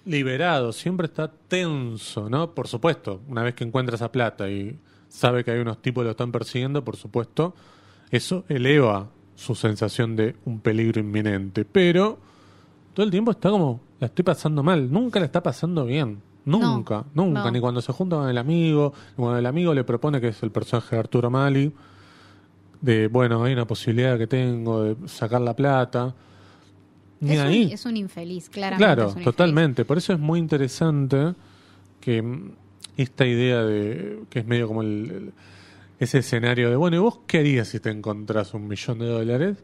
liberado, 0.05 0.71
siempre 0.71 1.05
está 1.07 1.29
tenso, 1.47 2.29
¿no? 2.29 2.51
Por 2.51 2.67
supuesto, 2.67 3.21
una 3.27 3.43
vez 3.43 3.53
que 3.53 3.63
encuentra 3.63 3.95
esa 3.95 4.11
plata 4.11 4.49
y 4.49 4.77
sabe 5.07 5.43
que 5.43 5.51
hay 5.51 5.59
unos 5.59 5.81
tipos 5.81 6.01
que 6.01 6.05
lo 6.05 6.11
están 6.11 6.31
persiguiendo, 6.31 6.83
por 6.83 6.95
supuesto, 6.95 7.53
eso 8.11 8.43
eleva 8.49 9.07
su 9.35 9.55
sensación 9.55 10.15
de 10.15 10.35
un 10.45 10.59
peligro 10.61 10.99
inminente. 10.99 11.63
Pero 11.65 12.17
todo 12.93 13.05
el 13.05 13.11
tiempo 13.11 13.31
está 13.31 13.49
como, 13.49 13.81
la 13.99 14.07
estoy 14.07 14.23
pasando 14.23 14.63
mal, 14.63 14.91
nunca 14.91 15.19
la 15.19 15.25
está 15.25 15.41
pasando 15.43 15.85
bien. 15.85 16.21
Nunca, 16.45 17.05
No, 17.13 17.25
nunca, 17.25 17.43
no. 17.43 17.51
ni 17.51 17.59
cuando 17.59 17.81
se 17.81 17.91
junta 17.93 18.15
con 18.15 18.29
el 18.29 18.37
amigo, 18.37 18.93
ni 19.11 19.15
cuando 19.23 19.37
el 19.39 19.45
amigo 19.45 19.73
le 19.73 19.83
propone 19.83 20.19
que 20.21 20.29
es 20.29 20.41
el 20.41 20.51
personaje 20.51 20.95
de 20.95 20.99
Arturo 20.99 21.29
Mali, 21.29 21.71
de 22.81 23.07
bueno, 23.07 23.43
hay 23.43 23.53
una 23.53 23.67
posibilidad 23.67 24.17
que 24.17 24.25
tengo 24.25 24.83
de 24.83 24.95
sacar 25.07 25.41
la 25.41 25.55
plata. 25.55 26.15
Ni 27.19 27.33
es, 27.33 27.39
ahí. 27.41 27.65
Un, 27.65 27.71
es 27.73 27.85
un 27.85 27.97
infeliz, 27.97 28.49
claramente. 28.49 28.85
Claro, 28.85 29.07
infeliz. 29.09 29.25
totalmente. 29.25 29.85
Por 29.85 29.97
eso 29.97 30.13
es 30.13 30.19
muy 30.19 30.39
interesante 30.39 31.33
que 31.99 32.21
mm, 32.21 32.51
esta 32.97 33.25
idea 33.27 33.61
de 33.63 34.21
que 34.29 34.39
es 34.39 34.45
medio 34.47 34.67
como 34.67 34.81
el, 34.81 34.87
el- 35.11 35.33
ese 35.99 36.19
escenario 36.19 36.69
de, 36.69 36.77
bueno, 36.77 36.95
¿y 36.95 36.99
vos 36.99 37.19
qué 37.27 37.39
harías 37.39 37.67
si 37.67 37.81
te 37.81 37.89
encontrás 37.89 38.53
un 38.53 38.69
millón 38.69 38.99
de 38.99 39.07
dólares? 39.07 39.57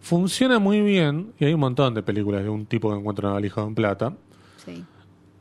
Funciona 0.00 0.58
muy 0.58 0.80
bien, 0.80 1.32
y 1.38 1.44
hay 1.44 1.52
un 1.52 1.60
montón 1.60 1.94
de 1.94 2.02
películas 2.02 2.42
de 2.42 2.48
un 2.48 2.66
tipo 2.66 2.90
que 2.90 2.98
encuentra 2.98 3.28
una 3.28 3.34
valija 3.34 3.62
con 3.62 3.74
plata. 3.74 4.14
Sí. 4.64 4.84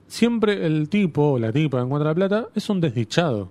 Siempre 0.08 0.66
el 0.66 0.90
tipo 0.90 1.32
o 1.32 1.40
la 1.40 1.52
tipa 1.52 1.78
que 1.78 1.84
encuentra 1.84 2.10
la 2.10 2.16
plata 2.16 2.48
es 2.54 2.70
un 2.70 2.82
desdichado, 2.82 3.50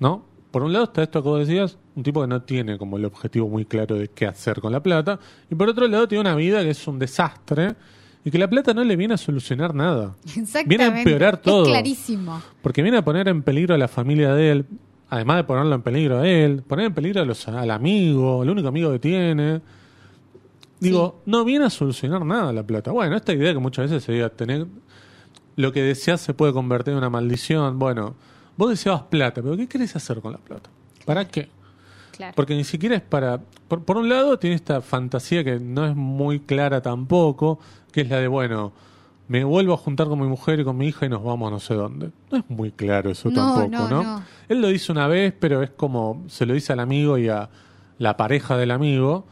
¿no? 0.00 0.24
Por 0.50 0.62
un 0.62 0.72
lado 0.72 0.84
está 0.84 1.02
esto 1.02 1.22
que 1.22 1.28
vos 1.28 1.46
decías, 1.46 1.78
un 1.94 2.02
tipo 2.02 2.20
que 2.22 2.26
no 2.26 2.42
tiene 2.42 2.78
como 2.78 2.96
el 2.96 3.04
objetivo 3.04 3.48
muy 3.48 3.64
claro 3.64 3.96
de 3.96 4.08
qué 4.08 4.26
hacer 4.26 4.60
con 4.60 4.72
la 4.72 4.82
plata, 4.82 5.18
y 5.50 5.54
por 5.54 5.68
otro 5.68 5.86
lado 5.86 6.08
tiene 6.08 6.20
una 6.20 6.34
vida 6.34 6.62
que 6.62 6.70
es 6.70 6.86
un 6.86 6.98
desastre 6.98 7.74
y 8.24 8.30
que 8.30 8.38
la 8.38 8.48
plata 8.48 8.72
no 8.72 8.84
le 8.84 8.96
viene 8.96 9.14
a 9.14 9.18
solucionar 9.18 9.74
nada. 9.74 10.14
Exactamente. 10.24 10.68
Viene 10.68 10.84
a 10.84 10.98
empeorar 10.98 11.36
todo. 11.38 11.64
Es 11.64 11.68
clarísimo. 11.68 12.40
Porque 12.62 12.82
viene 12.82 12.98
a 12.98 13.04
poner 13.04 13.28
en 13.28 13.42
peligro 13.42 13.74
a 13.74 13.78
la 13.78 13.88
familia 13.88 14.34
de 14.34 14.52
él, 14.52 14.66
además 15.10 15.38
de 15.38 15.44
ponerlo 15.44 15.74
en 15.74 15.82
peligro 15.82 16.18
a 16.20 16.28
él, 16.28 16.62
poner 16.62 16.86
en 16.86 16.94
peligro 16.94 17.20
a 17.20 17.24
los, 17.24 17.48
al 17.48 17.70
amigo, 17.70 18.42
el 18.42 18.50
único 18.50 18.68
amigo 18.68 18.92
que 18.92 18.98
tiene. 18.98 19.60
Digo, 20.82 21.22
no 21.26 21.44
viene 21.44 21.66
a 21.66 21.70
solucionar 21.70 22.24
nada 22.24 22.52
la 22.52 22.62
plata. 22.62 22.90
Bueno, 22.90 23.16
esta 23.16 23.32
idea 23.32 23.52
que 23.52 23.58
muchas 23.58 23.90
veces 23.90 24.04
se 24.04 24.12
diga, 24.12 24.28
tener 24.30 24.66
lo 25.56 25.72
que 25.72 25.82
deseas 25.82 26.20
se 26.20 26.34
puede 26.34 26.52
convertir 26.52 26.92
en 26.92 26.98
una 26.98 27.10
maldición. 27.10 27.78
Bueno, 27.78 28.14
vos 28.56 28.70
deseabas 28.70 29.02
plata, 29.02 29.42
pero 29.42 29.56
¿qué 29.56 29.68
querés 29.68 29.94
hacer 29.96 30.20
con 30.20 30.32
la 30.32 30.38
plata? 30.38 30.70
¿Para 31.04 31.26
qué? 31.28 31.48
Claro. 32.12 32.32
Porque 32.36 32.54
ni 32.54 32.64
siquiera 32.64 32.96
es 32.96 33.02
para... 33.02 33.40
Por, 33.68 33.84
por 33.84 33.96
un 33.96 34.08
lado 34.08 34.38
tiene 34.38 34.56
esta 34.56 34.80
fantasía 34.82 35.44
que 35.44 35.58
no 35.58 35.86
es 35.86 35.96
muy 35.96 36.40
clara 36.40 36.82
tampoco, 36.82 37.58
que 37.90 38.02
es 38.02 38.10
la 38.10 38.18
de, 38.18 38.28
bueno, 38.28 38.72
me 39.28 39.44
vuelvo 39.44 39.72
a 39.72 39.76
juntar 39.78 40.08
con 40.08 40.20
mi 40.20 40.26
mujer 40.26 40.60
y 40.60 40.64
con 40.64 40.76
mi 40.76 40.88
hija 40.88 41.06
y 41.06 41.08
nos 41.08 41.22
vamos 41.24 41.50
no 41.50 41.60
sé 41.60 41.74
dónde. 41.74 42.10
No 42.30 42.38
es 42.38 42.44
muy 42.48 42.70
claro 42.72 43.10
eso 43.10 43.30
No, 43.30 43.54
tampoco, 43.54 43.68
no, 43.68 43.88
¿no? 43.88 44.02
no. 44.02 44.22
Él 44.48 44.60
lo 44.60 44.68
dice 44.68 44.92
una 44.92 45.06
vez, 45.06 45.32
pero 45.38 45.62
es 45.62 45.70
como 45.70 46.24
se 46.28 46.44
lo 46.44 46.54
dice 46.54 46.72
al 46.72 46.80
amigo 46.80 47.16
y 47.16 47.28
a 47.28 47.48
la 47.98 48.16
pareja 48.16 48.56
del 48.56 48.72
amigo, 48.72 49.24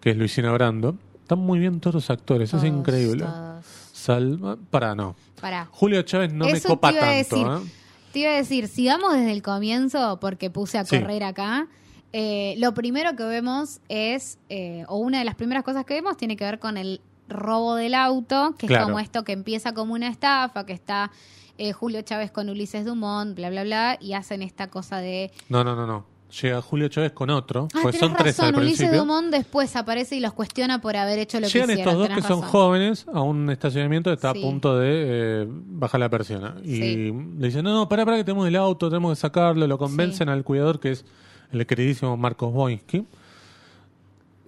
que 0.00 0.10
es 0.10 0.16
Luisina 0.16 0.52
Brando. 0.52 0.96
Están 1.22 1.38
muy 1.40 1.58
bien 1.58 1.80
todos 1.80 1.94
los 1.94 2.10
actores, 2.10 2.48
es 2.52 2.60
Todos, 2.60 2.64
increíble. 2.64 3.24
todos. 3.24 3.64
Salva, 3.92 4.56
para 4.70 4.94
no. 4.94 5.14
Pará. 5.40 5.68
Julio 5.70 6.02
Chávez 6.02 6.32
no 6.32 6.46
me 6.46 6.60
copa 6.60 6.88
te 6.90 6.96
iba 6.96 7.04
a 7.06 7.10
tanto, 7.10 7.36
decir. 7.36 7.46
¿eh? 7.46 7.72
Te 8.12 8.18
iba 8.20 8.30
a 8.30 8.34
decir, 8.34 8.66
sigamos 8.68 9.12
desde 9.14 9.30
el 9.32 9.42
comienzo, 9.42 10.18
porque 10.20 10.50
puse 10.50 10.78
a 10.78 10.84
Sí. 10.84 10.98
correr 10.98 11.22
acá. 11.22 11.68
Eh, 12.12 12.56
lo 12.58 12.74
primero 12.74 13.14
que 13.14 13.22
vemos 13.24 13.80
es, 13.88 14.38
eh, 14.48 14.84
o 14.88 14.96
una 14.96 15.18
de 15.20 15.24
las 15.24 15.36
primeras 15.36 15.62
cosas 15.62 15.84
que 15.84 15.94
vemos 15.94 16.16
tiene 16.16 16.36
que 16.36 16.44
ver 16.44 16.58
con 16.58 16.76
el 16.76 17.00
robo 17.28 17.76
del 17.76 17.94
auto, 17.94 18.54
que 18.58 18.66
Claro. 18.66 18.82
es 18.82 18.86
como 18.88 18.98
esto 18.98 19.22
que 19.22 19.32
empieza 19.32 19.72
como 19.74 19.94
una 19.94 20.08
estafa, 20.08 20.66
que 20.66 20.72
está 20.72 21.12
eh, 21.58 21.72
Julio 21.72 22.00
Chávez 22.02 22.30
con 22.32 22.48
Ulises 22.48 22.84
Dumont, 22.86 23.36
bla, 23.36 23.50
bla, 23.50 23.62
bla, 23.64 23.98
y 24.00 24.14
hacen 24.14 24.40
esta 24.42 24.68
cosa 24.70 24.96
de... 24.96 25.30
No, 25.50 25.62
no, 25.62 25.76
no, 25.76 25.86
no. 25.86 26.06
Llega 26.42 26.62
Julio 26.62 26.88
Chávez 26.88 27.10
con 27.12 27.28
otro, 27.30 27.66
Ah, 27.74 27.78
pues 27.82 27.98
son 27.98 28.14
tres 28.14 28.36
razón, 28.38 28.54
al 28.54 28.60
Ulises 28.60 28.78
principio. 28.78 29.00
Dumont 29.00 29.30
después 29.32 29.74
aparece 29.74 30.14
y 30.16 30.20
los 30.20 30.32
cuestiona 30.32 30.80
por 30.80 30.96
haber 30.96 31.18
hecho 31.18 31.40
lo 31.40 31.48
Llegan 31.48 31.66
que 31.68 31.72
hicieron. 31.74 31.94
estos 31.94 32.08
dos 32.08 32.16
que 32.16 32.22
son 32.28 32.40
jóvenes 32.42 33.06
a 33.12 33.20
un 33.20 33.50
estacionamiento 33.50 34.10
que 34.10 34.14
está 34.14 34.32
Sí. 34.32 34.38
a 34.38 34.42
punto 34.42 34.78
de 34.78 34.88
eh, 34.90 35.46
bajar 35.48 35.98
la 36.00 36.08
persiana. 36.08 36.54
Y 36.62 36.76
Sí. 36.76 37.12
le 37.38 37.46
dicen, 37.48 37.64
no, 37.64 37.72
no, 37.74 37.88
pará, 37.88 38.04
pará, 38.04 38.16
que 38.16 38.24
tenemos 38.24 38.46
el 38.46 38.54
auto, 38.56 38.88
tenemos 38.88 39.16
que 39.16 39.20
sacarlo. 39.20 39.66
Lo 39.66 39.76
convencen 39.78 40.28
al 40.28 40.44
cuidador, 40.44 40.78
que 40.78 40.92
es 40.92 41.04
el 41.52 41.66
queridísimo 41.66 42.16
Marcos 42.16 42.52
Boinsky. 42.52 43.04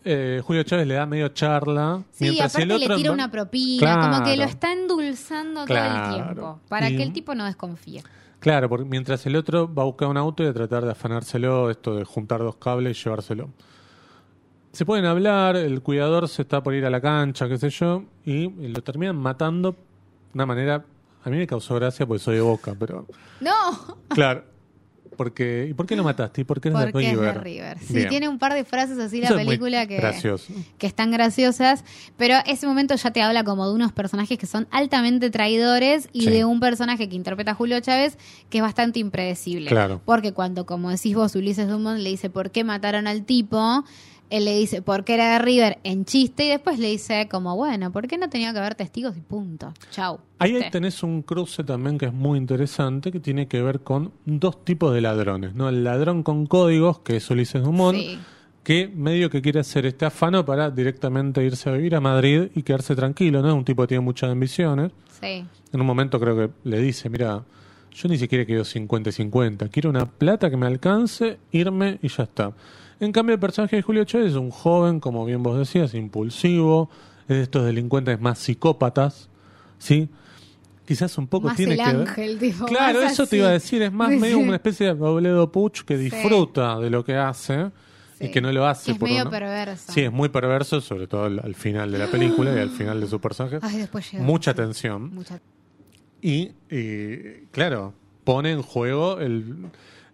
Eh, 0.05 0.41
Julio 0.45 0.65
Chávez 0.65 0.87
le 0.87 0.95
da 0.95 1.07
medio 1.07 1.29
charla. 1.29 2.03
Sí, 2.11 2.25
mientras 2.25 2.53
aparte 2.57 2.63
el 2.65 2.73
otro 2.73 2.89
le 2.89 2.97
tira 2.97 3.13
una 3.13 3.31
propina, 3.31 4.01
como 4.11 4.25
que 4.25 4.37
lo 4.37 4.43
está 4.45 4.73
endulzando 4.73 5.65
todo 5.65 5.77
el 5.79 6.15
tiempo, 6.15 6.61
para 6.69 6.91
Y- 6.91 6.97
que 6.97 7.03
el 7.05 7.13
tipo 7.13 7.35
no 7.37 7.45
desconfíe. 7.45 8.03
Claro, 8.43 8.69
porque 8.69 8.85
mientras 8.85 9.25
el 9.27 9.37
otro 9.37 9.73
va 9.73 9.83
a 9.83 9.87
buscar 9.87 10.09
un 10.09 10.17
auto 10.17 10.43
y 10.43 10.47
a 10.49 10.53
tratar 10.53 10.85
de 10.85 10.91
afanárselo, 10.91 11.71
esto 11.71 11.95
de 11.95 12.03
juntar 12.05 12.41
dos 12.41 12.57
cables 12.57 12.99
y 12.99 13.05
llevárselo. 13.05 13.51
Se 14.73 14.85
pueden 14.85 15.05
hablar, 15.05 15.55
el 15.55 15.81
cuidador 15.81 16.29
se 16.29 16.43
está 16.43 16.61
por 16.61 16.75
ir 16.75 16.85
a 16.85 16.91
la 16.91 17.01
cancha, 17.01 17.49
qué 17.49 17.57
sé 17.57 17.71
yo, 17.71 18.03
y 18.25 18.49
lo 18.49 18.83
terminan 18.83 19.17
matando 19.17 19.71
de 19.71 19.79
una 20.35 20.47
manera. 20.47 20.85
A 21.23 21.31
mí 21.31 21.37
me 21.37 21.47
causó 21.47 21.77
gracia 21.77 22.05
porque 22.05 22.19
soy 22.19 22.35
de 22.35 22.41
boca, 22.41 22.75
pero. 22.77 23.07
No, 23.41 23.97
Claro. 24.09 24.43
Porque, 25.23 25.69
¿Y 25.71 25.75
por 25.75 25.87
qué 25.87 25.95
lo 25.95 26.03
mataste? 26.03 26.41
¿Y 26.41 26.45
por 26.45 26.61
qué 26.61 26.71
es 26.71 26.75
de 26.75 26.87
porque 26.91 27.07
es 27.07 27.13
River? 27.13 27.35
de 27.35 27.41
River. 27.41 27.79
Sí, 27.79 27.95
Bien. 27.95 28.09
tiene 28.09 28.29
un 28.29 28.39
par 28.41 28.55
de 28.55 28.65
frases 28.65 28.99
así 28.99 29.21
la 29.21 29.27
Eso 29.27 29.39
es 29.39 29.47
película 29.47 29.87
que, 29.87 29.99
Gracioso. 29.99 30.53
que 30.79 30.87
están 30.89 31.13
graciosas, 31.13 31.85
pero 32.17 32.35
ese 32.47 32.67
momento 32.67 32.97
ya 32.97 33.13
te 33.13 33.23
habla 33.23 33.45
como 33.45 33.69
de 33.69 33.75
unos 33.75 33.93
personajes 33.93 34.37
que 34.37 34.47
son 34.47 34.67
altamente 34.73 35.31
traidores 35.31 36.09
y 36.13 36.23
Sí. 36.23 36.31
de 36.31 36.45
un 36.45 36.59
personaje 36.59 37.09
que 37.09 37.15
interpreta 37.15 37.55
Julio 37.55 37.79
Chávez 37.79 38.19
que 38.51 38.59
es 38.59 38.63
bastante 38.63 38.99
impredecible. 38.99 39.69
Claro. 39.71 40.01
Porque 40.05 40.33
cuando, 40.33 40.67
como 40.67 40.91
decís 40.91 41.15
vos, 41.15 41.37
Ulises 41.37 41.69
Dumont 41.69 42.01
le 42.01 42.11
dice 42.11 42.29
por 42.29 42.51
qué 42.51 42.65
mataron 42.65 43.07
al 43.07 43.23
tipo, 43.25 43.85
él 44.33 44.45
le 44.47 44.57
dice 44.59 44.83
por 44.83 45.05
qué 45.05 45.15
era 45.15 45.33
de 45.35 45.39
River 45.41 45.79
en 45.85 46.05
chiste 46.05 46.45
y 46.47 46.49
después 46.49 46.79
le 46.79 46.89
dice 46.89 47.29
como, 47.31 47.55
bueno, 47.57 47.93
¿por 47.93 48.09
qué 48.09 48.19
no 48.19 48.29
tenía 48.29 48.53
que 48.53 48.59
haber 48.59 48.75
testigos 48.75 49.17
y 49.17 49.21
punto? 49.21 49.73
Chau. 49.91 50.19
Ahí 50.39 50.53
¿Viste? 50.53 50.71
tenés 50.71 51.03
un 51.03 51.23
cruce 51.23 51.63
también 51.65 51.99
que 51.99 52.07
es 52.07 52.13
muy 52.13 52.39
interesante, 52.39 53.13
que 53.13 53.21
tiene 53.21 53.47
que 53.47 53.63
ver 53.63 53.81
con 53.81 54.13
dos 54.25 54.65
tipos 54.65 54.93
de 54.95 55.01
ladrones. 55.01 55.55
¿no? 55.55 55.69
El 55.69 55.85
ladrón 55.85 56.23
con 56.23 56.47
códigos, 56.47 57.01
que 57.01 57.17
es 57.17 57.31
Ulises 57.31 57.63
Dumont, 57.63 57.97
Sí. 57.99 58.19
que 58.65 58.89
medio 58.89 59.29
que 59.29 59.43
quiere 59.43 59.61
hacer 59.61 59.87
este 59.87 60.05
afano 60.05 60.45
para 60.45 60.71
directamente 60.71 61.45
irse 61.45 61.69
a 61.69 61.73
vivir 61.73 61.95
a 61.95 62.01
Madrid 62.01 62.45
y 62.55 62.63
quedarse 62.63 62.95
tranquilo, 62.97 63.43
¿no? 63.43 63.55
Un 63.55 63.65
tipo 63.65 63.83
que 63.83 63.89
tiene 63.89 64.01
muchas 64.03 64.31
ambiciones. 64.31 64.93
Sí. 65.21 65.45
En 65.73 65.81
un 65.81 65.87
momento 65.87 66.19
creo 66.21 66.37
que 66.37 66.51
le 66.69 66.79
dice, 66.79 67.09
mira, 67.11 67.43
yo 67.93 68.09
ni 68.09 68.17
siquiera 68.19 68.45
quiero 68.45 68.65
50 68.65 69.11
y 69.11 69.13
50, 69.13 69.69
quiero 69.69 69.91
una 69.91 70.07
plata 70.07 70.49
que 70.49 70.57
me 70.57 70.67
alcance, 70.67 71.39
irme 71.51 71.99
y 72.03 72.09
ya 72.09 72.23
está. 72.23 72.53
En 73.05 73.11
cambio 73.13 73.35
el 73.35 73.41
personaje 73.41 73.75
de 73.77 73.83
Julio 73.83 74.05
Chávez 74.05 74.29
es 74.29 74.37
un 74.37 74.51
joven, 74.51 75.01
como 75.01 75.25
bien 75.25 75.43
vos 75.43 75.59
decías, 75.59 75.93
impulsivo, 75.95 76.89
es 77.23 77.37
de 77.37 77.43
estos 77.43 77.65
delincuentes 77.65 78.21
más 78.21 78.39
psicópatas, 78.39 79.29
¿sí? 79.79 80.09
Quizás 80.87 81.19
un 81.19 81.27
poco 81.27 81.49
Más 81.49 81.57
tiene 81.57 81.73
el 81.73 81.79
que 81.79 81.85
ver... 81.85 81.97
ángel, 82.09 82.39
tipo. 82.39 82.67
Claro, 82.67 83.03
más 83.03 83.13
eso 83.13 83.27
te 83.27 83.39
iba 83.39 83.49
a 83.49 83.53
decir, 83.53 83.83
es 83.83 83.93
más 83.93 84.11
Sí, 84.11 84.17
medio 84.19 84.39
una 84.39 84.55
especie 84.55 84.87
de 84.87 84.95
Robledo 84.95 85.51
Puch 85.51 85.83
que 85.83 85.97
disfruta 85.97 86.79
de 86.79 86.91
lo 86.91 87.05
que 87.05 87.17
hace 87.17 87.71
Sí. 88.19 88.27
y 88.27 88.31
que 88.31 88.41
no 88.41 88.53
lo 88.53 88.67
hace 88.67 88.93
es 88.93 88.99
por 88.99 89.09
medio 89.09 89.23
una- 89.23 89.31
perverso. 89.31 89.93
Sí, 89.93 90.03
es 90.03 90.13
muy 90.13 90.29
perverso, 90.29 90.81
sobre 90.81 91.09
todo 91.09 91.25
al, 91.25 91.41
al 91.41 91.55
final 91.57 91.91
de 91.91 91.99
la 91.99 92.07
película 92.07 92.55
y 92.55 92.59
al 92.61 92.71
final 92.79 93.01
de 93.01 93.09
su 93.09 93.21
personaje. 93.21 93.59
Ay, 93.63 93.79
después 93.79 94.13
llega. 94.13 94.23
Mucha 94.23 94.55
tensión. 94.55 95.13
Mucha- 95.13 95.41
Y, 96.21 96.51
claro, 97.51 97.95
pone 98.23 98.53
en 98.53 98.63
juego 98.63 99.19
el, 99.19 99.57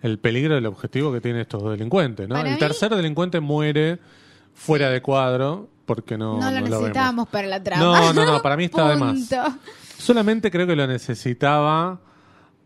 el 0.03 0.18
peligro 0.18 0.55
del 0.55 0.66
objetivo 0.66 1.12
que 1.12 1.20
tienen 1.20 1.40
estos 1.40 1.62
dos 1.62 1.72
delincuentes. 1.72 2.28
¿no? 2.28 2.34
Para 2.36 2.49
el 2.51 2.55
mí- 2.55 2.59
tercer 2.61 2.94
delincuente 2.94 3.40
muere 3.40 3.99
fuera 4.55 4.90
de 4.90 5.03
cuadro 5.03 5.68
porque 5.86 6.16
no, 6.18 6.38
No, 6.38 6.51
lo 6.51 6.55
vemos. 6.57 6.70
necesitábamos 6.70 7.28
para 7.28 7.49
la 7.49 7.62
trama. 7.62 7.82
No, 7.82 8.12
no, 8.12 8.26
no, 8.26 8.42
para 8.42 8.57
mí 8.57 8.64
está 8.64 8.88
de 8.90 8.96
más. 8.96 9.14
Punto. 9.28 9.59
Solamente 9.99 10.51
creo 10.51 10.66
que 10.66 10.76
lo 10.76 10.86
necesitaba 10.86 12.01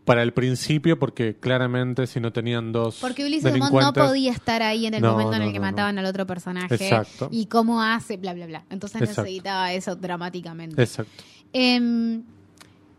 para 0.05 0.21
el 0.21 0.33
principio 0.33 0.99
porque 0.99 1.37
claramente 1.39 2.05
si 2.07 2.19
no 2.19 2.33
tenían 2.33 2.73
dos 2.73 2.97
Porque 2.99 3.23
Ulises 3.25 3.45
delincuentes... 3.45 3.85
no 3.85 3.93
podía 4.07 4.31
estar 4.33 4.61
ahí 4.61 4.85
en 4.85 4.95
el 4.95 5.01
No, 5.01 5.13
momento 5.13 5.33
en 5.35 5.39
no, 5.39 5.45
el 5.47 5.53
que 5.53 5.59
no, 5.59 5.65
no. 5.65 5.71
mataban 5.71 5.97
al 5.97 6.05
otro 6.05 6.27
personaje. 6.27 6.75
Exacto. 6.75 7.29
Y 7.31 7.45
cómo 7.45 7.81
hace, 7.81 8.17
bla, 8.17 8.33
bla, 8.33 8.45
bla. 8.47 8.65
Entonces 8.69 9.01
Exacto. 9.01 9.21
necesitaba 9.21 9.71
eso 9.71 9.95
dramáticamente. 9.95 10.81
Exacto. 10.83 11.23
Em, 11.53 12.23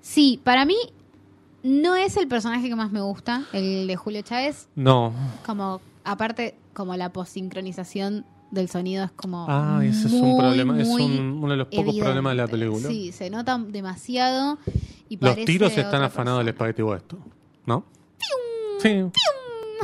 sí, 0.00 0.40
para 0.42 0.64
mí 0.64 0.76
no 1.64 1.96
es 1.96 2.16
el 2.16 2.28
personaje 2.28 2.68
que 2.68 2.76
más 2.76 2.92
me 2.92 3.00
gusta, 3.00 3.44
el 3.52 3.86
de 3.88 3.96
Julio 3.96 4.22
Chávez. 4.22 4.68
No. 4.76 5.12
Como, 5.44 5.80
aparte, 6.04 6.54
como 6.74 6.94
la 6.96 7.12
posincronización 7.12 8.24
del 8.50 8.68
sonido 8.68 9.04
es 9.04 9.10
como. 9.12 9.46
Ah, 9.48 9.80
ese 9.82 10.06
es 10.06 10.12
un 10.12 10.38
problema. 10.38 10.80
Es 10.80 10.86
un- 10.88 11.40
uno 11.42 11.50
de 11.50 11.56
los 11.56 11.66
pocos 11.66 11.80
evidente. 11.80 12.02
problemas 12.04 12.30
de 12.32 12.36
la 12.36 12.46
película. 12.46 12.88
Sí, 12.88 13.10
se 13.10 13.28
nota 13.30 13.58
demasiado. 13.58 14.58
Y 15.08 15.16
Los 15.16 15.36
tiros 15.44 15.76
están 15.76 16.02
afanados 16.02 16.38
del 16.40 16.48
espagueti 16.48 16.82
Western, 16.82 17.22
¿no? 17.66 17.84
Sí. 18.80 19.02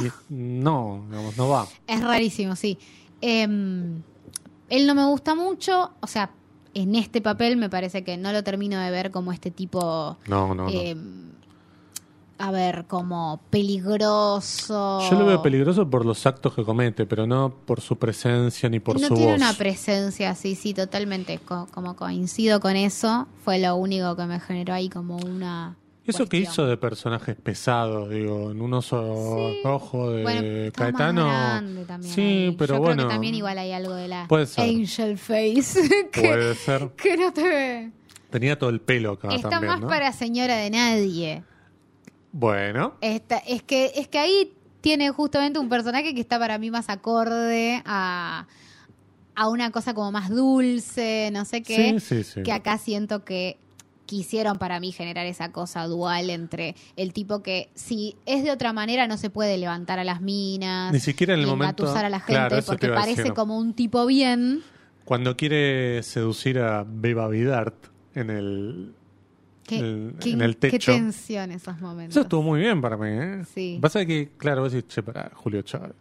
Y 0.03 0.07
es- 0.07 0.13
no, 0.29 1.05
digamos, 1.11 1.37
no 1.37 1.49
va. 1.49 1.67
Es 1.87 2.01
rarísimo, 2.01 2.55
sí. 2.57 2.79
Em, 3.21 4.03
él 4.69 4.87
no 4.87 4.95
me 4.95 5.05
gusta 5.07 5.35
mucho, 5.35 5.91
o 6.01 6.07
sea, 6.07 6.31
en 6.75 6.95
este 6.95 7.21
papel 7.21 7.57
me 7.57 7.69
parece 7.69 8.05
que 8.05 8.17
no 8.17 8.33
lo 8.33 8.45
termino 8.45 8.79
de 8.79 8.91
ver 8.91 9.11
como 9.11 9.33
este 9.33 9.51
tipo, 9.51 10.17
No, 10.29 10.55
no, 10.55 10.65
no. 10.67 10.71
A 12.41 12.51
ver, 12.51 12.87
como 12.89 13.41
peligroso. 13.51 15.01
Yo 15.11 15.19
lo 15.19 15.27
veo 15.27 15.43
peligroso 15.43 15.89
por 15.89 16.05
los 16.07 16.25
actos 16.27 16.55
que 16.55 16.65
comete, 16.65 17.07
pero 17.07 17.27
no 17.27 17.55
por 17.67 17.81
su 17.81 17.97
presencia 17.99 18.69
ni 18.69 18.81
por 18.81 19.01
no 19.01 19.09
su 19.09 19.15
tiene 19.15 19.33
voz. 19.33 19.41
una 19.41 19.53
presencia, 19.53 20.35
sí, 20.35 20.55
sí, 20.55 20.75
totalmente. 20.75 21.39
co- 21.39 21.67
como 21.73 21.97
coincido 21.97 22.61
con 22.61 22.77
eso, 22.77 23.27
fue 23.45 23.59
lo 23.59 23.77
único 23.77 24.17
que 24.17 24.25
me 24.25 24.41
generó 24.41 24.75
ahí 24.75 24.89
como 24.89 25.17
una. 25.19 25.77
Eso 26.07 26.25
que 26.25 26.39
cuestión. 26.39 26.43
hizo 26.43 26.67
de 26.67 26.77
personajes 26.77 27.37
pesados, 27.37 28.11
digo, 28.11 28.51
en 28.51 28.61
un 28.63 28.73
oso 28.75 29.51
Sí. 29.53 29.61
rojo 29.63 30.11
de 30.11 30.23
Bueno, 30.23 30.73
Caetano. 30.75 31.27
también 31.87 32.13
sí, 32.15 32.21
ahí. 32.21 32.57
pero 32.59 32.75
Yo 32.77 32.81
bueno. 32.81 32.95
creo 32.97 33.09
que 33.09 33.13
también 33.15 33.35
igual 33.35 33.59
hay 33.59 33.73
algo 33.73 33.93
de 33.95 34.09
la 34.09 34.27
Puede 34.27 34.47
ser. 34.47 34.65
angel 34.65 35.19
face 35.19 36.09
que, 36.11 36.21
Puede 36.23 36.55
ser. 36.55 36.89
que 36.97 37.17
no 37.17 37.33
te 37.33 37.43
ve. 37.43 37.91
Tenía 38.31 38.59
todo 38.59 38.71
el 38.71 38.81
pelo 38.81 39.13
acá 39.13 39.29
Está 39.35 39.51
también, 39.51 39.73
más 39.73 39.81
¿no? 39.83 39.89
para 39.89 40.13
señora 40.13 40.57
de 40.57 40.71
nadie. 40.71 41.45
Bueno, 42.33 42.95
es 43.01 43.23
que 43.63 43.93
es 43.95 44.09
que 44.09 44.19
ahí 44.19 44.53
tiene 44.81 45.11
justamente 45.11 45.59
un 45.59 45.69
personaje 45.69 46.15
que 46.15 46.21
está 46.21 46.39
para 46.39 46.59
mí 46.59 46.71
más 46.71 46.89
acorde 46.89 47.83
a, 47.85 48.47
a 49.35 49.49
una 49.49 49.71
cosa 49.71 49.95
como 49.95 50.13
más 50.13 50.31
dulce, 50.31 51.31
no 51.33 51.45
sé 51.45 51.63
qué. 51.63 51.99
sí, 52.01 52.01
sí, 52.01 52.25
sí. 52.25 52.43
Que 52.43 52.53
acá 52.53 52.79
siento 52.79 53.25
que 53.25 53.59
quisieron 54.07 54.59
para 54.59 54.81
mí 54.81 54.91
generar 54.91 55.27
esa 55.27 55.53
cosa 55.53 55.85
dual 55.87 56.31
entre 56.31 56.75
el 56.97 57.13
tipo 57.13 57.43
que 57.43 57.69
si 57.75 58.17
es 58.27 58.43
de 58.43 58.51
otra 58.51 58.73
manera 58.73 59.07
no 59.07 59.17
se 59.17 59.31
puede 59.31 59.57
levantar 59.57 59.99
a 60.01 60.05
las 60.05 60.21
minas. 60.21 60.93
Ni 60.93 60.99
siquiera 60.99 61.35
en 61.35 61.41
el 61.41 61.47
momento- 61.47 61.89
a 61.95 62.09
la 62.09 62.19
gente 62.19 62.33
Claro, 62.33 62.59
porque 62.67 62.89
parece 62.89 63.19
decir. 63.23 63.35
como 63.35 63.57
un 63.57 63.73
tipo 63.75 64.07
bien. 64.07 64.63
Cuando 65.05 65.37
quiere 65.37 66.03
seducir 66.03 66.59
a 66.59 66.85
Beba 66.89 67.29
Vidart 67.29 67.75
en 68.15 68.31
el, 68.31 68.95
Qué, 69.71 69.79
el- 69.79 70.15
qué- 70.21 70.31
en 70.33 70.41
el 70.43 70.57
qué 70.57 70.71
techo. 70.71 70.93
tensión 70.93 71.51
esos 71.53 71.81
momentos. 71.81 72.13
Eso 72.17 72.23
estuvo 72.23 72.43
muy 72.43 72.61
bien 72.61 72.81
para 72.81 72.97
mí, 72.97 73.09
¿eh? 73.11 73.45
Sí. 73.55 73.79
Pasa 73.81 74.05
que, 74.05 74.31
claro, 74.37 74.63
vos 74.63 74.73
decís, 74.73 74.89
che, 74.89 75.03
para 75.03 75.31
Julio 75.35 75.63
Chávez, 75.63 75.93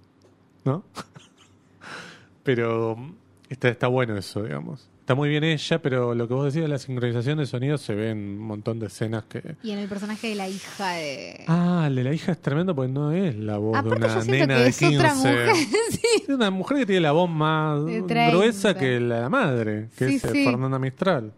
¿no? 0.65 0.84
pero 2.43 2.95
mm, 2.95 3.13
está, 3.49 3.70
está 3.70 3.88
bueno 3.88 4.17
eso, 4.17 4.43
digamos. 4.43 4.88
Está 5.01 5.15
muy 5.15 5.28
bien 5.30 5.43
ella, 5.43 5.82
pero 5.82 6.13
lo 6.13 6.28
que 6.28 6.36
vos 6.36 6.45
decías 6.45 6.65
de 6.65 6.67
la 6.70 6.78
sincronización 6.78 7.39
de 7.39 7.47
sonido 7.47 7.80
se 7.80 7.95
ve 7.95 8.11
en 8.11 8.20
un 8.20 8.38
montón 8.38 8.80
de 8.80 8.86
escenas 8.86 9.24
que... 9.26 9.55
Y 9.63 9.72
en 9.72 9.80
el 9.80 9.89
personaje 9.89 10.28
de 10.28 10.36
la 10.36 10.47
hija 10.47 10.91
de... 10.91 11.45
Ah, 11.47 11.86
el 11.88 11.95
de 11.95 12.03
la 12.03 12.13
hija 12.13 12.32
es 12.32 12.39
tremendo 12.39 12.76
porque 12.76 12.91
no 12.91 13.11
es 13.11 13.36
la 13.36 13.57
voz 13.57 13.76
Aparte 13.76 14.07
de 14.07 14.13
una 14.13 14.24
nena 14.26 14.55
que 14.57 14.61
de 14.63 14.70
es 14.70 14.78
15. 14.78 14.97
otra 14.97 15.15
mujer. 15.15 15.55
sí. 15.89 15.99
Es 16.24 16.30
una 16.30 16.51
mujer 16.51 16.78
que 16.78 16.86
tiene 16.86 17.01
la 17.01 17.11
voz 17.11 17.28
más 17.28 17.84
De 17.88 18.03
30. 18.03 18.30
gruesa 18.38 18.78
que 18.78 18.99
la 18.99 19.30
madre, 19.30 19.89
que 19.97 20.09
Sí, 20.09 20.15
es 20.17 20.26
eh, 20.26 20.30
sí. 20.32 20.45
Fernanda 20.45 20.78
Mistral. 20.78 21.34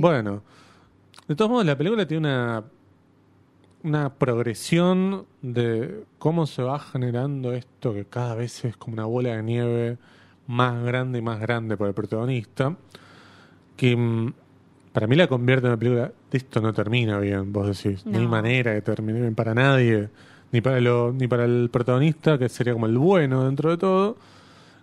Bueno, 0.00 0.42
de 1.28 1.34
todos 1.36 1.50
modos, 1.50 1.66
la 1.66 1.76
película 1.76 2.06
tiene 2.06 2.28
una, 2.28 2.64
una 3.82 4.14
progresión 4.14 5.26
de 5.42 6.04
cómo 6.18 6.46
se 6.46 6.62
va 6.62 6.78
generando 6.78 7.52
esto 7.52 7.92
que 7.94 8.04
cada 8.06 8.34
vez 8.34 8.64
es 8.64 8.76
como 8.76 8.94
una 8.94 9.04
bola 9.06 9.36
de 9.36 9.42
nieve 9.42 9.98
más 10.46 10.82
grande 10.84 11.18
y 11.18 11.22
más 11.22 11.40
grande 11.40 11.76
para 11.76 11.88
el 11.88 11.94
protagonista, 11.94 12.76
que 13.76 13.96
mm, 13.96 14.32
para 14.92 15.06
mí 15.06 15.16
la 15.16 15.26
convierte 15.28 15.66
en 15.66 15.72
una 15.72 15.78
película, 15.78 16.12
esto 16.32 16.60
no 16.60 16.72
termina 16.72 17.18
bien, 17.18 17.52
vos 17.52 17.66
decís, 17.82 18.06
no 18.06 18.20
No. 18.20 18.28
manera 18.28 18.74
que 18.74 18.82
termine 18.82 19.20
bien 19.20 19.34
para 19.34 19.54
nadie, 19.54 20.10
ni 20.52 20.60
para, 20.60 20.80
lo, 20.80 21.12
ni 21.12 21.26
para 21.28 21.44
el 21.44 21.68
protagonista, 21.70 22.38
que 22.38 22.48
sería 22.48 22.72
como 22.74 22.86
el 22.86 22.98
bueno 22.98 23.44
dentro 23.44 23.70
de 23.70 23.76
todo, 23.78 24.16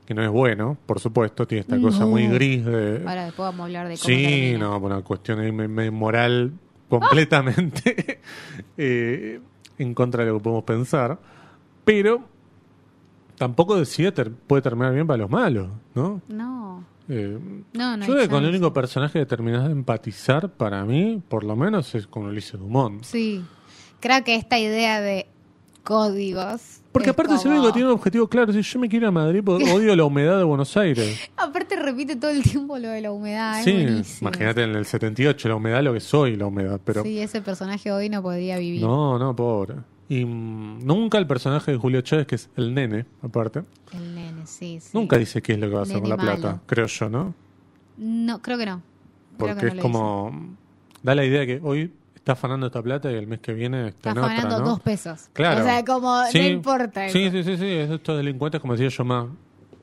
que 0.05 0.13
no 0.13 0.23
es 0.23 0.29
bueno, 0.29 0.77
por 0.85 0.99
supuesto, 0.99 1.47
tiene 1.47 1.61
esta 1.61 1.79
cosa 1.79 2.05
muy 2.05 2.27
gris 2.27 2.65
de... 2.65 3.03
Ahora 3.07 3.25
después 3.25 3.45
vamos 3.47 3.61
a 3.61 3.63
hablar 3.65 3.87
de 3.87 3.95
cómo 3.95 4.03
Sí, 4.05 4.23
termina. 4.23 4.57
no, 4.59 4.77
una 4.79 5.01
cuestión 5.01 5.93
moral 5.93 6.51
completamente 6.89 8.19
eh, 8.77 9.39
en 9.77 9.93
contra 9.93 10.23
de 10.25 10.31
lo 10.31 10.37
que 10.37 10.43
podemos 10.43 10.63
pensar. 10.63 11.17
Pero 11.85 12.23
tampoco 13.37 13.77
decide 13.77 14.11
ter- 14.11 14.31
puede 14.31 14.61
terminar 14.61 14.93
bien 14.93 15.07
para 15.07 15.17
los 15.17 15.29
malos, 15.29 15.69
¿no? 15.95 16.21
No, 16.27 16.83
Eh, 17.09 17.37
no, 17.73 17.97
no. 17.97 18.05
yo 18.05 18.13
creo 18.13 18.25
que 18.25 18.29
con 18.29 18.43
el 18.43 18.49
único 18.49 18.71
personaje 18.73 19.19
que 19.19 19.25
terminás 19.25 19.65
de 19.65 19.71
empatizar, 19.71 20.49
para 20.49 20.85
mí, 20.85 21.21
por 21.27 21.43
lo 21.43 21.55
menos, 21.55 21.93
es 21.95 22.05
con 22.07 22.25
Ulises 22.25 22.59
Dumont. 22.59 23.03
Sí. 23.03 23.43
Creo 23.99 24.23
que 24.23 24.35
esta 24.35 24.59
idea 24.59 24.99
de 25.01 25.27
códigos. 25.83 26.81
Porque 26.91 27.09
es 27.09 27.13
aparte 27.13 27.37
se 27.37 27.47
ve 27.47 27.55
como- 27.55 27.67
que 27.67 27.73
tiene 27.73 27.87
un 27.87 27.93
objetivo 27.93 28.27
claro. 28.27 28.51
Si 28.53 28.61
yo 28.61 28.79
me 28.79 28.89
quiero 28.89 29.05
ir 29.05 29.07
a 29.07 29.11
Madrid 29.11 29.41
porque 29.45 29.63
odio 29.71 29.95
la 29.95 30.03
humedad 30.03 30.37
de 30.37 30.43
Buenos 30.43 30.75
Aires. 30.77 31.19
Aparte 31.37 31.75
repite 31.77 32.15
todo 32.15 32.31
el 32.31 32.43
tiempo 32.43 32.77
lo 32.77 32.89
de 32.89 33.01
la 33.01 33.11
humedad. 33.11 33.59
es 33.59 33.65
sí, 34.07 34.17
imagínate 34.21 34.63
en 34.63 34.75
el 34.75 34.85
78, 34.85 35.47
la 35.49 35.55
humedad, 35.55 35.81
lo 35.83 35.93
que 35.93 35.99
soy, 36.01 36.35
la 36.35 36.47
humedad. 36.47 36.79
Pero 36.83 37.03
Sí, 37.03 37.19
ese 37.19 37.41
personaje 37.41 37.91
hoy 37.91 38.09
no 38.09 38.21
podría 38.21 38.57
vivir. 38.57 38.81
No, 38.81 39.17
no, 39.17 39.35
pobre. 39.35 39.75
Y 40.09 40.25
mm, 40.25 40.85
nunca 40.85 41.17
el 41.17 41.25
personaje 41.27 41.71
de 41.71 41.77
Julio 41.77 42.01
Chávez, 42.01 42.27
que 42.27 42.35
es 42.35 42.49
el 42.57 42.73
nene, 42.73 43.05
aparte, 43.21 43.63
El 43.93 44.13
nene, 44.13 44.45
sí, 44.45 44.79
sí. 44.81 44.89
nunca 44.93 45.17
dice 45.17 45.41
qué 45.41 45.53
es 45.53 45.59
lo 45.59 45.67
que 45.69 45.73
va 45.75 45.79
a 45.79 45.83
hacer 45.83 46.01
con 46.01 46.09
la 46.09 46.17
malo. 46.17 46.31
plata, 46.37 46.61
creo 46.65 46.87
yo, 46.87 47.09
¿no? 47.09 47.33
No, 47.97 48.41
creo 48.41 48.57
que 48.57 48.65
no. 48.65 48.81
Creo 49.37 49.55
Porque 49.55 49.55
que 49.61 49.65
no 49.67 49.73
es 49.75 49.81
como. 49.81 50.55
Da 51.03 51.15
la 51.15 51.23
idea 51.25 51.45
que 51.45 51.61
hoy 51.63 51.91
está 52.21 52.33
afanando 52.33 52.67
esta 52.67 52.83
plata 52.83 53.11
y 53.11 53.15
el 53.15 53.25
mes 53.25 53.39
que 53.39 53.51
viene 53.51 53.87
está, 53.87 54.11
en 54.11 54.19
otra, 54.19 54.43
¿no? 54.43 54.59
dos 54.59 54.79
pesos. 54.79 55.29
Claro. 55.33 55.61
O 55.61 55.63
sea, 55.63 55.83
como 55.83 56.23
Sí, 56.27 56.39
no 56.39 56.47
importa. 56.47 57.07
eso. 57.07 57.17
Sí, 57.17 57.31
sí, 57.31 57.43
sí, 57.43 57.57
sí. 57.57 57.65
Estos 57.65 58.15
delincuentes, 58.15 58.61
como 58.61 58.73
decía 58.73 58.89
yo, 58.89 59.03
más 59.03 59.25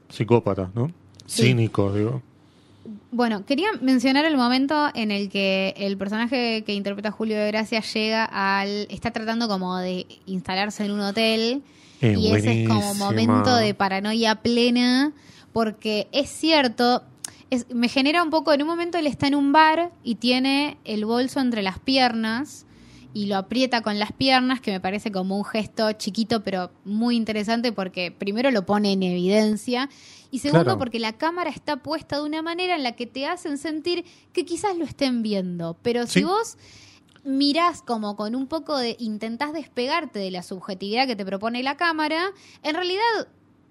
psicópatas, 0.09 0.68
¿no? 0.72 0.93
Sí. 1.26 1.43
Cínicos, 1.43 1.95
digo. 1.97 2.22
Bueno, 3.11 3.45
quería 3.45 3.70
mencionar 3.80 4.24
el 4.24 4.36
momento 4.36 4.89
en 4.95 5.11
el 5.11 5.28
que 5.28 5.74
el 5.76 5.99
personaje 5.99 6.62
que 6.64 6.74
interpreta 6.74 7.11
Julio 7.11 7.36
de 7.36 7.49
Gracia 7.49 7.80
llega 7.80 8.24
al. 8.24 8.86
está 8.89 9.11
tratando 9.11 9.49
como 9.49 9.76
de 9.76 10.07
instalarse 10.26 10.84
en 10.84 10.93
un 10.93 11.01
hotel. 11.01 11.62
Es 12.01 12.16
y 12.16 12.32
ese 12.32 12.62
es 12.62 12.68
como 12.68 12.95
momento 12.95 13.57
de 13.57 13.74
paranoia 13.74 14.36
plena. 14.36 15.12
Porque 15.53 16.07
es 16.12 16.30
cierto. 16.30 17.03
Es- 17.51 17.66
me 17.74 17.88
genera 17.88 18.22
un 18.22 18.30
poco. 18.30 18.53
En 18.53 18.62
un 18.62 18.68
momento 18.68 18.99
él 18.99 19.07
está 19.07 19.26
en 19.26 19.34
un 19.34 19.53
bar 19.53 19.92
y 20.05 20.16
tiene 20.16 20.78
el 20.84 21.05
bolso 21.05 21.40
entre 21.40 21.62
las 21.62 21.78
piernas. 21.78 22.64
Y 23.14 23.24
lo 23.26 23.36
aprieta 23.36 23.80
con 23.80 23.99
las 23.99 24.12
piernas, 24.12 24.61
que 24.61 24.70
me 24.70 24.80
parece 24.80 25.11
como 25.11 25.38
un 25.38 25.44
gesto 25.44 25.90
chiquito, 25.92 26.44
pero 26.44 26.70
muy 26.84 27.16
interesante 27.16 27.72
porque 27.72 28.12
primero 28.12 28.51
lo 28.51 28.66
pone 28.66 28.92
en 28.92 29.03
evidencia 29.03 29.88
y 30.30 30.40
segundo 30.40 30.64
Claro. 30.64 30.78
porque 30.78 31.01
la 31.01 31.14
cámara 31.14 31.49
está 31.49 31.78
puesta 31.78 32.16
de 32.16 32.22
una 32.22 32.42
manera 32.42 32.76
en 32.76 32.82
la 32.82 32.92
que 32.92 33.07
te 33.07 33.26
hacen 33.26 33.57
sentir 33.57 34.05
que 34.34 34.44
quizás 34.44 34.76
lo 34.76 34.84
estén 34.84 35.22
viendo. 35.22 35.74
Pero 35.82 36.07
si 36.07 36.22
vos 36.22 36.59
mirás 37.24 37.82
como 37.82 38.14
con 38.14 38.34
un 38.36 38.46
poco 38.46 38.76
de... 38.76 38.94
intentás 39.01 39.53
despegarte 39.55 40.18
de 40.18 40.30
la 40.30 40.42
subjetividad 40.42 41.07
que 41.07 41.16
te 41.16 41.24
propone 41.24 41.62
la 41.62 41.76
cámara, 41.78 42.30
en 42.62 42.74
realidad 42.74 43.03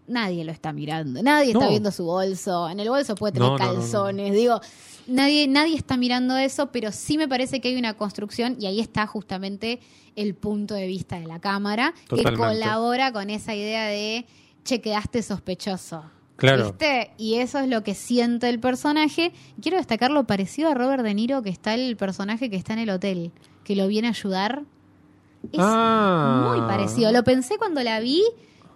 nadie 0.08 0.44
lo 0.46 0.52
está 0.52 0.74
mirando. 0.74 1.22
Nadie 1.22 1.52
está 1.52 1.68
viendo 1.70 1.92
su 1.92 2.06
bolso. 2.06 2.70
En 2.70 2.80
el 2.80 2.90
bolso 2.90 3.16
puede 3.16 3.34
tener 3.34 3.48
No, 3.50 3.58
no, 3.58 3.64
calzones. 3.64 4.34
Digo, 4.34 4.60
nadie, 5.08 5.48
nadie 5.48 5.76
está 5.76 5.98
mirando 5.98 6.36
eso, 6.38 6.72
pero 6.72 6.92
sí 6.92 7.18
me 7.18 7.28
parece 7.28 7.60
que 7.62 7.68
hay 7.70 7.76
una 7.78 7.94
construcción 7.96 8.56
y 8.60 8.66
ahí 8.66 8.80
está 8.80 9.06
justamente 9.08 9.80
el 10.16 10.34
punto 10.36 10.74
de 10.74 10.88
vista 10.88 11.20
de 11.20 11.28
la 11.28 11.40
cámara 11.40 11.94
que 12.10 12.24
colabora 12.24 13.12
con 13.12 13.30
esa 13.30 13.54
idea 13.54 13.86
de 13.86 14.26
che, 14.64 14.82
quedaste 14.82 15.22
sospechoso. 15.22 16.04
Claro. 16.38 16.66
¿Viste? 16.66 17.12
Y 17.18 17.36
eso 17.36 17.58
es 17.60 17.68
lo 17.68 17.84
que 17.84 17.96
siente 17.96 18.48
el 18.50 18.60
personaje. 18.60 19.32
Quiero 19.62 19.78
destacar 19.78 20.12
lo 20.12 20.26
parecido 20.26 20.70
a 20.70 20.74
Robert 20.76 21.02
De 21.04 21.14
Niro, 21.16 21.42
que 21.42 21.50
está 21.50 21.74
el 21.74 21.98
personaje 21.98 22.50
que 22.50 22.56
está 22.58 22.74
en 22.74 22.80
el 22.80 22.90
hotel, 22.92 23.32
que 23.64 23.76
lo 23.76 23.88
viene 23.88 24.08
a 24.08 24.12
ayudar. 24.12 24.64
Es 25.52 25.60
Ah. 25.60 26.48
muy 26.50 26.60
parecido. 26.68 27.12
Lo 27.12 27.24
pensé 27.24 27.58
cuando 27.58 27.82
la 27.82 28.00
vi 28.00 28.22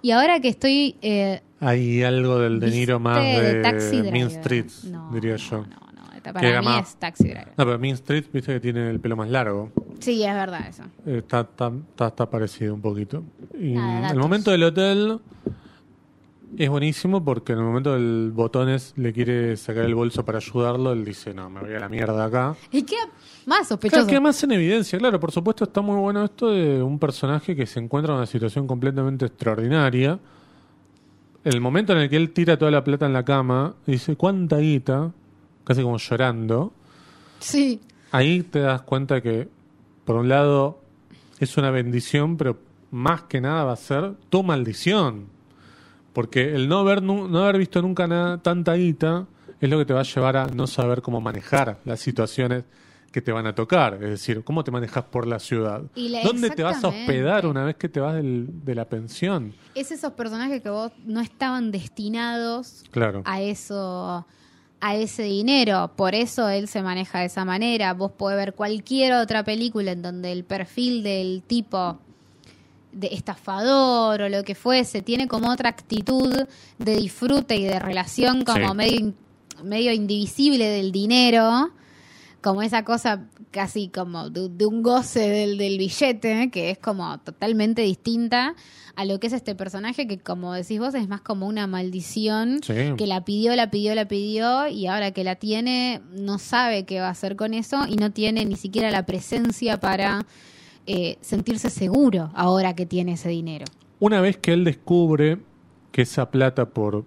y 0.02 0.12
ahora 0.12 0.40
que 0.40 0.48
estoy... 0.50 0.96
eh, 1.02 1.42
Hay 1.60 2.04
algo 2.04 2.40
del 2.40 2.60
De 2.60 2.72
Niro 2.72 3.00
¿viste 3.00 3.04
más 3.10 3.24
de, 3.24 3.62
Taxi 3.62 3.90
Driver? 3.98 4.14
Mean 4.14 4.30
Streets, 4.32 4.84
No, 4.86 5.12
diría 5.14 5.36
yo. 5.36 5.58
No, 5.58 5.64
no, 5.94 6.34
Para 6.34 6.60
mí 6.62 6.66
más- 6.66 6.90
es 6.90 6.96
Taxi 6.96 7.24
Driver. 7.26 7.48
No, 7.50 7.66
pero 7.66 7.80
Mean 7.80 7.98
Streets, 7.98 8.32
viste 8.32 8.54
que 8.54 8.60
tiene 8.60 8.90
el 8.90 9.00
pelo 9.00 9.16
más 9.16 9.30
largo. 9.30 9.72
Sí, 10.00 10.24
es 10.24 10.34
verdad 10.34 10.68
eso. 10.68 10.84
Eh, 11.06 11.18
Está, 11.20 11.42
está, 11.42 11.72
está, 11.92 12.08
está 12.08 12.30
parecido 12.30 12.74
un 12.74 12.82
poquito. 12.82 13.24
Y 13.60 13.74
Nada, 13.74 14.10
el 14.12 14.18
momento 14.20 14.50
del 14.52 14.64
hotel 14.64 15.20
es 16.58 16.70
buenísimo 16.70 17.24
porque 17.24 17.54
en 17.54 17.60
el 17.60 17.66
momento 17.66 17.94
del 17.94 18.32
botones 18.34 18.94
le 18.98 19.14
quiere 19.14 19.56
sacar 19.58 19.86
el 19.86 19.96
bolso 19.96 20.26
para 20.26 20.38
ayudarlo, 20.38 20.92
él 20.92 21.06
dice, 21.06 21.34
no, 21.34 21.50
me 21.50 21.62
voy 21.62 21.74
a 21.74 21.80
la 21.80 21.90
mierda 21.90 22.26
acá. 22.26 22.56
Y 22.72 22.84
queda 22.84 23.10
más 23.46 23.68
sospechoso. 23.68 24.02
Claro, 24.02 24.08
queda 24.08 24.20
más 24.20 24.44
en 24.44 24.52
evidencia, 24.52 25.00
claro, 25.00 25.20
por 25.20 25.32
supuesto 25.32 25.64
está 25.64 25.82
muy 25.82 26.00
bueno 26.00 26.24
esto 26.24 26.50
de 26.50 26.82
un 26.82 27.00
personaje 27.00 27.56
que 27.56 27.66
se 27.66 27.80
encuentra 27.80 28.14
en 28.14 28.18
una 28.18 28.28
situación 28.28 28.68
completamente 28.68 29.26
extraordinaria. 29.26 30.20
El 31.44 31.60
momento 31.62 31.94
en 31.94 32.00
el 32.00 32.10
que 32.10 32.18
él 32.18 32.32
tira 32.32 32.58
toda 32.58 32.72
la 32.72 32.84
plata 32.84 33.06
en 33.06 33.14
la 33.14 33.26
cama, 33.26 33.76
dice, 33.86 34.16
¿cuánta 34.16 34.58
guita? 34.58 35.12
Casi 35.64 35.82
como 35.82 35.98
llorando. 35.98 36.74
Sí. 37.40 37.82
Ahí 38.12 38.44
te 38.44 38.60
das 38.60 38.82
cuenta 38.84 39.22
que, 39.22 39.48
por 40.06 40.18
un 40.18 40.30
lado, 40.30 40.82
es 41.40 41.58
una 41.58 41.72
bendición, 41.72 42.38
pero 42.38 42.60
más 42.92 43.24
que 43.24 43.42
nada 43.42 43.64
va 43.64 43.74
a 43.74 43.78
ser 43.78 44.14
tu 44.30 44.44
maldición. 44.44 45.26
Porque 46.14 46.54
el 46.56 46.68
no 46.68 46.80
haber, 46.80 47.02
nu- 47.02 47.28
no 47.28 47.40
haber 47.44 47.58
visto 47.58 47.82
nunca 47.82 48.08
nada, 48.08 48.38
tanta 48.38 48.74
guita 48.74 49.28
es 49.60 49.70
lo 49.70 49.78
que 49.78 49.86
te 49.86 49.94
va 49.94 50.02
a 50.02 50.04
llevar 50.04 50.38
a 50.38 50.48
no 50.48 50.68
saber 50.68 51.02
cómo 51.02 51.22
manejar 51.22 51.78
las 51.86 52.00
situaciones 52.00 52.64
que 53.12 53.22
te 53.22 53.32
van 53.32 53.46
a 53.46 53.54
tocar. 53.54 53.96
Es 53.96 54.10
decir, 54.10 54.44
cómo 54.44 54.64
te 54.64 54.72
manejas 54.72 55.04
por 55.06 55.28
la 55.28 55.40
ciudad. 55.40 55.84
La- 55.96 56.24
¿Dónde 56.24 56.50
te 56.50 56.64
vas 56.64 56.84
a 56.84 56.88
hospedar 56.88 57.46
una 57.46 57.64
vez 57.66 57.76
que 57.76 57.90
te 57.90 58.00
vas 58.00 58.16
del- 58.16 58.48
de 58.64 58.74
la 58.76 58.86
pensión? 58.86 59.54
Es 59.76 59.92
esos 59.92 60.14
personajes 60.14 60.62
que 60.62 60.70
vos 60.70 60.92
no 61.06 61.20
estaban 61.22 61.72
destinados 61.72 62.84
Claro. 62.92 63.22
a 63.26 63.42
eso 63.42 64.26
a 64.84 64.96
ese 64.96 65.22
dinero, 65.22 65.92
por 65.96 66.16
eso 66.16 66.50
él 66.50 66.68
se 66.68 66.82
maneja 66.82 67.20
de 67.20 67.26
esa 67.26 67.46
manera. 67.46 67.94
Vos 67.94 68.14
podés 68.14 68.36
ver 68.38 68.56
cualquier 68.56 69.14
otra 69.14 69.44
película 69.44 69.92
en 69.92 70.02
donde 70.02 70.32
el 70.32 70.44
perfil 70.44 71.04
del 71.04 71.44
tipo 71.46 72.00
de 72.92 73.08
estafador 73.12 74.22
o 74.22 74.30
lo 74.30 74.44
que 74.44 74.56
fuese 74.56 75.02
tiene 75.02 75.28
como 75.28 75.50
otra 75.52 75.70
actitud 75.70 76.48
de 76.78 76.96
disfrute 76.96 77.56
y 77.56 77.64
de 77.64 77.80
relación 77.80 78.44
como 78.44 78.70
Sí. 78.70 78.76
medio 78.76 79.14
medio 79.64 79.92
indivisible 79.94 80.68
del 80.68 80.92
dinero, 80.92 81.70
como 82.42 82.64
esa 82.64 82.84
cosa 82.84 83.28
casi 83.52 83.90
como 83.90 84.32
de, 84.32 84.50
de 84.50 84.66
un 84.66 84.82
goce 84.82 85.20
del, 85.30 85.58
del 85.60 85.78
billete, 85.78 86.50
que 86.50 86.72
es 86.72 86.80
como 86.80 87.20
totalmente 87.20 87.84
distinta 87.84 88.56
a 88.96 89.06
lo 89.06 89.20
que 89.20 89.28
es 89.28 89.34
este 89.34 89.54
personaje 89.54 90.08
que 90.08 90.18
como 90.20 90.54
decís 90.54 90.80
vos 90.80 90.96
es 90.96 91.08
más 91.08 91.22
como 91.22 91.46
una 91.48 91.68
maldición 91.68 92.60
Sí. 92.66 92.74
que 92.98 93.06
la 93.06 93.24
pidió, 93.24 93.56
la 93.56 93.70
pidió, 93.70 93.94
la 93.94 94.08
pidió 94.08 94.68
y 94.68 94.88
ahora 94.88 95.12
que 95.12 95.24
la 95.24 95.36
tiene 95.36 96.02
no 96.12 96.40
sabe 96.40 96.86
qué 96.86 97.00
va 97.00 97.08
a 97.08 97.12
hacer 97.12 97.36
con 97.36 97.54
eso 97.54 97.86
y 97.88 97.98
no 97.98 98.12
tiene 98.12 98.44
ni 98.46 98.56
siquiera 98.56 98.90
la 98.90 99.06
presencia 99.06 99.80
para 99.80 100.26
eh, 100.88 101.18
sentirse 101.22 101.70
seguro 101.70 102.32
ahora 102.34 102.76
que 102.76 102.86
tiene 102.86 103.14
ese 103.14 103.30
dinero. 103.30 103.66
Una 104.00 104.20
vez 104.22 104.38
que 104.38 104.54
él 104.54 104.64
descubre 104.64 105.38
que 105.92 106.02
esa 106.04 106.32
plata 106.32 106.70
por 106.70 107.06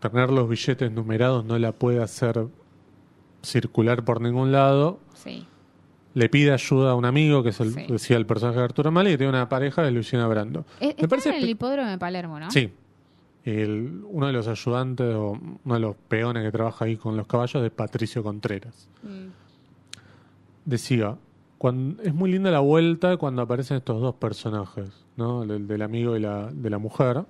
tener 0.00 0.30
los 0.30 0.48
billetes 0.48 0.92
numerados 0.92 1.44
no 1.44 1.58
la 1.58 1.72
puede 1.72 2.02
hacer 2.02 2.46
circular 3.42 4.04
por 4.04 4.20
ningún 4.20 4.52
lado, 4.52 4.98
Sí. 5.14 5.46
le 6.14 6.28
pide 6.28 6.52
ayuda 6.52 6.92
a 6.92 6.94
un 6.94 7.04
amigo, 7.04 7.42
que 7.42 7.48
es 7.50 7.60
el, 7.60 7.72
Sí. 7.74 7.86
decía 7.88 8.16
el 8.16 8.26
personaje 8.26 8.58
de 8.58 8.64
Arturo 8.64 8.90
Mali, 8.92 9.10
que 9.10 9.18
tiene 9.18 9.30
una 9.30 9.48
pareja 9.48 9.82
de 9.82 9.90
Luciana 9.90 10.26
Brando. 10.28 10.64
Me 10.80 10.88
está 10.90 11.08
parece 11.08 11.30
en 11.30 11.36
el 11.36 11.48
hipódromo 11.48 11.88
de 11.90 11.98
Palermo, 11.98 12.38
¿no? 12.38 12.50
Sí. 12.50 12.70
El- 13.44 14.02
uno 14.08 14.26
de 14.26 14.32
los 14.32 14.48
ayudantes 14.48 15.14
o 15.14 15.38
uno 15.64 15.74
de 15.74 15.80
los 15.80 15.96
peones 16.08 16.42
que 16.44 16.50
trabaja 16.52 16.84
ahí 16.84 16.96
con 16.96 17.16
los 17.16 17.26
caballos 17.26 17.64
es 17.64 17.70
Patricio 17.70 18.22
Contreras. 18.22 18.88
Mm. 19.02 19.28
Decía, 20.64 21.16
cuando, 21.58 22.02
es 22.02 22.12
muy 22.14 22.30
linda 22.30 22.50
la 22.50 22.60
vuelta 22.60 23.16
cuando 23.16 23.42
aparecen 23.42 23.78
estos 23.78 24.00
dos 24.00 24.14
personajes, 24.16 24.90
¿no? 25.16 25.42
El 25.42 25.66
del 25.66 25.82
amigo 25.82 26.16
y 26.16 26.20
la, 26.20 26.50
de 26.52 26.70
la 26.70 26.78
mujer. 26.78 27.24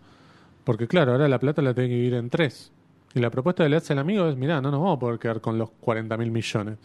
Porque 0.64 0.88
claro, 0.88 1.12
ahora 1.12 1.28
la 1.28 1.38
plata 1.38 1.62
la 1.62 1.74
tiene 1.74 1.88
que 1.90 1.94
dividir 1.94 2.14
en 2.14 2.28
tres. 2.30 2.72
Y 3.14 3.20
la 3.20 3.30
propuesta 3.30 3.62
que 3.62 3.68
le 3.70 3.76
hace 3.76 3.92
el 3.92 3.98
amigo 4.00 4.26
es, 4.28 4.36
mirá, 4.36 4.60
no 4.60 4.70
nos 4.70 4.80
vamos 4.80 4.96
a 4.96 4.98
poder 5.00 5.18
quedar 5.18 5.40
con 5.40 5.58
los 5.58 5.70
40 5.80 6.16
mil 6.16 6.30
millones. 6.30 6.76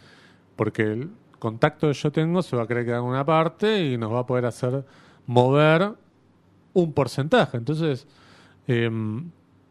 Porque 0.55 0.83
el 0.83 1.09
contacto 1.39 1.87
que 1.87 1.93
yo 1.93 2.11
tengo 2.11 2.41
se 2.43 2.55
va 2.55 2.63
a 2.63 2.67
querer 2.67 2.85
quedar 2.85 2.99
en 2.99 3.05
una 3.05 3.25
parte 3.25 3.83
y 3.85 3.97
nos 3.97 4.13
va 4.13 4.19
a 4.19 4.25
poder 4.25 4.45
hacer 4.45 4.85
mover 5.25 5.93
un 6.73 6.93
porcentaje. 6.93 7.57
Entonces, 7.57 8.07
em, 8.67 9.29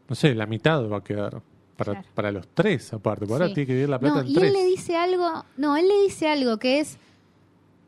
no 0.09 0.15
sé, 0.15 0.35
la 0.35 0.45
mitad 0.45 0.87
va 0.89 0.97
a 0.97 1.03
quedar 1.03 1.41
para, 1.77 1.93
Claro. 1.93 2.07
para 2.13 2.31
los 2.31 2.47
tres 2.49 2.93
aparte. 2.93 3.25
Ahora 3.31 3.47
Sí. 3.47 3.53
tiene 3.53 3.67
que 3.67 3.71
dividir 3.73 3.89
la 3.89 3.99
plata 3.99 4.15
No, 4.15 4.21
en 4.21 4.27
y 4.27 4.33
tres. 4.35 4.47
él 4.49 4.53
le 4.53 4.65
dice 4.65 4.97
algo, 4.97 5.45
no, 5.57 5.77
él 5.77 5.87
le 5.87 6.01
dice 6.03 6.27
algo 6.29 6.57
que 6.57 6.79
es, 6.81 6.99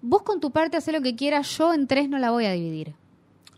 vos 0.03 0.21
con 0.21 0.39
tu 0.39 0.51
parte 0.51 0.77
haces 0.77 0.93
lo 0.93 1.01
que 1.01 1.15
quieras, 1.15 1.57
yo 1.57 1.73
en 1.73 1.87
tres 1.87 2.09
no 2.09 2.19
la 2.19 2.29
voy 2.29 2.45
a 2.45 2.51
dividir. 2.51 2.93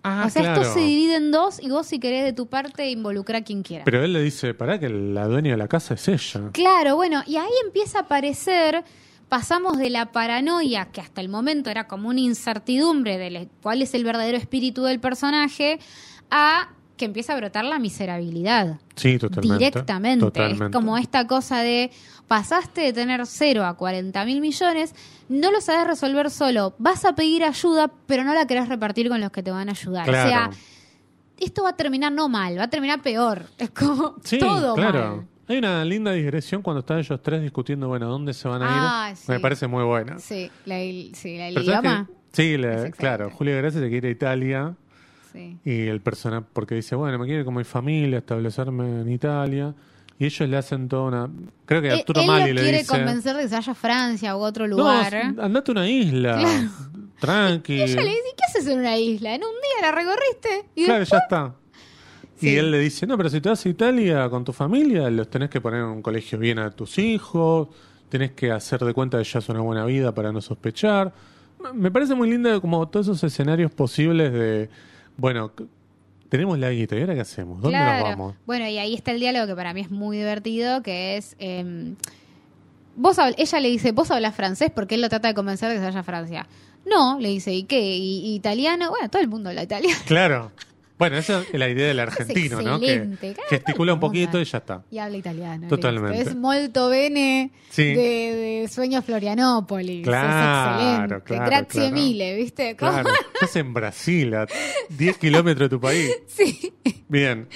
Ah, 0.03 0.25
o 0.27 0.29
sea, 0.29 0.43
claro. 0.43 0.61
esto 0.61 0.73
se 0.75 0.81
divide 0.81 1.15
en 1.15 1.31
dos 1.31 1.59
y 1.59 1.69
vos 1.69 1.87
si 1.87 1.99
querés 1.99 2.23
de 2.23 2.31
tu 2.31 2.45
parte 2.45 2.87
involucra 2.91 3.39
a 3.39 3.41
quien 3.41 3.63
quiera. 3.63 3.83
Pero 3.83 4.03
él 4.03 4.13
le 4.13 4.21
dice, 4.21 4.53
pará 4.53 4.79
que 4.79 4.87
la 4.87 5.25
dueña 5.25 5.51
de 5.51 5.57
la 5.57 5.67
casa 5.67 5.95
es 5.95 6.07
ella. 6.07 6.51
Claro, 6.53 6.95
bueno, 6.95 7.23
y 7.25 7.37
ahí 7.37 7.49
empieza 7.65 7.97
a 7.97 8.01
aparecer, 8.03 8.83
pasamos 9.27 9.79
de 9.79 9.89
la 9.89 10.11
paranoia, 10.11 10.85
que 10.91 11.01
hasta 11.01 11.21
el 11.21 11.29
momento 11.29 11.71
era 11.71 11.87
como 11.87 12.09
una 12.09 12.19
incertidumbre 12.19 13.17
de 13.17 13.49
cuál 13.63 13.81
es 13.81 13.95
el 13.95 14.03
verdadero 14.03 14.37
espíritu 14.37 14.83
del 14.83 14.99
personaje, 14.99 15.79
a 16.29 16.74
que 16.97 17.05
empieza 17.05 17.33
a 17.33 17.37
brotar 17.37 17.65
la 17.65 17.77
miserabilidad. 17.79 18.79
Sí, 18.95 19.17
totalmente. 19.17 19.65
directamente. 19.65 20.25
Totalmente. 20.25 20.65
Es 20.65 20.71
como 20.71 20.97
esta 20.97 21.27
cosa 21.27 21.59
de 21.59 21.91
pasaste 22.27 22.81
de 22.81 22.93
tener 22.93 23.25
0 23.25 23.65
a 23.65 23.75
40 23.75 24.25
mil 24.25 24.41
millones, 24.41 24.95
no 25.29 25.51
lo 25.51 25.61
sabes 25.61 25.85
resolver 25.87 26.29
solo, 26.31 26.73
vas 26.79 27.05
a 27.05 27.13
pedir 27.15 27.43
ayuda, 27.43 27.91
pero 28.07 28.23
no 28.23 28.33
la 28.33 28.47
querés 28.47 28.67
repartir 28.69 29.09
con 29.09 29.19
los 29.21 29.31
que 29.31 29.43
te 29.43 29.51
van 29.51 29.67
a 29.69 29.71
ayudar. 29.73 30.05
Claro. 30.05 30.27
O 30.27 30.29
sea, 30.31 30.49
esto 31.37 31.63
va 31.63 31.69
a 31.71 31.75
terminar 31.75 32.11
no 32.11 32.29
mal, 32.29 32.57
va 32.57 32.63
a 32.63 32.69
terminar 32.69 33.01
peor. 33.01 33.43
Es 33.57 33.69
como 33.71 34.15
Sí, 34.23 34.39
todo 34.39 34.73
claro. 34.75 35.17
mal. 35.17 35.27
Hay 35.47 35.57
una 35.59 35.85
linda 35.85 36.11
digresión 36.13 36.63
cuando 36.63 36.79
están 36.79 36.97
ellos 36.97 37.19
tres 37.21 37.41
discutiendo, 37.43 37.87
bueno, 37.87 38.07
¿dónde 38.07 38.33
se 38.33 38.47
van 38.47 38.63
a 38.63 38.65
ir? 38.65 38.71
Ah, 38.73 39.11
sí. 39.15 39.31
Me 39.31 39.39
parece 39.39 39.67
muy 39.67 39.83
buena. 39.83 40.17
Sí, 40.17 40.49
la, 40.65 40.77
sí. 40.77 41.11
Sí, 42.31 42.57
la- 42.57 42.89
claro. 42.91 43.29
Julia 43.29 43.55
Gracia 43.57 43.79
se 43.79 43.89
quiere 43.89 44.07
ir 44.09 44.13
a 44.13 44.15
Italia 44.17 44.75
Sí. 45.35 45.57
y 45.65 45.87
el 45.87 46.01
personaje, 46.01 46.45
porque 46.53 46.75
dice, 46.75 46.95
bueno, 46.95 47.19
me 47.19 47.25
quiero 47.25 47.39
ir 47.41 47.45
con 47.45 47.55
mi 47.55 47.63
familia, 47.63 48.19
establecerme 48.19 49.01
en 49.01 49.11
Italia. 49.11 49.73
Y 50.17 50.25
ellos 50.27 50.47
le 50.49 50.55
hacen 50.55 50.87
toda 50.87 51.03
una. 51.03 51.29
Creo 51.65 51.81
que 51.81 51.89
Él, 51.89 51.99
Arturo 51.99 52.21
Eh, 52.21 52.23
él 52.23 52.27
Mali 52.31 52.47
lo 52.49 52.53
le 52.55 52.61
quiere 52.61 52.77
dice. 52.79 52.89
convencer 52.89 53.35
de 53.35 53.41
que 53.43 53.49
se 53.49 53.55
vaya 53.55 53.71
a 53.73 53.75
Francia 53.75 54.37
u 54.37 54.39
otro 54.39 54.65
No, 54.67 54.77
lugar. 54.77 55.13
andate 55.13 55.71
a 55.71 55.73
una 55.73 55.89
isla. 55.89 56.37
Claro. 56.39 56.69
Tranqui. 57.19 57.73
Y 57.73 57.81
ella 57.81 58.01
le 58.01 58.09
dice, 58.09 58.21
¿qué 58.37 58.43
haces 58.47 58.67
en 58.67 58.79
una 58.79 58.97
isla? 58.97 59.35
En 59.35 59.41
un 59.43 59.49
día 59.49 59.89
la 59.89 59.91
recorriste. 59.91 60.65
Y 60.75 60.85
Claro, 60.85 60.99
después- 61.01 61.19
ya 61.21 61.25
está. 61.25 61.55
Sí. 62.37 62.49
Y 62.49 62.55
él 62.55 62.71
le 62.71 62.79
dice, 62.79 63.05
no, 63.07 63.17
pero 63.17 63.29
si 63.29 63.41
te 63.41 63.49
vas 63.49 63.65
a 63.65 63.69
Italia 63.69 64.29
con 64.29 64.43
tu 64.45 64.53
familia, 64.53 65.09
los 65.09 65.29
tenés 65.29 65.49
que 65.49 65.59
poner 65.61 65.81
en 65.81 65.87
un 65.87 66.01
colegio 66.01 66.37
bien 66.39 66.59
a 66.59 66.71
tus 66.71 66.97
hijos, 66.97 67.69
tenés 68.09 68.31
que 68.31 68.51
hacer 68.51 68.79
de 68.85 68.93
cuenta 68.93 69.17
que 69.17 69.23
ya 69.25 69.39
es 69.39 69.49
una 69.49 69.61
buena 69.61 69.85
vida 69.85 70.13
para 70.13 70.31
no 70.31 70.41
sospechar. 70.41 71.13
Me 71.73 71.91
parece 71.91 72.13
muy 72.15 72.29
linda 72.29 72.59
como 72.59 72.87
todos 72.87 73.07
esos 73.07 73.23
escenarios 73.23 73.71
posibles 73.71 74.31
de, 74.33 74.69
bueno, 75.17 75.51
tenemos 76.29 76.57
la 76.59 76.69
guita, 76.71 76.95
¿y 76.97 77.01
ahora 77.01 77.15
qué 77.15 77.21
hacemos? 77.21 77.61
¿Dónde 77.61 77.77
Claro. 77.77 77.99
nos 78.07 78.09
vamos? 78.17 78.35
Bueno, 78.45 78.67
y 78.67 78.77
ahí 78.77 78.93
está 78.93 79.11
el 79.11 79.19
diálogo 79.19 79.47
que 79.47 79.55
para 79.55 79.73
mí 79.73 79.81
es 79.81 79.91
muy 79.91 80.17
divertido, 80.17 80.81
que 80.81 81.17
es... 81.17 81.35
eh, 81.39 81.93
vos 82.95 83.17
ella 83.37 83.59
le 83.59 83.69
dice, 83.69 83.91
vos 83.91 84.09
hablas 84.11 84.35
francés 84.35 84.71
porque 84.73 84.95
él 84.95 85.01
lo 85.01 85.09
trata 85.09 85.27
de 85.27 85.33
convencer 85.33 85.69
de 85.69 85.75
que 85.75 85.79
se 85.81 85.85
vaya 85.85 85.99
a 85.99 86.03
Francia. 86.03 86.47
No, 86.85 87.19
le 87.19 87.29
dice, 87.29 87.53
¿y 87.53 87.63
qué? 87.63 87.97
¿Y, 87.97 88.19
y 88.27 88.35
italiano? 88.35 88.89
Bueno, 88.89 89.09
todo 89.09 89.21
el 89.21 89.27
mundo 89.27 89.49
habla 89.49 89.63
italiano. 89.63 89.99
Claro. 90.05 90.51
Bueno, 90.97 91.17
esa 91.17 91.41
es 91.41 91.59
la 91.59 91.67
idea 91.69 91.87
del 91.87 91.99
argentino, 92.01 92.61
¿no? 92.61 92.79
Que. 92.79 93.03
Claro, 93.19 93.41
gesticula 93.49 93.93
un 93.93 93.99
poquito 93.99 94.39
y 94.39 94.45
ya 94.45 94.59
está. 94.59 94.83
Y 94.89 94.97
habla 94.97 95.17
italiano. 95.17 95.67
Totalmente. 95.67 96.21
Es 96.21 96.35
molto 96.35 96.87
bene 96.89 97.51
Sí. 97.69 97.83
de, 97.93 98.61
de 98.61 98.67
Sueño 98.71 99.01
Florianópolis. 99.01 100.03
Claro, 100.05 100.79
es 100.79 100.85
excelente. 100.85 101.25
claro, 101.25 101.45
Grazie 101.45 101.81
claro. 101.81 101.95
mille, 101.95 102.35
¿viste? 102.37 102.75
¿Cómo? 102.77 102.91
Claro, 102.91 103.09
estás 103.33 103.55
en 103.57 103.73
Brasil, 103.73 104.33
a 104.35 104.47
10 104.89 105.17
kilómetros 105.17 105.69
de 105.69 105.75
tu 105.75 105.81
país. 105.81 106.09
Sí. 106.27 106.73
Bien. 107.09 107.47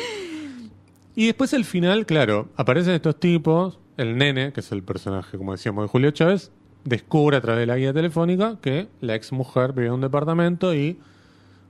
Y 1.15 1.25
después 1.27 1.53
el 1.53 1.65
final, 1.65 2.05
claro, 2.05 2.49
aparecen 2.55 2.93
estos 2.93 3.19
tipos, 3.19 3.79
el 3.97 4.17
nene, 4.17 4.53
que 4.53 4.59
es 4.61 4.71
el 4.71 4.83
personaje, 4.83 5.37
como 5.37 5.51
decíamos, 5.53 5.83
de 5.83 5.87
Julio 5.89 6.11
Chávez, 6.11 6.51
descubre 6.85 7.35
a 7.37 7.41
través 7.41 7.61
de 7.61 7.65
la 7.65 7.75
guía 7.77 7.91
telefónica 7.93 8.57
que 8.61 8.87
la 9.01 9.15
ex 9.15 9.31
mujer 9.33 9.73
vive 9.73 9.87
en 9.87 9.93
un 9.93 10.01
departamento 10.01 10.73
y, 10.73 10.97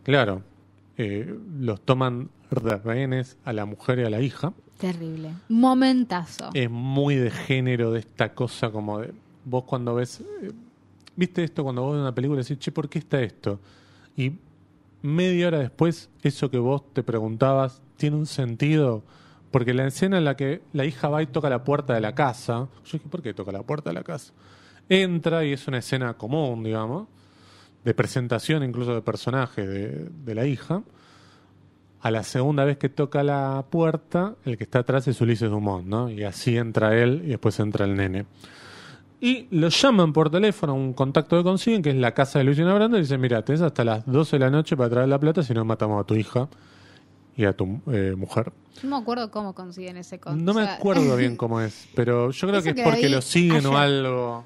claro, 0.03 0.43
eh, 1.01 1.33
los 1.61 1.79
toman 1.79 2.29
de 2.51 2.77
rehenes 2.77 3.37
a 3.45 3.53
la 3.53 3.65
mujer 3.65 3.99
y 3.99 4.03
a 4.03 4.09
la 4.09 4.19
hija. 4.19 4.51
Terrible. 4.77 5.31
Momentazo. 5.47 6.49
Es 6.53 6.69
muy 6.69 7.15
de 7.15 7.31
género 7.31 7.93
de 7.93 7.99
esta 7.99 8.33
cosa 8.33 8.69
como 8.69 8.99
de... 8.99 9.13
Vos 9.45 9.63
cuando 9.63 9.95
ves... 9.95 10.19
eh, 10.41 10.51
¿Viste 11.15 11.45
esto 11.45 11.63
cuando 11.63 11.83
vos 11.83 11.93
ves 11.93 12.01
una 12.01 12.13
película 12.13 12.41
y 12.41 12.43
decís, 12.43 12.59
che, 12.59 12.73
¿por 12.73 12.89
qué 12.89 12.99
está 12.99 13.21
esto? 13.21 13.61
Y 14.17 14.33
media 15.01 15.47
hora 15.47 15.59
después, 15.59 16.09
eso 16.21 16.51
que 16.51 16.57
vos 16.57 16.83
te 16.93 17.01
preguntabas, 17.01 17.81
¿tiene 17.95 18.17
un 18.17 18.25
sentido? 18.25 19.01
Porque 19.51 19.73
la 19.73 19.87
escena 19.87 20.17
en 20.17 20.25
la 20.25 20.35
que 20.35 20.61
la 20.73 20.85
hija 20.85 21.07
va 21.07 21.23
y 21.23 21.27
toca 21.27 21.49
la 21.49 21.63
puerta 21.63 21.93
de 21.93 22.01
la 22.01 22.13
casa, 22.13 22.67
yo 22.83 22.91
dije, 22.91 23.07
¿por 23.09 23.21
qué 23.21 23.33
toca 23.33 23.53
la 23.53 23.63
puerta 23.63 23.89
de 23.89 23.93
la 23.93 24.03
casa? 24.03 24.33
Entra 24.89 25.45
y 25.45 25.53
es 25.53 25.65
una 25.67 25.77
escena 25.77 26.13
común, 26.15 26.63
digamos, 26.63 27.07
de 27.83 27.93
presentación 27.93 28.63
incluso 28.63 28.93
de 28.93 29.01
personaje 29.01 29.65
de, 29.65 30.09
de 30.25 30.35
la 30.35 30.45
hija. 30.45 30.81
A 32.01 32.11
la 32.11 32.23
segunda 32.23 32.63
vez 32.63 32.77
que 32.77 32.87
toca 32.87 33.23
la 33.23 33.65
puerta, 33.69 34.35
el 34.45 34.57
que 34.57 34.63
está 34.63 34.79
atrás 34.79 35.07
es 35.09 35.19
Ulises 35.19 35.49
Dumont, 35.49 35.85
¿no? 35.85 36.09
Y 36.09 36.23
así 36.23 36.55
entra 36.57 36.97
él 36.97 37.23
y 37.25 37.29
después 37.29 37.59
entra 37.59 37.83
el 37.85 37.95
nene. 37.95 38.25
Y 39.21 39.47
lo 39.51 39.67
llaman 39.67 40.13
por 40.13 40.29
teléfono 40.29 40.71
a 40.71 40.75
un 40.75 40.93
contacto 40.93 41.35
que 41.37 41.43
consiguen, 41.43 41.81
que 41.81 41.89
es 41.89 41.97
la 41.97 42.13
casa 42.13 42.39
de 42.39 42.45
Luciana 42.45 42.73
Brando, 42.73 42.97
y 42.97 43.01
dicen, 43.01 43.19
mira, 43.19 43.43
tenés 43.43 43.61
hasta 43.61 43.83
las 43.83 44.05
12 44.05 44.37
de 44.37 44.39
la 44.39 44.49
noche 44.49 44.77
para 44.77 44.89
traer 44.89 45.09
la 45.09 45.19
plata, 45.19 45.43
si 45.43 45.53
no 45.53 45.65
matamos 45.65 46.01
a 46.01 46.05
tu 46.05 46.15
hija 46.15 46.47
y 47.35 47.43
a 47.43 47.51
tu 47.51 47.81
eh, 47.91 48.15
mujer. 48.17 48.53
No 48.81 48.91
me 48.91 48.95
acuerdo 49.01 49.29
cómo 49.29 49.53
consiguen 49.53 49.97
ese 49.97 50.19
con- 50.19 50.45
No 50.45 50.53
me 50.53 50.61
acuerdo 50.63 51.17
bien 51.17 51.35
cómo 51.35 51.59
es, 51.59 51.89
pero 51.95 52.31
yo 52.31 52.47
creo 52.47 52.59
Eso 52.61 52.73
que 52.73 52.79
es 52.79 52.87
porque 52.87 53.05
ahí 53.07 53.11
lo 53.11 53.21
siguen 53.21 53.65
o 53.65 53.77
algo, 53.77 54.45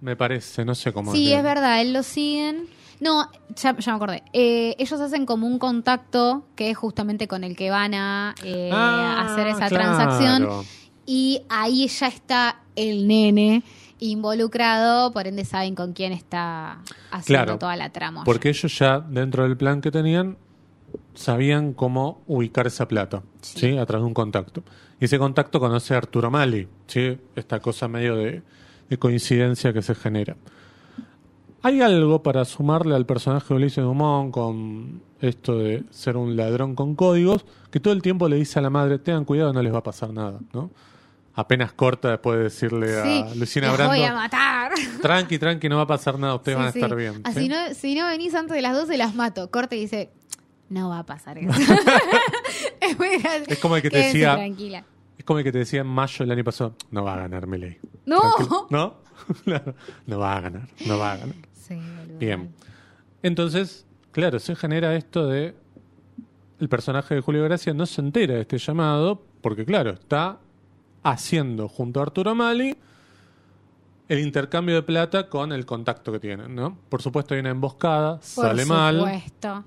me 0.00 0.16
parece, 0.16 0.64
no 0.64 0.74
sé 0.74 0.92
cómo 0.92 1.12
Sí, 1.12 1.32
es 1.32 1.42
verdad, 1.42 1.80
él 1.80 1.92
lo 1.92 2.02
siguen. 2.02 2.66
No, 3.00 3.30
ya, 3.54 3.76
ya 3.76 3.92
me 3.92 3.96
acordé. 3.96 4.22
Eh, 4.32 4.74
ellos 4.78 5.00
hacen 5.00 5.24
como 5.24 5.46
un 5.46 5.58
contacto 5.58 6.46
que 6.56 6.70
es 6.70 6.76
justamente 6.76 7.28
con 7.28 7.44
el 7.44 7.54
que 7.56 7.70
van 7.70 7.94
a 7.94 8.34
eh, 8.42 8.70
Ah, 8.72 9.24
hacer 9.32 9.46
esa 9.46 9.68
claro. 9.68 9.74
transacción. 9.96 10.48
Y 11.06 11.42
ahí 11.48 11.86
ya 11.88 12.08
está 12.08 12.60
el 12.76 13.06
nene 13.06 13.62
involucrado, 14.00 15.12
por 15.12 15.26
ende 15.26 15.44
saben 15.44 15.74
con 15.74 15.92
quién 15.92 16.12
está 16.12 16.80
haciendo 17.10 17.44
Claro, 17.44 17.58
toda 17.58 17.76
la 17.76 17.90
trama. 17.90 18.24
Porque 18.24 18.48
ellos 18.50 18.76
ya, 18.78 19.00
dentro 19.00 19.44
del 19.44 19.56
plan 19.56 19.80
que 19.80 19.90
tenían, 19.90 20.36
sabían 21.14 21.72
cómo 21.72 22.22
ubicar 22.26 22.66
esa 22.66 22.88
plata, 22.88 23.22
¿sí? 23.40 23.78
A 23.78 23.86
través 23.86 24.02
de 24.02 24.06
un 24.08 24.14
contacto. 24.14 24.62
Y 25.00 25.04
ese 25.06 25.18
contacto 25.18 25.60
conoce 25.60 25.94
a 25.94 25.98
Arturo 25.98 26.30
Mali, 26.30 26.68
¿sí? 26.86 27.18
Esta 27.36 27.60
cosa 27.60 27.88
medio 27.88 28.16
de, 28.16 28.42
de 28.88 28.98
coincidencia 28.98 29.72
que 29.72 29.82
se 29.82 29.94
genera. 29.94 30.36
Hay 31.62 31.80
algo 31.80 32.22
para 32.22 32.44
sumarle 32.44 32.94
al 32.94 33.04
personaje 33.04 33.46
de 33.48 33.54
Ulises 33.54 33.84
Dumont 33.84 34.32
con 34.32 35.02
esto 35.20 35.58
de 35.58 35.82
ser 35.90 36.16
un 36.16 36.36
ladrón 36.36 36.74
con 36.76 36.94
códigos, 36.94 37.44
que 37.70 37.80
todo 37.80 37.92
el 37.92 38.00
tiempo 38.02 38.28
le 38.28 38.36
dice 38.36 38.58
a 38.60 38.62
la 38.62 38.70
madre, 38.70 38.98
tengan 38.98 39.24
cuidado, 39.24 39.52
no 39.52 39.60
les 39.62 39.72
va 39.74 39.78
a 39.78 39.82
pasar 39.82 40.12
nada, 40.12 40.38
¿no? 40.52 40.70
Apenas 41.34 41.72
corta 41.72 42.10
después 42.10 42.36
de 42.38 42.44
decirle 42.44 43.02
Sí, 43.02 43.24
a 43.30 43.34
Lucina 43.34 43.72
Brando, 43.72 43.94
voy 43.94 44.02
a 44.04 44.12
matar. 44.12 44.72
tranqui, 45.02 45.38
tranqui, 45.38 45.68
no 45.68 45.76
va 45.76 45.82
a 45.82 45.86
pasar 45.86 46.18
nada, 46.18 46.34
ustedes 46.36 46.56
Sí, 46.56 46.58
van 46.60 46.68
a 46.68 46.72
sí. 46.72 46.78
estar 46.80 46.96
bien. 46.96 47.20
Así 47.24 47.40
¿sí? 47.40 47.48
no, 47.48 47.56
si 47.74 47.94
no 47.94 48.06
venís 48.06 48.34
antes 48.34 48.54
de 48.56 48.62
las 48.62 48.74
12, 48.74 48.96
las 48.96 49.14
mato. 49.14 49.50
Corte 49.50 49.76
y 49.76 49.80
dice, 49.80 50.10
no 50.68 50.88
va 50.88 51.00
a 51.00 51.06
pasar 51.06 51.38
eso. 51.38 51.50
es, 52.80 52.98
muy. 52.98 53.08
Es 53.46 53.58
como 53.60 53.76
el 53.76 53.82
que 53.82 53.90
te 53.90 53.98
decía- 53.98 54.34
tranquila. 54.34 54.84
Es 55.18 55.24
como 55.24 55.40
el 55.40 55.44
que 55.44 55.52
te 55.52 55.58
decía 55.58 55.80
en 55.82 55.86
mayo 55.88 56.24
del 56.24 56.30
año 56.30 56.44
pasado, 56.44 56.74
no 56.90 57.04
va 57.04 57.14
a 57.14 57.18
ganar 57.18 57.46
Milei. 57.46 57.78
No. 58.06 58.20
Tranquilo. 58.20 58.66
¿No? 58.70 59.08
Claro, 59.44 59.74
no 60.06 60.18
va 60.20 60.36
a 60.36 60.40
ganar, 60.40 60.68
no 60.86 60.96
va 60.96 61.12
a 61.12 61.16
ganar. 61.18 61.34
Sí. 61.52 61.76
Bien. 62.18 62.54
Entonces, 63.22 63.84
claro, 64.12 64.38
se 64.38 64.54
genera 64.54 64.94
esto 64.94 65.26
de 65.26 65.54
el 66.60 66.68
personaje 66.68 67.16
de 67.16 67.20
Julio 67.20 67.42
Gracia 67.44 67.74
no 67.74 67.84
se 67.84 68.00
entera 68.00 68.34
de 68.34 68.42
este 68.42 68.58
llamado 68.58 69.20
porque, 69.42 69.64
claro, 69.64 69.90
está 69.90 70.38
haciendo 71.02 71.68
junto 71.68 71.98
a 72.00 72.04
Arturo 72.04 72.34
Mali 72.34 72.76
el 74.08 74.20
intercambio 74.20 74.76
de 74.76 74.82
plata 74.82 75.28
con 75.28 75.52
el 75.52 75.66
contacto 75.66 76.10
que 76.12 76.20
tienen, 76.20 76.54
¿no? 76.54 76.78
Por 76.88 77.02
supuesto 77.02 77.34
hay 77.34 77.40
una 77.40 77.50
emboscada, 77.50 78.14
Por 78.16 78.24
sale 78.24 78.64
mal 78.64 78.98
supuesto. 78.98 79.64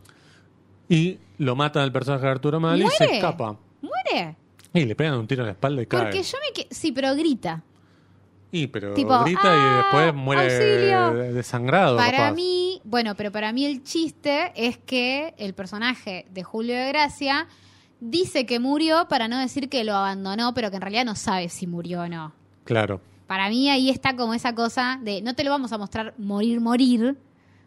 y 0.90 1.20
lo 1.38 1.56
matan 1.56 1.84
al 1.84 1.92
personaje 1.92 2.26
de 2.26 2.32
Arturo 2.32 2.60
Mali 2.60 2.86
y 2.86 2.90
se 2.90 3.06
escapa. 3.18 3.58
Muere. 3.82 4.36
Y 4.74 4.86
le 4.86 4.96
pegan 4.96 5.16
un 5.16 5.28
tiro 5.28 5.42
en 5.44 5.48
la 5.48 5.52
espalda 5.54 5.82
y 5.82 5.86
cae. 5.86 6.02
Porque 6.04 6.24
yo 6.24 6.38
me... 6.40 6.54
que- 6.54 6.74
Sí, 6.74 6.92
pero 6.92 7.14
grita. 7.16 7.62
Y 8.54 8.68
pero 8.68 8.94
Tipo, 8.94 9.24
grita 9.24 9.40
"Ah, 9.44 9.56
y 9.56 9.78
después 9.78 10.14
muere 10.14 10.42
auxilio". 10.44 11.14
de- 11.14 11.34
desangrado. 11.34 11.96
Para 11.98 12.12
capaz. 12.18 12.34
mí, 12.34 12.82
bueno, 12.84 13.16
pero 13.16 13.32
para 13.32 13.54
mí 13.54 13.66
el 13.66 13.84
chiste 13.84 14.52
es 14.56 14.78
que 14.78 15.34
el 15.38 15.54
personaje 15.54 16.26
de 16.32 16.44
Julio 16.44 16.76
de 16.76 16.88
Gracia 16.90 17.48
dice 18.02 18.46
que 18.46 18.60
murió 18.60 19.08
para 19.08 19.28
no 19.30 19.40
decir 19.40 19.70
que 19.70 19.84
lo 19.86 19.96
abandonó, 19.96 20.54
pero 20.54 20.70
que 20.70 20.76
en 20.78 20.82
realidad 20.82 21.06
no 21.06 21.16
sabe 21.16 21.48
si 21.50 21.66
murió 21.66 22.02
o 22.02 22.08
no. 22.10 22.34
Claro. 22.66 23.00
Para 23.28 23.48
mí 23.48 23.70
ahí 23.70 23.90
está 23.90 24.16
como 24.18 24.34
esa 24.34 24.54
cosa 24.54 25.00
de 25.02 25.22
no 25.22 25.34
te 25.34 25.46
lo 25.46 25.52
vamos 25.52 25.72
a 25.72 25.78
mostrar 25.78 26.14
morir, 26.18 26.60
morir, 26.60 27.16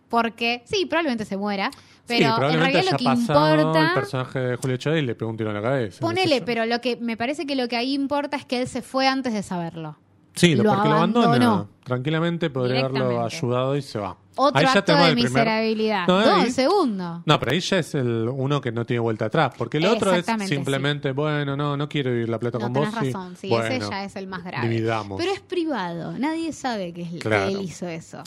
porque 0.09 0.63
sí, 0.67 0.87
probablemente 0.87 1.25
se 1.25 1.37
muera, 1.37 1.71
pero 2.07 2.37
sí, 2.37 2.43
en 2.55 2.61
realidad 2.61 2.85
lo 2.93 2.97
que 2.99 3.05
pasado 3.05 3.55
el 3.55 3.61
importa... 3.61 3.93
personaje 3.95 4.39
de 4.39 4.57
Julio 4.57 4.77
Chávez 4.77 5.03
y 5.03 5.07
le 5.07 5.15
pegó 5.15 5.31
un 5.31 5.37
tiro 5.37 5.51
en 5.51 5.57
la 5.57 5.63
cabeza. 5.63 6.01
Ponele, 6.01 6.43
pero 6.43 6.67
lo 6.67 6.81
que 6.81 6.97
me 6.97 7.17
parece 7.17 7.47
que 7.47 7.57
lo 7.57 7.67
que 7.69 7.77
ahí 7.77 7.95
importa 7.95 8.37
es 8.37 8.45
que 8.45 8.61
él 8.61 8.69
se 8.69 8.83
fue 8.83 9.07
antes 9.09 9.33
de 9.33 9.43
saberlo. 9.43 9.97
Sí, 10.37 10.57
lo, 10.57 10.65
porque 10.65 10.89
lo 10.89 10.95
abandona. 10.97 11.27
abandonó. 11.29 11.69
Tranquilamente 11.85 12.51
podría 12.51 12.81
haberlo 12.87 13.25
ayudado 13.25 13.77
y 13.77 13.83
se 13.83 14.01
va. 14.01 14.17
Otro 14.37 14.59
Ahí 14.59 14.65
ya 14.67 14.81
acto 14.81 14.97
de 14.97 15.07
el 15.07 15.13
primer- 15.15 15.31
miserabilidad. 15.31 16.09
No, 16.09 16.25
No, 16.27 16.35
ahí- 16.35 16.47
el 16.47 16.53
segundo. 16.53 17.23
No, 17.25 17.39
pero 17.39 17.53
ahí 17.53 17.61
ya 17.61 17.79
es 17.79 17.95
el 17.95 18.29
uno 18.29 18.61
que 18.61 18.73
no 18.73 18.85
tiene 18.85 18.99
vuelta 18.99 19.27
atrás. 19.27 19.53
Porque 19.57 19.77
el 19.77 19.87
otro 19.87 20.13
es 20.13 20.27
simplemente, 20.49 21.13
bueno, 21.13 21.57
no, 21.57 21.77
no 21.77 21.89
quiero 21.89 22.11
vivir 22.11 22.29
la 22.29 22.41
plata 22.41 22.59
No, 22.59 22.65
con 22.65 22.73
tenés 22.73 22.91
vos. 22.91 23.01
razón, 23.05 23.37
sí, 23.37 23.49
bueno, 23.49 23.67
ese 23.67 23.89
ya 23.89 24.03
es 24.05 24.17
el 24.17 24.27
más 24.27 24.43
grave. 24.43 24.69
dividamos. 24.69 25.21
Pero 25.21 25.33
es 25.33 25.39
privado, 25.41 26.19
nadie 26.19 26.53
sabe 26.53 26.93
que, 26.93 27.03
es, 27.03 27.11
que 27.11 27.19
Claro. 27.21 27.51
él 27.51 27.61
hizo 27.63 27.87
eso. 27.87 28.25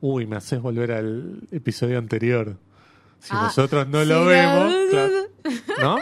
Uy, 0.00 0.26
me 0.26 0.36
haces 0.36 0.60
volver 0.60 0.92
al 0.92 1.40
episodio 1.50 1.98
anterior. 1.98 2.56
Si 3.18 3.30
Ah, 3.32 3.44
nosotros 3.44 3.88
no 3.88 4.04
lo 4.04 4.20
no. 4.20 4.24
vemos. 4.26 4.74
claro. 4.90 5.12
¿No? 5.80 5.96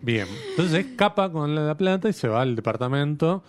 Bien. 0.00 0.26
Entonces 0.50 0.86
escapa 0.86 1.30
con 1.30 1.54
la, 1.54 1.62
la 1.62 1.76
plata 1.76 2.08
y 2.08 2.12
se 2.12 2.28
va 2.28 2.42
al 2.42 2.56
departamento. 2.56 3.42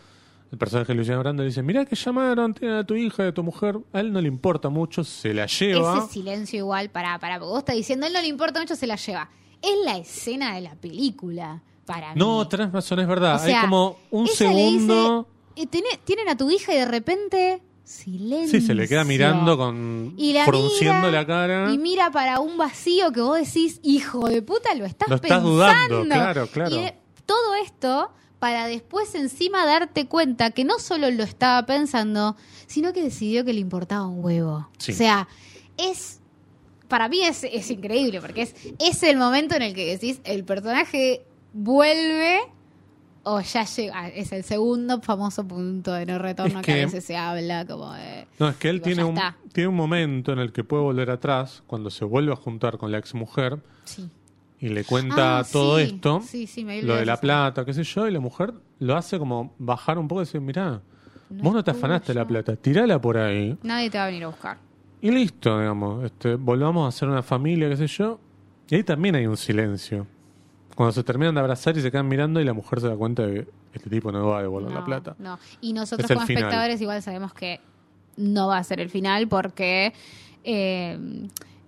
El 0.52 0.58
personaje 0.60 0.92
de 0.94 0.98
Luciano 1.00 1.20
Brando 1.22 1.42
dice, 1.44 1.64
mirá 1.64 1.84
que 1.86 1.96
llamaron, 1.96 2.54
tienen 2.54 2.78
a 2.78 2.84
tu 2.86 2.94
hija 2.94 3.26
y 3.26 3.28
a 3.30 3.34
tu 3.34 3.42
mujer. 3.44 3.80
A 3.92 4.00
él 4.00 4.14
no 4.14 4.22
le 4.22 4.28
importa 4.28 4.70
mucho, 4.70 5.04
se 5.04 5.34
la 5.34 5.48
lleva. 5.48 5.98
Ese 5.98 6.14
silencio 6.14 6.60
igual, 6.60 6.92
para, 6.92 7.18
para, 7.20 7.40
vos 7.40 7.58
estás 7.60 7.76
diciendo, 7.76 8.06
él 8.06 8.14
no 8.14 8.22
le 8.22 8.28
importa 8.28 8.60
mucho, 8.60 8.76
se 8.76 8.86
la 8.86 8.96
lleva. 8.96 9.30
Es 9.64 9.74
la 9.84 9.98
escena 9.98 10.54
de 10.54 10.62
la 10.62 10.76
película, 10.76 11.64
para 11.86 12.14
No, 12.14 12.42
mí. 12.42 12.50
tenés 12.50 12.72
razón, 12.72 13.00
es 13.00 13.08
verdad. 13.08 13.36
O 13.38 13.40
sea, 13.40 13.58
Hay 13.62 13.66
como 13.68 13.98
un 14.12 14.28
segundo... 14.28 15.28
dice, 15.56 15.64
eh, 15.64 15.68
"Tiene- 15.68 16.00
tienen 16.04 16.30
a 16.30 16.38
tu 16.38 16.52
hija 16.52 16.72
y 16.74 16.78
de 16.78 16.86
repente, 16.86 17.62
silencio. 17.84 18.60
Sí, 18.60 18.66
se 18.66 18.74
le 18.74 18.88
queda 18.88 19.04
mirando 19.04 19.58
con... 19.58 20.14
Y 20.18 20.34
la 20.34 20.46
frunciendo 20.46 21.08
mira, 21.08 21.12
la 21.22 21.26
cara. 21.28 21.72
Y 21.72 21.78
mira 21.78 22.12
para 22.12 22.40
un 22.40 22.58
vacío 22.58 23.12
que 23.12 23.22
vos 23.22 23.38
decís, 23.38 23.80
hijo 23.84 24.28
de 24.30 24.42
puta, 24.42 24.74
lo 24.76 24.86
estás 24.86 25.10
Lo 25.10 25.16
estás 25.16 25.30
pensando. 25.30 25.50
dudando, 25.52 26.04
claro, 26.06 26.48
claro. 26.48 26.76
Y 26.76 26.80
de- 26.80 26.96
todo 27.26 27.56
esto 27.64 28.12
para 28.40 28.68
después 28.68 29.16
encima 29.16 29.66
darte 29.66 30.08
cuenta 30.08 30.52
que 30.52 30.66
no 30.66 30.80
solo 30.80 31.10
lo 31.12 31.24
estaba 31.24 31.66
pensando, 31.66 32.36
sino 32.68 32.92
que 32.94 33.02
decidió 33.04 33.46
que 33.46 33.54
le 33.54 33.60
importaba 33.62 34.06
un 34.08 34.24
huevo. 34.24 34.68
Sí. 34.78 34.92
O 34.92 34.96
sea, 34.96 35.28
es... 35.78 36.20
Para 36.90 37.10
mí 37.10 37.22
es, 37.22 37.44
es 37.44 37.72
increíble, 37.72 38.22
porque 38.22 38.44
es, 38.44 38.56
es 38.80 39.02
el 39.04 39.18
momento 39.18 39.56
en 39.56 39.62
el 39.64 39.74
que 39.74 39.86
decís, 39.98 40.20
el 40.26 40.44
personaje 40.44 41.26
vuelve 41.54 42.40
o 43.24 43.40
ya 43.42 43.64
llega, 43.64 44.10
es 44.10 44.32
el 44.34 44.44
segundo 44.44 45.02
famoso 45.02 45.48
punto 45.48 45.94
de 45.94 46.06
no 46.06 46.20
retorno 46.20 46.60
Es 46.60 46.66
que, 46.66 46.74
que- 46.74 46.82
a 46.82 46.86
veces 46.86 47.06
se 47.06 47.16
habla 47.18 47.66
como 47.66 47.94
de... 47.94 48.28
No, 48.40 48.50
es 48.50 48.56
que 48.58 48.70
él 48.70 48.76
Digo, 48.78 48.86
tiene 48.86 49.04
un, 49.06 49.16
está. 49.18 49.36
tiene 49.54 49.70
un 49.70 49.76
momento 49.76 50.34
en 50.34 50.40
el 50.40 50.52
que 50.52 50.64
puede 50.64 50.84
volver 50.84 51.10
atrás, 51.10 51.64
cuando 51.68 51.90
se 51.90 52.04
vuelve 52.06 52.34
a 52.34 52.36
juntar 52.36 52.78
con 52.78 52.92
la 52.92 52.98
ex 52.98 53.14
mujer 53.14 53.60
Sí. 53.86 54.10
y 54.60 54.70
le 54.70 54.84
cuenta 54.84 55.40
Ah, 55.40 55.44
todo 55.50 55.78
sí. 55.78 55.84
esto, 55.86 56.22
Sí, 56.22 56.48
lo 56.84 56.96
de 56.96 57.06
la 57.06 57.20
plata, 57.20 57.64
qué 57.66 57.74
sé 57.74 57.84
yo, 57.84 58.08
y 58.08 58.12
la 58.12 58.20
mujer 58.20 58.54
lo 58.80 58.96
hace 58.98 59.18
como 59.20 59.54
bajar 59.58 59.98
un 59.98 60.08
poco 60.08 60.22
y 60.22 60.26
decir, 60.26 60.42
mirá, 60.42 60.82
No 61.30 61.44
vos 61.44 61.54
no 61.54 61.64
te 61.64 61.72
afanaste 61.72 62.08
tuyo. 62.08 62.20
la 62.20 62.28
plata, 62.28 62.56
tirala 62.58 63.00
por 63.02 63.18
ahí 63.18 63.58
Nadie 63.64 63.90
te 63.90 63.98
va 63.98 64.04
a 64.04 64.08
venir 64.08 64.24
a 64.26 64.28
buscar. 64.28 64.58
y 65.02 65.12
listo, 65.12 65.60
digamos, 65.60 66.04
este, 66.06 66.36
volvamos 66.36 66.94
a 66.94 66.98
ser 66.98 67.08
una 67.10 67.24
familia, 67.24 67.70
qué 67.70 67.78
sé 67.78 67.88
yo. 67.88 68.20
Y 68.70 68.76
ahí 68.76 68.84
también 68.84 69.16
hay 69.16 69.28
un 69.28 69.36
silencio. 69.38 70.08
Cuando 70.76 70.92
se 70.92 71.04
terminan 71.04 71.36
de 71.36 71.42
abrazar 71.42 71.78
y 71.78 71.82
se 71.82 71.92
quedan 71.92 72.08
mirando 72.08 72.40
y 72.42 72.44
la 72.46 72.54
mujer 72.54 72.82
se 72.82 72.88
da 72.88 72.96
cuenta 72.96 73.26
de 73.26 73.46
que 73.46 73.48
este 73.74 73.90
tipo 73.90 74.12
no 74.12 74.28
va 74.28 74.40
a 74.40 74.42
devolver 74.42 74.72
la 74.72 74.84
plata. 74.84 75.16
No. 75.20 75.38
Y 75.62 75.74
nosotros 75.74 76.10
Es 76.10 76.16
como 76.16 76.26
final. 76.26 76.44
espectadores 76.44 76.82
igual 76.82 77.02
sabemos 77.02 77.34
que 77.34 77.60
no 78.18 78.48
va 78.48 78.58
a 78.58 78.64
ser 78.64 78.80
el 78.80 78.90
final 78.90 79.28
porque 79.28 79.94
eh, 80.44 80.98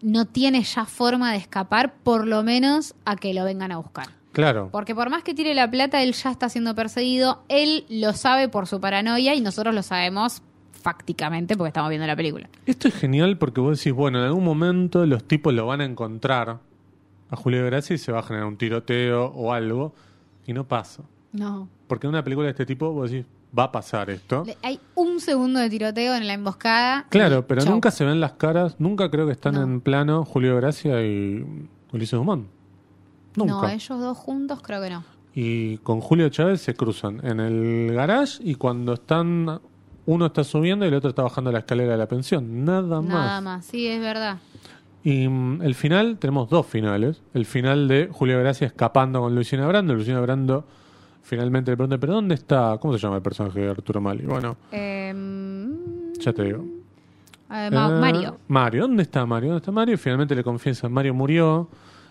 no 0.01 0.25
tiene 0.25 0.63
ya 0.63 0.85
forma 0.85 1.31
de 1.31 1.37
escapar, 1.37 1.93
por 2.03 2.27
lo 2.27 2.43
menos 2.43 2.95
a 3.05 3.15
que 3.15 3.33
lo 3.33 3.43
vengan 3.43 3.71
a 3.71 3.77
buscar. 3.77 4.07
Claro. 4.31 4.69
Porque 4.71 4.93
por 4.93 5.09
más 5.09 5.23
que 5.23 5.33
tire 5.33 5.53
la 5.55 5.69
plata, 5.69 6.03
él 6.03 6.13
ya 6.13 6.29
está 6.31 6.49
siendo 6.49 6.75
perseguido, 6.75 7.43
él 7.47 7.85
lo 7.89 8.11
sabe 8.13 8.49
por 8.49 8.67
su 8.67 8.81
paranoia 8.81 9.33
y 9.33 9.39
nosotros 9.41 9.73
lo 9.73 9.81
sabemos 9.81 10.41
fácticamente 10.73 11.55
porque 11.55 11.69
estamos 11.69 11.89
viendo 11.89 12.05
la 12.05 12.15
película. 12.15 12.49
Esto 12.65 12.87
es 12.89 12.95
genial 12.95 13.37
porque 13.37 13.61
vos 13.61 13.77
decís, 13.79 13.93
bueno, 13.93 14.19
en 14.19 14.25
algún 14.25 14.43
momento 14.43 15.05
los 15.05 15.23
tipos 15.23 15.53
lo 15.53 15.65
van 15.65 15.81
a 15.81 15.85
encontrar 15.85 16.59
a 17.29 17.35
Julio 17.35 17.65
Gracia 17.65 17.93
y 17.95 17.97
se 17.97 18.11
va 18.11 18.19
a 18.19 18.23
generar 18.23 18.47
un 18.47 18.57
tiroteo 18.57 19.25
o 19.27 19.53
algo 19.53 19.93
y 20.45 20.53
no 20.53 20.67
pasa. 20.67 21.03
No. 21.33 21.67
Porque 21.87 22.07
en 22.07 22.09
una 22.09 22.23
película 22.23 22.45
de 22.45 22.51
este 22.51 22.65
tipo 22.65 22.91
vos 22.91 23.11
decís, 23.11 23.25
va 23.57 23.65
a 23.65 23.71
pasar 23.71 24.09
esto. 24.09 24.43
Le- 24.45 24.57
Hay 24.63 24.79
un 24.95 25.19
segundo 25.19 25.59
de 25.59 25.69
tiroteo 25.69 26.15
en 26.15 26.27
la 26.27 26.33
emboscada. 26.33 27.05
Claro, 27.09 27.45
pero 27.47 27.61
chau. 27.61 27.71
nunca 27.73 27.91
se 27.91 28.05
ven 28.05 28.19
las 28.19 28.33
caras, 28.33 28.75
nunca 28.79 29.09
creo 29.09 29.25
que 29.25 29.31
están 29.33 29.55
No. 29.55 29.61
en 29.63 29.81
plano 29.81 30.23
Julio 30.25 30.55
Gracia 30.57 31.01
y 31.05 31.45
Ulises 31.91 32.11
Dumont. 32.17 32.47
Nunca. 33.35 33.53
No, 33.53 33.67
ellos 33.69 33.99
dos 33.99 34.17
juntos 34.17 34.61
creo 34.61 34.81
que 34.81 34.89
no. 34.89 35.03
Y 35.33 35.77
con 35.79 35.99
Julio 35.99 36.29
Chávez 36.29 36.61
se 36.61 36.73
cruzan 36.75 37.19
en 37.25 37.39
el 37.41 37.93
garage 37.93 38.37
y 38.41 38.55
cuando 38.55 38.93
están, 38.93 39.59
uno 40.05 40.25
está 40.27 40.45
subiendo 40.45 40.85
y 40.85 40.87
el 40.87 40.93
otro 40.93 41.09
está 41.09 41.23
bajando 41.23 41.51
la 41.51 41.59
escalera 41.59 41.91
de 41.91 41.97
la 41.97 42.07
pensión. 42.07 42.63
Nada 42.63 43.01
más. 43.01 43.09
Nada 43.09 43.41
más, 43.41 43.65
sí, 43.65 43.85
es 43.87 43.99
verdad. 43.99 44.37
Y 45.05 45.27
mm, 45.29 45.61
el 45.61 45.75
final, 45.75 46.17
tenemos 46.17 46.49
dos 46.49 46.65
finales. 46.65 47.21
El 47.33 47.45
final 47.45 47.87
de 47.87 48.09
Julio 48.11 48.39
Gracia 48.39 48.67
escapando 48.67 49.21
con 49.21 49.33
Luciana 49.35 49.67
Brando. 49.67 49.93
Luciana 49.93 50.19
Brando 50.19 50.65
finalmente 51.21 51.71
le 51.71 51.77
pregunta, 51.77 51.97
¿pero 51.99 52.13
dónde 52.13 52.35
está? 52.35 52.77
¿Cómo 52.81 52.93
se 52.93 52.99
llama 52.99 53.15
el 53.17 53.21
personaje 53.21 53.59
de 53.61 53.69
Arturo 53.69 54.01
Mali? 54.01 54.25
Bueno, 54.25 54.57
Em, 54.71 56.11
ya 56.19 56.33
te 56.33 56.43
digo. 56.43 56.65
eh, 57.51 57.69
Ma- 57.71 57.87
Eh, 57.95 57.99
Mario. 58.01 58.37
Mario, 58.47 58.81
¿dónde 58.81 59.03
está 59.03 59.25
Mario? 59.25 59.49
¿Dónde 59.49 59.59
está 59.61 59.71
Mario? 59.71 59.93
Y 59.93 59.97
finalmente 59.97 60.35
le 60.35 60.43
confiesa, 60.43 60.89
Mario 60.89 61.13
murió 61.13 61.69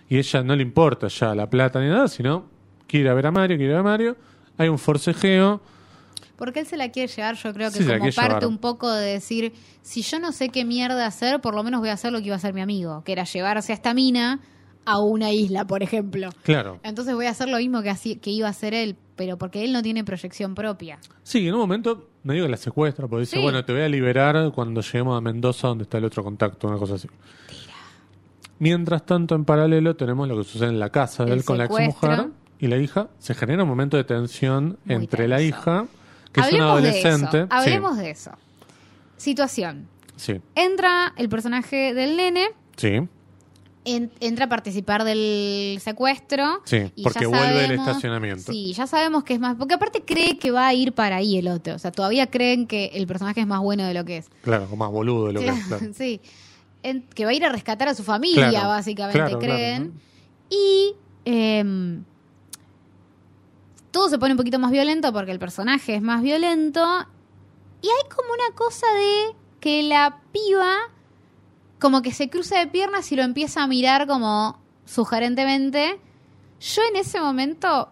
y 0.08 0.16
ella 0.18 0.42
no 0.44 0.54
le 0.54 0.62
importa 0.62 1.08
ya 1.08 1.34
la 1.34 1.50
plata 1.50 1.80
ni 1.80 1.88
nada, 1.88 2.06
sino 2.08 2.44
quiere 2.86 3.06
ir 3.06 3.10
a 3.10 3.14
ver 3.14 3.26
a 3.26 3.30
Mario, 3.32 3.56
quiere 3.56 3.72
ir 3.72 3.76
a 3.78 3.82
ver 3.82 3.86
a 3.86 3.90
Mario. 3.90 4.16
Hay 4.56 4.68
un 4.68 4.78
forcejeo. 4.78 5.60
Porque 6.36 6.60
él 6.60 6.66
se 6.66 6.76
la 6.76 6.90
quiere 6.90 7.12
llevar, 7.12 7.36
yo 7.36 7.52
creo 7.52 7.70
que 7.70 7.78
Sí, 7.78 7.84
como 7.84 7.98
parte 7.98 8.12
llevar. 8.12 8.46
un 8.46 8.58
poco 8.58 8.90
de 8.92 9.12
decir, 9.12 9.52
si 9.82 10.02
yo 10.02 10.18
no 10.18 10.32
sé 10.32 10.48
qué 10.48 10.64
mierda 10.64 11.06
hacer, 11.06 11.40
por 11.40 11.54
lo 11.54 11.62
menos 11.62 11.80
voy 11.80 11.90
a 11.90 11.92
hacer 11.92 12.12
lo 12.12 12.18
que 12.18 12.26
iba 12.26 12.34
a 12.34 12.38
hacer 12.38 12.54
mi 12.54 12.60
amigo, 12.60 13.02
que 13.04 13.12
era 13.12 13.24
llevarse 13.24 13.72
a 13.72 13.74
esta 13.74 13.94
mina 13.94 14.40
a 14.84 15.00
una 15.00 15.32
isla, 15.32 15.66
por 15.66 15.82
ejemplo. 15.82 16.30
Claro. 16.42 16.80
Entonces 16.82 17.14
voy 17.14 17.26
a 17.26 17.30
hacer 17.30 17.48
lo 17.48 17.58
mismo 17.58 17.82
que, 17.82 17.90
así, 17.90 18.16
que 18.16 18.30
iba 18.30 18.48
a 18.48 18.50
hacer 18.50 18.74
él, 18.74 18.96
pero 19.16 19.38
porque 19.38 19.64
él 19.64 19.72
no 19.72 19.82
tiene 19.82 20.04
proyección 20.04 20.54
propia. 20.54 20.98
Sí, 21.22 21.46
en 21.46 21.54
un 21.54 21.60
momento 21.60 22.08
me 22.24 22.34
digo 22.34 22.46
que 22.46 22.50
la 22.50 22.56
secuestra, 22.56 23.06
porque 23.06 23.20
dice, 23.20 23.38
bueno, 23.38 23.64
te 23.64 23.72
voy 23.72 23.82
a 23.82 23.88
liberar 23.88 24.50
cuando 24.54 24.80
lleguemos 24.80 25.16
a 25.16 25.20
Mendoza, 25.20 25.68
donde 25.68 25.84
está 25.84 25.98
el 25.98 26.04
otro 26.04 26.24
contacto, 26.24 26.66
una 26.68 26.78
cosa 26.78 26.94
así. 26.94 27.08
Mientras 28.58 29.04
tanto, 29.04 29.34
en 29.34 29.44
paralelo, 29.44 29.96
tenemos 29.96 30.28
lo 30.28 30.38
que 30.38 30.44
sucede 30.44 30.68
en 30.68 30.78
la 30.78 30.90
casa 30.90 31.24
de 31.24 31.32
él 31.32 31.44
con 31.44 31.58
la 31.58 31.64
exmujer 31.64 32.28
y 32.58 32.68
la 32.68 32.78
hija. 32.78 33.08
Se 33.18 33.34
genera 33.34 33.62
un 33.64 33.68
momento 33.68 33.96
de 33.96 34.04
tensión 34.04 34.78
Muy 34.84 34.96
entre 34.96 35.28
la 35.28 35.42
hija, 35.42 35.86
que 36.34 36.40
es 36.40 36.46
Hablemos 36.46 36.72
una 36.72 36.80
de 36.82 36.88
adolescente. 36.88 37.38
eso. 37.38 37.46
Hablemos 37.50 37.96
de 37.96 38.10
eso. 38.10 38.30
Situación. 39.16 39.88
Sí, 40.16 40.40
Entra 40.54 41.12
el 41.16 41.28
personaje 41.28 41.94
del 41.94 42.16
nene, 42.16 42.48
sí, 42.76 43.00
en- 43.86 44.10
entra 44.20 44.44
a 44.46 44.48
participar 44.48 45.04
del 45.04 45.78
secuestro. 45.82 46.60
sí, 46.64 46.90
y 46.94 47.02
porque 47.02 47.26
vuelve 47.26 47.62
del 47.62 47.72
estacionamiento. 47.72 48.52
Sí, 48.52 48.72
ya 48.74 48.86
sabemos 48.86 49.24
que 49.24 49.34
es 49.34 49.40
más. 49.40 49.56
Porque 49.56 49.74
aparte 49.74 50.02
cree 50.04 50.38
que 50.38 50.50
va 50.50 50.66
a 50.68 50.74
ir 50.74 50.92
para 50.92 51.16
ahí 51.16 51.36
el 51.38 51.48
otro. 51.48 51.74
O 51.74 51.78
sea, 51.78 51.90
todavía 51.92 52.28
creen 52.28 52.66
que 52.66 52.86
el 52.94 53.06
personaje 53.06 53.40
es 53.40 53.46
más 53.46 53.60
bueno 53.60 53.84
de 53.86 53.94
lo 53.94 54.04
que 54.04 54.18
es. 54.18 54.30
Claro, 54.42 54.68
o 54.70 54.76
más 54.76 54.90
boludo 54.90 55.26
de 55.28 55.32
lo 55.34 55.40
que 55.40 55.48
es. 55.48 55.64
Claro. 55.66 55.86
Sí. 55.94 56.20
En- 56.82 57.02
que 57.02 57.24
va 57.24 57.30
a 57.30 57.34
ir 57.34 57.44
a 57.44 57.48
rescatar 57.50 57.88
a 57.88 57.94
su 57.94 58.02
familia, 58.04 58.50
Claro, 58.50 58.68
básicamente, 58.68 59.36
creen. 59.38 59.84
¿no? 59.94 60.00
Y 60.50 60.94
em, 61.24 62.04
todo 63.94 64.08
se 64.08 64.18
pone 64.18 64.32
un 64.32 64.38
poquito 64.38 64.58
más 64.58 64.72
violento 64.72 65.12
porque 65.12 65.30
el 65.30 65.38
personaje 65.38 65.94
es 65.94 66.02
más 66.02 66.20
violento. 66.20 66.84
Y 67.80 67.86
hay 67.86 68.08
como 68.12 68.32
una 68.32 68.56
cosa 68.56 68.86
de 68.92 69.36
que 69.60 69.84
la 69.84 70.20
piba 70.32 70.74
como 71.78 72.02
que 72.02 72.12
se 72.12 72.28
cruza 72.28 72.58
de 72.58 72.66
piernas 72.66 73.12
y 73.12 73.16
lo 73.16 73.22
empieza 73.22 73.62
a 73.62 73.68
mirar 73.68 74.08
como 74.08 74.58
sugerentemente. 74.84 76.00
Yo 76.58 76.82
en 76.90 76.96
ese 76.96 77.20
momento 77.20 77.88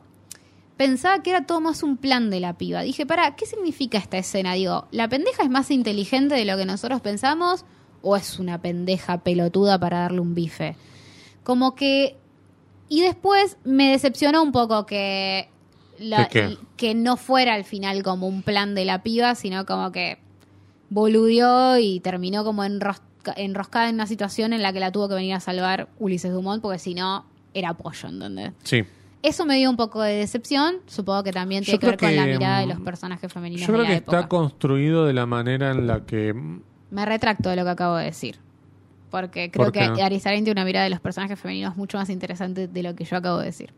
pensaba 0.76 1.22
que 1.22 1.30
era 1.30 1.46
todo 1.46 1.60
más 1.60 1.84
un 1.84 1.96
plan 1.96 2.30
de 2.30 2.40
la 2.40 2.58
piba. 2.58 2.82
Dije, 2.82 3.06
para, 3.06 3.36
¿qué 3.36 3.46
significa 3.46 3.98
esta 3.98 4.18
escena? 4.18 4.54
Digo, 4.54 4.88
¿la 4.90 5.08
pendeja 5.08 5.44
es 5.44 5.50
más 5.50 5.70
inteligente 5.70 6.34
de 6.34 6.44
lo 6.44 6.56
que 6.56 6.64
nosotros 6.64 7.00
pensamos 7.00 7.64
o 8.02 8.16
es 8.16 8.40
una 8.40 8.60
pendeja 8.60 9.18
pelotuda 9.18 9.78
para 9.78 10.00
darle 10.00 10.18
un 10.18 10.34
bife? 10.34 10.74
Como 11.44 11.76
que... 11.76 12.16
Y 12.88 13.02
después 13.02 13.56
me 13.62 13.92
decepcionó 13.92 14.42
un 14.42 14.50
poco 14.50 14.84
que... 14.84 15.51
la- 16.02 16.28
¿Que 16.28 16.48
qué? 16.48 16.58
que 16.76 16.94
no 16.94 17.16
fuera 17.16 17.54
al 17.54 17.64
final 17.64 18.02
como 18.02 18.26
un 18.28 18.42
plan 18.42 18.74
de 18.74 18.84
la 18.84 19.02
piba, 19.02 19.34
sino 19.34 19.64
como 19.66 19.92
que 19.92 20.18
boludeó 20.90 21.78
y 21.78 22.00
terminó 22.00 22.44
como 22.44 22.64
enrosca- 22.64 23.34
enroscada 23.36 23.88
en 23.88 23.94
una 23.96 24.06
situación 24.06 24.52
en 24.52 24.62
la 24.62 24.72
que 24.72 24.80
la 24.80 24.90
tuvo 24.92 25.08
que 25.08 25.14
venir 25.14 25.34
a 25.34 25.40
salvar 25.40 25.88
Ulises 25.98 26.32
Dumont, 26.32 26.60
porque 26.62 26.78
si 26.78 26.94
no, 26.94 27.24
era 27.54 27.70
apoyo, 27.70 28.08
¿entendés? 28.08 28.52
Sí. 28.62 28.84
Eso 29.22 29.46
me 29.46 29.56
dio 29.56 29.70
un 29.70 29.76
poco 29.76 30.02
de 30.02 30.14
decepción. 30.14 30.76
Supongo 30.86 31.22
que 31.22 31.32
también 31.32 31.62
tiene 31.62 31.76
Yo 31.76 31.80
que 31.80 31.86
ver 31.86 31.96
con 31.98 32.16
la 32.16 32.26
mirada 32.26 32.58
de 32.60 32.66
mm, 32.66 32.70
los 32.70 32.80
personajes 32.80 33.32
femeninos 33.32 33.60
Yo 33.66 33.72
de 33.72 33.72
creo 33.78 33.82
la 33.84 33.88
que 33.90 33.96
época. 33.98 34.16
está 34.18 34.28
construido 34.28 35.06
de 35.06 35.12
la 35.12 35.26
manera 35.26 35.70
en 35.70 35.86
la 35.86 36.04
que 36.04 36.34
Me 36.90 37.06
retracto 37.06 37.48
de 37.50 37.56
lo 37.56 37.62
que 37.64 37.70
acabo 37.70 37.96
de 37.96 38.06
decir. 38.06 38.38
Porque 39.10 39.50
creo 39.50 39.66
¿Por 39.66 39.72
que? 39.72 39.80
Aristarén 40.02 40.42
tiene 40.42 40.58
una 40.60 40.64
mirada 40.64 40.84
de 40.84 40.90
los 40.90 40.98
personajes 41.00 41.38
femeninos 41.38 41.76
mucho 41.76 41.98
más 41.98 42.10
interesante 42.10 42.66
de 42.66 42.82
lo 42.82 42.96
que 42.96 43.04
yo 43.04 43.16
acabo 43.16 43.38
de 43.38 43.44
decir. 43.46 43.72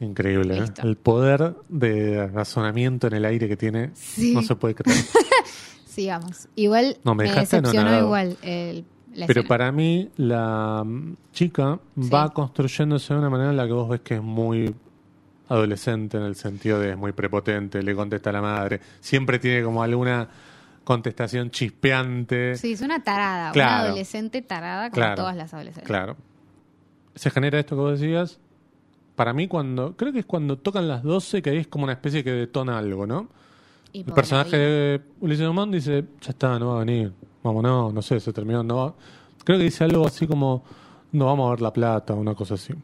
Increíble, 0.00 0.58
¿eh? 0.58 0.64
El 0.84 0.96
poder 0.96 1.54
de 1.68 2.28
razonamiento 2.28 3.06
en 3.08 3.14
el 3.14 3.24
aire 3.24 3.48
que 3.48 3.56
tiene 3.56 3.90
Sí. 3.94 4.32
no 4.34 4.42
se 4.42 4.54
puede 4.56 4.74
creer. 4.76 4.96
Sigamos. 5.86 6.48
Igual 6.54 6.96
No, 7.04 7.14
me 7.14 7.24
me, 7.24 7.32
decepcionó 7.32 7.98
igual 7.98 8.36
el, 8.42 8.84
la 9.14 9.26
Pero 9.26 9.40
escena. 9.40 9.48
para 9.48 9.72
mí, 9.72 10.08
la 10.16 10.82
mm, 10.84 11.14
chica 11.32 11.80
Sí. 12.00 12.08
va 12.10 12.32
construyéndose 12.32 13.12
de 13.14 13.18
una 13.20 13.30
manera 13.30 13.50
en 13.50 13.56
la 13.56 13.66
que 13.66 13.72
vos 13.72 13.88
ves 13.88 14.00
que 14.02 14.14
es 14.14 14.22
muy 14.22 14.72
adolescente, 15.48 16.16
en 16.18 16.22
el 16.24 16.36
sentido 16.36 16.78
de 16.78 16.90
es 16.90 16.96
muy 16.96 17.12
prepotente, 17.12 17.82
le 17.82 17.94
contesta 17.96 18.30
a 18.30 18.34
la 18.34 18.42
madre, 18.42 18.80
siempre 19.00 19.38
tiene 19.38 19.64
como 19.64 19.82
alguna 19.82 20.28
contestación 20.84 21.50
chispeante. 21.50 22.54
Sí, 22.56 22.72
es 22.74 22.80
una 22.82 23.02
tarada, 23.02 23.44
una 23.46 23.52
Claro. 23.52 23.86
adolescente 23.88 24.42
tarada 24.42 24.90
como 24.90 24.94
Claro. 25.02 25.16
todas 25.16 25.36
las 25.36 25.52
adolescentes. 25.52 25.88
Claro. 25.88 26.16
Se 27.14 27.30
genera 27.30 27.58
esto 27.58 27.74
que 27.76 27.80
vos 27.80 27.98
decías. 27.98 28.38
Para 29.18 29.32
mí, 29.32 29.48
cuando. 29.48 29.96
Creo 29.96 30.12
que 30.12 30.20
es 30.20 30.26
cuando 30.26 30.58
tocan 30.58 30.86
las 30.86 31.02
12, 31.02 31.42
que 31.42 31.50
ahí 31.50 31.56
es 31.56 31.66
como 31.66 31.82
una 31.82 31.94
especie 31.94 32.22
que 32.22 32.30
detona 32.30 32.78
algo, 32.78 33.04
¿no? 33.04 33.28
Y 33.92 34.00
El 34.02 34.12
personaje 34.12 34.54
ahí- 34.54 34.62
de 34.62 35.00
Ulises 35.20 35.44
Dumont 35.44 35.72
dice: 35.74 36.04
Ya 36.20 36.30
está, 36.30 36.56
no 36.60 36.68
va 36.68 36.76
a 36.76 36.84
venir. 36.84 37.12
Vámonos, 37.42 37.92
no 37.92 38.00
sé, 38.00 38.20
se 38.20 38.32
terminó. 38.32 38.62
No 38.62 38.76
va. 38.76 38.94
Creo 39.42 39.58
que 39.58 39.64
dice 39.64 39.82
algo 39.82 40.06
así 40.06 40.28
como: 40.28 40.62
No 41.10 41.26
vamos 41.26 41.48
a 41.48 41.50
ver 41.50 41.60
la 41.62 41.72
plata, 41.72 42.14
una 42.14 42.36
cosa 42.36 42.54
así. 42.54 42.74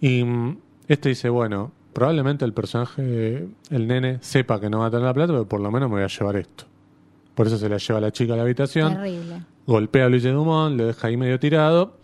Y 0.00 0.24
mm, 0.24 0.56
este 0.88 1.10
dice: 1.10 1.28
Bueno, 1.28 1.72
probablemente 1.92 2.46
el 2.46 2.54
personaje, 2.54 3.46
el 3.68 3.86
nene, 3.86 4.18
sepa 4.22 4.58
que 4.58 4.70
no 4.70 4.78
va 4.78 4.86
a 4.86 4.90
tener 4.90 5.04
la 5.04 5.12
plata, 5.12 5.32
pero 5.34 5.46
por 5.46 5.60
lo 5.60 5.70
menos 5.70 5.90
me 5.90 5.96
voy 5.96 6.04
a 6.04 6.08
llevar 6.08 6.36
esto. 6.36 6.64
Por 7.34 7.48
eso 7.48 7.58
se 7.58 7.68
la 7.68 7.76
lleva 7.76 8.00
la 8.00 8.12
chica 8.12 8.32
a 8.32 8.36
la 8.36 8.42
habitación 8.44 8.94
Terrible. 8.94 9.42
golpea 9.66 10.06
a 10.06 10.08
Luis 10.08 10.22
Dumont, 10.22 10.76
lo 10.78 10.86
deja 10.86 11.08
ahí 11.08 11.16
medio 11.18 11.38
tirado. 11.38 11.98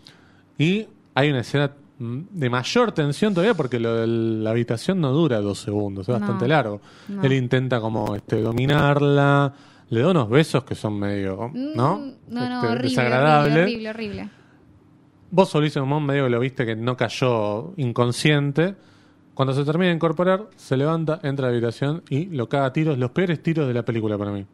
Y 0.59 0.87
hay 1.15 1.29
una 1.31 1.39
escena 1.39 1.71
de 2.01 2.49
mayor 2.49 2.91
tensión 2.93 3.33
todavía 3.33 3.53
porque 3.53 3.79
lo 3.79 3.95
de 3.95 4.07
la 4.07 4.49
habitación 4.51 4.99
no 4.99 5.11
dura 5.11 5.39
dos 5.39 5.59
segundos, 5.59 6.07
es 6.09 6.13
No, 6.13 6.19
bastante 6.19 6.47
largo. 6.47 6.81
no. 7.07 7.21
Él 7.23 7.33
intenta 7.33 7.79
como 7.79 8.15
este 8.15 8.41
dominarla, 8.41 9.53
le 9.89 10.01
da 10.01 10.09
unos 10.09 10.29
besos 10.29 10.63
que 10.63 10.73
son 10.75 10.97
medio, 10.99 11.51
¿no? 11.53 11.97
Mm, 11.97 12.11
No, 12.29 12.49
no, 12.49 12.55
Este, 12.55 12.67
horrible, 12.67 13.01
horrible, 13.15 13.61
horrible, 13.61 13.89
horrible. 13.89 14.29
Vos, 15.33 15.53
Dumont, 15.53 16.05
medio 16.07 16.23
que 16.25 16.29
lo 16.29 16.39
viste 16.39 16.65
que 16.65 16.75
no 16.75 16.97
cayó 16.97 17.73
inconsciente. 17.77 18.75
Cuando 19.33 19.53
se 19.53 19.63
termina 19.63 19.87
de 19.89 19.95
incorporar, 19.95 20.47
se 20.57 20.75
levanta, 20.75 21.19
entra 21.23 21.47
a 21.47 21.49
la 21.51 21.55
habitación 21.55 22.03
y 22.09 22.25
lo 22.25 22.49
caga 22.49 22.65
a 22.65 22.73
tiros, 22.73 22.97
los 22.97 23.11
peores 23.11 23.41
tiros 23.41 23.67
de 23.67 23.73
la 23.73 23.83
película 23.85 24.17
para 24.17 24.31
mí. 24.31 24.45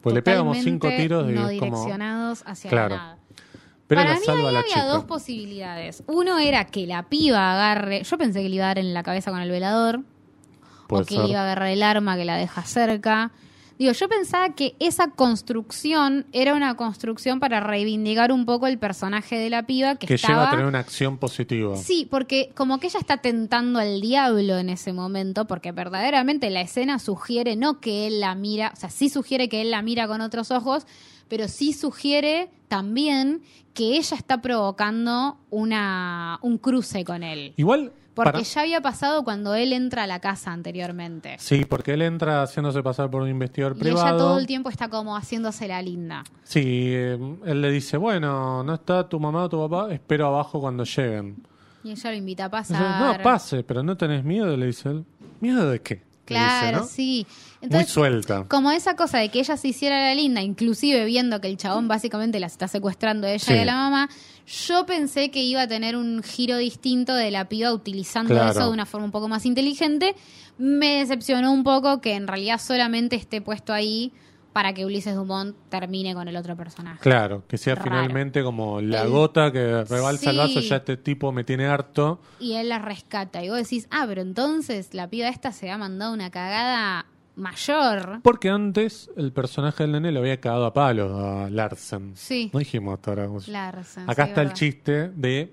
Pues 0.00 0.14
le 0.14 0.22
pegamos 0.22 0.58
cinco 0.58 0.86
Totalmente 0.88 1.02
tiros 1.02 1.30
y 1.30 1.34
no 1.34 1.48
es 1.48 1.58
como. 1.58 1.76
direccionados 1.78 2.42
hacia 2.46 2.70
Claro. 2.70 2.94
la 2.94 3.00
nada. 3.02 3.18
Pero 3.94 4.08
Para 4.08 4.20
mí 4.20 4.26
ahí 4.28 4.56
había 4.56 4.62
chica. 4.64 4.84
dos 4.86 5.04
posibilidades. 5.04 6.02
Uno 6.06 6.38
era 6.38 6.64
que 6.66 6.86
la 6.86 7.04
piba 7.04 7.52
agarre. 7.52 8.02
Yo 8.02 8.18
pensé 8.18 8.42
que 8.42 8.48
le 8.48 8.56
iba 8.56 8.64
a 8.64 8.68
dar 8.68 8.78
en 8.78 8.94
la 8.94 9.02
cabeza 9.02 9.30
con 9.30 9.40
el 9.40 9.50
velador. 9.50 10.00
O 10.88 10.98
que 11.04 11.14
ser. 11.14 11.24
le 11.24 11.30
iba 11.30 11.40
a 11.40 11.44
agarrar 11.44 11.68
el 11.68 11.82
arma 11.82 12.16
que 12.16 12.24
la 12.24 12.36
deja 12.36 12.62
cerca. 12.62 13.30
Digo, 13.78 13.92
yo 13.92 14.08
pensaba 14.08 14.54
que 14.54 14.76
esa 14.78 15.10
construcción 15.10 16.26
era 16.32 16.54
una 16.54 16.76
construcción 16.76 17.40
para 17.40 17.60
reivindicar 17.60 18.30
un 18.30 18.46
poco 18.46 18.66
el 18.68 18.78
personaje 18.78 19.36
de 19.36 19.50
la 19.50 19.66
piba 19.66 19.96
que, 19.96 20.06
que 20.06 20.14
estaba. 20.14 20.34
lleva 20.34 20.48
a 20.48 20.50
tener 20.50 20.66
una 20.66 20.78
acción 20.78 21.18
positiva. 21.18 21.76
Sí, 21.76 22.06
porque 22.08 22.50
como 22.54 22.78
que 22.78 22.86
ella 22.86 23.00
está 23.00 23.16
tentando 23.16 23.80
al 23.80 24.00
diablo 24.00 24.58
en 24.58 24.70
ese 24.70 24.92
momento, 24.92 25.46
porque 25.46 25.72
verdaderamente 25.72 26.50
la 26.50 26.60
escena 26.60 26.98
sugiere 26.98 27.56
no 27.56 27.80
que 27.80 28.06
él 28.06 28.20
la 28.20 28.34
mira, 28.34 28.72
o 28.74 28.76
sea, 28.76 28.90
sí 28.90 29.08
sugiere 29.08 29.48
que 29.48 29.60
él 29.60 29.70
la 29.72 29.82
mira 29.82 30.06
con 30.06 30.20
otros 30.20 30.52
ojos, 30.52 30.86
pero 31.28 31.48
sí 31.48 31.72
sugiere 31.72 32.50
también 32.68 33.42
que 33.72 33.96
ella 33.96 34.16
está 34.16 34.40
provocando 34.40 35.36
una, 35.50 36.38
un 36.42 36.58
cruce 36.58 37.04
con 37.04 37.22
él. 37.22 37.54
Igual. 37.56 37.92
Porque 38.14 38.30
para- 38.32 38.42
ya 38.44 38.60
había 38.60 38.80
pasado 38.80 39.24
cuando 39.24 39.54
él 39.54 39.72
entra 39.72 40.04
a 40.04 40.06
la 40.06 40.20
casa 40.20 40.52
anteriormente. 40.52 41.36
Sí, 41.38 41.64
porque 41.64 41.94
él 41.94 42.02
entra 42.02 42.42
haciéndose 42.42 42.82
pasar 42.82 43.10
por 43.10 43.22
un 43.22 43.28
investigador 43.28 43.76
Y 43.76 43.80
privado. 43.80 44.06
ella 44.08 44.16
todo 44.16 44.38
el 44.38 44.46
tiempo 44.46 44.68
está 44.70 44.88
como 44.88 45.16
haciéndose 45.16 45.66
la 45.68 45.82
linda. 45.82 46.22
Sí, 46.44 46.62
eh, 46.64 47.18
él 47.44 47.60
le 47.60 47.70
dice, 47.70 47.96
bueno, 47.96 48.62
no 48.62 48.74
está 48.74 49.08
tu 49.08 49.18
mamá 49.18 49.44
o 49.44 49.48
tu 49.48 49.58
papá, 49.68 49.92
espero 49.92 50.26
abajo 50.28 50.60
cuando 50.60 50.84
lleguen. 50.84 51.36
Y 51.82 51.90
ella 51.90 52.10
lo 52.10 52.16
invita 52.16 52.44
a 52.44 52.48
Dice, 52.48 52.72
pasar. 52.74 53.16
no, 53.18 53.22
pase, 53.22 53.62
pero 53.64 53.82
no 53.82 53.96
tenés 53.96 54.24
miedo, 54.24 54.56
le 54.56 54.66
dice 54.66 54.88
él. 54.90 55.04
¿Miedo 55.40 55.68
de 55.68 55.80
qué? 55.82 56.02
Claro, 56.24 56.68
dice, 56.68 56.80
¿no? 56.80 56.86
sí. 56.86 57.26
Muy 57.60 57.66
Entonces, 57.66 57.90
suelta. 57.90 58.44
como 58.48 58.70
esa 58.70 58.96
cosa 58.96 59.18
de 59.18 59.28
que 59.30 59.40
ella 59.40 59.56
se 59.58 59.68
hiciera 59.68 59.98
la 60.08 60.14
linda, 60.14 60.40
inclusive 60.40 61.04
viendo 61.04 61.40
que 61.40 61.48
el 61.48 61.56
chabón 61.58 61.88
básicamente 61.88 62.40
la 62.40 62.46
está 62.46 62.68
secuestrando 62.68 63.26
a 63.26 63.30
ella 63.30 63.44
Sí. 63.44 63.52
y 63.54 63.58
a 63.58 63.64
la 63.66 63.74
mamá, 63.74 64.08
yo 64.46 64.86
pensé 64.86 65.30
que 65.30 65.42
iba 65.42 65.62
a 65.62 65.68
tener 65.68 65.96
un 65.96 66.22
giro 66.22 66.56
distinto 66.58 67.14
de 67.14 67.30
la 67.30 67.48
piba 67.48 67.72
utilizando 67.72 68.34
Claro. 68.34 68.50
eso 68.50 68.64
de 68.66 68.70
una 68.70 68.86
forma 68.86 69.06
un 69.06 69.12
poco 69.12 69.28
más 69.28 69.46
inteligente. 69.46 70.14
Me 70.58 70.98
decepcionó 70.98 71.52
un 71.52 71.64
poco 71.64 72.00
que 72.00 72.14
en 72.14 72.26
realidad 72.26 72.60
solamente 72.60 73.16
esté 73.16 73.40
puesto 73.40 73.72
ahí 73.72 74.12
para 74.52 74.72
que 74.72 74.86
Ulises 74.86 75.16
Dumont 75.16 75.56
termine 75.68 76.14
con 76.14 76.28
el 76.28 76.36
otro 76.36 76.56
personaje. 76.56 77.00
Claro, 77.00 77.42
que 77.48 77.58
sea 77.58 77.74
Raro. 77.74 77.90
finalmente 77.90 78.44
como 78.44 78.80
la 78.80 79.02
El- 79.02 79.10
gota 79.10 79.50
que 79.50 79.82
rebalsa 79.82 80.30
el 80.30 80.36
vaso, 80.36 80.60
ya 80.60 80.76
este 80.76 80.96
tipo 80.96 81.32
me 81.32 81.42
tiene 81.42 81.66
harto. 81.66 82.20
Y 82.38 82.52
él 82.52 82.68
la 82.68 82.78
rescata. 82.78 83.42
Y 83.42 83.48
vos 83.48 83.58
decís, 83.58 83.88
ah, 83.90 84.04
pero 84.06 84.22
entonces 84.22 84.94
la 84.94 85.08
piba 85.10 85.28
esta 85.28 85.50
se 85.50 85.70
ha 85.72 85.76
mandado 85.78 86.12
una 86.14 86.30
cagada 86.30 87.06
mayor. 87.36 88.20
Porque 88.22 88.48
antes 88.48 89.10
el 89.16 89.32
personaje 89.32 89.84
del 89.84 89.92
nene 89.92 90.12
lo 90.12 90.20
había 90.20 90.40
cagado 90.40 90.66
a 90.66 90.72
palos 90.72 91.12
a 91.12 91.50
Larsen. 91.50 92.12
Sí. 92.14 92.50
No 92.52 92.58
dijimos 92.58 92.94
hasta 92.94 93.10
ahora. 93.10 93.28
Larsen, 93.46 94.08
Acá 94.08 94.24
sí, 94.24 94.28
está 94.30 94.42
el 94.42 94.52
chiste 94.52 95.08
de 95.08 95.52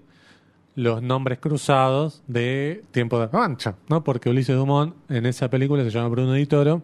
los 0.75 1.01
nombres 1.01 1.39
cruzados 1.39 2.23
de 2.27 2.83
Tiempo 2.91 3.19
de 3.19 3.27
Revancha, 3.27 3.75
¿no? 3.89 4.03
Porque 4.03 4.29
Ulises 4.29 4.55
Dumont 4.55 4.95
en 5.09 5.25
esa 5.25 5.49
película 5.49 5.83
se 5.83 5.89
llama 5.89 6.07
Bruno 6.09 6.33
Di 6.33 6.45
Toro 6.45 6.81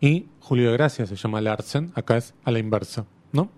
y 0.00 0.26
Julio 0.40 0.70
de 0.70 0.74
Gracia 0.74 1.06
se 1.06 1.16
llama 1.16 1.40
Larsen, 1.40 1.92
acá 1.94 2.18
es 2.18 2.34
a 2.44 2.50
la 2.50 2.58
inversa, 2.58 3.06
¿no? 3.32 3.50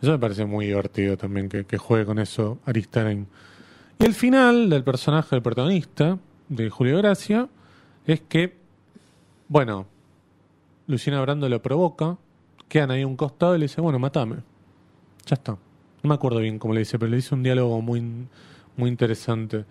Eso 0.00 0.10
me 0.10 0.18
parece 0.18 0.46
muy 0.46 0.66
divertido 0.66 1.16
también 1.16 1.48
que, 1.48 1.64
que 1.66 1.76
juegue 1.76 2.06
con 2.06 2.18
eso 2.18 2.58
Aristarain. 2.64 3.26
Y 3.98 4.04
el 4.04 4.14
final 4.14 4.70
del 4.70 4.82
personaje 4.82 5.36
del 5.36 5.42
protagonista, 5.42 6.18
de 6.48 6.70
Julio 6.70 6.96
de 6.96 7.02
Gracia, 7.02 7.48
es 8.06 8.20
que, 8.22 8.56
bueno, 9.52 9.86
Luciana 10.86 11.20
Brando 11.20 11.46
lo 11.46 11.60
provoca, 11.60 12.16
quedan 12.68 12.90
ahí 12.90 13.02
a 13.02 13.06
un 13.06 13.16
costado 13.16 13.54
y 13.54 13.58
le 13.58 13.66
dice, 13.66 13.82
bueno, 13.82 13.98
matame. 13.98 14.36
Ya 15.26 15.34
está. 15.34 15.52
No 15.52 16.08
me 16.08 16.14
acuerdo 16.14 16.38
bien 16.40 16.58
cómo 16.58 16.72
le 16.72 16.80
dice, 16.80 16.98
pero 16.98 17.10
le 17.10 17.16
dice 17.16 17.34
un 17.34 17.42
diálogo 17.42 17.82
muy, 17.82 18.00
muy 18.78 18.88
interesante. 18.88 19.66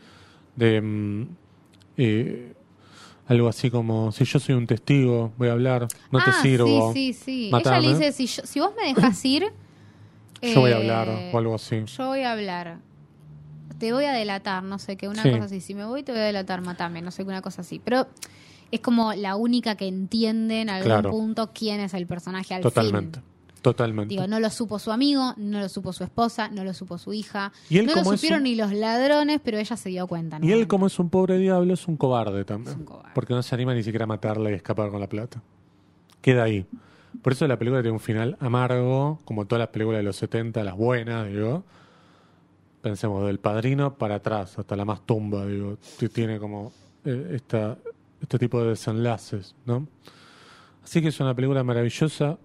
De 0.55 0.79
mm, 0.81 1.27
eh, 1.97 2.53
algo 3.27 3.47
así 3.47 3.71
como: 3.71 4.11
Si 4.11 4.23
yo 4.23 4.39
soy 4.39 4.53
un 4.53 4.67
testigo, 4.67 5.33
voy 5.37 5.47
a 5.49 5.53
hablar, 5.53 5.87
no 6.11 6.19
te 6.19 6.29
Ah, 6.29 6.41
sirvo. 6.43 6.93
Sí, 6.93 7.13
sí, 7.13 7.19
sí. 7.25 7.49
Matame. 7.51 7.77
Ella 7.79 7.87
le 7.87 7.97
dice, 8.05 8.11
si, 8.11 8.27
yo- 8.27 8.45
si 8.45 8.59
vos 8.59 8.71
me 8.79 8.87
dejas 8.93 9.25
ir... 9.25 9.45
Yo 10.43 10.61
voy 10.61 10.69
a 10.71 10.73
eh, 10.73 10.77
hablar, 10.77 11.09
o 11.33 11.37
algo 11.39 11.55
así. 11.55 11.83
Yo 11.85 12.05
voy 12.07 12.21
a 12.21 12.31
hablar. 12.33 12.77
Te 13.79 13.91
voy 13.93 14.05
a 14.05 14.11
delatar, 14.13 14.61
no 14.63 14.77
sé 14.77 14.95
qué, 14.95 15.07
una 15.07 15.23
Sí. 15.23 15.31
cosa 15.31 15.45
así. 15.45 15.59
Si 15.59 15.73
me 15.73 15.85
voy, 15.85 16.03
te 16.03 16.11
voy 16.11 16.21
a 16.21 16.25
delatar, 16.25 16.61
matame, 16.61 17.01
no 17.01 17.09
sé 17.09 17.23
qué, 17.23 17.29
una 17.29 17.41
cosa 17.41 17.61
así. 17.61 17.79
Pero 17.83 18.07
es 18.71 18.79
como 18.79 19.13
la 19.13 19.35
única 19.35 19.75
que 19.75 19.87
entiende 19.87 20.61
en 20.61 20.69
algún 20.69 20.85
Claro. 20.85 21.11
punto 21.11 21.49
quién 21.53 21.79
es 21.81 21.93
el 21.93 22.07
personaje 22.07 22.53
al 22.53 22.61
Totalmente. 22.61 23.19
fin. 23.19 23.27
Totalmente. 23.61 24.09
Digo, 24.15 24.25
no 24.25 24.39
lo 24.39 24.49
supo 24.49 24.79
su 24.79 24.91
amigo, 24.91 25.35
no 25.37 25.59
lo 25.59 25.69
supo 25.69 25.93
su 25.93 26.03
esposa, 26.03 26.49
no 26.49 26.63
lo 26.63 26.73
supo 26.73 26.97
su 26.97 27.13
hija. 27.13 27.51
Y 27.69 27.77
él 27.77 27.85
no 27.85 27.93
lo 27.93 28.03
supieron 28.03 28.39
un- 28.39 28.43
ni 28.45 28.55
los 28.55 28.73
ladrones, 28.73 29.39
pero 29.43 29.59
ella 29.59 29.77
se 29.77 29.89
dio 29.89 30.07
cuenta. 30.07 30.39
y 30.41 30.51
él, 30.51 30.61
¿no? 30.61 30.67
como 30.67 30.87
es 30.87 30.97
un 30.97 31.09
pobre 31.11 31.37
diablo, 31.37 31.71
es 31.75 31.87
un 31.87 31.95
cobarde 31.95 32.43
también. 32.43 32.73
Es 32.73 32.79
un 32.79 32.85
cobarde. 32.85 33.11
Porque 33.13 33.35
no 33.35 33.43
se 33.43 33.53
anima 33.53 33.75
ni 33.75 33.83
siquiera 33.83 34.05
a 34.05 34.07
matarla 34.07 34.49
y 34.49 34.53
escapar 34.55 34.89
con 34.89 34.99
la 34.99 35.07
plata. 35.07 35.43
Queda 36.21 36.41
ahí. 36.43 36.65
Por 37.21 37.33
eso 37.33 37.45
la 37.47 37.59
película 37.59 37.81
tiene 37.83 37.93
un 37.93 37.99
final 37.99 38.35
amargo, 38.39 39.19
como 39.25 39.45
todas 39.45 39.59
las 39.59 39.67
películas 39.69 39.99
de 39.99 40.03
los 40.03 40.15
70, 40.15 40.63
las 40.63 40.75
buenas, 40.75 41.27
digo. 41.27 41.63
Pensemos, 42.81 43.27
del 43.27 43.37
padrino 43.39 43.93
para 43.93 44.15
atrás, 44.15 44.57
hasta 44.57 44.75
la 44.75 44.85
más 44.85 45.05
tumba, 45.05 45.45
digo. 45.45 45.77
Tiene 46.11 46.39
como 46.39 46.71
eh, 47.05 47.33
esta, 47.35 47.77
este 48.21 48.37
tipo 48.39 48.61
de 48.61 48.69
desenlaces, 48.69 49.55
¿no? 49.65 49.87
Así 50.83 51.01
que 51.01 51.09
es 51.09 51.19
una 51.19 51.35
película 51.35 51.63
maravillosa. 51.63 52.37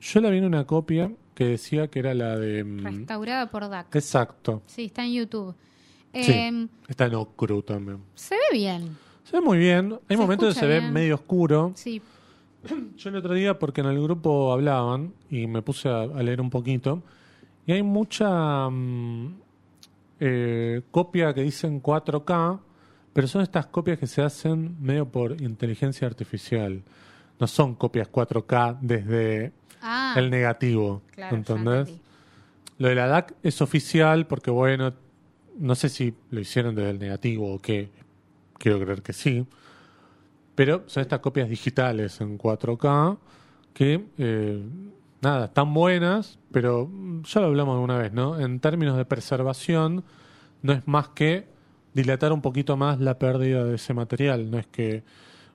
Yo 0.00 0.20
la 0.20 0.30
vi 0.30 0.38
en 0.38 0.44
una 0.44 0.66
copia 0.66 1.10
que 1.34 1.44
decía 1.46 1.88
que 1.88 1.98
era 2.00 2.14
la 2.14 2.36
de... 2.38 2.64
mm, 2.64 2.84
Restaurada 2.84 3.50
por 3.50 3.68
DAC. 3.68 3.94
Exacto. 3.96 4.62
Sí, 4.66 4.86
está 4.86 5.04
en 5.04 5.12
YouTube. 5.12 5.54
Sí. 6.12 6.32
Eh, 6.32 6.68
Está 6.88 7.06
en 7.06 7.14
Ocru 7.14 7.62
también. 7.62 7.98
Se 8.14 8.34
ve 8.34 8.40
bien. 8.58 8.96
Se 9.24 9.36
ve 9.38 9.40
muy 9.40 9.58
bien. 9.58 9.92
Hay 10.08 10.16
Se 10.16 10.22
momentos 10.22 10.46
que 10.46 10.50
escucha 10.50 10.60
se 10.60 10.66
ve 10.66 10.80
bien. 10.80 10.92
medio 10.92 11.14
oscuro. 11.14 11.72
Sí. 11.76 12.02
Yo 12.96 13.08
el 13.08 13.16
otro 13.16 13.32
día, 13.34 13.58
porque 13.58 13.80
en 13.80 13.86
el 13.86 14.02
grupo 14.02 14.52
hablaban 14.52 15.14
y 15.30 15.46
me 15.46 15.62
puse 15.62 15.88
a, 15.88 16.02
a 16.02 16.22
leer 16.22 16.40
un 16.42 16.50
poquito, 16.50 17.02
y 17.66 17.72
hay 17.72 17.82
mucha 17.82 18.68
mm, 18.68 19.34
eh, 20.20 20.82
copia 20.90 21.32
que 21.32 21.40
dicen 21.42 21.82
4K, 21.82 22.60
pero 23.12 23.26
son 23.28 23.42
estas 23.42 23.66
copias 23.66 23.98
que 23.98 24.06
se 24.06 24.22
hacen 24.22 24.76
medio 24.80 25.06
por 25.08 25.40
inteligencia 25.40 26.06
artificial. 26.06 26.82
No 27.38 27.46
son 27.46 27.74
copias 27.74 28.08
4K 28.10 28.78
desde 28.80 29.52
Ah, 29.82 30.14
el 30.18 30.28
negativo. 30.30 31.00
claro, 31.12 31.36
¿Entendés? 31.36 31.90
Lo 32.78 32.88
de 32.88 32.94
la 32.94 33.06
DAC 33.06 33.34
es 33.42 33.62
oficial 33.62 34.26
porque, 34.26 34.50
bueno, 34.50 34.92
no 35.58 35.74
sé 35.74 35.88
si 35.88 36.14
lo 36.30 36.40
hicieron 36.40 36.74
desde 36.74 36.90
el 36.90 36.98
negativo 36.98 37.54
o 37.54 37.58
qué. 37.58 37.88
Quiero 38.58 38.78
creer 38.78 39.00
que 39.02 39.12
sí. 39.14 39.46
Pero 40.54 40.84
son 40.86 41.00
estas 41.00 41.20
copias 41.20 41.48
digitales 41.48 42.20
en 42.20 42.36
4K 42.38 43.16
que, 43.72 44.04
eh, 44.18 44.62
nada, 45.22 45.46
están 45.46 45.72
buenas, 45.72 46.38
pero 46.52 46.90
ya 47.24 47.40
lo 47.40 47.46
hablamos 47.46 47.74
alguna 47.74 47.96
vez, 47.96 48.12
¿no? 48.12 48.38
En 48.38 48.60
términos 48.60 48.96
de 48.98 49.04
preservación, 49.06 50.04
no 50.62 50.72
es 50.74 50.86
más 50.86 51.08
que 51.08 51.46
dilatar 51.94 52.32
un 52.32 52.40
poquito 52.40 52.76
más 52.76 53.00
la 53.00 53.18
pérdida 53.18 53.64
de 53.64 53.76
ese 53.76 53.94
material. 53.94 54.50
No 54.50 54.58
es 54.58 54.66
que 54.66 55.02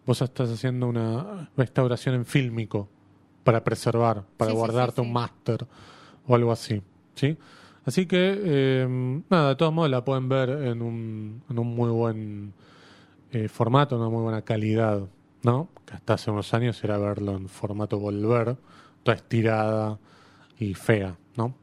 vos 0.06 0.22
estás 0.22 0.50
haciendo 0.52 0.88
una 0.88 1.50
restauración 1.58 2.16
en 2.16 2.26
fílmico 2.26 2.90
para 3.44 3.64
preservar, 3.64 4.24
para 4.38 4.52
Sí, 4.52 4.58
guardarte 4.58 4.96
sí, 4.96 5.02
un 5.02 5.14
máster 5.14 5.66
o 6.28 6.36
algo 6.36 6.52
así. 6.52 6.82
¿sí? 7.16 7.38
Así 7.86 8.06
que, 8.08 8.36
eh, 8.44 9.22
nada, 9.30 9.50
de 9.50 9.56
todos 9.56 9.74
modos 9.74 9.92
la 9.92 10.04
pueden 10.04 10.28
ver 10.28 10.50
en 10.50 10.82
un, 10.82 11.44
en 11.50 11.60
un 11.60 11.76
muy 11.76 11.90
buen 11.92 12.54
eh, 13.32 13.48
formato, 13.48 13.98
una 13.98 14.10
muy 14.10 14.24
buena 14.24 14.42
calidad, 14.42 15.02
¿no? 15.44 15.70
Que 15.86 15.94
hasta 15.94 16.14
hace 16.16 16.32
unos 16.32 16.54
años 16.54 16.84
era 16.84 16.98
verlo 16.98 17.36
en 17.36 17.48
formato 17.48 18.00
volver, 18.00 18.58
toda 19.04 19.16
estirada 19.16 20.00
y 20.58 20.74
fea, 20.74 21.16
¿no? 21.38 21.54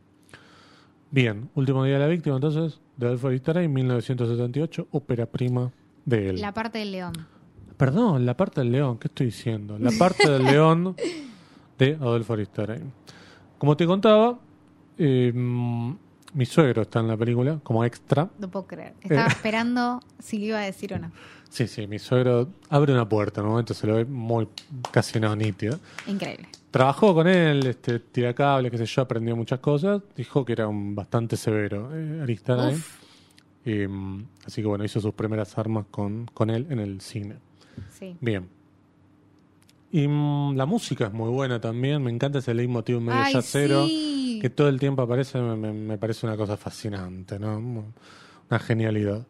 Bien, 1.10 1.50
último 1.54 1.84
día 1.84 1.94
de 1.94 2.00
la 2.00 2.06
víctima, 2.06 2.36
entonces, 2.36 2.80
de 2.96 3.06
Adolfo 3.06 3.28
Aristarain, 3.28 3.72
1978, 3.72 4.88
ópera 4.90 5.26
prima 5.26 5.72
de 6.04 6.30
él. 6.30 6.40
La 6.40 6.52
parte 6.52 6.78
del 6.78 6.92
león. 6.92 7.12
Perdón, 7.76 8.26
la 8.26 8.36
parte 8.36 8.60
del 8.60 8.72
león, 8.72 8.98
¿qué 8.98 9.08
estoy 9.08 9.26
diciendo? 9.26 9.78
La 9.78 9.90
parte 9.98 10.30
del 10.30 10.44
león 10.44 10.94
de 11.78 11.94
Adolfo 11.94 12.34
Aristarain. 12.34 12.92
Como 13.58 13.76
te 13.76 13.86
contaba, 13.86 14.38
eh, 14.98 15.32
mm, 15.34 15.92
mi 16.34 16.46
suegro 16.46 16.82
está 16.82 17.00
en 17.00 17.08
la 17.08 17.16
película 17.16 17.58
como 17.62 17.84
extra. 17.84 18.28
No 18.38 18.50
puedo 18.50 18.66
creer. 18.66 18.94
Estaba 19.02 19.26
esperando 19.26 20.00
si 20.18 20.38
le 20.38 20.46
iba 20.46 20.58
a 20.58 20.62
decir 20.62 20.94
o 20.94 20.98
no. 20.98 21.10
Sí, 21.48 21.66
sí, 21.66 21.86
mi 21.86 21.98
suegro 21.98 22.48
abre 22.70 22.94
una 22.94 23.06
puerta, 23.06 23.40
en 23.40 23.46
un 23.46 23.52
momento 23.52 23.74
se 23.74 23.86
lo 23.86 23.96
ve 23.96 24.06
muy 24.06 24.48
casi 24.90 25.20
no 25.20 25.36
nítido. 25.36 25.78
Increíble. 26.06 26.48
Trabajó 26.70 27.12
con 27.14 27.28
él, 27.28 27.66
este, 27.66 27.98
tira 27.98 28.32
cable, 28.34 28.70
qué 28.70 28.78
sé 28.78 28.86
yo, 28.86 29.02
aprendió 29.02 29.36
muchas 29.36 29.60
cosas. 29.60 30.00
Dijo 30.16 30.44
que 30.46 30.54
era 30.54 30.66
un 30.66 30.94
bastante 30.94 31.36
severo 31.36 31.90
eh. 31.92 32.24
Eh, 33.64 33.88
así 34.46 34.62
que 34.62 34.66
bueno, 34.66 34.84
hizo 34.84 35.00
sus 35.00 35.12
primeras 35.12 35.56
armas 35.58 35.84
con, 35.90 36.26
con 36.32 36.48
él 36.48 36.66
en 36.70 36.80
el 36.80 37.02
cine. 37.02 37.36
Sí. 37.90 38.16
Bien. 38.20 38.48
Y 39.90 40.08
mm, 40.08 40.56
la 40.56 40.64
música 40.64 41.08
es 41.08 41.12
muy 41.12 41.28
buena 41.28 41.60
también. 41.60 42.02
Me 42.02 42.10
encanta 42.10 42.38
ese 42.38 42.54
leitmotiv 42.54 43.00
medio 43.00 43.20
Ay, 43.20 43.34
yacero. 43.34 43.86
sí. 43.86 44.21
Que 44.42 44.50
todo 44.50 44.68
el 44.68 44.80
tiempo 44.80 45.02
aparece, 45.02 45.40
me, 45.40 45.96
parece 45.98 46.26
una 46.26 46.36
cosa 46.36 46.56
fascinante, 46.56 47.38
¿no? 47.38 47.58
Una 47.58 48.58
genialidad. 48.58 49.24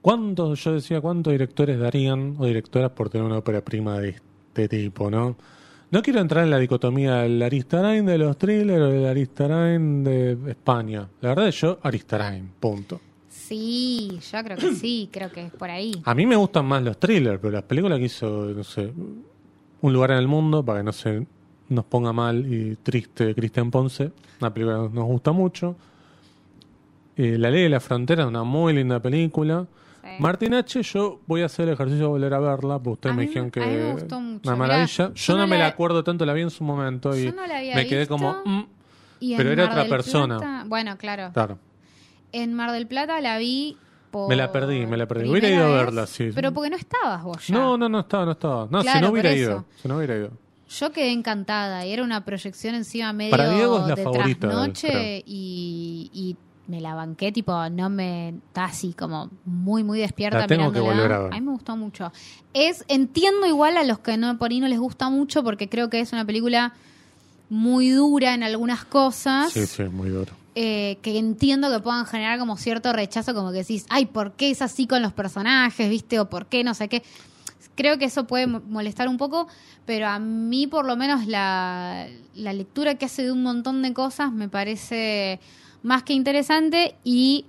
¿Cuántos, 0.00 0.64
yo 0.64 0.72
decía, 0.72 1.02
cuántos 1.02 1.32
directores 1.32 1.78
darían 1.78 2.34
o 2.38 2.46
directoras 2.46 2.92
por 2.92 3.10
tener 3.10 3.26
una 3.26 3.36
ópera 3.36 3.60
prima 3.60 4.00
de 4.00 4.16
este 4.48 4.66
tipo, 4.66 5.10
no? 5.10 5.36
No 5.90 6.00
quiero 6.00 6.20
entrar 6.20 6.42
en 6.42 6.50
la 6.52 6.58
dicotomía 6.58 7.16
del 7.16 7.42
Aristarain 7.42 8.06
de 8.06 8.16
los 8.16 8.38
thrillers 8.38 8.80
o 8.80 8.88
del 8.88 9.04
Aristarain 9.04 10.02
de 10.02 10.38
España. 10.48 11.06
La 11.20 11.28
verdad 11.28 11.48
es 11.48 11.60
yo, 11.60 11.78
Aristarain, 11.82 12.50
punto. 12.58 13.02
Sí, 13.28 14.18
yo 14.32 14.42
creo 14.42 14.56
que 14.56 14.74
sí, 14.74 15.06
creo 15.12 15.30
que 15.30 15.44
es 15.48 15.52
por 15.52 15.68
ahí. 15.68 16.00
A 16.02 16.14
mí 16.14 16.24
me 16.24 16.36
gustan 16.36 16.64
más 16.64 16.82
los 16.82 16.98
thrillers, 16.98 17.38
pero 17.40 17.52
las 17.52 17.64
películas 17.64 17.98
que 17.98 18.06
hizo, 18.06 18.26
no 18.56 18.64
sé, 18.64 18.90
Un 19.82 19.92
lugar 19.92 20.12
en 20.12 20.16
el 20.16 20.28
mundo, 20.28 20.64
para 20.64 20.80
que 20.80 20.84
no 20.84 20.92
se 20.92 21.26
nos 21.68 21.84
ponga 21.86 22.12
mal 22.12 22.44
y 22.52 22.76
triste 22.76 23.34
Cristian 23.34 23.70
Ponce, 23.70 24.12
una 24.40 24.52
película 24.52 24.88
que 24.88 24.94
nos 24.94 25.04
gusta 25.06 25.32
mucho. 25.32 25.76
Eh, 27.16 27.36
la 27.38 27.50
ley 27.50 27.62
de 27.64 27.68
la 27.68 27.80
frontera 27.80 28.22
es 28.24 28.28
una 28.28 28.42
muy 28.44 28.72
linda 28.72 29.00
película. 29.00 29.66
Sí. 30.02 30.08
Martín 30.18 30.52
H, 30.54 30.82
yo 30.82 31.20
voy 31.26 31.42
a 31.42 31.46
hacer 31.46 31.68
el 31.68 31.74
ejercicio 31.74 32.04
de 32.04 32.08
volver 32.10 32.34
a 32.34 32.38
verla, 32.40 32.78
porque 32.78 32.90
ustedes 32.90 33.12
A 33.12 33.16
me 33.16 33.22
mí- 33.22 33.28
dijeron 33.28 33.50
que 33.50 33.60
a 33.62 33.66
mí 33.66 33.72
me 33.72 33.92
gustó 33.92 34.20
mucho. 34.20 34.40
una 34.48 34.56
Mirá, 34.56 34.66
maravilla. 34.74 35.08
yo 35.08 35.14
yo 35.14 35.34
no, 35.34 35.40
no 35.40 35.46
me 35.46 35.56
la 35.58 35.64
la- 35.64 35.70
acuerdo 35.70 36.04
tanto, 36.04 36.26
la 36.26 36.32
vi 36.34 36.42
en 36.42 36.50
su 36.50 36.62
momento 36.64 37.16
y 37.16 37.26
no 37.26 37.32
me 37.74 37.86
quedé 37.86 38.00
visto. 38.00 38.14
como, 38.14 38.36
mm, 38.44 38.66
pero 39.36 39.50
era 39.52 39.64
Mar 39.66 39.72
otra 39.78 39.88
persona. 39.88 40.36
Plata- 40.38 40.64
bueno, 40.66 40.96
claro. 40.98 41.30
claro. 41.32 41.58
En 42.32 42.52
Mar 42.52 42.72
del 42.72 42.86
Plata 42.86 43.20
la 43.20 43.38
vi 43.38 43.78
Me 44.28 44.36
la 44.36 44.52
perdí, 44.52 44.86
me 44.86 44.96
la 44.96 45.06
perdí. 45.06 45.28
Hubiera 45.28 45.48
ido 45.48 45.64
a 45.64 45.70
verla, 45.76 46.06
sí. 46.06 46.30
Pero 46.34 46.52
porque 46.52 46.70
no 46.70 46.76
estabas 46.76 47.22
vos 47.24 47.46
ya. 47.48 47.54
No, 47.54 47.76
no, 47.76 47.88
no 47.88 48.00
estaba, 48.00 48.24
no 48.24 48.32
estaba. 48.32 48.68
No, 48.70 48.80
si 48.80 48.84
Claro, 48.88 49.06
no 49.06 49.12
hubiera 49.12 49.32
ido. 49.34 49.64
Si 49.82 49.88
no 49.88 49.96
hubiera 49.96 50.16
ido. 50.16 50.30
Yo 50.78 50.92
quedé 50.92 51.10
encantada 51.12 51.86
y 51.86 51.92
era 51.92 52.02
una 52.02 52.24
proyección 52.24 52.74
encima 52.74 53.12
medio 53.12 53.30
Para 53.30 53.50
Diego 53.50 53.80
es 53.80 53.86
la 53.88 53.94
de 53.94 54.02
favorita, 54.02 54.48
trasnoche 54.48 55.22
y, 55.26 56.10
y 56.12 56.36
me 56.66 56.80
la 56.80 56.94
banqué, 56.94 57.30
tipo, 57.32 57.68
no 57.70 57.90
me... 57.90 58.30
Está 58.30 58.64
así 58.64 58.92
como 58.94 59.30
muy, 59.44 59.84
muy 59.84 60.00
despierta 60.00 60.38
La 60.38 60.46
tengo 60.46 60.72
que 60.72 60.80
volver 60.80 61.12
a 61.12 61.18
ver. 61.20 61.32
mí 61.32 61.40
me 61.42 61.52
gustó 61.52 61.76
mucho. 61.76 62.10
Es, 62.54 62.84
entiendo 62.88 63.46
igual 63.46 63.76
a 63.76 63.84
los 63.84 63.98
que 63.98 64.16
no 64.16 64.36
por 64.38 64.50
ahí 64.50 64.60
no 64.60 64.68
les 64.68 64.78
gusta 64.78 65.10
mucho 65.10 65.44
porque 65.44 65.68
creo 65.68 65.90
que 65.90 66.00
es 66.00 66.12
una 66.12 66.24
película 66.24 66.72
muy 67.50 67.90
dura 67.90 68.34
en 68.34 68.42
algunas 68.42 68.84
cosas. 68.84 69.52
Sí, 69.52 69.66
sí, 69.66 69.84
muy 69.84 70.08
duro. 70.08 70.32
eh, 70.56 70.98
que 71.02 71.18
entiendo 71.18 71.70
que 71.70 71.80
puedan 71.80 72.06
generar 72.06 72.38
como 72.38 72.56
cierto 72.56 72.92
rechazo, 72.92 73.34
como 73.34 73.50
que 73.50 73.58
decís, 73.58 73.86
ay, 73.90 74.06
¿por 74.06 74.32
qué 74.32 74.50
es 74.50 74.62
así 74.62 74.86
con 74.86 75.02
los 75.02 75.12
personajes, 75.12 75.90
viste? 75.90 76.18
O 76.20 76.30
¿por 76.30 76.46
qué 76.46 76.62
no 76.64 76.74
sé 76.74 76.88
qué? 76.88 77.02
Creo 77.74 77.98
que 77.98 78.04
eso 78.06 78.26
puede 78.26 78.46
mo- 78.46 78.62
molestar 78.68 79.08
un 79.08 79.16
poco, 79.16 79.48
pero 79.86 80.06
a 80.08 80.18
mí 80.18 80.66
por 80.66 80.84
lo 80.86 80.96
menos 80.96 81.26
la, 81.26 82.06
la 82.34 82.52
lectura 82.52 82.94
que 82.96 83.06
hace 83.06 83.24
de 83.24 83.32
un 83.32 83.42
montón 83.42 83.82
de 83.82 83.92
cosas 83.92 84.32
me 84.32 84.48
parece 84.48 85.40
más 85.82 86.02
que 86.02 86.12
interesante 86.12 86.94
y 87.04 87.46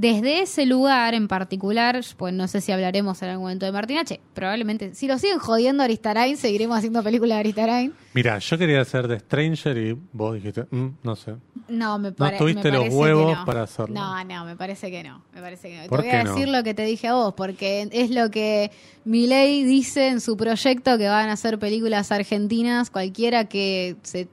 desde 0.00 0.42
ese 0.42 0.64
lugar 0.64 1.14
en 1.14 1.26
particular, 1.26 2.00
pues 2.16 2.32
no 2.32 2.46
sé 2.46 2.60
si 2.60 2.70
hablaremos 2.70 3.20
en 3.22 3.30
algún 3.30 3.46
momento 3.46 3.66
de 3.66 3.72
Martín 3.72 3.98
H. 3.98 4.20
Probablemente, 4.32 4.94
si 4.94 5.08
lo 5.08 5.18
siguen 5.18 5.40
jodiendo 5.40 5.82
a 5.82 5.86
Aristarain, 5.86 6.36
seguiremos 6.36 6.78
haciendo 6.78 7.02
películas 7.02 7.34
de 7.34 7.40
Aristarain. 7.40 7.92
Mira, 8.14 8.38
yo 8.38 8.56
quería 8.58 8.80
hacer 8.80 9.08
de 9.08 9.18
Stranger 9.18 9.76
y 9.76 9.98
vos 10.12 10.34
dijiste, 10.36 10.66
"Mm, 10.70 10.86
no 11.02 11.16
sé. 11.16 11.34
No, 11.68 11.98
me, 11.98 12.12
pare- 12.12 12.38
tuviste 12.38 12.70
me 12.70 12.76
los 12.78 12.84
que 12.84 12.90
huevos 12.94 13.38
no. 13.38 13.44
para 13.44 13.64
hacerlo. 13.64 13.92
No, 13.96 14.24
no, 14.24 14.44
me 14.44 14.54
parece 14.54 14.88
que 14.88 15.02
no. 15.02 15.24
Me 15.34 15.40
parece 15.40 15.68
que 15.68 15.76
no. 15.78 15.82
Te 15.82 15.88
¿Por 15.88 16.00
voy 16.02 16.10
a 16.10 16.22
no? 16.22 16.30
decir 16.34 16.48
lo 16.48 16.62
que 16.62 16.74
te 16.74 16.84
dije 16.84 17.08
a 17.08 17.14
vos, 17.14 17.34
porque 17.36 17.88
es 17.90 18.10
lo 18.12 18.30
que 18.30 18.70
Milei 19.04 19.64
dice 19.64 20.06
en 20.08 20.20
su 20.20 20.36
proyecto 20.36 20.96
que 20.96 21.08
van 21.08 21.28
a 21.28 21.32
hacer 21.32 21.58
películas 21.58 22.12
argentinas, 22.12 22.90
cualquiera 22.90 23.46
que 23.46 23.96
se 24.02 24.28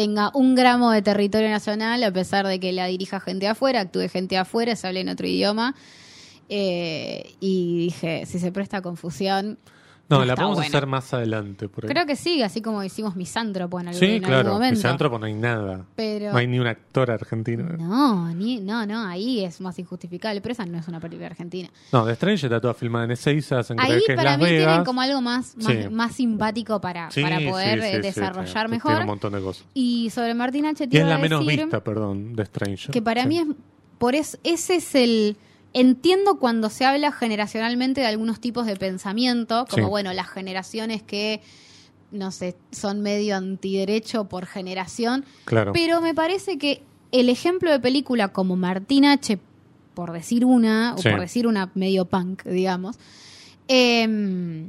tenga 0.00 0.30
un 0.32 0.54
gramo 0.54 0.92
de 0.92 1.02
territorio 1.02 1.50
nacional, 1.50 2.02
a 2.04 2.10
pesar 2.10 2.46
de 2.46 2.58
que 2.58 2.72
la 2.72 2.86
dirija 2.86 3.20
gente 3.20 3.46
afuera, 3.46 3.80
actúe 3.80 4.08
gente 4.08 4.38
afuera, 4.38 4.74
se 4.74 4.86
hable 4.86 5.00
en 5.00 5.10
otro 5.10 5.26
idioma. 5.26 5.74
Eh, 6.48 7.34
y 7.38 7.76
dije, 7.76 8.24
si 8.24 8.38
se 8.38 8.50
presta 8.50 8.80
confusión. 8.80 9.58
No, 10.10 10.24
la 10.24 10.34
podemos 10.34 10.56
bueno. 10.56 10.68
hacer 10.68 10.86
más 10.86 11.14
adelante. 11.14 11.68
Por 11.68 11.84
ahí. 11.84 11.90
Creo 11.90 12.04
que 12.04 12.16
sí, 12.16 12.42
así 12.42 12.60
como 12.60 12.82
hicimos 12.84 13.16
Misántropo 13.16 13.78
en 13.80 13.88
algún, 13.88 14.00
sí, 14.00 14.06
en 14.06 14.12
algún 14.16 14.28
claro. 14.28 14.52
momento. 14.54 14.74
Misántropo 14.76 15.18
no 15.18 15.26
hay 15.26 15.34
nada. 15.34 15.84
Pero 15.94 16.32
No 16.32 16.38
hay 16.38 16.46
ni 16.48 16.58
un 16.58 16.66
actor 16.66 17.10
argentino. 17.10 17.64
no, 17.78 18.28
ni, 18.34 18.58
no, 18.60 18.84
no, 18.86 19.06
ahí 19.06 19.44
es 19.44 19.60
más 19.60 19.78
injustificable, 19.78 20.40
pero 20.40 20.52
esa 20.52 20.66
no 20.66 20.78
es 20.78 20.88
una 20.88 21.00
película 21.00 21.26
argentina. 21.28 21.68
No, 21.92 22.04
de 22.04 22.14
Stranger 22.16 22.44
está 22.46 22.60
toda 22.60 22.74
filmada 22.74 23.04
en 23.06 23.12
Ezeiza, 23.12 23.62
creer 23.62 23.80
Ahí 23.80 24.00
que 24.04 24.12
es 24.12 24.16
para 24.16 24.30
Las 24.32 24.38
mí 24.38 24.44
Vegas. 24.46 24.66
tienen 24.66 24.84
como 24.84 25.00
algo 25.00 25.20
más, 25.20 25.56
más, 25.56 25.66
Sí. 25.72 25.88
más 25.90 26.12
simpático 26.14 26.80
para, 26.80 27.10
Sí, 27.10 27.22
para 27.22 27.38
poder 27.40 27.78
eh, 27.78 27.98
desarrollar 28.00 28.68
mejor. 28.68 28.90
Tiene 28.90 29.00
un 29.02 29.06
montón 29.08 29.32
de 29.32 29.40
cosas. 29.40 29.64
Y 29.74 30.10
sobre 30.10 30.34
Martín 30.34 30.66
H. 30.66 30.86
te 30.88 30.96
Y 30.96 31.00
es 31.00 31.06
la 31.06 31.18
menos 31.18 31.46
vista, 31.46 31.82
perdón, 31.84 32.34
de 32.34 32.44
Stranger. 32.46 32.90
que 32.90 33.00
para 33.02 33.26
mí 33.26 33.38
es 33.38 33.46
por 33.98 34.14
eso 34.14 34.38
ese 34.44 34.76
es 34.76 34.94
el 34.94 35.36
entiendo 35.72 36.38
cuando 36.38 36.68
se 36.70 36.84
habla 36.84 37.12
generacionalmente 37.12 38.00
de 38.00 38.06
algunos 38.08 38.40
tipos 38.40 38.66
de 38.66 38.76
pensamiento, 38.76 39.66
como 39.70 39.86
Sí. 39.86 39.90
bueno, 39.90 40.12
las 40.12 40.28
generaciones 40.28 41.02
que 41.02 41.40
no 42.12 42.32
sé, 42.32 42.56
son 42.72 43.02
medio 43.02 43.36
antiderecho 43.36 44.24
por 44.24 44.44
generación, 44.46 45.24
Claro. 45.44 45.72
Pero 45.72 46.00
me 46.00 46.12
parece 46.12 46.58
que 46.58 46.82
el 47.12 47.28
ejemplo 47.28 47.70
de 47.70 47.78
película 47.78 48.28
como 48.32 48.56
Martín 48.56 49.04
H., 49.04 49.38
por 49.94 50.10
decir 50.12 50.44
una, 50.44 50.94
o 50.94 50.98
Sí. 50.98 51.08
por 51.08 51.20
decir 51.20 51.46
una 51.46 51.70
medio 51.76 52.06
punk, 52.06 52.42
digamos, 52.44 52.96
eh, 53.68 54.68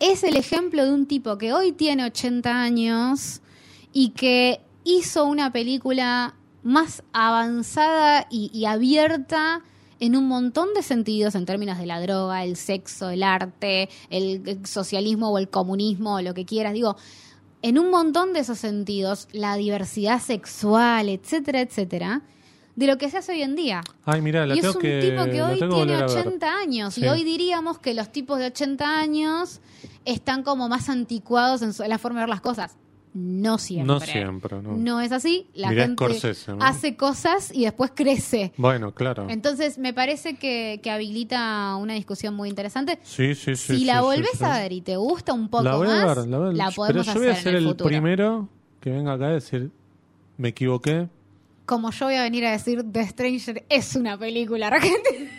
es 0.00 0.22
el 0.24 0.36
ejemplo 0.36 0.84
de 0.84 0.92
un 0.92 1.06
tipo 1.06 1.38
que 1.38 1.52
hoy 1.54 1.72
tiene 1.72 2.04
80 2.04 2.60
años 2.62 3.40
y 3.94 4.10
que 4.10 4.60
hizo 4.84 5.24
una 5.24 5.50
película 5.52 6.34
más 6.62 7.02
avanzada 7.14 8.26
y, 8.30 8.50
y 8.52 8.66
abierta 8.66 9.62
en 10.00 10.16
un 10.16 10.28
montón 10.28 10.68
de 10.74 10.82
sentidos 10.82 11.34
en 11.34 11.46
términos 11.46 11.78
de 11.78 11.86
la 11.86 12.00
droga, 12.00 12.44
el 12.44 12.56
sexo, 12.56 13.10
el 13.10 13.22
arte, 13.22 13.88
el, 14.10 14.60
socialismo 14.66 15.30
o 15.30 15.38
el 15.38 15.48
comunismo, 15.48 16.16
o 16.16 16.20
lo 16.20 16.34
que 16.34 16.44
quieras. 16.44 16.74
Digo, 16.74 16.96
en 17.62 17.78
un 17.78 17.90
montón 17.90 18.32
de 18.32 18.40
esos 18.40 18.58
sentidos, 18.58 19.28
la 19.32 19.56
diversidad 19.56 20.20
sexual, 20.20 21.08
etcétera, 21.08 21.60
etcétera, 21.62 22.22
de 22.76 22.86
lo 22.86 22.98
que 22.98 23.08
se 23.10 23.16
hace 23.18 23.32
hoy 23.32 23.40
en 23.42 23.56
día. 23.56 23.80
Ay, 24.04 24.20
mira, 24.20 24.44
la 24.46 24.54
y 24.54 24.58
es 24.58 24.66
un 24.74 24.80
que, 24.82 25.00
tipo 25.00 25.24
que 25.24 25.42
hoy 25.42 25.58
tiene 25.58 25.74
volver 25.74 26.02
a 26.02 26.06
ver. 26.06 26.18
80 26.18 26.58
años 26.58 26.94
Sí. 26.94 27.00
y 27.02 27.08
hoy 27.08 27.24
diríamos 27.24 27.78
que 27.78 27.94
los 27.94 28.12
tipos 28.12 28.38
de 28.38 28.46
80 28.48 28.98
años 28.98 29.60
están 30.04 30.42
como 30.42 30.68
más 30.68 30.90
anticuados 30.90 31.62
en, 31.62 31.72
su- 31.72 31.82
en 31.82 31.88
la 31.88 31.98
forma 31.98 32.20
de 32.20 32.24
ver 32.24 32.28
las 32.30 32.42
cosas. 32.42 32.76
No 33.18 33.56
siempre. 33.56 33.86
No 33.86 33.98
siempre, 34.00 34.60
no. 34.60 34.76
No 34.76 35.00
es 35.00 35.10
así. 35.10 35.48
La 35.54 35.70
Mirá 35.70 35.84
gente 35.84 35.94
Scorsese, 36.04 36.52
¿no? 36.52 36.58
hace 36.62 36.96
cosas 36.96 37.50
y 37.54 37.64
después 37.64 37.90
crece. 37.94 38.52
Bueno, 38.58 38.92
claro. 38.92 39.26
Entonces 39.30 39.78
me 39.78 39.94
parece 39.94 40.36
que, 40.36 40.80
que 40.82 40.90
habilita 40.90 41.74
una 41.76 41.94
discusión 41.94 42.34
muy 42.34 42.50
interesante. 42.50 42.98
Sí, 43.02 43.34
sí, 43.34 43.56
sí. 43.56 43.56
si 43.56 43.78
sí, 43.78 43.84
la 43.86 44.00
sí, 44.00 44.04
volvés 44.04 44.30
sí. 44.36 44.44
a 44.44 44.58
ver 44.58 44.72
y 44.72 44.82
te 44.82 44.96
gusta 44.96 45.32
un 45.32 45.48
poco 45.48 45.64
la 45.64 45.76
voy 45.76 45.86
más, 45.86 46.02
a 46.02 46.06
ver, 46.06 46.28
la, 46.28 46.36
voy 46.38 46.46
a 46.46 46.48
ver. 46.50 46.56
la 46.58 46.64
Pero 46.66 46.76
podemos 46.76 47.06
yo 47.06 47.10
hacer 47.12 47.22
voy 47.22 47.30
a 47.30 47.36
ser 47.36 47.54
el, 47.54 47.76
primero 47.76 48.48
que 48.80 48.90
venga 48.90 49.14
acá 49.14 49.28
a 49.28 49.30
decir, 49.30 49.70
me 50.36 50.48
equivoqué. 50.48 51.08
Como 51.64 51.90
yo 51.92 52.04
voy 52.06 52.16
a 52.16 52.22
venir 52.22 52.44
a 52.44 52.50
decir 52.52 52.84
The 52.92 53.02
Stranger 53.08 53.64
es 53.70 53.96
una 53.96 54.18
película 54.18 54.66
argentina. 54.68 55.30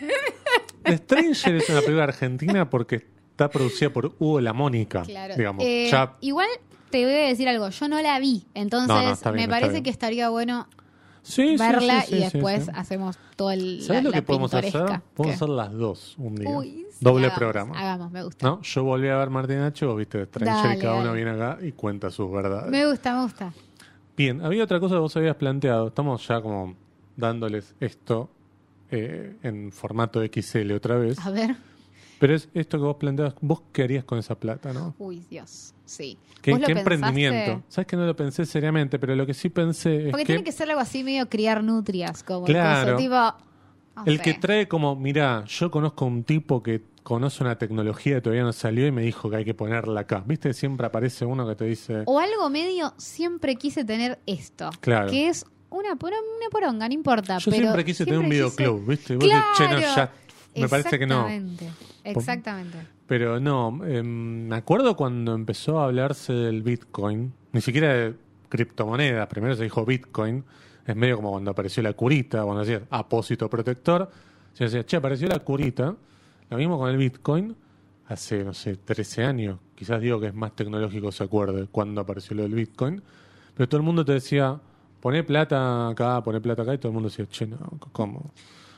The 0.82 0.96
Stranger 0.96 1.54
es 1.54 1.68
una 1.68 1.80
película 1.80 2.04
argentina 2.04 2.68
porque 2.68 3.06
está 3.30 3.48
producida 3.48 3.90
por 3.90 4.16
Hugo 4.18 4.40
La 4.40 4.52
Mónica. 4.52 5.02
Claro. 5.02 5.36
Digamos, 5.36 5.64
Eh, 5.64 5.88
ya 5.90 6.16
Igual 6.20 6.48
te 6.90 7.04
voy 7.04 7.14
a 7.14 7.28
decir 7.28 7.48
algo, 7.48 7.68
yo 7.68 7.88
no 7.88 8.00
la 8.00 8.18
vi, 8.18 8.44
entonces 8.54 8.88
No, 8.88 9.02
no, 9.02 9.12
está 9.12 9.30
bien, 9.30 9.48
me 9.48 9.54
parece 9.54 9.82
que 9.82 9.90
estaría 9.90 10.28
bueno 10.28 10.66
Sí, 11.28 11.56
verla 11.58 12.02
sí, 12.02 12.06
sí, 12.08 12.16
y 12.16 12.18
después 12.20 12.64
sí. 12.64 12.70
hacemos 12.74 13.18
todo 13.36 13.50
el 13.50 13.82
¿Sabes 13.82 14.02
la, 14.02 14.08
lo 14.08 14.12
que 14.14 14.22
podemos 14.22 14.54
hacer? 14.54 14.72
Podemos 15.14 15.36
hacer 15.36 15.48
las 15.50 15.72
dos 15.72 16.14
un 16.16 16.34
día. 16.36 16.48
Uy, 16.48 16.86
sí, 16.90 16.96
Doble 17.04 17.26
hagamos, 17.26 17.38
programa. 17.38 17.78
Hagamos, 17.78 18.10
me 18.10 18.22
gusta. 18.24 18.46
¿No? 18.46 18.62
Yo 18.62 18.84
volví 18.84 19.08
a 19.08 19.16
ver 19.18 19.28
Martín 19.28 19.58
H. 19.58 19.84
Vos 19.84 19.98
viste 19.98 20.24
Stranger 20.24 20.54
Dale, 20.54 20.74
y 20.76 20.80
cada 20.80 20.94
uno 20.94 21.12
viene 21.12 21.32
acá 21.32 21.58
y 21.60 21.72
cuenta 21.72 22.10
sus 22.10 22.32
verdades. 22.32 22.70
Me 22.70 22.86
gusta, 22.86 23.14
me 23.14 23.22
gusta. 23.24 23.52
Bien, 24.16 24.42
había 24.42 24.64
otra 24.64 24.80
cosa 24.80 24.94
que 24.94 25.00
vos 25.00 25.16
habías 25.18 25.36
planteado. 25.36 25.88
Estamos 25.88 26.26
ya 26.26 26.40
como 26.40 26.74
dándoles 27.16 27.74
esto 27.78 28.30
eh, 28.90 29.36
en 29.42 29.70
formato 29.70 30.22
XL 30.24 30.72
otra 30.72 30.96
vez. 30.96 31.18
A 31.18 31.30
ver. 31.30 31.56
Pero 32.18 32.34
es 32.34 32.48
esto 32.54 32.78
que 32.78 32.84
vos 32.84 32.96
planteabas, 32.96 33.34
vos 33.42 33.62
qué 33.72 33.82
harías 33.82 34.04
con 34.04 34.18
esa 34.18 34.34
plata, 34.34 34.72
¿no? 34.72 34.94
Uy, 34.98 35.24
Dios. 35.28 35.74
Sí. 35.88 36.18
¿Qué, 36.42 36.50
emprendimiento? 36.52 37.62
Sabes 37.68 37.86
que 37.86 37.96
no 37.96 38.04
lo 38.06 38.14
pensé 38.14 38.44
seriamente, 38.44 38.98
pero 38.98 39.16
lo 39.16 39.26
que 39.26 39.32
sí 39.34 39.48
pensé 39.48 39.96
es 40.06 40.10
Porque 40.10 40.24
que 40.24 40.32
tiene 40.34 40.44
que 40.44 40.52
ser 40.52 40.68
algo 40.68 40.80
así 40.82 41.02
medio 41.02 41.28
criar 41.28 41.64
nutrias, 41.64 42.22
como 42.22 42.44
Claro. 42.44 42.92
coso, 42.92 42.96
tipo, 42.98 43.14
no 43.14 44.04
el 44.04 44.16
sé. 44.18 44.22
que 44.22 44.34
trae 44.34 44.68
como, 44.68 44.94
mirá, 44.96 45.44
yo 45.46 45.70
conozco 45.70 46.04
a 46.04 46.08
un 46.08 46.24
tipo 46.24 46.62
que 46.62 46.82
conoce 47.02 47.42
una 47.42 47.56
tecnología 47.56 48.16
que 48.16 48.20
todavía 48.20 48.42
no 48.44 48.52
salió 48.52 48.86
y 48.86 48.92
me 48.92 49.00
dijo 49.02 49.30
que 49.30 49.36
hay 49.36 49.44
que 49.46 49.54
ponerla 49.54 50.02
acá. 50.02 50.22
¿Viste? 50.26 50.52
Siempre 50.52 50.86
aparece 50.86 51.24
uno 51.24 51.48
que 51.48 51.56
te 51.56 51.64
dice, 51.64 52.02
O 52.04 52.18
algo 52.20 52.50
medio, 52.50 52.92
siempre 52.98 53.56
quise 53.56 53.82
tener 53.84 54.18
esto. 54.26 54.68
Claro. 54.80 55.10
Que 55.10 55.28
es 55.28 55.46
una, 55.70 55.96
poro- 55.96 56.16
una 56.38 56.50
poronga, 56.50 56.86
no 56.86 56.92
importa. 56.94 57.38
yo 57.38 57.50
pero 57.50 57.62
siempre 57.62 57.84
quise 57.86 58.04
tener 58.04 58.20
un 58.20 58.26
quise- 58.26 58.34
videoclub, 58.34 58.86
¿viste? 58.86 59.14
Y 59.14 59.16
vos 59.16 59.24
decís, 59.24 59.42
che, 59.56 59.64
no, 59.64 59.76
Claro. 59.78 59.94
ya, 59.96 60.12
me 60.60 60.68
parece 60.68 60.98
que 60.98 61.06
no. 61.06 61.26
Exactamente, 61.26 61.68
Exactamente. 62.04 62.78
Pero 63.08 63.40
no, 63.40 63.80
em, 63.86 64.48
me 64.48 64.56
acuerdo 64.56 64.94
cuando 64.94 65.34
empezó 65.34 65.80
a 65.80 65.86
hablarse 65.86 66.34
del 66.34 66.62
Bitcoin, 66.62 67.32
ni 67.52 67.62
siquiera 67.62 67.94
de 67.94 68.14
criptomonedas, 68.50 69.26
primero 69.28 69.56
se 69.56 69.64
dijo 69.64 69.84
Bitcoin, 69.86 70.44
es 70.86 70.94
medio 70.94 71.16
como 71.16 71.30
cuando 71.30 71.50
apareció 71.50 71.82
la 71.82 71.94
curita, 71.94 72.44
cuando 72.44 72.64
decía 72.64 72.82
apósito 72.90 73.48
protector, 73.48 74.10
se 74.52 74.64
decía, 74.64 74.84
che, 74.84 74.96
apareció 74.96 75.26
la 75.26 75.38
curita, 75.38 75.96
lo 76.50 76.56
mismo 76.58 76.78
con 76.78 76.90
el 76.90 76.98
Bitcoin, 76.98 77.56
hace, 78.08 78.44
no 78.44 78.52
sé, 78.52 78.76
13 78.76 79.24
años, 79.24 79.58
quizás 79.74 80.02
digo 80.02 80.20
que 80.20 80.26
es 80.26 80.34
más 80.34 80.54
tecnológico 80.54 81.10
se 81.10 81.24
acuerde 81.24 81.66
cuando 81.70 82.02
apareció 82.02 82.36
lo 82.36 82.42
del 82.42 82.54
Bitcoin, 82.54 83.02
pero 83.54 83.70
todo 83.70 83.78
el 83.78 83.86
mundo 83.86 84.04
te 84.04 84.12
decía, 84.12 84.60
poné 85.00 85.24
plata 85.24 85.88
acá, 85.88 86.22
poné 86.22 86.42
plata 86.42 86.60
acá, 86.60 86.74
y 86.74 86.78
todo 86.78 86.88
el 86.88 86.94
mundo 86.94 87.08
decía, 87.08 87.26
che, 87.26 87.46
no, 87.46 87.58
¿cómo? 87.90 88.32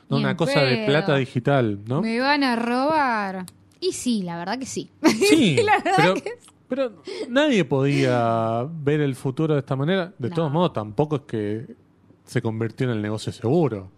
No, 0.09 0.19
una 0.19 0.37
cosa 0.37 0.61
de 0.61 0.87
plata 0.87 1.17
digital, 1.17 1.81
¿no? 1.87 2.01
¿Me 2.01 2.21
van 2.21 2.45
a 2.45 2.55
robar? 2.55 3.47
Y 3.81 3.93
sí, 3.93 4.23
la 4.23 4.37
verdad 4.37 4.59
que 4.59 4.67
sí. 4.67 4.91
Sí, 5.29 5.57
la 5.65 5.79
verdad 5.79 5.95
pero, 5.97 6.15
que 6.15 6.33
pero 6.69 6.93
nadie 7.29 7.65
podía 7.65 8.67
ver 8.71 9.01
el 9.01 9.15
futuro 9.17 9.55
de 9.55 9.61
esta 9.61 9.75
manera. 9.77 10.13
De 10.19 10.29
No. 10.29 10.35
todos 10.35 10.53
modos, 10.53 10.73
tampoco 10.73 11.17
es 11.17 11.23
que 11.23 11.75
se 12.25 12.41
convirtió 12.43 12.87
en 12.87 12.93
el 12.97 13.03
negocio 13.03 13.33
seguro. 13.33 13.91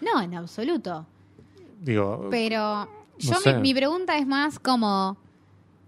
No, 0.00 0.20
en 0.20 0.34
absoluto. 0.34 1.06
Digo, 1.80 2.28
Pero 2.30 2.88
yo 3.18 3.34
sé. 3.34 3.54
mi, 3.54 3.60
mi 3.62 3.74
pregunta 3.74 4.16
es 4.18 4.26
más 4.26 4.58
como 4.58 5.16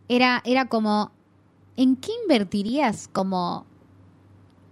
era 0.08 0.42
era 0.44 0.66
como 0.66 1.10
¿en 1.76 1.96
qué 1.96 2.10
invertirías 2.22 3.08
como 3.08 3.64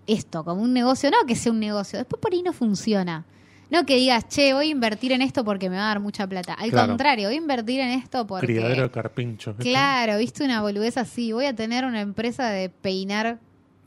esto, 0.07 0.45
como 0.45 0.63
un 0.63 0.73
negocio? 0.73 1.11
No 1.11 1.27
que 1.27 1.35
sea 1.37 1.53
un 1.53 1.61
negocio, 1.61 1.99
después 1.99 2.21
por 2.21 2.33
ahí 2.33 2.43
no 2.43 2.53
funciona. 2.53 3.25
No 3.71 3.85
que 3.85 3.97
digas, 3.97 4.29
che, 4.29 4.53
voy 4.55 4.69
a 4.69 4.71
invertir 4.71 5.11
en 5.13 5.23
esto 5.23 5.45
porque 5.45 5.69
me 5.69 5.77
va 5.77 5.85
a 5.85 5.89
dar 5.89 6.01
mucha 6.01 6.27
plata. 6.27 6.55
Al 6.55 6.71
Claro. 6.71 6.89
contrario, 6.89 7.29
voy 7.29 7.35
a 7.35 7.39
invertir 7.39 7.81
en 7.81 7.89
esto 7.91 8.27
porque. 8.27 8.47
Criadero 8.47 8.83
de 8.85 8.91
carpinchos. 8.91 9.57
¿viste? 9.57 9.71
Claro, 9.71 10.19
viste 10.19 10.45
una 10.45 10.63
boludez 10.63 10.97
así. 10.97 11.33
Voy 11.33 11.47
a 11.47 11.55
tener 11.57 11.85
una 11.85 12.01
empresa 12.01 12.49
de 12.51 12.69
peinar 12.69 13.39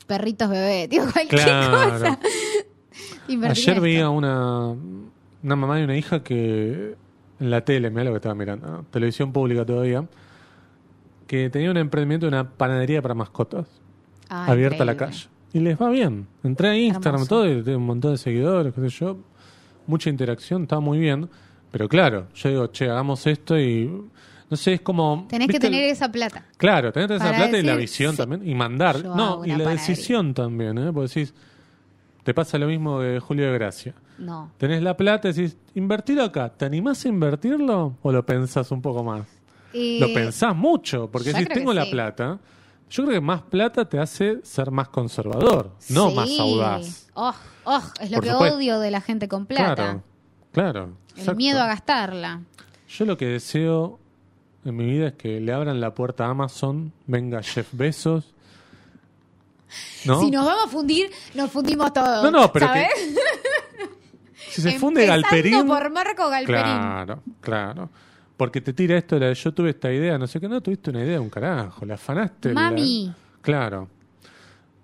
perritos 0.07 0.49
bebé. 0.49 0.87
Digo, 0.91 1.05
cualquier 1.11 1.41
Claro. 1.43 1.91
cosa. 1.91 2.19
En 3.29 3.45
Ayer 3.45 3.79
vi 3.79 3.97
a 3.99 4.09
una, 4.09 4.69
una 4.69 5.55
mamá 5.55 5.79
y 5.79 5.83
una 5.83 5.95
hija 5.95 6.23
que 6.23 6.95
en 7.39 7.49
la 7.51 7.63
tele, 7.63 7.89
mira 7.91 8.05
lo 8.05 8.09
que 8.11 8.15
estaba 8.17 8.33
mirando, 8.35 8.67
¿no? 8.67 8.83
televisión 8.91 9.31
pública 9.31 9.63
todavía, 9.65 10.03
que 11.27 11.49
tenía 11.49 11.69
un 11.71 11.77
emprendimiento 11.77 12.25
de 12.25 12.29
una 12.29 12.49
panadería 12.49 13.01
para 13.01 13.13
mascotas 13.13 13.67
Ah, 14.29 14.47
abierta 14.51 14.83
a 14.83 14.85
la 14.85 14.97
calle. 14.97 15.27
Y 15.53 15.59
les 15.59 15.79
va 15.79 15.89
bien. 15.89 16.27
Entré 16.43 16.69
a 16.69 16.75
Instagram 16.77 17.15
Hermoso. 17.21 17.29
todo 17.29 17.47
y 17.47 17.63
tiene 17.63 17.77
un 17.77 17.85
montón 17.85 18.11
de 18.11 18.17
seguidores, 18.17 18.73
qué 18.73 18.81
sé 18.81 18.89
yo. 18.89 19.17
Mucha 19.89 20.09
interacción, 20.09 20.63
está 20.63 20.79
muy 20.79 20.99
bien. 20.99 21.27
Pero 21.71 21.89
claro, 21.89 22.27
yo 22.35 22.49
digo, 22.49 22.67
che, 22.67 22.89
hagamos 22.89 23.25
esto 23.27 23.59
y... 23.59 23.89
No 24.51 24.57
sé, 24.57 24.73
es 24.73 24.81
como... 24.81 25.25
Tenés 25.29 25.47
que 25.47 25.53
¿viste 25.53 25.67
el- 25.67 25.73
tener 25.73 25.89
esa 25.89 26.11
plata. 26.11 26.45
Claro, 26.57 26.91
tener 26.91 27.11
esa 27.11 27.29
plata 27.31 27.57
y 27.57 27.61
la 27.63 27.75
visión 27.75 28.11
sí, 28.13 28.17
también. 28.17 28.47
Y 28.47 28.55
mandar. 28.55 29.01
yo 29.03 29.15
No, 29.15 29.45
y 29.45 29.49
la 29.49 29.57
panadería. 29.57 29.69
decisión 29.87 30.33
también, 30.33 30.77
¿eh? 30.77 30.91
Porque 30.93 31.07
decís, 31.13 31.33
te 32.23 32.33
pasa 32.33 32.57
lo 32.57 32.67
mismo 32.67 32.99
que 32.99 33.19
Julio 33.19 33.45
de 33.47 33.53
Gracia. 33.53 33.93
No. 34.17 34.51
Tenés 34.57 34.81
la 34.83 34.95
plata 34.97 35.29
y 35.29 35.33
decís, 35.33 35.57
invertir 35.75 36.19
acá, 36.21 36.49
¿te 36.49 36.65
animás 36.65 37.05
a 37.05 37.09
invertirlo 37.09 37.95
o 38.01 38.11
lo 38.11 38.25
pensás 38.25 38.71
un 38.71 38.81
poco 38.81 39.03
más? 39.03 39.27
Eh, 39.73 39.97
lo 40.01 40.11
pensás 40.13 40.55
mucho, 40.55 41.09
porque 41.11 41.31
si 41.31 41.45
tengo 41.45 41.73
la 41.73 41.85
plata, 41.89 42.39
yo 42.89 43.03
creo 43.03 43.15
que 43.15 43.21
más 43.21 43.41
plata 43.43 43.87
te 43.87 43.99
hace 43.99 44.39
ser 44.43 44.71
más 44.71 44.89
conservador, 44.89 45.71
no 45.89 46.09
sí. 46.09 46.15
más 46.15 46.39
audaz. 46.39 47.07
Oh, 47.13 47.33
oh, 47.65 47.83
es 47.99 48.09
lo 48.09 48.17
Por 48.17 48.23
que 48.23 48.31
supuesto. 48.31 48.57
odio 48.57 48.79
de 48.79 48.91
la 48.91 49.01
gente 49.01 49.27
con 49.27 49.45
plata. 49.45 49.75
Claro, 49.75 50.03
claro. 50.51 50.83
El 51.13 51.19
exacto. 51.19 51.35
miedo 51.35 51.61
a 51.61 51.67
gastarla. 51.67 52.41
Yo 52.87 53.05
lo 53.05 53.17
que 53.17 53.27
deseo 53.27 53.99
en 54.65 54.75
mi 54.75 54.85
vida 54.85 55.09
es 55.09 55.13
que 55.13 55.39
le 55.39 55.53
abran 55.53 55.79
la 55.79 55.93
puerta 55.93 56.25
a 56.25 56.29
Amazon, 56.29 56.91
venga 57.05 57.43
Jeff 57.43 57.67
Bezos. 57.71 58.33
¿No? 60.05 60.21
Si 60.21 60.31
nos 60.31 60.45
vamos 60.45 60.65
a 60.65 60.67
fundir, 60.67 61.11
nos 61.35 61.51
fundimos 61.51 61.93
todos. 61.93 62.23
No, 62.23 62.31
no, 62.31 62.51
pero 62.51 62.67
¿sabes? 62.67 62.89
Si 64.49 64.63
se 64.63 64.79
funde 64.79 65.05
Galperín. 65.05 65.67
por 65.67 65.91
Marco 65.91 66.27
Galperín. 66.27 66.63
Claro, 66.63 67.21
claro. 67.39 67.89
Porque 68.39 68.61
te 68.61 68.71
tira 68.71 68.97
esto 68.97 69.19
de 69.19 69.27
la, 69.27 69.33
yo 69.33 69.53
tuve 69.53 69.71
esta 69.71 69.91
idea, 69.91 70.17
no 70.17 70.25
sé 70.25 70.39
qué, 70.39 70.47
no 70.47 70.61
tuviste 70.61 70.91
una 70.91 70.99
idea 71.01 71.15
de 71.15 71.19
un 71.19 71.29
carajo, 71.29 71.85
la 71.85 71.95
afanaste. 71.95 72.53
la- 72.53 72.61
Mami. 72.71 73.13
Claro. 73.41 73.89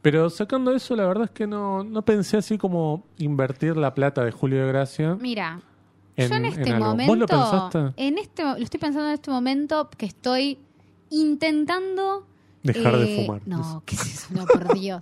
Pero 0.01 0.29
sacando 0.29 0.73
eso, 0.75 0.93
la 0.93 1.05
verdad 1.07 1.23
es 1.23 1.31
que 1.31 1.47
no, 1.47 1.81
no 1.81 2.01
pensé 2.03 2.35
así 2.35 2.57
como 2.57 3.05
invertir 3.17 3.77
la 3.77 3.93
plata 3.95 4.25
de 4.25 4.31
Julio 4.31 4.59
de 4.59 4.67
Gracia. 4.67 5.15
Mira, 5.21 5.61
En- 6.17 6.29
yo 6.29 6.35
en 6.35 6.45
este 6.45 6.75
momento, 6.75 7.11
¿Vos 7.13 7.17
lo 7.17 7.25
pensaste? 7.27 7.93
en 7.95 8.17
este, 8.17 8.43
lo 8.43 8.55
estoy 8.57 8.77
pensando 8.79 9.07
en 9.07 9.13
este 9.13 9.31
momento 9.31 9.89
que 9.97 10.05
estoy 10.05 10.59
intentando 11.09 12.27
Dejar 12.61 12.97
de 12.97 13.21
eh, 13.21 13.25
fumar. 13.25 13.41
No, 13.45 13.83
¿qué 13.85 13.95
es 13.95 14.05
eso? 14.05 14.27
No, 14.31 14.45
por 14.45 14.73
Dios. 14.79 15.01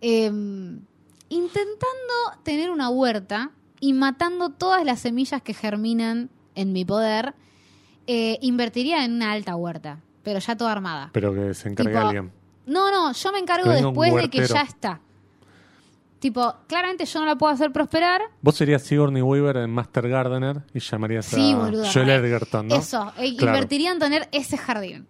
Em, 0.00 0.78
intentando 1.28 2.14
tener 2.44 2.70
una 2.70 2.88
huerta 2.88 3.50
y 3.80 3.92
matando 3.94 4.50
todas 4.50 4.84
las 4.84 5.00
semillas 5.00 5.42
que 5.42 5.54
germinan 5.54 6.30
en 6.54 6.72
mi 6.72 6.84
poder, 6.84 7.34
eh, 8.12 8.38
invertiría 8.42 9.04
en 9.04 9.12
una 9.14 9.30
alta 9.32 9.54
huerta, 9.54 10.00
pero 10.24 10.40
ya 10.40 10.56
toda 10.56 10.72
armada. 10.72 11.10
Pero 11.12 11.32
que 11.32 11.54
se 11.54 11.68
encargue 11.68 11.92
Tipo, 11.92 12.04
alguien. 12.06 12.32
No, 12.66 12.90
no, 12.90 13.12
yo 13.12 13.32
me 13.32 13.38
encargo 13.38 13.70
después 13.70 14.14
de 14.14 14.28
que 14.28 14.44
ya 14.46 14.62
está. 14.62 15.00
Tipo, 16.18 16.54
claramente 16.66 17.06
yo 17.06 17.20
no 17.20 17.26
la 17.26 17.36
puedo 17.36 17.52
hacer 17.52 17.72
prosperar. 17.72 18.20
Vos 18.42 18.54
serías 18.56 18.82
Sigourney 18.82 19.22
Weaver 19.22 19.56
en 19.58 19.70
Master 19.70 20.06
Gardener 20.08 20.62
y 20.74 20.80
llamarías 20.80 21.24
Sí, 21.26 21.52
a 21.52 21.56
boludo. 21.56 21.84
Joel. 21.90 22.10
Edgerton, 22.10 22.68
¿no? 22.68 22.74
Eso, 22.74 23.12
Claro. 23.14 23.26
invertiría 23.26 23.92
en 23.92 23.98
tener 24.00 24.28
ese 24.32 24.58
jardín. 24.58 25.06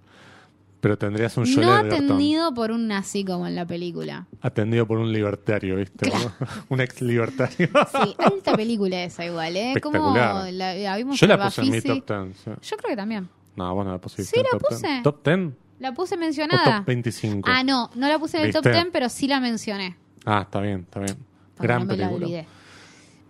Pero 0.81 0.97
tendrías 0.97 1.36
un 1.36 1.44
Joel 1.44 1.66
No 1.66 1.73
atendido 1.74 2.55
por 2.55 2.70
un 2.70 2.89
nazi 2.89 3.24
como 3.24 3.47
en 3.47 3.55
la 3.55 3.66
película. 3.66 4.27
atendido 4.40 4.86
por 4.86 4.98
un 4.98 5.12
libertario, 5.12 5.77
¿viste? 5.77 6.09
Claro. 6.11 6.32
un 6.70 6.81
ex 6.81 7.02
libertario. 7.02 7.69
Sí, 7.69 8.15
alta 8.19 8.55
película 8.55 9.05
esa 9.05 9.27
igual, 9.27 9.57
¿eh? 9.57 9.74
Como 9.82 9.97
Espectacular. 9.97 10.52
la, 10.52 10.74
la 10.74 10.97
vimos 10.97 11.20
Yo 11.20 11.27
la 11.27 11.44
puse 11.44 11.61
en 11.61 11.70
mi 11.70 11.81
top 11.82 12.07
10. 12.07 12.36
sí. 12.36 12.51
Yo 12.62 12.77
creo 12.78 12.90
que 12.90 12.97
también. 12.97 13.28
No, 13.57 13.74
vos 13.74 13.85
no 13.85 13.93
la 13.93 13.98
pusiste 13.98 14.36
Sí, 14.36 14.43
la 14.43 14.59
top 14.59 14.69
puse. 14.69 14.86
10. 14.86 15.02
¿Top 15.02 15.24
10? 15.24 15.51
La 15.81 15.93
puse 15.93 16.15
¿O 16.15 16.19
mencionada. 16.19 16.78
top 16.78 16.86
25? 16.86 17.51
Ah, 17.51 17.62
no, 17.62 17.90
no 17.94 18.09
la 18.09 18.19
puse 18.19 18.39
en 18.39 18.44
el 18.47 18.52
top 18.52 18.65
¿Viste? 18.65 18.78
10, 18.78 18.89
pero 18.93 19.09
sí 19.09 19.28
la 19.28 19.40
mencioné. 19.40 19.97
Ah, 20.24 20.43
está 20.43 20.61
bien, 20.61 20.81
está 20.81 21.01
bien. 21.01 21.16
Porque 21.57 21.66
Gran 21.66 21.86
no 21.86 21.86
me 21.86 21.97
la 21.97 22.11
olvidé. 22.11 22.47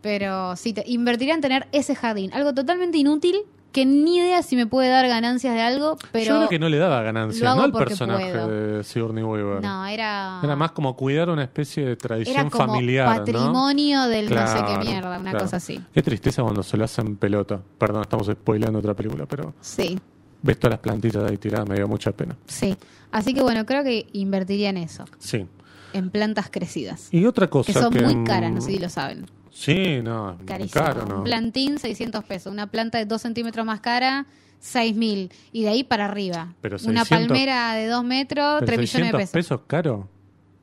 Pero 0.03 0.57
sí, 0.57 0.73
te, 0.73 0.83
invertiría 0.87 1.35
en 1.35 1.41
tener 1.41 1.69
ese 1.73 1.95
jardín. 1.95 2.33
Algo 2.33 2.55
totalmente 2.55 2.97
inútil, 2.99 3.37
que 3.73 3.87
ni 3.87 4.17
idea 4.19 4.43
si 4.43 4.57
me 4.57 4.67
puede 4.67 4.89
dar 4.89 5.07
ganancias 5.09 5.55
de 5.55 5.61
algo, 5.63 5.97
pero... 6.13 6.25
Yo 6.27 6.37
creo 6.39 6.49
que 6.49 6.59
no 6.59 6.69
le 6.69 6.79
daba 6.79 7.03
ganancia, 7.03 7.45
lo 7.45 7.51
hago 7.51 7.67
no 7.67 7.73
porque 7.73 7.89
personaje 7.91 8.31
puedo. 8.33 8.49
de 8.49 8.85
Sigourney 8.85 9.23
Weaver. 9.25 9.63
No, 9.63 9.87
era... 9.87 10.41
Era 10.43 10.57
más 10.57 10.73
como 10.73 10.97
cuidar 10.97 11.31
una 11.31 11.43
especie 11.45 11.85
de 11.85 11.91
era 11.93 11.99
tradición 11.99 12.51
como 12.51 12.67
familiar, 12.67 13.09
¿no? 13.09 13.17
patrimonio 13.19 14.03
del 14.05 14.31
no 14.35 14.47
sé 14.47 14.59
qué 14.67 14.79
mierda, 14.79 15.19
una 15.19 15.31
claro. 15.31 15.45
cosa 15.45 15.57
así. 15.59 15.81
Qué 15.95 16.03
tristeza 16.03 16.43
cuando 16.43 16.63
se 16.63 16.77
lo 16.77 16.85
hacen 16.85 17.17
pelota. 17.17 17.61
Perdón, 17.79 18.03
estamos 18.03 18.27
spoileando 18.27 18.79
otra 18.79 18.95
película, 18.95 19.27
pero 19.27 19.55
Sí, 19.61 19.99
ves 20.43 20.59
todas 20.59 20.73
las 20.73 20.81
plantitas 20.81 21.31
ahí 21.31 21.37
tiradas, 21.37 21.69
me 21.69 21.77
dio 21.77 21.87
mucha 21.89 22.13
pena. 22.13 22.37
sí. 22.47 22.77
Así 23.13 23.35
que 23.35 23.43
bueno, 23.43 23.67
creo 23.67 23.83
que 23.83 24.07
invertiría 24.13 24.71
en 24.71 24.77
eso, 24.77 25.05
Sí. 25.19 25.45
en 25.93 26.11
plantas 26.11 26.49
crecidas. 26.49 27.09
Y 27.13 27.27
otra 27.27 27.49
cosa 27.51 27.73
Que 27.73 27.77
son 27.77 27.93
muy 27.93 28.23
caras, 28.25 28.53
no 28.53 28.61
sé 28.61 28.71
si 28.71 28.79
lo 28.79 28.89
saben. 28.89 29.27
Sí, 29.51 30.01
no, 30.03 30.33
es 30.33 30.45
Carísimo. 30.47 30.85
caro, 30.85 31.07
¿no? 31.07 31.19
Un 31.19 31.25
plantín, 31.25 31.79
600 31.79 32.25
pesos. 32.25 32.53
Una 32.53 32.69
planta 32.69 32.99
de 32.99 33.05
2 33.07 33.21
centímetros 33.21 33.67
más 33.67 33.81
cara, 33.81 34.27
6 34.61 34.95
mil. 34.97 35.33
Y 35.53 35.63
de 35.65 35.69
ahí 35.71 35.85
para 35.85 36.05
arriba. 36.07 36.55
Pero 36.61 36.77
una 36.87 37.05
600 37.05 37.09
palmera 37.29 37.73
de 37.75 37.87
2 37.89 38.05
metros, 38.05 38.57
Pero 38.61 38.67
3 38.67 38.79
millones 38.79 38.93
de 39.13 39.19
600 39.19 39.19
pesos. 39.21 39.33
pesos 39.33 39.61
caro. 39.67 40.09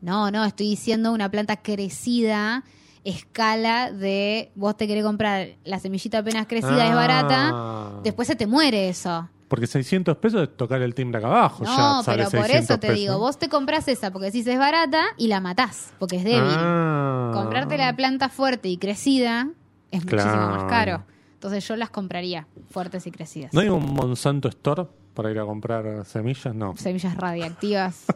No, 0.01 0.31
no, 0.31 0.45
estoy 0.45 0.69
diciendo 0.69 1.11
una 1.11 1.30
planta 1.30 1.57
crecida, 1.57 2.64
escala 3.03 3.91
de 3.91 4.51
vos 4.55 4.76
te 4.77 4.88
querés 4.88 5.03
comprar 5.03 5.49
la 5.64 5.80
semillita 5.80 6.19
apenas 6.19 6.45
crecida, 6.47 6.85
es 6.85 6.91
Ah. 6.91 6.95
barata. 6.95 8.01
Después 8.03 8.27
se 8.27 8.35
te 8.35 8.47
muere 8.47 8.89
eso. 8.89 9.30
Porque 9.48 9.65
600 9.65 10.18
pesos 10.18 10.41
es 10.44 10.57
tocar 10.57 10.82
el 10.82 10.94
timbre 10.94 11.19
acá 11.19 11.28
abajo. 11.28 11.64
No, 11.64 11.69
ya 11.99 12.03
sale 12.03 12.18
pero 12.26 12.32
por 12.32 12.48
600 12.48 12.64
eso 12.64 12.80
te 12.80 12.88
pesos. 12.88 12.99
digo, 12.99 13.18
vos 13.18 13.38
te 13.40 13.48
compras 13.48 13.88
esa 13.88 14.11
porque 14.11 14.26
decís 14.28 14.45
es 14.48 14.60
barata 14.60 15.03
y 15.18 15.28
la 15.28 15.40
matás, 15.40 15.94
porque 15.99 16.18
es 16.18 16.24
débil. 16.26 16.41
Ah. 16.44 17.32
Comprarte 17.34 17.78
la 17.78 17.95
planta 17.95 18.28
fuerte 18.30 18.68
y 18.68 18.78
crecida 18.78 19.48
es 19.91 20.03
muchísimo 20.03 20.48
más 20.49 20.64
caro. 20.65 21.03
Entonces 21.36 21.65
yo 21.68 21.76
las 21.78 21.90
compraría 21.91 22.48
fuertes 22.72 23.07
y 23.07 23.11
crecidas. 23.11 23.53
¿No 23.53 23.61
hay 23.61 23.69
un 23.69 23.94
Monsanto 23.94 24.49
Store 24.49 24.88
para 25.14 25.32
ir 25.32 25.40
a 25.40 25.45
comprar 25.45 26.03
semillas? 26.06 26.53
No. 26.53 26.76
Semillas 26.78 27.15
radiactivas. 27.15 28.06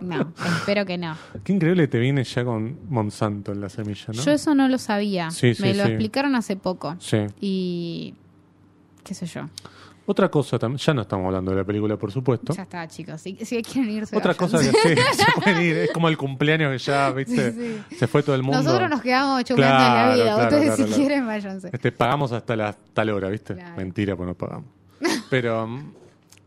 No, 0.00 0.34
espero 0.58 0.84
que 0.84 0.98
no. 0.98 1.16
Qué 1.42 1.54
increíble 1.54 1.88
te 1.88 1.98
viene 1.98 2.22
ya 2.22 2.44
con 2.44 2.78
Monsanto 2.90 3.52
en 3.52 3.62
la 3.62 3.70
semilla, 3.70 4.06
¿no? 4.08 4.22
Yo 4.22 4.30
eso 4.30 4.54
no 4.54 4.68
lo 4.68 4.76
sabía. 4.76 5.30
Sí, 5.30 5.54
sí, 5.54 5.62
Me 5.62 5.74
lo 5.74 5.84
sí. 5.84 5.90
explicaron 5.90 6.34
hace 6.36 6.54
poco. 6.56 6.96
Sí. 6.98 7.18
Y. 7.40 8.14
qué 9.04 9.14
sé 9.14 9.24
yo. 9.26 9.48
Otra 10.08 10.28
cosa 10.30 10.56
también, 10.58 10.78
ya 10.78 10.94
no 10.94 11.02
estamos 11.02 11.26
hablando 11.26 11.50
de 11.50 11.56
la 11.56 11.64
película, 11.64 11.96
por 11.96 12.12
supuesto. 12.12 12.52
Ya 12.54 12.62
está, 12.62 12.86
chicos. 12.86 13.20
Si, 13.20 13.36
si 13.44 13.60
quieren 13.62 13.90
irse. 13.90 14.16
Otra 14.16 14.34
cosa 14.34 14.58
que 14.58 14.66
sí, 14.66 14.72
se 15.12 15.40
pueden 15.40 15.62
ir. 15.62 15.76
Es 15.78 15.90
como 15.90 16.08
el 16.08 16.16
cumpleaños 16.16 16.70
que 16.70 16.78
ya, 16.78 17.10
viste, 17.10 17.52
Sí, 17.52 17.96
se 17.96 18.06
fue 18.06 18.22
todo 18.22 18.36
el 18.36 18.42
mundo. 18.44 18.62
Nosotros 18.62 18.88
nos 18.88 19.02
quedamos 19.02 19.42
chupando 19.44 19.66
en 19.66 19.72
Claro, 19.72 20.08
la 20.08 20.14
vida. 20.14 20.24
claro, 20.24 20.42
Ustedes, 20.44 20.74
claro, 20.76 20.92
si 20.92 20.94
quieren, 21.00 21.26
váyanse. 21.26 21.70
Este, 21.72 21.90
pagamos 21.92 22.30
hasta 22.32 22.54
la 22.54 22.72
tal 22.94 23.10
hora, 23.10 23.28
¿viste? 23.28 23.56
Mentira, 23.76 24.14
pues 24.14 24.28
no 24.28 24.34
pagamos. 24.34 24.66
Pero, 25.28 25.68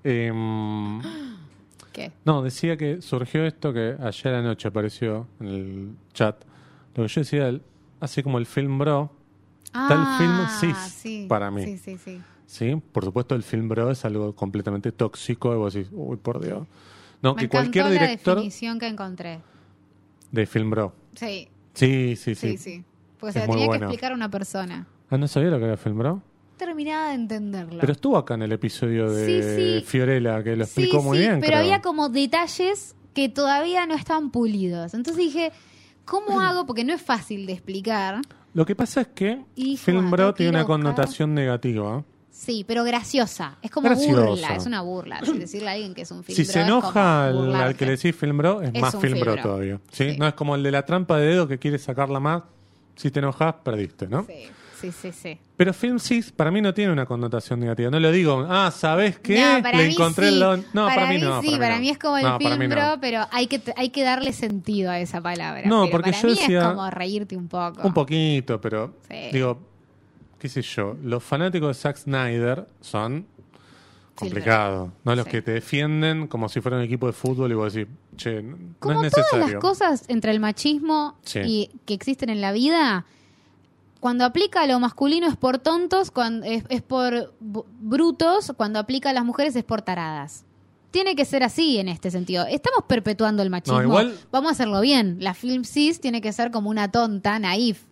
em, 0.06 1.02
¿Qué? 1.92 2.12
no, 2.24 2.42
decía 2.42 2.78
que 2.78 3.02
surgió 3.02 3.46
esto 3.46 3.74
que 3.74 3.96
ayer 4.02 4.34
anoche 4.36 4.68
apareció 4.70 5.28
en 5.42 5.48
el 5.48 5.90
chat. 6.14 6.36
Lo 6.96 7.04
que 7.04 7.10
yo 7.10 7.22
decía, 7.22 7.54
así 8.00 8.24
como 8.24 8.38
el 8.38 8.46
film 8.46 8.80
bro, 8.80 9.12
Tal 9.72 10.18
film 10.18 10.48
cis 10.60 11.28
para 11.28 11.52
mí. 11.52 11.62
Ah, 11.62 11.66
Sí, 11.66 11.78
sí, 11.78 11.98
sí. 12.04 12.22
¿Sí? 12.50 12.76
Por 12.92 13.06
supuesto, 13.06 13.36
el 13.36 13.44
film 13.44 13.70
bro 13.70 13.92
es 13.92 14.04
algo 14.06 14.34
completamente 14.36 14.92
tóxico. 14.92 15.54
Y 15.54 15.58
vos 15.58 15.74
decís, 15.74 15.92
uy, 15.94 16.18
por 16.18 16.44
Dios. 16.44 16.68
No, 17.22 17.36
Me 17.36 17.42
que 17.42 17.50
cualquier 17.50 17.86
encantó 17.86 18.00
la 18.02 18.08
director 18.08 18.36
definición 18.38 18.80
que 18.80 18.88
encontré. 18.88 19.40
de 20.32 20.46
film 20.46 20.70
bro. 20.72 20.94
Sí, 21.16 21.48
Sí, 21.74 22.16
sí, 22.16 22.34
sí. 22.36 22.52
sí, 22.52 22.58
sí. 22.58 22.84
Porque 23.20 23.30
Es 23.30 23.34
se 23.34 23.40
la 23.42 23.48
tenía 23.54 23.66
bueno. 23.68 23.80
que 23.82 23.86
explicar 23.86 24.12
a 24.12 24.16
una 24.16 24.30
persona. 24.30 24.88
Ah, 25.10 25.18
no 25.18 25.28
sabía 25.28 25.50
lo 25.50 25.60
que 25.60 25.66
era 25.66 25.78
film 25.78 25.98
bro. 26.00 26.22
Terminaba 26.58 27.10
de 27.10 27.16
entenderlo. 27.16 27.80
Pero 27.80 27.94
estuvo 27.94 28.18
acá 28.18 28.34
en 28.34 28.42
el 28.42 28.52
episodio 28.52 29.10
de 29.12 29.26
Sí, 29.26 29.80
sí. 29.82 29.86
Fiorella, 29.86 30.44
que 30.44 30.56
lo 30.56 30.66
Sí, 30.66 30.82
explicó 30.82 31.02
muy 31.04 31.18
sí, 31.18 31.24
bien. 31.24 31.40
pero 31.40 31.52
creo. 31.54 31.60
había 31.60 31.82
como 31.82 32.10
detalles 32.10 32.96
que 33.14 33.30
todavía 33.30 33.86
no 33.86 33.96
estaban 33.96 34.30
pulidos. 34.32 34.94
Entonces 34.94 35.24
dije, 35.24 35.52
¿cómo 36.06 36.40
hago? 36.42 36.66
Porque 36.66 36.84
no 36.84 36.94
es 36.94 37.02
fácil 37.02 37.46
de 37.46 37.54
explicar. 37.54 38.22
Lo 38.54 38.66
que 38.66 38.76
pasa 38.76 39.02
es 39.02 39.08
que 39.08 39.44
film 39.78 39.98
bueno, 40.10 40.10
bro 40.12 40.34
tiene 40.34 40.50
una 40.52 40.60
buscar. 40.64 40.76
connotación 40.78 41.34
negativa. 41.34 42.04
Sí, 42.40 42.64
pero 42.66 42.86
graciosa. 42.86 43.58
Es 43.62 43.70
como 43.70 43.90
Graciosa. 43.90 44.26
burla, 44.26 44.56
es 44.56 44.66
una 44.66 44.80
burla. 44.82 45.20
Si 45.26 45.38
decirle 45.38 45.68
a 45.68 45.72
alguien 45.74 45.94
que 45.94 46.04
es 46.04 46.12
un 46.12 46.24
film 46.24 46.38
Si 46.38 46.44
bro 46.44 46.54
se 46.54 46.62
enoja 46.62 47.26
al, 47.28 47.76
que 47.76 47.86
le 47.86 47.92
decís 47.98 48.16
film 48.16 48.38
bro, 48.38 48.62
es, 48.62 48.72
Es 48.74 48.82
más 48.82 48.96
film 48.96 49.20
bro 49.20 49.34
bro. 49.34 49.42
todavía. 49.42 49.80
¿sí? 49.92 50.12
Sí. 50.12 50.18
No 50.18 50.26
es 50.26 50.34
como 50.36 50.56
el 50.56 50.64
de 50.64 50.72
la 50.72 50.86
trampa 50.86 51.18
de 51.18 51.28
dedo 51.28 51.48
que 51.50 51.60
quiere 51.60 51.78
sacarla 51.78 52.22
más. 52.22 52.44
Si 52.96 53.12
te 53.12 53.20
enojas, 53.20 53.56
perdiste, 53.62 54.08
¿no? 54.08 54.26
Sí, 54.26 54.48
sí, 54.80 54.92
sí, 54.94 55.12
sí. 55.12 55.38
Pero 55.58 55.74
Film 55.74 56.00
Sis 56.00 56.32
para 56.32 56.50
mí 56.50 56.62
no 56.62 56.74
tiene 56.74 56.94
una 56.94 57.06
connotación 57.06 57.60
negativa. 57.60 57.90
No 57.92 58.00
lo 58.00 58.10
digo, 58.10 58.48
ah, 58.50 58.72
¿sabes 58.72 59.20
qué? 59.20 59.38
No, 59.42 59.62
para 59.62 59.78
Le 59.78 59.88
mí 59.88 59.92
encontré 59.94 60.28
sí. 60.30 60.34
el 60.34 60.40
don. 60.40 60.66
No, 60.74 60.86
para, 60.88 61.08
mí, 61.08 61.18
no. 61.18 61.42
sí, 61.42 61.58
para 61.60 61.76
no. 61.76 61.82
mí 61.82 61.90
es 61.90 61.98
como 62.00 62.18
el 62.18 62.24
No, 62.24 62.40
para 62.40 62.56
film 62.58 62.70
bro, 62.70 62.98
pero 63.02 63.26
hay 63.32 63.48
que, 63.48 63.62
hay 63.76 63.90
que 63.90 64.04
darle 64.04 64.32
sentido 64.32 64.92
a 64.92 65.00
esa 65.02 65.20
palabra. 65.20 65.64
No, 65.68 65.82
Pero 65.82 65.92
porque 65.92 66.12
para 66.12 66.22
yo 66.22 66.28
mí 66.30 66.36
decía- 66.36 66.62
es 66.62 66.68
como 66.70 66.90
reírte 66.90 67.36
un 67.36 67.50
poco. 67.50 67.86
Un 67.86 67.94
poquito, 67.94 68.62
pero 68.62 68.94
Sí. 69.10 69.16
digo, 69.34 69.60
qué 70.40 70.48
sé 70.50 70.62
yo, 70.62 70.96
los 71.04 71.24
fanáticos 71.24 71.68
de 71.70 71.74
Zack 71.82 71.98
Snyder 71.98 72.68
son 72.82 73.26
complicados, 74.16 74.90
no 75.06 75.16
los 75.16 75.26
Sí. 75.26 75.32
que 75.32 75.42
te 75.42 75.52
defienden 75.52 76.28
como 76.28 76.50
si 76.50 76.60
fuera 76.62 76.78
un 76.78 76.84
equipo 76.84 77.08
de 77.08 77.14
fútbol 77.14 77.52
y 77.52 77.56
vos 77.56 77.74
decís, 77.74 77.94
che, 78.18 78.42
no 78.42 78.58
Como 78.80 79.04
es 79.04 79.14
todas 79.14 79.34
las 79.52 79.56
cosas 79.56 80.04
entre 80.10 80.32
el 80.32 80.40
machismo 80.42 81.16
Sí. 81.24 81.40
y 81.46 81.72
que 81.86 81.94
existen 81.94 82.30
en 82.30 82.42
la 82.42 82.52
vida, 82.52 83.06
cuando 84.02 84.26
aplica 84.26 84.62
a 84.64 84.68
lo 84.68 84.80
masculino 84.80 85.28
es 85.28 85.38
por 85.38 85.58
tontos, 85.60 86.12
cuando, 86.12 86.46
es, 86.46 86.64
es 86.70 86.82
por 86.82 87.34
brutos, 87.40 88.52
cuando 88.58 88.80
aplica 88.80 89.10
a 89.10 89.14
las 89.14 89.24
mujeres 89.26 89.56
es 89.56 89.64
por 89.64 89.82
taradas. 89.82 90.44
Tiene 90.92 91.16
que 91.16 91.24
ser 91.24 91.44
así 91.44 91.78
en 91.78 91.88
este 91.88 92.10
sentido. 92.10 92.46
Estamos 92.48 92.84
perpetuando 92.88 93.44
el 93.44 93.50
machismo. 93.50 93.82
igual- 93.84 94.18
Vamos 94.32 94.50
a 94.50 94.52
hacerlo 94.54 94.82
bien. 94.82 95.18
La 95.20 95.34
film 95.36 95.64
cis 95.64 96.02
tiene 96.02 96.20
que 96.20 96.34
ser 96.34 96.50
como 96.50 96.70
una 96.70 96.90
tonta, 96.92 97.38
naif. 97.40 97.84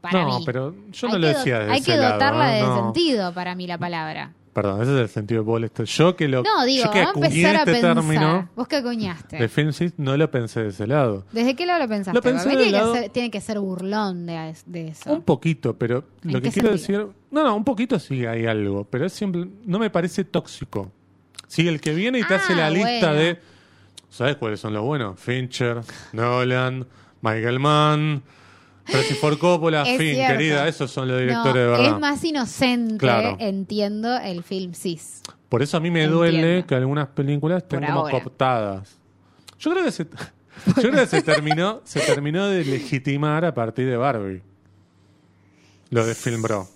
Para 0.00 0.22
no, 0.24 0.38
mí. 0.38 0.42
pero 0.46 0.74
yo 0.92 1.06
Hay 1.08 1.12
no 1.12 1.18
lo 1.18 1.26
que 1.28 1.34
decía 1.34 1.58
desde 1.60 1.72
Hay 1.72 1.82
que 1.82 1.96
lado, 1.96 2.12
dotarla 2.14 2.56
¿eh? 2.56 2.60
de 2.60 2.66
No. 2.66 2.84
sentido 2.84 3.34
para 3.34 3.54
mí 3.54 3.66
la 3.66 3.78
palabra. 3.78 4.32
Perdón, 4.52 4.82
ese 4.82 4.94
es 4.96 5.00
el 5.02 5.08
sentido 5.08 5.44
de 5.44 5.66
esto- 5.66 5.84
Yo 5.84 6.16
que 6.16 6.26
lo 6.26 6.42
No, 6.42 6.64
digo, 6.64 6.84
yo 6.86 6.90
que 6.90 6.98
vamos 7.04 7.22
a 7.22 7.26
acuñé 7.26 7.40
empezar 7.40 7.54
a 7.54 7.58
este 7.60 7.72
pensar. 7.72 7.94
término 7.94 8.48
¿Vos 8.56 8.66
acuñaste? 8.78 9.36
de 9.36 9.72
cis, 9.72 9.92
no 9.96 10.16
lo 10.16 10.28
pensé 10.30 10.62
de 10.64 10.68
ese 10.70 10.86
lado. 10.88 11.24
¿Desde 11.30 11.54
qué 11.54 11.66
lado 11.66 11.78
lo 11.78 11.88
pensaste? 11.88 12.16
Lo 12.18 12.22
pensé 12.22 12.44
Para 12.46 12.50
mí 12.50 12.56
del 12.56 12.64
tiene, 12.64 12.78
lado- 12.78 12.92
que 12.94 12.98
ser, 13.00 13.10
tiene 13.10 13.30
que 13.30 13.40
ser 13.40 13.60
burlón 13.60 14.26
de, 14.26 14.54
de 14.66 14.88
eso. 14.88 15.12
Un 15.12 15.22
poquito, 15.22 15.76
pero 15.78 16.04
¿En 16.24 16.32
lo 16.32 16.40
que 16.42 16.48
qué 16.48 16.54
quiero 16.60 16.76
sentido? 16.76 16.98
decir. 17.06 17.16
No, 17.30 17.44
no, 17.44 17.54
un 17.54 17.64
poquito 17.64 17.98
sí 18.00 18.26
hay 18.26 18.46
algo, 18.46 18.84
pero 18.90 19.06
es 19.06 19.12
siempre. 19.12 19.46
No 19.64 19.78
me 19.78 19.88
parece 19.88 20.24
tóxico. 20.24 20.90
Sí, 21.46 21.68
el 21.68 21.80
que 21.80 21.94
viene 21.94 22.18
y 22.18 22.24
te 22.24 22.34
Ah, 22.34 22.38
hace 22.38 22.54
la 22.56 22.70
lista 22.70 23.08
bueno. 23.12 23.14
de. 23.14 23.38
¿Sabes 24.08 24.34
cuáles 24.36 24.58
son 24.58 24.72
los 24.74 24.82
buenos? 24.82 25.18
Fincher, 25.20 25.80
Nolan, 26.12 26.84
Michael 27.22 27.60
Mann, 27.60 28.22
Francis 28.90 29.18
Ford 29.18 29.38
Coppola, 29.38 29.82
Es 29.82 29.98
fin, 29.98 30.14
cierto. 30.14 30.32
querida, 30.36 30.68
esos 30.68 30.90
son 30.90 31.08
los 31.08 31.16
No, 31.16 31.20
directores 31.20 31.54
de 31.62 31.66
verdad. 31.68 31.86
es 31.94 32.00
más 32.00 32.24
inocente, 32.24 32.96
Claro. 32.98 33.36
entiendo, 33.40 34.16
el 34.18 34.42
film 34.42 34.72
cis. 34.74 35.22
Por 35.48 35.62
eso 35.62 35.76
a 35.76 35.80
mí 35.80 35.90
me 35.90 36.00
Entiendo. 36.04 36.18
duele 36.18 36.64
que 36.66 36.74
algunas 36.74 37.08
películas 37.08 37.62
estén 37.62 37.80
Por 37.80 37.88
como 37.88 38.00
ahora. 38.00 38.20
cooptadas. 38.22 38.96
Yo 39.58 39.70
creo 39.72 39.84
que 39.84 39.90
se, 39.92 40.04
yo 40.66 40.74
creo 40.90 40.92
que 40.92 41.06
se 41.06 41.22
terminó, 41.22 41.80
se 41.84 42.00
terminó 42.00 42.46
de 42.46 42.64
legitimar 42.64 43.44
a 43.44 43.52
partir 43.54 43.86
de 43.88 43.96
Barbie. 43.96 44.42
Lo 45.90 46.06
de 46.06 46.14
Film 46.14 46.42
Bro. 46.42 46.68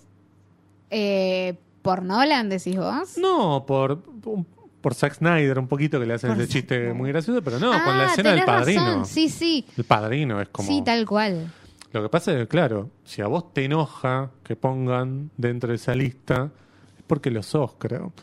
Eh, 0.89 1.55
¿Por 1.81 2.03
Nolan, 2.03 2.49
decís 2.49 2.75
vos? 2.77 3.17
No, 3.17 3.63
por, 3.65 4.01
por 4.81 4.93
Zack 4.93 5.15
Snyder, 5.15 5.57
un 5.59 5.67
poquito 5.67 5.99
que 5.99 6.05
le 6.05 6.13
hacen 6.15 6.31
Por 6.33 6.41
ese 6.41 6.51
chiste 6.51 6.75
Snyder. 6.75 6.93
muy 6.95 7.09
gracioso, 7.11 7.41
pero 7.43 7.59
no, 7.59 7.71
con 7.71 7.93
Ah, 7.93 7.97
la 7.97 8.05
escena 8.07 8.33
del 8.33 8.43
padrino. 8.43 8.85
razón, 8.85 9.05
Sí, 9.05 9.29
sí. 9.29 9.65
El 9.77 9.83
padrino 9.83 10.41
es 10.41 10.49
como. 10.49 10.67
Sí, 10.67 10.81
tal 10.83 11.05
cual. 11.05 11.51
Lo 11.99 12.03
que 12.03 12.09
pasa 12.09 12.31
es 12.33 12.37
que, 12.39 12.47
claro, 12.47 12.89
si 13.03 13.21
a 13.21 13.27
vos 13.27 13.53
te 13.53 13.65
enoja 13.65 14.31
que 14.43 14.55
pongan 14.55 15.29
dentro 15.37 15.69
de 15.69 15.75
esa 15.75 15.95
lista, 15.95 16.49
es 16.97 17.03
porque 17.07 17.31
lo 17.31 17.41
sos, 17.43 17.71
creo. 17.77 18.13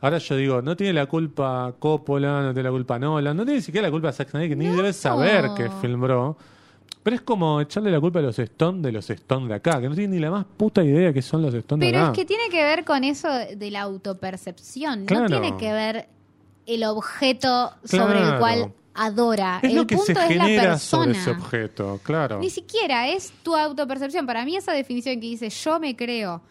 Ahora 0.00 0.18
yo 0.18 0.34
digo, 0.36 0.62
no 0.62 0.76
tiene 0.76 0.92
la 0.94 1.06
culpa 1.06 1.74
Coppola, 1.78 2.42
no 2.42 2.52
tiene 2.52 2.64
la 2.68 2.72
culpa 2.72 2.98
Nolan, 2.98 3.36
no 3.36 3.44
tiene 3.44 3.58
ni 3.58 3.62
siquiera 3.62 3.86
la 3.86 3.92
culpa 3.92 4.12
Zack 4.12 4.30
Snyder, 4.30 4.48
que 4.48 4.56
ni 4.56 4.66
No. 4.66 4.76
debe 4.76 4.92
saber 4.92 5.50
que 5.56 5.66
es 5.66 5.72
Film 5.80 6.00
Bro. 6.00 6.36
Pero 7.04 7.16
es 7.16 7.22
como 7.22 7.60
echarle 7.60 7.90
la 7.90 8.00
culpa 8.00 8.18
a 8.20 8.22
los 8.22 8.38
Stone 8.38 8.80
de 8.82 8.92
los 8.92 9.08
Stone 9.10 9.48
de 9.48 9.54
acá, 9.54 9.80
que 9.80 9.88
no 9.88 9.94
tienen 9.94 10.12
ni 10.12 10.18
la 10.20 10.30
más 10.30 10.44
puta 10.44 10.82
idea 10.84 11.12
que 11.12 11.22
son 11.22 11.42
los 11.42 11.52
Stone 11.54 11.84
de 11.84 11.90
Pero 11.92 12.02
acá. 12.04 12.12
es 12.12 12.18
que 12.18 12.24
tiene 12.24 12.48
que 12.48 12.62
ver 12.62 12.84
con 12.84 13.02
eso 13.04 13.28
de 13.28 13.70
la 13.70 13.82
autopercepción. 13.82 15.06
Claro. 15.06 15.28
No 15.28 15.40
tiene 15.40 15.56
que 15.56 15.72
ver 15.72 16.08
el 16.66 16.84
objeto 16.84 17.72
sobre 17.84 18.20
el 18.20 18.38
cual 18.38 18.72
adora. 18.94 19.58
es 19.62 19.70
el 19.70 19.76
lo 19.76 19.86
que 19.86 19.96
punto 19.96 20.06
se 20.06 20.12
es 20.12 20.36
la 20.36 20.44
genera 20.44 20.62
persona. 20.70 21.04
sobre 21.04 21.18
ese 21.18 21.30
objeto, 21.30 22.00
claro. 22.02 22.38
Ni 22.40 22.50
siquiera 22.50 23.08
es 23.08 23.32
tu 23.42 23.56
autopercepción. 23.56 24.26
Para 24.26 24.44
mí 24.44 24.56
esa 24.56 24.72
definición 24.72 25.16
que 25.20 25.26
dice 25.28 25.48
yo 25.50 25.78
me 25.80 25.96
creo 25.96 26.42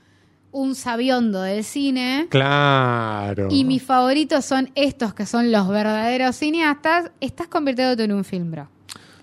un 0.53 0.76
sabiondo 0.76 1.41
del 1.41 1.63
cine 1.63 2.27
Claro. 2.30 3.47
y 3.49 3.63
mis 3.63 3.81
favoritos 3.84 4.43
son 4.43 4.69
estos 4.76 5.13
que 5.13 5.26
son 5.26 5.51
los 5.51 5.68
verdaderos 5.69 6.35
cineastas, 6.35 7.11
estás 7.22 7.47
convirtiéndote 7.47 8.03
en 8.03 8.11
un 8.11 8.23
film 8.26 8.51
bro. 8.51 8.68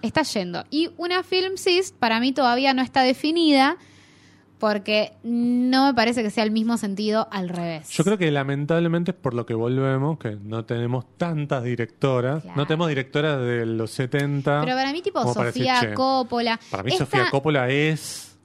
Estás 0.00 0.32
yendo. 0.32 0.64
Y 0.70 0.90
una 0.96 1.22
film 1.24 1.56
cis 1.56 1.92
para 1.92 2.20
mí 2.20 2.32
todavía 2.32 2.72
no 2.72 2.82
está 2.82 3.02
definida 3.02 3.76
porque 4.58 5.12
no 5.22 5.86
me 5.86 5.94
parece 5.94 6.22
que 6.22 6.30
sea 6.30 6.44
el 6.44 6.50
mismo 6.50 6.76
sentido 6.78 7.28
al 7.30 7.48
revés. 7.48 7.88
Yo 7.90 8.04
creo 8.04 8.18
que 8.18 8.30
lamentablemente 8.30 9.12
es 9.12 9.16
por 9.16 9.34
lo 9.34 9.46
que 9.46 9.54
volvemos, 9.54 10.18
que 10.18 10.36
no 10.42 10.64
tenemos 10.64 11.04
tantas 11.16 11.62
directoras. 11.64 12.42
Claro. 12.42 12.56
No 12.56 12.66
tenemos 12.66 12.88
directoras 12.88 13.40
de 13.40 13.66
los 13.66 13.90
70. 13.92 14.60
Pero 14.64 14.76
para 14.76 14.92
mí 14.92 15.00
tipo 15.02 15.20
como 15.22 15.34
para 15.34 15.46
decir, 15.46 15.66
Sofía 15.66 15.94
Coppola. 15.94 16.58
Para 16.70 16.82
mí 16.82 16.90
esta- 16.92 17.04
Sofía 17.04 17.30
Coppola 17.30 17.68
es 17.68 18.36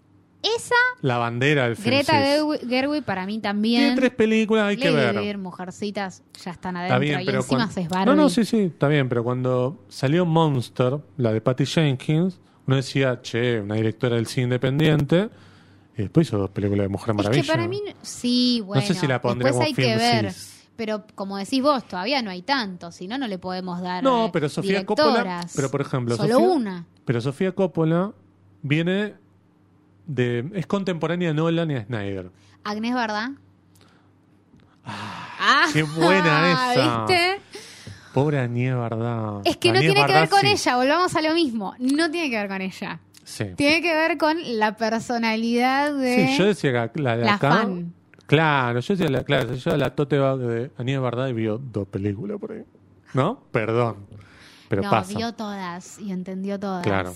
Esa 0.43 0.75
la 1.01 1.17
bandera 1.17 1.69
del 1.69 1.75
Greta. 1.77 2.13
Gerwig, 2.13 2.67
Gerwig 2.67 3.03
para 3.03 3.25
mí 3.25 3.39
también. 3.39 3.81
Tiene 3.81 3.95
tres 3.95 4.11
películas, 4.11 4.65
hay 4.65 4.77
que 4.77 4.91
ver. 4.91 5.17
Bird, 5.19 5.37
Mujercitas 5.39 6.21
ya 6.43 6.51
están 6.51 6.75
Está 6.75 6.95
adentro 6.95 6.99
bien, 6.99 7.21
y 7.21 7.25
pero 7.25 7.37
encima 7.39 7.69
cuando... 7.73 7.89
Barbie. 7.89 8.05
No, 8.05 8.15
no, 8.23 8.29
sí, 8.29 8.43
sí, 8.43 8.59
está 8.63 8.89
bien, 8.89 9.07
pero 9.07 9.23
cuando 9.23 9.85
salió 9.87 10.25
Monster, 10.25 10.99
la 11.17 11.31
de 11.31 11.39
Patty 11.39 11.65
Jenkins, 11.65 12.41
uno 12.67 12.75
decía, 12.75 13.21
che, 13.21 13.61
una 13.61 13.75
directora 13.75 14.17
del 14.17 14.27
cine 14.27 14.43
independiente, 14.43 15.29
y 15.97 16.01
después 16.03 16.27
hizo 16.27 16.37
dos 16.37 16.49
películas 16.49 16.85
de 16.85 16.89
Mujer 16.89 17.13
Maravilla. 17.13 17.41
Es 17.41 17.47
que 17.47 17.53
para 17.53 17.67
mí, 17.67 17.81
no- 17.85 17.93
sí, 18.01 18.61
bueno. 18.65 18.81
no 18.81 18.87
sé 18.87 18.93
si 18.93 19.07
la 19.07 19.19
como 19.21 19.61
hay 19.61 19.73
film 19.73 19.87
que 19.87 19.95
ver. 19.97 20.33
Pero 20.75 21.05
como 21.13 21.37
decís 21.37 21.61
vos, 21.61 21.87
todavía 21.87 22.21
no 22.23 22.31
hay 22.31 22.41
tanto, 22.41 22.91
si 22.91 23.07
no, 23.07 23.17
no 23.19 23.27
le 23.27 23.37
podemos 23.37 23.79
dar 23.81 24.03
No, 24.03 24.31
pero 24.33 24.49
Sofía 24.49 24.83
Coppola, 24.85 25.45
pero 25.55 25.69
por 25.69 25.81
ejemplo, 25.81 26.15
Solo 26.15 26.33
Sofía- 26.39 26.47
una. 26.49 26.85
Pero 27.05 27.21
Sofía 27.21 27.51
Coppola 27.53 28.11
viene 28.63 29.13
de. 30.07 30.49
es 30.55 30.65
contemporánea 30.65 31.29
a 31.29 31.33
Nolan 31.33 31.69
y 31.69 31.75
a 31.75 31.85
Snyder. 31.85 32.31
Agnes, 32.63 32.93
¿verdad? 32.95 33.29
Ah, 34.85 35.67
qué 35.71 35.83
buena 35.83 36.51
esa. 36.73 37.05
¿Viste? 37.05 37.41
Pobre 38.13 38.39
Anie 38.39 38.73
Bardá. 38.73 39.41
Es 39.43 39.57
que 39.57 39.71
no 39.71 39.79
tiene 39.79 40.05
que 40.05 40.13
ver 40.13 40.29
con 40.29 40.41
sí. 40.41 40.47
ella, 40.47 40.75
volvamos 40.75 41.15
a 41.15 41.21
lo 41.21 41.33
mismo. 41.33 41.73
No 41.79 42.09
tiene 42.11 42.29
que 42.29 42.37
ver 42.37 42.47
con 42.47 42.61
ella. 42.61 42.99
Sí. 43.23 43.45
Tiene 43.55 43.81
que 43.81 43.93
ver 43.93 44.17
con 44.17 44.37
la 44.59 44.75
personalidad 44.75 45.93
de 45.93 46.27
Sí, 46.27 46.37
yo 46.37 46.45
decía 46.45 46.89
que 46.89 47.01
la 47.01 47.17
de 47.17 47.25
la 47.25 47.35
acá. 47.35 47.51
fan. 47.51 47.93
Claro, 48.25 48.79
yo 48.79 48.95
decía, 48.95 49.09
la, 49.09 49.23
claro, 49.23 49.53
yo 49.53 49.77
la 49.77 49.95
tote 49.95 50.17
bag 50.17 50.37
de 50.39 50.71
Aníbal 50.77 51.01
Bardá 51.01 51.29
y 51.29 51.33
vio 51.33 51.57
dos 51.57 51.87
películas 51.87 52.39
por 52.39 52.53
ahí. 52.53 52.63
¿No? 53.13 53.43
Perdón. 53.51 53.97
Pero 54.69 54.81
no, 54.81 54.89
pasa. 54.89 55.17
vio 55.17 55.33
todas 55.33 55.99
y 55.99 56.11
entendió 56.11 56.59
todas. 56.59 56.83
Claro. 56.83 57.13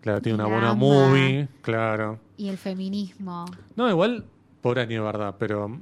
Claro, 0.00 0.20
tiene 0.20 0.36
una 0.36 0.46
buena 0.46 0.74
movie, 0.74 1.48
claro. 1.62 2.18
Y 2.36 2.48
el 2.48 2.58
feminismo. 2.58 3.46
No, 3.74 3.88
igual, 3.88 4.24
pobre 4.60 4.82
Aníbal 4.82 5.04
Bardá, 5.04 5.38
pero 5.38 5.78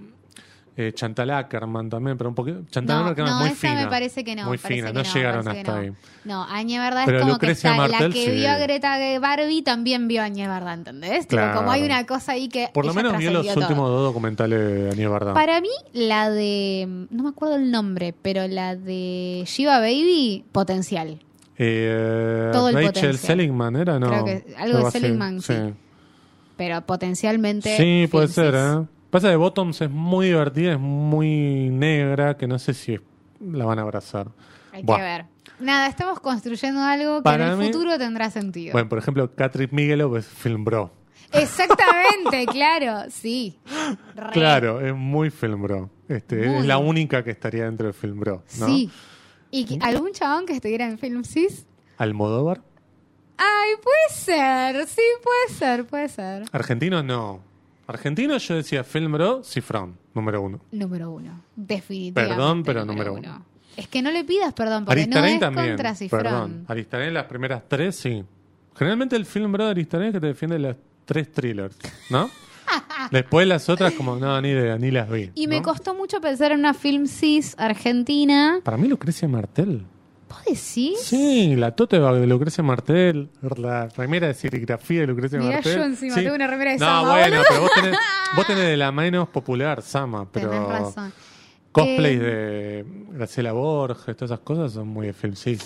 eh, 0.75 0.93
Chantal 0.95 1.31
Ackerman 1.31 1.91
también, 1.91 2.17
pero 2.17 2.31
un 2.31 2.35
poquito. 2.35 2.63
Chantal 2.71 3.05
No, 3.05 3.11
Ackerman 3.11 3.31
no, 3.33 3.39
es 3.39 3.41
muy 3.45 3.51
esa 3.53 3.69
fina. 3.69 3.85
me 3.85 3.91
parece 3.91 4.25
que 4.25 4.35
no. 4.37 4.47
Muy 4.47 4.57
fina, 4.59 4.93
no, 4.93 5.03
llegaron 5.03 5.47
hasta 5.47 5.77
ahí. 5.79 5.93
No, 6.25 6.45
Añe 6.45 6.79
Verdad 6.79 7.03
Pero 7.05 7.19
es 7.19 7.23
como 7.23 7.35
Lucrecia 7.35 7.71
que 7.71 7.75
está, 7.77 7.89
la 7.89 7.93
Martel 7.93 8.13
que 8.15 8.25
sí. 8.25 8.31
vio 8.31 8.51
a 8.51 8.57
Greta 8.57 9.19
Barbie 9.21 9.63
también 9.63 10.09
vio 10.09 10.23
a 10.23 10.25
Añe 10.25 10.49
Verdad, 10.49 10.75
¿entendés? 10.75 11.27
Tipo, 11.27 11.43
Claro. 11.43 11.59
como 11.59 11.71
hay 11.73 11.83
una 11.83 12.07
cosa 12.07 12.33
ahí 12.33 12.49
que 12.49 12.71
Por 12.73 12.87
lo 12.87 12.95
menos 12.95 13.19
vio 13.19 13.31
los 13.33 13.47
todo. 13.47 13.61
últimos 13.61 13.89
dos 13.91 14.03
documentales 14.05 14.59
de 14.59 14.91
Aníbal 14.93 15.13
Bardá. 15.13 15.35
Para 15.35 15.61
mí, 15.61 15.69
la 15.93 16.31
de. 16.31 17.07
No 17.11 17.23
me 17.25 17.29
acuerdo 17.29 17.57
el 17.57 17.71
nombre, 17.71 18.15
pero 18.23 18.47
la 18.49 18.75
de 18.75 19.45
Shiva 19.47 19.79
Baby, 19.79 20.45
potencial. 20.53 21.19
Eh, 21.59 22.49
Todo 22.53 22.69
el 22.71 22.75
Rachel 22.77 22.93
potencial. 22.93 23.19
Seligman, 23.19 23.77
¿era? 23.77 23.99
No. 23.99 24.09
Creo 24.09 24.25
que 24.25 24.55
algo 24.57 24.85
de 24.87 24.91
Seligman, 24.91 25.41
sí. 25.43 25.55
Pero 26.57 26.81
potencialmente. 26.87 27.77
Sí, 27.77 28.09
puede 28.11 28.29
ser. 28.29 28.55
¿eh? 28.57 28.85
Pasa 29.13 29.29
que 29.29 29.37
Bottoms 29.37 29.79
es 29.83 29.91
muy 29.91 30.27
divertida, 30.29 30.73
es 30.73 30.79
muy 30.81 31.69
negra, 31.71 32.37
que 32.39 32.47
no 32.47 32.59
sé 32.59 32.73
si 32.73 32.99
la 33.41 33.67
van 33.67 33.79
a 33.79 33.83
abrazar. 33.83 34.29
Hay 34.73 34.83
Buah. 34.83 34.97
que 34.97 35.03
ver. 35.03 35.25
Nada, 35.61 35.87
estamos 35.87 36.19
construyendo 36.19 36.81
algo 36.81 37.19
que 37.19 37.23
Para 37.25 37.45
en 37.49 37.51
el 37.53 37.59
mí- 37.59 37.67
futuro 37.67 37.99
tendrá 37.99 38.31
sentido. 38.31 38.73
Bueno, 38.73 38.89
por 38.89 38.97
ejemplo, 38.99 39.31
Catherine 39.35 39.71
Miguelov 39.71 40.17
es 40.17 40.27
film 40.27 40.65
bro. 40.65 40.91
Exactamente, 41.31 42.47
claro, 42.51 43.11
sí. 43.11 43.59
Re. 44.17 44.31
Claro, 44.33 44.81
es 44.81 44.95
muy 44.95 45.29
film 45.31 45.61
bro. 45.63 45.91
Este, 46.09 46.49
Muy. 46.49 46.59
Es 46.61 46.65
la 46.67 46.79
única 46.79 47.23
que 47.23 47.33
estaría 47.33 47.65
dentro 47.67 47.87
de 47.89 47.93
film 47.93 48.19
bro, 48.19 48.43
¿no? 48.59 48.67
Sí. 48.67 48.91
¿Y 49.51 49.67
que- 49.67 49.79
algún 49.85 50.13
chabón 50.13 50.47
que 50.47 50.55
estuviera 50.55 50.87
en 50.87 50.99
Film 50.99 51.23
Cis? 51.25 51.67
Almodóvar. 51.99 52.63
Ay, 53.37 53.73
puede 53.83 54.09
ser, 54.11 54.87
sí, 54.89 55.03
puede 55.23 55.59
ser, 55.59 55.85
puede 55.87 56.09
ser. 56.09 56.45
Argentino 56.53 57.03
no. 57.03 57.41
Argentino 57.93 58.37
yo 58.39 58.55
decía 58.57 58.85
film 58.85 59.13
bro, 59.13 59.43
Cifrón, 59.45 59.97
número 60.15 60.43
uno. 60.43 60.61
Número 60.73 61.11
uno, 61.11 61.43
definitivamente. 61.57 62.35
Perdón, 62.35 62.63
pero 62.63 62.85
número 62.85 63.15
uno. 63.15 63.45
Es 63.77 63.89
que 63.89 64.03
no 64.03 64.11
le 64.11 64.25
pidas 64.25 64.53
perdón 64.53 64.85
porque 64.85 65.07
no 65.07 65.25
es 65.25 65.41
también. 65.41 65.69
contra 65.69 65.95
Cifrón. 65.95 66.23
Perdón. 66.23 66.65
Aristarén 66.69 67.15
las 67.15 67.25
primeras 67.25 67.63
tres, 67.69 67.97
sí. 67.97 68.23
Generalmente 68.77 69.17
el 69.17 69.27
film 69.27 69.53
bro 69.53 69.65
de 69.65 69.71
Aristarén 69.71 70.09
es 70.09 70.15
que 70.15 70.21
te 70.21 70.27
defiende 70.29 70.59
las 70.59 70.77
tres 71.05 71.31
thrillers, 71.33 71.77
¿no? 72.11 72.31
Después 73.11 73.47
las 73.47 73.69
otras, 73.69 73.93
como, 73.95 74.17
no, 74.17 74.41
ni 74.41 74.49
idea, 74.49 74.79
ni 74.79 74.91
las 74.91 75.11
vi. 75.11 75.31
Y 75.35 75.47
me 75.47 75.63
costó 75.63 75.95
mucho 75.95 76.21
pensar 76.21 76.53
en 76.53 76.61
una 76.61 76.75
film 76.75 77.07
cis 77.07 77.55
argentina. 77.59 78.61
Para 78.63 78.77
mí, 78.77 78.89
Lucrecia 78.89 79.29
Martel. 79.29 79.85
¿Vos 80.33 80.45
decís? 80.45 80.99
Sí, 81.03 81.55
la 81.57 81.73
tote 81.73 81.99
bag 81.99 82.15
de 82.17 82.27
Lucrecia 82.27 82.65
Martel, 82.65 83.29
la 83.59 83.89
remera 83.89 84.27
de 84.29 84.35
serigrafía 84.35 85.01
de 85.03 85.07
Lucrecia 85.09 85.39
Mirá 85.39 85.55
Martel. 85.57 85.77
yo 85.77 85.85
encima, 85.85 86.15
Sí. 86.15 86.23
tengo 86.23 86.35
una 86.37 86.47
remera 86.47 86.73
de 86.73 86.79
no, 86.79 86.87
Sama, 86.87 87.11
bueno, 87.13 87.37
boludo. 87.37 87.45
pero 87.49 87.61
vos 87.63 87.71
tenés, 87.75 87.99
vos 88.37 88.47
tenés 88.47 88.65
de 88.67 88.77
la 88.77 88.93
menos 88.93 89.29
popular, 89.29 89.83
Sama, 89.83 90.27
pero 90.31 90.51
Tenés 90.51 90.69
razón. 90.69 91.13
cosplays 91.71 92.21
Eh, 92.21 92.25
de 92.25 92.87
Graciela 93.17 93.53
Borges, 93.53 94.17
todas 94.17 94.31
esas 94.31 94.41
cosas 94.41 94.73
son 94.73 94.89
muy 94.89 95.07
de 95.07 95.13
film, 95.13 95.35
sí. 95.37 95.59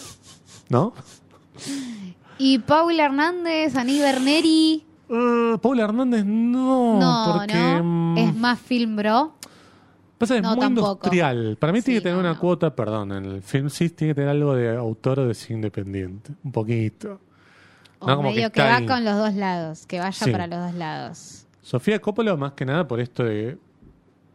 ¿No? 0.69 0.93
Y 2.39 2.59
Paula 2.59 3.05
Hernández, 3.07 3.77
Aní 3.77 3.99
Berneri. 3.99 4.85
Uh, 5.09 5.57
Paula 5.59 5.85
Hernández 5.85 6.25
no, 6.25 6.99
No, 6.99 7.33
porque 7.39 7.55
no. 7.55 7.85
mm, 7.85 8.19
Es 8.19 8.35
más 8.35 8.59
film 8.61 8.97
bro. 8.97 9.33
Pasa 10.19 10.37
es 10.37 10.43
no, 10.43 10.51
muy 10.51 10.61
tampoco. 10.61 10.91
industrial. 10.93 11.57
Para 11.61 11.73
mí 11.73 11.83
tiene 11.83 12.01
que 12.01 12.03
tener 12.05 12.15
no, 12.17 12.21
una 12.21 12.35
no. 12.35 12.39
cuota, 12.41 12.75
perdón, 12.75 13.13
en 13.13 13.25
el 13.27 13.43
film 13.43 13.69
sí 13.71 13.91
tiene 13.91 14.13
que 14.13 14.15
tener 14.17 14.31
algo 14.31 14.55
de 14.55 14.77
autor 14.77 15.21
o 15.21 15.29
de 15.29 15.35
cine 15.35 15.57
independiente, 15.59 16.33
un 16.45 16.53
poquito. 16.53 17.21
O 17.99 18.07
No, 18.09 18.17
como 18.17 18.31
medio 18.31 18.51
que 18.53 18.61
va 18.61 18.77
ahí. 18.77 18.87
con 18.87 19.05
los 19.05 19.17
dos 19.17 19.35
lados. 19.35 19.87
Que 19.87 19.99
vaya 20.01 20.13
Sí. 20.25 20.31
para 20.31 20.47
los 20.47 20.59
dos 20.61 20.75
lados. 20.75 21.47
Sofía 21.63 21.99
Coppola, 22.01 22.37
más 22.37 22.53
que 22.53 22.65
nada 22.65 22.87
por 22.87 23.01
esto 23.01 23.25
de. 23.25 23.59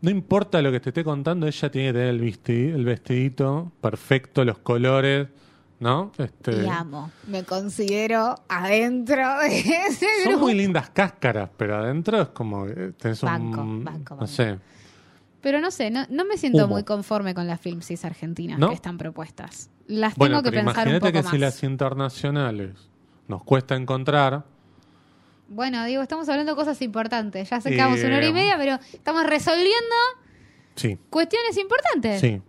No 0.01 0.09
importa 0.09 0.61
lo 0.63 0.71
que 0.71 0.79
te 0.79 0.89
esté 0.89 1.03
contando, 1.03 1.45
ella 1.47 1.69
tiene 1.71 1.89
que 1.89 1.93
tener 1.93 2.07
el, 2.09 2.21
vesti- 2.21 2.73
el 2.73 2.83
vestidito 2.85 3.71
perfecto, 3.79 4.43
los 4.43 4.57
colores, 4.57 5.27
¿no? 5.79 6.11
Este, 6.17 6.63
Y 6.63 6.67
amo. 6.67 7.11
Me 7.27 7.43
considero 7.43 8.35
adentro 8.49 9.39
de 9.41 9.59
ese 9.59 10.07
son 10.23 10.31
grupo. 10.31 10.45
muy 10.45 10.55
lindas 10.55 10.89
cáscaras, 10.89 11.49
pero 11.55 11.75
adentro 11.77 12.19
es 12.19 12.27
como. 12.29 12.65
Tenés 12.97 13.21
Banco, 13.21 13.61
un. 13.61 13.83
banco, 13.83 14.15
no 14.19 14.25
sé. 14.25 14.57
Pero 15.41 15.59
no 15.59 15.71
sé, 15.71 15.89
no, 15.89 16.05
no 16.09 16.23
me 16.25 16.37
siento 16.37 16.65
Humo. 16.65 16.75
muy 16.75 16.83
conforme 16.83 17.33
con 17.33 17.47
las 17.47 17.59
film 17.59 17.81
cis 17.81 18.05
argentinas 18.05 18.59
¿No? 18.59 18.69
que 18.69 18.75
están 18.75 18.97
propuestas. 18.97 19.69
Las 19.87 20.15
Bueno, 20.15 20.37
tengo 20.37 20.43
que 20.43 20.49
pero 20.51 20.65
pensar 20.65 20.87
un 20.87 20.93
imagínate 20.93 20.99
poco 21.11 21.11
que 21.19 21.23
más. 21.23 21.31
si 21.31 21.37
las 21.39 21.63
internacionales 21.63 22.89
nos 23.27 23.43
cuesta 23.43 23.75
encontrar. 23.75 24.45
Bueno, 25.49 25.83
digo, 25.85 26.01
estamos 26.01 26.29
hablando 26.29 26.53
de 26.53 26.55
cosas 26.55 26.81
importantes. 26.81 27.49
Ya 27.49 27.57
Eh, 27.57 27.61
sacamos 27.61 27.99
una 28.03 28.17
hora 28.17 28.27
y 28.27 28.33
media, 28.33 28.55
pero 28.57 28.79
estamos 28.93 29.25
resolviendo 29.25 29.95
Sí, 30.75 30.97
cuestiones 31.09 31.57
importantes. 31.57 32.21
sí. 32.21 32.41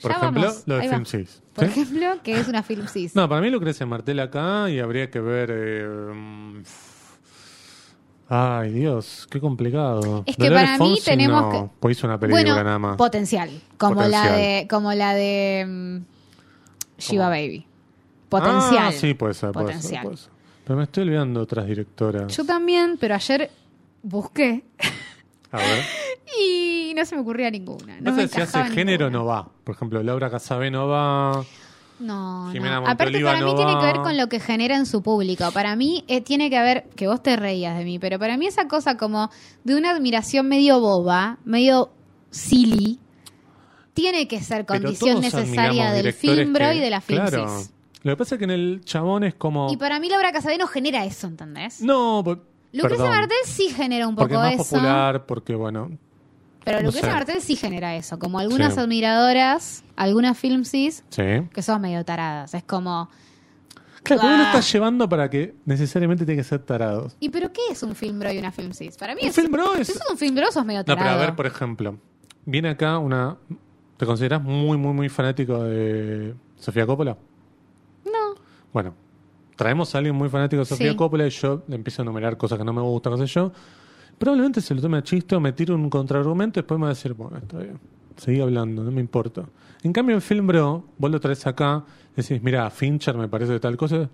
Por 0.00 0.12
Ya 0.12 0.16
ejemplo, 0.16 0.42
vamos, 0.44 0.62
lo 0.66 0.74
de 0.76 0.80
ahí 0.82 0.88
film 0.88 1.02
va. 1.02 1.04
cis. 1.04 1.42
Por 1.52 1.64
¿sí? 1.68 1.70
ejemplo, 1.80 2.22
que 2.22 2.40
es 2.40 2.48
una 2.48 2.62
film 2.62 2.86
cis. 2.88 3.14
No, 3.14 3.28
para 3.28 3.42
mí 3.42 3.50
Lucrecia 3.50 3.84
Martel 3.84 4.18
acá 4.20 4.70
y 4.70 4.78
habría 4.78 5.10
que 5.10 5.20
ver. 5.20 5.50
eh, 5.52 6.62
Ay, 8.32 8.70
Dios, 8.70 9.26
qué 9.28 9.40
complicado. 9.40 10.22
Es 10.24 10.36
que 10.36 10.44
Dolores 10.44 10.62
para 10.70 10.72
mí 10.74 10.78
Fonsi 10.90 11.02
tenemos 11.04 11.42
no, 11.42 11.50
que- 11.50 11.70
Pues 11.80 11.98
hizo 11.98 12.06
una 12.06 12.18
película 12.20 12.42
bueno, 12.44 12.62
nada 12.62 12.78
más. 12.78 12.96
potencial. 12.96 13.50
Como 13.76 14.04
la 14.04 14.30
de, 14.32 14.68
como 14.70 14.92
la 14.94 15.14
de 15.14 15.66
mm, 15.68 17.00
Shiva 17.00 17.28
Baby. 17.28 17.66
Potencial. 18.28 18.84
Ah, 18.86 18.92
sí, 18.92 19.14
puede 19.14 19.34
ser, 19.34 19.50
puede 19.50 19.66
ser, 19.66 19.76
Potencial. 19.76 20.02
puede 20.04 20.16
ser. 20.16 20.30
Pero 20.64 20.76
me 20.76 20.84
estoy 20.84 21.02
olvidando 21.02 21.40
de 21.40 21.44
otras 21.44 21.66
directoras. 21.66 22.36
Yo 22.36 22.44
también, 22.44 22.96
pero 23.00 23.16
ayer 23.16 23.50
busqué 24.04 24.62
A 25.50 25.56
ver. 25.56 25.84
y 26.40 26.92
no 26.94 27.04
se 27.04 27.16
me 27.16 27.22
ocurría 27.22 27.50
ninguna. 27.50 28.00
No 28.00 28.14
sé 28.14 28.28
si 28.28 28.40
hace 28.40 28.58
encajaba 28.58 28.66
género 28.66 29.06
ninguna. 29.06 29.18
no 29.18 29.24
va. 29.26 29.48
Por 29.64 29.74
ejemplo, 29.74 30.00
Laura 30.04 30.30
Casabé 30.30 30.70
no 30.70 30.86
va. 30.86 31.44
No, 32.00 32.48
Jimena 32.52 32.80
no. 32.80 32.86
Aparte, 32.88 33.20
para 33.20 33.38
mí 33.38 33.44
no 33.44 33.54
tiene 33.54 33.78
que 33.78 33.84
ver 33.86 33.96
con 34.00 34.16
lo 34.16 34.28
que 34.28 34.40
genera 34.40 34.74
en 34.76 34.86
su 34.86 35.02
público. 35.02 35.50
Para 35.52 35.76
mí 35.76 36.04
eh, 36.08 36.20
tiene 36.22 36.48
que 36.50 36.56
haber, 36.56 36.88
que 36.96 37.06
vos 37.06 37.22
te 37.22 37.36
reías 37.36 37.76
de 37.78 37.84
mí, 37.84 37.98
pero 37.98 38.18
para 38.18 38.36
mí 38.38 38.46
esa 38.46 38.66
cosa 38.68 38.96
como 38.96 39.30
de 39.64 39.76
una 39.76 39.90
admiración 39.90 40.48
medio 40.48 40.80
boba, 40.80 41.38
medio 41.44 41.90
silly, 42.30 42.98
tiene 43.94 44.26
que 44.28 44.42
ser 44.42 44.64
condición 44.66 45.20
necesaria 45.20 45.92
del 45.92 46.02
directores 46.04 46.36
film 46.38 46.52
bro 46.54 46.68
que- 46.70 46.76
y 46.76 46.80
de 46.80 46.90
la 46.90 47.00
film 47.00 47.20
Claro. 47.26 47.58
cis. 47.58 47.70
Lo 48.02 48.12
que 48.12 48.16
pasa 48.16 48.34
es 48.36 48.38
que 48.38 48.44
en 48.44 48.50
el 48.50 48.80
chabón 48.84 49.24
es 49.24 49.34
como. 49.34 49.70
Y 49.70 49.76
para 49.76 50.00
mí 50.00 50.08
Laura 50.08 50.32
Casadeno 50.32 50.66
genera 50.66 51.04
eso, 51.04 51.26
¿entendés? 51.26 51.82
No, 51.82 52.22
po- 52.24 52.38
Lucrecia. 52.72 53.10
Martel 53.10 53.36
sí 53.44 53.68
genera 53.68 54.08
un 54.08 54.14
Porque 54.14 54.34
poco 54.34 54.46
es 54.46 54.56
más 54.56 54.66
eso. 54.66 54.76
popular, 54.76 55.26
porque 55.26 55.54
bueno. 55.54 55.90
Pero 56.64 56.78
no 56.78 56.86
Lucrecia 56.86 57.08
sé. 57.10 57.14
Martel 57.14 57.40
sí 57.40 57.56
genera 57.56 57.96
eso. 57.96 58.18
Como 58.18 58.38
algunas 58.38 58.74
Sí. 58.74 58.80
admiradoras, 58.80 59.82
algunas 59.96 60.36
film 60.38 60.64
cis, 60.64 61.04
Sí. 61.08 61.22
que 61.52 61.62
son 61.62 61.80
medio 61.80 62.04
taradas. 62.04 62.52
Es 62.54 62.62
como, 62.64 63.08
Claro, 64.02 64.22
pero 64.22 64.32
no 64.32 64.38
lo 64.38 64.44
Ah. 64.44 64.46
estás 64.48 64.72
llevando 64.72 65.08
para 65.08 65.28
que 65.28 65.54
necesariamente 65.66 66.24
tiene 66.24 66.40
que 66.40 66.48
ser 66.48 66.60
tarados. 66.60 67.16
¿y 67.20 67.28
pero 67.28 67.52
qué 67.52 67.60
es 67.70 67.82
un 67.82 67.94
film 67.94 68.18
bro 68.18 68.32
y 68.32 68.38
una 68.38 68.50
film 68.50 68.72
cis? 68.72 68.96
Para 68.96 69.14
mí 69.14 69.20
Un 69.22 69.28
es, 69.28 69.34
film 69.34 69.52
bro 69.52 69.74
es- 69.74 69.86
Si 69.88 69.92
sos 69.92 70.02
un 70.10 70.16
film 70.16 70.34
bro, 70.34 70.50
sos 70.50 70.64
medio 70.64 70.80
No, 70.80 70.84
tarado. 70.86 71.06
pero 71.06 71.18
a 71.22 71.26
ver, 71.26 71.36
por 71.36 71.46
ejemplo, 71.46 71.98
viene 72.46 72.70
acá 72.70 72.98
una. 72.98 73.36
¿Te 73.98 74.06
consideras 74.06 74.42
muy, 74.42 74.78
muy, 74.78 74.94
muy 74.94 75.08
fanático 75.10 75.62
de 75.64 76.34
Sofía 76.56 76.86
Coppola? 76.86 77.18
No. 78.06 78.34
Bueno, 78.72 78.94
traemos 79.56 79.94
a 79.94 79.98
alguien 79.98 80.14
muy 80.16 80.30
fanático 80.30 80.60
de 80.60 80.64
Sofía 80.66 80.90
Sí. 80.92 80.96
Coppola 80.96 81.26
y 81.26 81.30
yo 81.30 81.62
le 81.68 81.76
empiezo 81.76 82.00
a 82.00 82.04
enumerar 82.04 82.38
cosas 82.38 82.56
que 82.58 82.64
no 82.64 82.72
me 82.72 82.80
gustan, 82.80 83.12
qué 83.18 83.26
sé 83.26 83.34
yo. 83.34 83.52
Probablemente 84.20 84.60
se 84.60 84.74
lo 84.74 84.82
tome 84.82 84.98
a 84.98 85.02
chiste 85.02 85.34
o 85.34 85.40
me 85.40 85.52
tire 85.54 85.72
un 85.72 85.88
contraargumento 85.88 86.60
y 86.60 86.62
después 86.62 86.78
me 86.78 86.84
va 86.84 86.90
a 86.90 86.94
decir, 86.94 87.14
bueno, 87.14 87.38
está 87.38 87.56
bien, 87.56 87.80
seguí 88.18 88.38
hablando, 88.38 88.84
no 88.84 88.90
me 88.90 89.00
importa. 89.00 89.44
En 89.82 89.94
cambio, 89.94 90.14
en 90.14 90.20
Film 90.20 90.46
Bro, 90.46 90.84
vos 90.98 91.10
lo 91.10 91.18
traes 91.18 91.46
acá, 91.46 91.82
decís, 92.14 92.42
mira, 92.42 92.68
Fincher 92.68 93.16
me 93.16 93.28
parece 93.28 93.52
de 93.52 93.60
tal 93.60 93.78
cosa. 93.78 94.10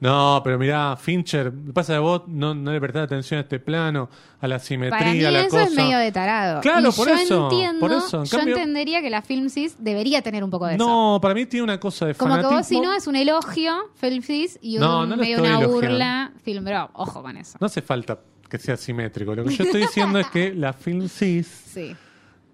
No, 0.00 0.40
pero 0.42 0.58
mirá, 0.58 0.96
Fincher, 0.96 1.52
pasa 1.74 1.92
de 1.92 1.98
vos 1.98 2.22
no, 2.28 2.54
no 2.54 2.72
le 2.72 2.80
prestás 2.80 3.04
atención 3.04 3.36
a 3.38 3.42
este 3.42 3.60
plano, 3.60 4.08
a 4.40 4.48
la 4.48 4.58
simetría, 4.58 4.98
Para 4.98 5.12
mí 5.12 5.22
a 5.22 5.30
la 5.30 5.40
eso 5.42 5.50
cosa. 5.50 5.64
es 5.64 5.74
medio 5.74 5.98
de 5.98 6.10
tarado. 6.10 6.60
Claro, 6.62 6.88
Y 6.88 6.92
por 6.92 7.08
yo 7.08 7.14
eso, 7.14 7.42
Entiendo, 7.50 7.78
por 7.80 7.92
eso, 7.92 8.18
en 8.20 8.24
yo 8.24 8.38
cambio- 8.38 8.56
entendería 8.56 9.02
que 9.02 9.10
la 9.10 9.20
film 9.20 9.50
cis 9.50 9.76
debería 9.78 10.22
tener 10.22 10.42
un 10.42 10.50
poco 10.50 10.66
de 10.66 10.76
eso. 10.76 10.84
No, 10.84 11.18
para 11.20 11.34
mí 11.34 11.44
tiene 11.44 11.62
una 11.64 11.78
cosa 11.78 12.06
de 12.06 12.14
Como 12.14 12.36
que 12.36 12.46
vos, 12.46 12.66
si 12.66 12.80
no, 12.80 12.94
es 12.94 13.06
un 13.06 13.16
elogio, 13.16 13.74
film 13.96 14.22
cis, 14.22 14.58
y 14.62 14.76
un, 14.78 14.80
no 14.80 15.06
medio 15.14 15.40
una 15.40 15.66
burla, 15.66 16.32
film 16.42 16.64
bro. 16.64 16.88
Ojo 16.94 17.22
con 17.22 17.36
eso. 17.36 17.58
No 17.60 17.66
hace 17.66 17.82
falta 17.82 18.18
que 18.52 18.58
sea 18.58 18.76
simétrico. 18.76 19.34
Lo 19.34 19.44
que 19.44 19.54
yo 19.54 19.64
estoy 19.64 19.80
diciendo 19.80 20.18
es 20.18 20.26
que 20.28 20.52
la 20.54 20.72
film 20.74 21.08
cis 21.08 21.46
Sí. 21.72 21.96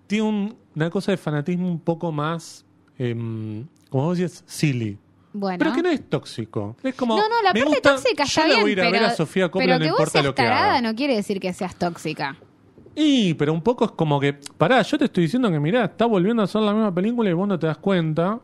tiene 0.07 0.25
un- 0.29 0.57
una 0.77 0.89
cosa 0.91 1.11
de 1.11 1.16
fanatismo 1.19 1.66
un 1.69 1.81
poco 1.81 2.12
más, 2.12 2.65
em, 2.99 3.66
como 3.91 4.05
vos 4.05 4.16
decías, 4.19 4.45
silly. 4.47 4.97
Bueno. 5.33 5.59
Pero 5.59 5.73
que 5.73 5.83
no 5.83 5.89
es 5.91 6.09
tóxico. 6.09 6.77
Es 6.85 6.95
como. 6.95 7.16
No, 7.16 7.29
no, 7.29 7.43
la 7.43 7.53
parte 7.53 7.65
gusta- 7.65 7.97
tóxica 7.97 8.23
yo 8.25 8.29
está 8.29 8.41
la 8.43 8.47
bien, 8.49 8.61
voy 8.61 8.70
a 8.70 8.73
ir 8.73 8.81
a 8.81 8.83
pero, 8.85 8.93
ver 8.93 9.05
a 9.05 9.11
Sofía 9.15 9.49
Coppola, 9.51 9.65
pero 9.77 9.79
no 9.79 9.85
que 9.97 10.03
vos 10.03 10.11
seas 10.12 10.25
lo 10.25 10.35
que 10.35 10.43
tarada 10.43 10.70
haga. 10.70 10.81
no 10.83 10.95
quiere 10.95 11.16
decir 11.16 11.41
que 11.41 11.53
seas 11.53 11.75
tóxica. 11.77 12.37
Y, 12.95 13.35
pero 13.35 13.53
un 13.53 13.61
poco 13.62 13.85
es 13.85 13.91
como 13.93 14.19
que, 14.20 14.33
pará, 14.57 14.81
yo 14.83 14.99
te 14.99 15.05
estoy 15.05 15.25
diciendo 15.25 15.51
que 15.51 15.59
mirá, 15.61 15.85
está 15.85 16.07
volviendo 16.07 16.43
a 16.43 16.45
hacer 16.47 16.61
la 16.62 16.73
misma 16.73 16.95
película 16.95 17.29
y 17.29 17.33
vos 17.33 17.47
no 17.47 17.59
te 17.59 17.66
das 17.66 17.79
cuenta, 17.79 18.41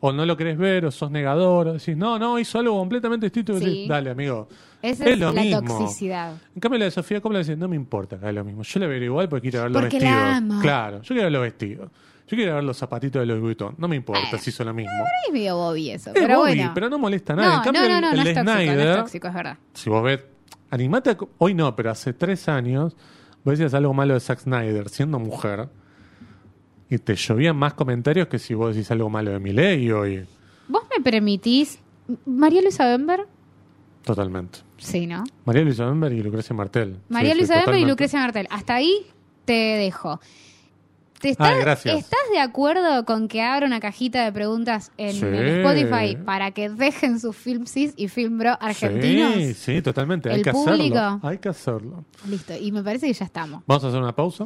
o 0.00 0.12
no 0.12 0.24
lo 0.26 0.36
querés 0.36 0.56
ver, 0.58 0.86
o 0.86 0.90
sos 0.90 1.10
negador, 1.10 1.68
o 1.68 1.72
decís, 1.74 1.96
no, 1.96 2.18
no, 2.18 2.38
hizo 2.38 2.58
algo 2.58 2.78
completamente 2.78 3.26
distinto. 3.26 3.52
y 3.52 3.58
Sí. 3.58 3.64
decís, 3.64 3.88
Dale, 3.88 4.10
amigo. 4.10 4.48
Esa 4.82 5.04
Es 5.04 5.10
es, 5.12 5.18
lo 5.18 5.32
la 5.32 5.42
mismo. 5.42 5.62
toxicidad. 5.78 6.32
En 6.54 6.60
cambio, 6.60 6.78
la 6.78 6.84
de 6.86 6.90
Sofía 6.90 7.20
Coppola 7.20 7.40
dice, 7.40 7.54
no 7.56 7.68
me 7.68 7.76
importa 7.76 8.16
que 8.18 8.24
haga 8.24 8.32
lo 8.32 8.44
mismo. 8.44 8.62
Yo 8.62 8.80
la 8.80 8.86
veré 8.86 9.04
igual 9.04 9.28
porque 9.28 9.50
quiero 9.50 9.64
ver 9.64 9.72
los 9.72 9.82
Porque 9.82 9.96
vestidos. 9.98 10.20
la 10.22 10.36
amo. 10.36 10.60
Claro, 10.62 11.02
yo 11.02 11.08
quiero 11.08 11.22
ver 11.24 11.32
los 11.32 11.42
vestidos. 11.42 11.90
Yo 12.28 12.36
quiero 12.36 12.54
ver 12.54 12.64
los 12.64 12.76
zapatitos 12.78 13.20
de 13.20 13.26
los 13.26 13.40
Vuitton. 13.40 13.74
No 13.76 13.88
me 13.88 13.96
importa 13.96 14.36
Eh. 14.36 14.38
si 14.38 14.50
hizo 14.50 14.64
lo 14.64 14.72
mismo. 14.72 14.92
Es 15.26 15.32
medio 15.32 15.56
bobby 15.56 15.90
eso, 15.90 16.10
Es 16.10 16.14
pero 16.14 16.38
Bobby, 16.38 16.54
bueno. 16.56 16.70
pero 16.74 16.88
no 16.88 16.98
molesta 16.98 17.32
a 17.32 17.36
nadie. 17.36 17.48
no, 17.50 17.56
en 17.56 17.62
cambio, 17.62 17.82
no, 17.82 17.88
no, 17.88 18.00
no, 18.00 18.10
el, 18.10 18.16
no 18.16 18.22
es 18.22 18.34
tóxico, 18.34 18.44
no 18.44 18.80
es 18.82 18.96
tóxico, 18.96 19.28
es 19.28 19.34
verdad. 19.34 19.56
si 19.74 19.90
vos 19.90 20.02
ves, 20.02 20.20
animate, 20.70 21.10
a 21.10 21.16
hoy 21.38 21.54
no, 21.54 21.74
pero 21.76 21.90
hace 21.90 22.12
tres 22.12 22.48
años, 22.48 22.96
vos 23.44 23.58
decías 23.58 23.74
algo 23.74 23.92
malo 23.92 24.14
de 24.14 24.20
Zack 24.20 24.38
Snyder 24.38 24.88
siendo 24.88 25.18
mujer 25.18 25.68
y 26.90 26.98
te 26.98 27.14
llovían 27.14 27.56
más 27.56 27.74
comentarios 27.74 28.28
que 28.28 28.38
si 28.38 28.52
vos 28.54 28.74
decís 28.74 28.90
algo 28.90 29.08
malo 29.08 29.30
de 29.30 29.38
Miley 29.38 29.90
hoy. 29.92 30.26
¿Vos 30.68 30.82
me 30.96 31.02
permitís? 31.02 31.78
¿María 32.26 32.60
Luisa 32.60 32.86
Bember? 32.86 33.26
Totalmente. 34.04 34.58
Sí, 34.78 35.06
¿no? 35.06 35.24
María 35.44 35.62
Luisa 35.62 35.84
Bember 35.86 36.12
y 36.12 36.22
Lucrecia 36.22 36.54
Martel. 36.56 36.96
María 37.08 37.32
Sí, 37.32 37.34
sí, 37.34 37.38
Luisa 37.40 37.54
Bember 37.64 37.80
y. 37.80 37.84
Lucrecia 37.84 38.18
Martel. 38.18 38.46
Hasta 38.50 38.74
ahí 38.74 39.06
te 39.44 39.52
dejo. 39.52 40.20
¿Te 41.20 41.28
estás, 41.28 41.50
Ay. 41.84 41.98
¿Estás 41.98 42.20
de 42.32 42.38
acuerdo 42.40 43.04
con 43.04 43.28
que 43.28 43.42
abra 43.42 43.66
una 43.66 43.78
cajita 43.78 44.24
de 44.24 44.32
preguntas 44.32 44.90
en 44.96 45.12
Sí. 45.12 45.26
Spotify 45.26 46.16
para 46.24 46.50
que 46.52 46.70
dejen 46.70 47.20
sus 47.20 47.36
film 47.36 47.66
cis 47.66 47.92
y 47.96 48.08
film 48.08 48.38
bro 48.38 48.56
argentinos? 48.58 49.34
Sí, 49.34 49.52
sí, 49.54 49.82
totalmente. 49.82 50.30
Hay 50.30 50.40
que 50.40 50.50
público. 50.50 50.96
hacerlo. 50.98 51.20
Hay 51.28 51.36
que 51.36 51.48
hacerlo. 51.50 52.04
Listo, 52.26 52.54
y 52.58 52.72
me 52.72 52.82
parece 52.82 53.06
que 53.06 53.12
ya 53.12 53.26
estamos. 53.26 53.62
Vamos 53.66 53.84
a 53.84 53.88
hacer 53.88 54.00
una 54.00 54.16
pausa. 54.16 54.44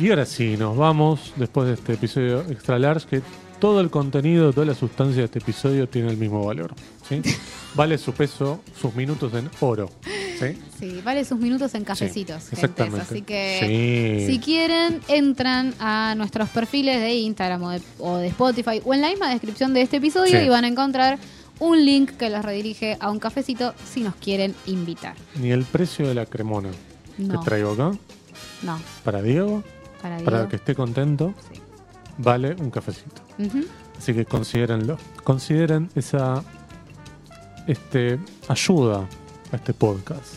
Y 0.00 0.10
ahora 0.10 0.26
sí, 0.26 0.56
nos 0.56 0.76
vamos 0.76 1.32
después 1.36 1.66
de 1.66 1.74
este 1.74 1.92
episodio 1.92 2.40
extra 2.42 2.78
large 2.78 3.06
que 3.08 3.22
todo 3.60 3.80
el 3.80 3.90
contenido, 3.90 4.52
toda 4.52 4.66
la 4.66 4.74
sustancia 4.74 5.18
de 5.18 5.24
este 5.24 5.40
episodio 5.40 5.88
tiene 5.88 6.08
el 6.08 6.16
mismo 6.16 6.44
valor. 6.46 6.72
¿sí? 7.08 7.20
Vale 7.74 7.98
su 7.98 8.12
peso, 8.12 8.60
sus 8.80 8.94
minutos 8.94 9.34
en 9.34 9.50
oro. 9.60 9.90
¿Sí? 10.38 10.58
Sí, 10.78 11.00
vale 11.04 11.24
sus 11.24 11.38
minutos 11.38 11.74
en 11.74 11.84
cafecitos, 11.84 12.42
Sí. 12.44 12.56
Así 13.00 13.22
que 13.22 14.24
Sí. 14.26 14.32
si 14.32 14.38
quieren, 14.38 15.00
entran 15.08 15.74
a 15.80 16.14
nuestros 16.16 16.48
perfiles 16.50 17.00
de 17.00 17.14
Instagram 17.14 17.62
o 17.62 17.70
de, 17.70 17.82
o 17.98 18.16
de 18.18 18.28
Spotify 18.28 18.80
o 18.84 18.94
en 18.94 19.00
la 19.00 19.08
misma 19.08 19.30
descripción 19.30 19.74
de 19.74 19.82
este 19.82 19.96
episodio 19.98 20.42
y 20.42 20.48
van 20.48 20.64
a 20.64 20.68
encontrar 20.68 21.18
un 21.60 21.84
link 21.84 22.12
que 22.12 22.30
los 22.30 22.44
redirige 22.44 22.96
a 23.00 23.10
un 23.10 23.18
cafecito 23.18 23.74
si 23.92 24.02
nos 24.02 24.14
quieren 24.16 24.54
invitar. 24.66 25.14
Ni 25.40 25.50
el 25.50 25.64
precio 25.64 26.06
de 26.06 26.14
la 26.14 26.24
cremona 26.26 26.70
No, 27.18 27.40
que 27.40 27.44
traigo 27.44 27.72
acá 27.72 27.90
no, 28.62 28.78
para 29.04 29.22
Diego, 29.22 29.64
para 30.00 30.18
para 30.18 30.36
Diego. 30.38 30.48
que 30.50 30.56
esté 30.56 30.74
contento, 30.76 31.34
Sí. 31.52 31.60
vale 32.18 32.54
un 32.60 32.70
cafecito. 32.70 33.22
Así 33.98 34.14
que 34.14 34.24
considérenlo. 34.24 34.96
Consideren 35.24 35.90
esa 35.96 36.44
este, 37.66 38.18
ayuda 38.48 39.06
a 39.52 39.56
este 39.56 39.72
podcast. 39.74 40.34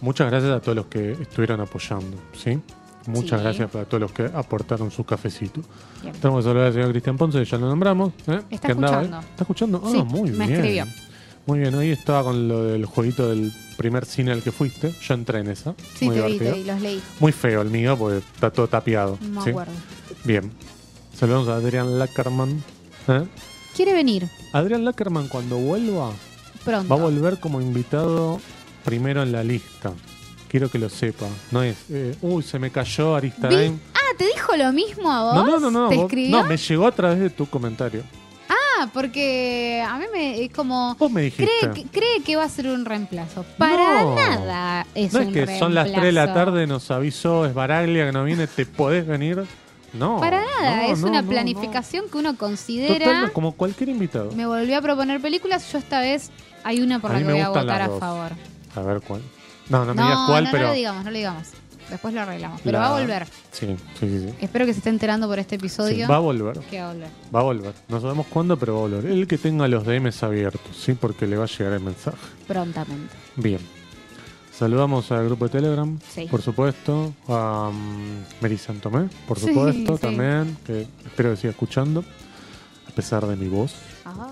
Muchas 0.00 0.30
gracias 0.30 0.52
a 0.52 0.60
todos 0.60 0.76
los 0.76 0.86
que 0.86 1.12
estuvieron 1.12 1.60
apoyando. 1.60 2.16
¿sí? 2.36 2.58
Muchas 3.06 3.40
Sí. 3.40 3.44
gracias 3.44 3.70
para 3.70 3.84
todos 3.84 4.00
los 4.00 4.12
que 4.12 4.24
aportaron 4.34 4.90
su 4.90 5.04
cafecito. 5.04 5.60
Bien. 6.02 6.14
Tenemos 6.14 6.42
que 6.44 6.48
saludar 6.50 6.66
al 6.68 6.72
señor 6.72 6.90
Cristian 6.90 7.16
Ponce, 7.16 7.44
ya 7.44 7.58
lo 7.58 7.68
nombramos. 7.68 8.12
¿eh? 8.26 8.40
Está 8.50 8.68
que 8.68 8.72
andaba 8.72 9.02
escuchando. 9.02 9.20
¿Está 9.28 9.42
escuchando? 9.44 9.82
Ah, 9.84 9.90
Sí, 9.92 10.02
muy 10.04 10.30
me 10.30 10.46
bien. 10.46 10.52
escribió. 10.60 10.84
Muy 11.46 11.58
bien, 11.58 11.74
hoy 11.74 11.90
estaba 11.90 12.22
con 12.24 12.48
lo 12.48 12.64
del 12.64 12.86
jueguito 12.86 13.28
del 13.28 13.52
primer 13.76 14.06
cine 14.06 14.32
al 14.32 14.42
que 14.42 14.50
fuiste. 14.50 14.94
Yo 15.06 15.12
entré 15.14 15.40
en 15.40 15.48
esa. 15.50 15.74
Sí, 15.98 16.06
muy 16.06 16.16
te 16.16 16.26
vi, 16.26 16.38
te 16.38 16.52
vi, 16.52 16.64
los 16.64 16.80
leí. 16.80 17.02
Muy 17.20 17.32
feo 17.32 17.60
el 17.60 17.68
mío 17.68 17.98
porque 17.98 18.18
está 18.18 18.50
todo 18.50 18.66
tapiado. 18.66 19.18
No 19.20 19.40
me 19.40 19.44
¿sí? 19.44 19.50
acuerdo. 19.50 19.72
Bien. 20.24 20.50
Saludamos 21.14 21.48
a 21.48 21.56
Adrián 21.56 21.98
Lackerman. 21.98 22.62
¿eh? 23.08 23.24
Quiere 23.76 23.92
venir 23.92 24.28
Adrián 24.52 24.84
Lackerman 24.86 25.28
cuando 25.28 25.56
vuelva 25.58 26.10
pronto. 26.64 26.88
va 26.88 27.00
a 27.00 27.04
volver 27.04 27.38
como 27.40 27.60
invitado 27.60 28.40
primero 28.84 29.22
en 29.22 29.32
la 29.32 29.42
lista. 29.44 29.92
Quiero 30.48 30.70
que 30.70 30.78
lo 30.78 30.88
sepa. 30.88 31.26
No 31.50 31.62
es, 31.62 31.76
eh, 31.90 32.14
uy, 32.22 32.42
se 32.42 32.58
me 32.58 32.70
cayó 32.70 33.16
Aristarán. 33.16 33.80
Ah, 33.94 33.98
¿te 34.16 34.26
dijo 34.26 34.56
lo 34.56 34.72
mismo 34.72 35.10
a 35.10 35.22
vos? 35.24 35.34
No, 35.34 35.44
no, 35.46 35.58
no, 35.58 35.70
no. 35.70 35.88
¿Te 35.88 35.96
vos- 35.96 36.04
escribió? 36.04 36.36
no, 36.42 36.44
me 36.48 36.56
llegó 36.56 36.86
a 36.86 36.92
través 36.92 37.18
de 37.18 37.30
tu 37.30 37.46
comentario. 37.46 38.02
Ah, 38.48 38.88
porque 38.92 39.84
a 39.88 39.98
mí 39.98 40.04
me 40.12 40.44
es 40.44 40.52
como... 40.52 40.94
Vos 40.96 41.10
me 41.10 41.22
dijiste. 41.22 41.50
Cree 41.60 41.72
que, 41.72 41.84
cree 41.90 42.22
que 42.24 42.36
va 42.36 42.44
a 42.44 42.48
ser 42.48 42.68
un 42.68 42.84
reemplazo. 42.84 43.44
Para 43.58 44.02
No. 44.02 44.14
nada 44.14 44.86
es 44.94 45.12
no 45.12 45.20
un 45.20 45.28
es 45.28 45.32
que 45.48 45.58
son 45.58 45.74
las 45.74 45.90
3 45.90 46.02
de 46.02 46.12
la 46.12 46.32
tarde, 46.34 46.66
nos 46.66 46.90
avisó, 46.90 47.46
es 47.46 47.54
Baraglia 47.54 48.06
que 48.06 48.12
no 48.12 48.24
viene, 48.24 48.46
¿te 48.46 48.66
podés 48.66 49.06
venir? 49.06 49.44
No. 49.92 50.18
Para 50.18 50.40
nada, 50.40 50.76
no, 50.76 50.92
es 50.92 50.98
no, 51.00 51.08
una 51.08 51.22
no, 51.22 51.28
planificación 51.30 52.08
que 52.10 52.18
uno 52.18 52.32
no. 52.32 52.38
considera. 52.38 52.94
Total, 53.04 53.32
como 53.32 53.52
cualquier 53.52 53.90
invitado. 53.90 54.32
Me 54.32 54.44
volvió 54.46 54.76
a 54.78 54.82
proponer 54.82 55.20
películas, 55.20 55.70
yo 55.72 55.78
esta 55.78 56.00
vez 56.00 56.30
hay 56.64 56.80
una 56.80 56.98
por 57.00 57.10
A 57.12 57.14
la 57.14 57.26
que 57.26 57.32
voy 57.32 57.40
a 57.40 57.48
votar 57.50 57.82
a 57.82 57.88
favor. 57.90 58.32
A 58.74 58.80
ver 58.80 59.00
cuál. 59.02 59.20
No, 59.68 59.84
no 59.84 59.94
me 59.94 60.02
digas 60.02 60.18
cuál, 60.26 60.44
no, 60.44 60.50
pero. 60.50 60.62
no 60.64 60.68
lo 60.70 60.74
digamos, 60.74 61.04
no 61.04 61.10
lo 61.10 61.16
digamos. 61.16 61.48
Después 61.90 62.14
lo 62.14 62.22
arreglamos. 62.22 62.60
Pero 62.64 62.78
La- 62.78 62.88
va 62.88 62.96
a 62.96 63.00
volver. 63.00 63.26
Sí, 63.52 63.66
sí, 63.66 63.76
sí. 64.00 64.20
sí. 64.28 64.34
Espero 64.40 64.64
que 64.66 64.72
se 64.72 64.78
esté 64.78 64.88
enterando 64.90 65.28
por 65.28 65.38
este 65.38 65.56
Sí, 65.56 65.60
episodio. 65.60 66.08
va 66.08 66.16
a 66.16 66.20
volver. 66.20 66.58
que 66.60 66.80
va 66.80 66.90
a 66.90 66.92
volver. 66.94 67.08
Va 67.34 67.40
a 67.40 67.42
volver. 67.42 67.74
No 67.88 68.00
sabemos 68.00 68.26
cuándo, 68.28 68.58
pero 68.58 68.72
va 68.74 68.78
a 68.80 68.82
volver. 68.82 69.06
El 69.06 69.26
que 69.26 69.36
tenga 69.38 69.68
los 69.68 69.84
DMs 69.84 70.22
abiertos, 70.22 70.76
¿sí? 70.76 70.94
Porque 70.94 71.26
le 71.26 71.36
va 71.36 71.44
a 71.44 71.46
llegar 71.46 71.74
el 71.74 71.80
mensaje. 71.80 72.16
Prontamente. 72.48 73.14
Bien. 73.36 73.60
Saludamos 74.56 75.10
al 75.10 75.24
grupo 75.26 75.46
de 75.46 75.50
Telegram, 75.50 75.98
Sí. 76.14 76.26
por 76.30 76.40
supuesto. 76.40 77.12
A 77.28 77.68
um, 77.70 78.22
Mary 78.40 78.56
Santomé, 78.56 79.08
por 79.26 79.38
supuesto, 79.38 79.98
también. 79.98 80.56
Que 80.64 80.86
espero 81.04 81.30
que 81.30 81.36
siga 81.36 81.50
escuchando, 81.50 82.04
a 82.88 82.90
pesar 82.94 83.26
de 83.26 83.34
mi 83.36 83.48
voz. 83.48 83.74
Ajá. 84.04 84.28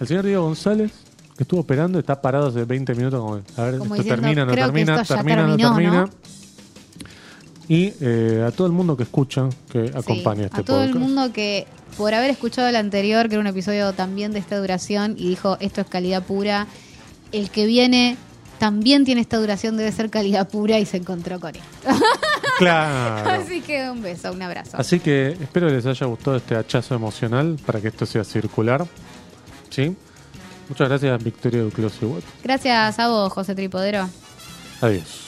El 0.00 0.06
señor 0.06 0.24
Diego 0.24 0.42
González, 0.44 0.92
que 1.36 1.44
estuvo 1.44 1.60
operando, 1.60 1.98
está 1.98 2.20
parado 2.20 2.48
hace 2.48 2.64
20 2.64 2.94
minutos. 2.94 3.20
Como, 3.20 3.34
a 3.34 3.62
ver, 3.70 3.78
Como 3.78 3.94
esto 3.94 4.02
diciendo, 4.02 4.22
termina, 4.22 4.44
no 4.44 4.54
termina, 4.54 5.02
termina, 5.02 5.24
terminó, 5.24 5.46
no 5.56 5.74
termina. 5.74 6.00
¿no? 6.02 6.10
Y 7.68 7.92
eh, 8.00 8.44
a 8.46 8.50
todo 8.52 8.66
el 8.66 8.72
mundo 8.72 8.96
que 8.96 9.02
escucha, 9.02 9.48
que 9.70 9.88
Sí, 9.88 9.92
acompaña 9.94 10.44
este 10.46 10.60
a 10.60 10.64
todo 10.64 10.76
podcast. 10.78 10.94
el 10.94 11.00
mundo 11.00 11.32
que 11.32 11.66
por 11.96 12.14
haber 12.14 12.30
escuchado 12.30 12.68
el 12.68 12.76
anterior, 12.76 13.28
que 13.28 13.34
era 13.34 13.40
un 13.40 13.46
episodio 13.46 13.92
también 13.92 14.32
de 14.32 14.38
esta 14.38 14.58
duración, 14.58 15.14
y 15.18 15.28
dijo 15.30 15.56
esto 15.60 15.80
es 15.80 15.86
calidad 15.88 16.22
pura, 16.22 16.66
el 17.32 17.50
que 17.50 17.66
viene 17.66 18.16
también 18.58 19.04
tiene 19.04 19.20
esta 19.20 19.36
duración, 19.38 19.76
debe 19.76 19.90
ser 19.92 20.10
calidad 20.10 20.48
pura 20.48 20.78
y 20.78 20.86
se 20.86 20.98
encontró 20.98 21.40
con 21.40 21.54
esto. 21.56 21.66
Claro. 22.58 23.42
Así 23.42 23.60
que 23.60 23.90
un 23.90 24.00
beso, 24.00 24.32
un 24.32 24.40
abrazo. 24.40 24.78
Así 24.78 24.98
que 24.98 25.36
espero 25.38 25.66
que 25.68 25.74
les 25.74 25.84
haya 25.84 26.06
gustado 26.06 26.38
este 26.38 26.56
hachazo 26.56 26.94
emocional 26.94 27.58
para 27.66 27.82
que 27.82 27.88
esto 27.88 28.06
sea 28.06 28.24
circular. 28.24 28.86
¿Sí? 29.70 29.96
Muchas 30.68 30.88
gracias, 30.88 31.22
Victoria 31.22 31.62
Duclos. 31.62 31.92
Gracias 32.42 32.98
a 32.98 33.08
vos, 33.08 33.32
José 33.32 33.54
Tripodero. 33.54 34.08
Adiós. 34.80 35.26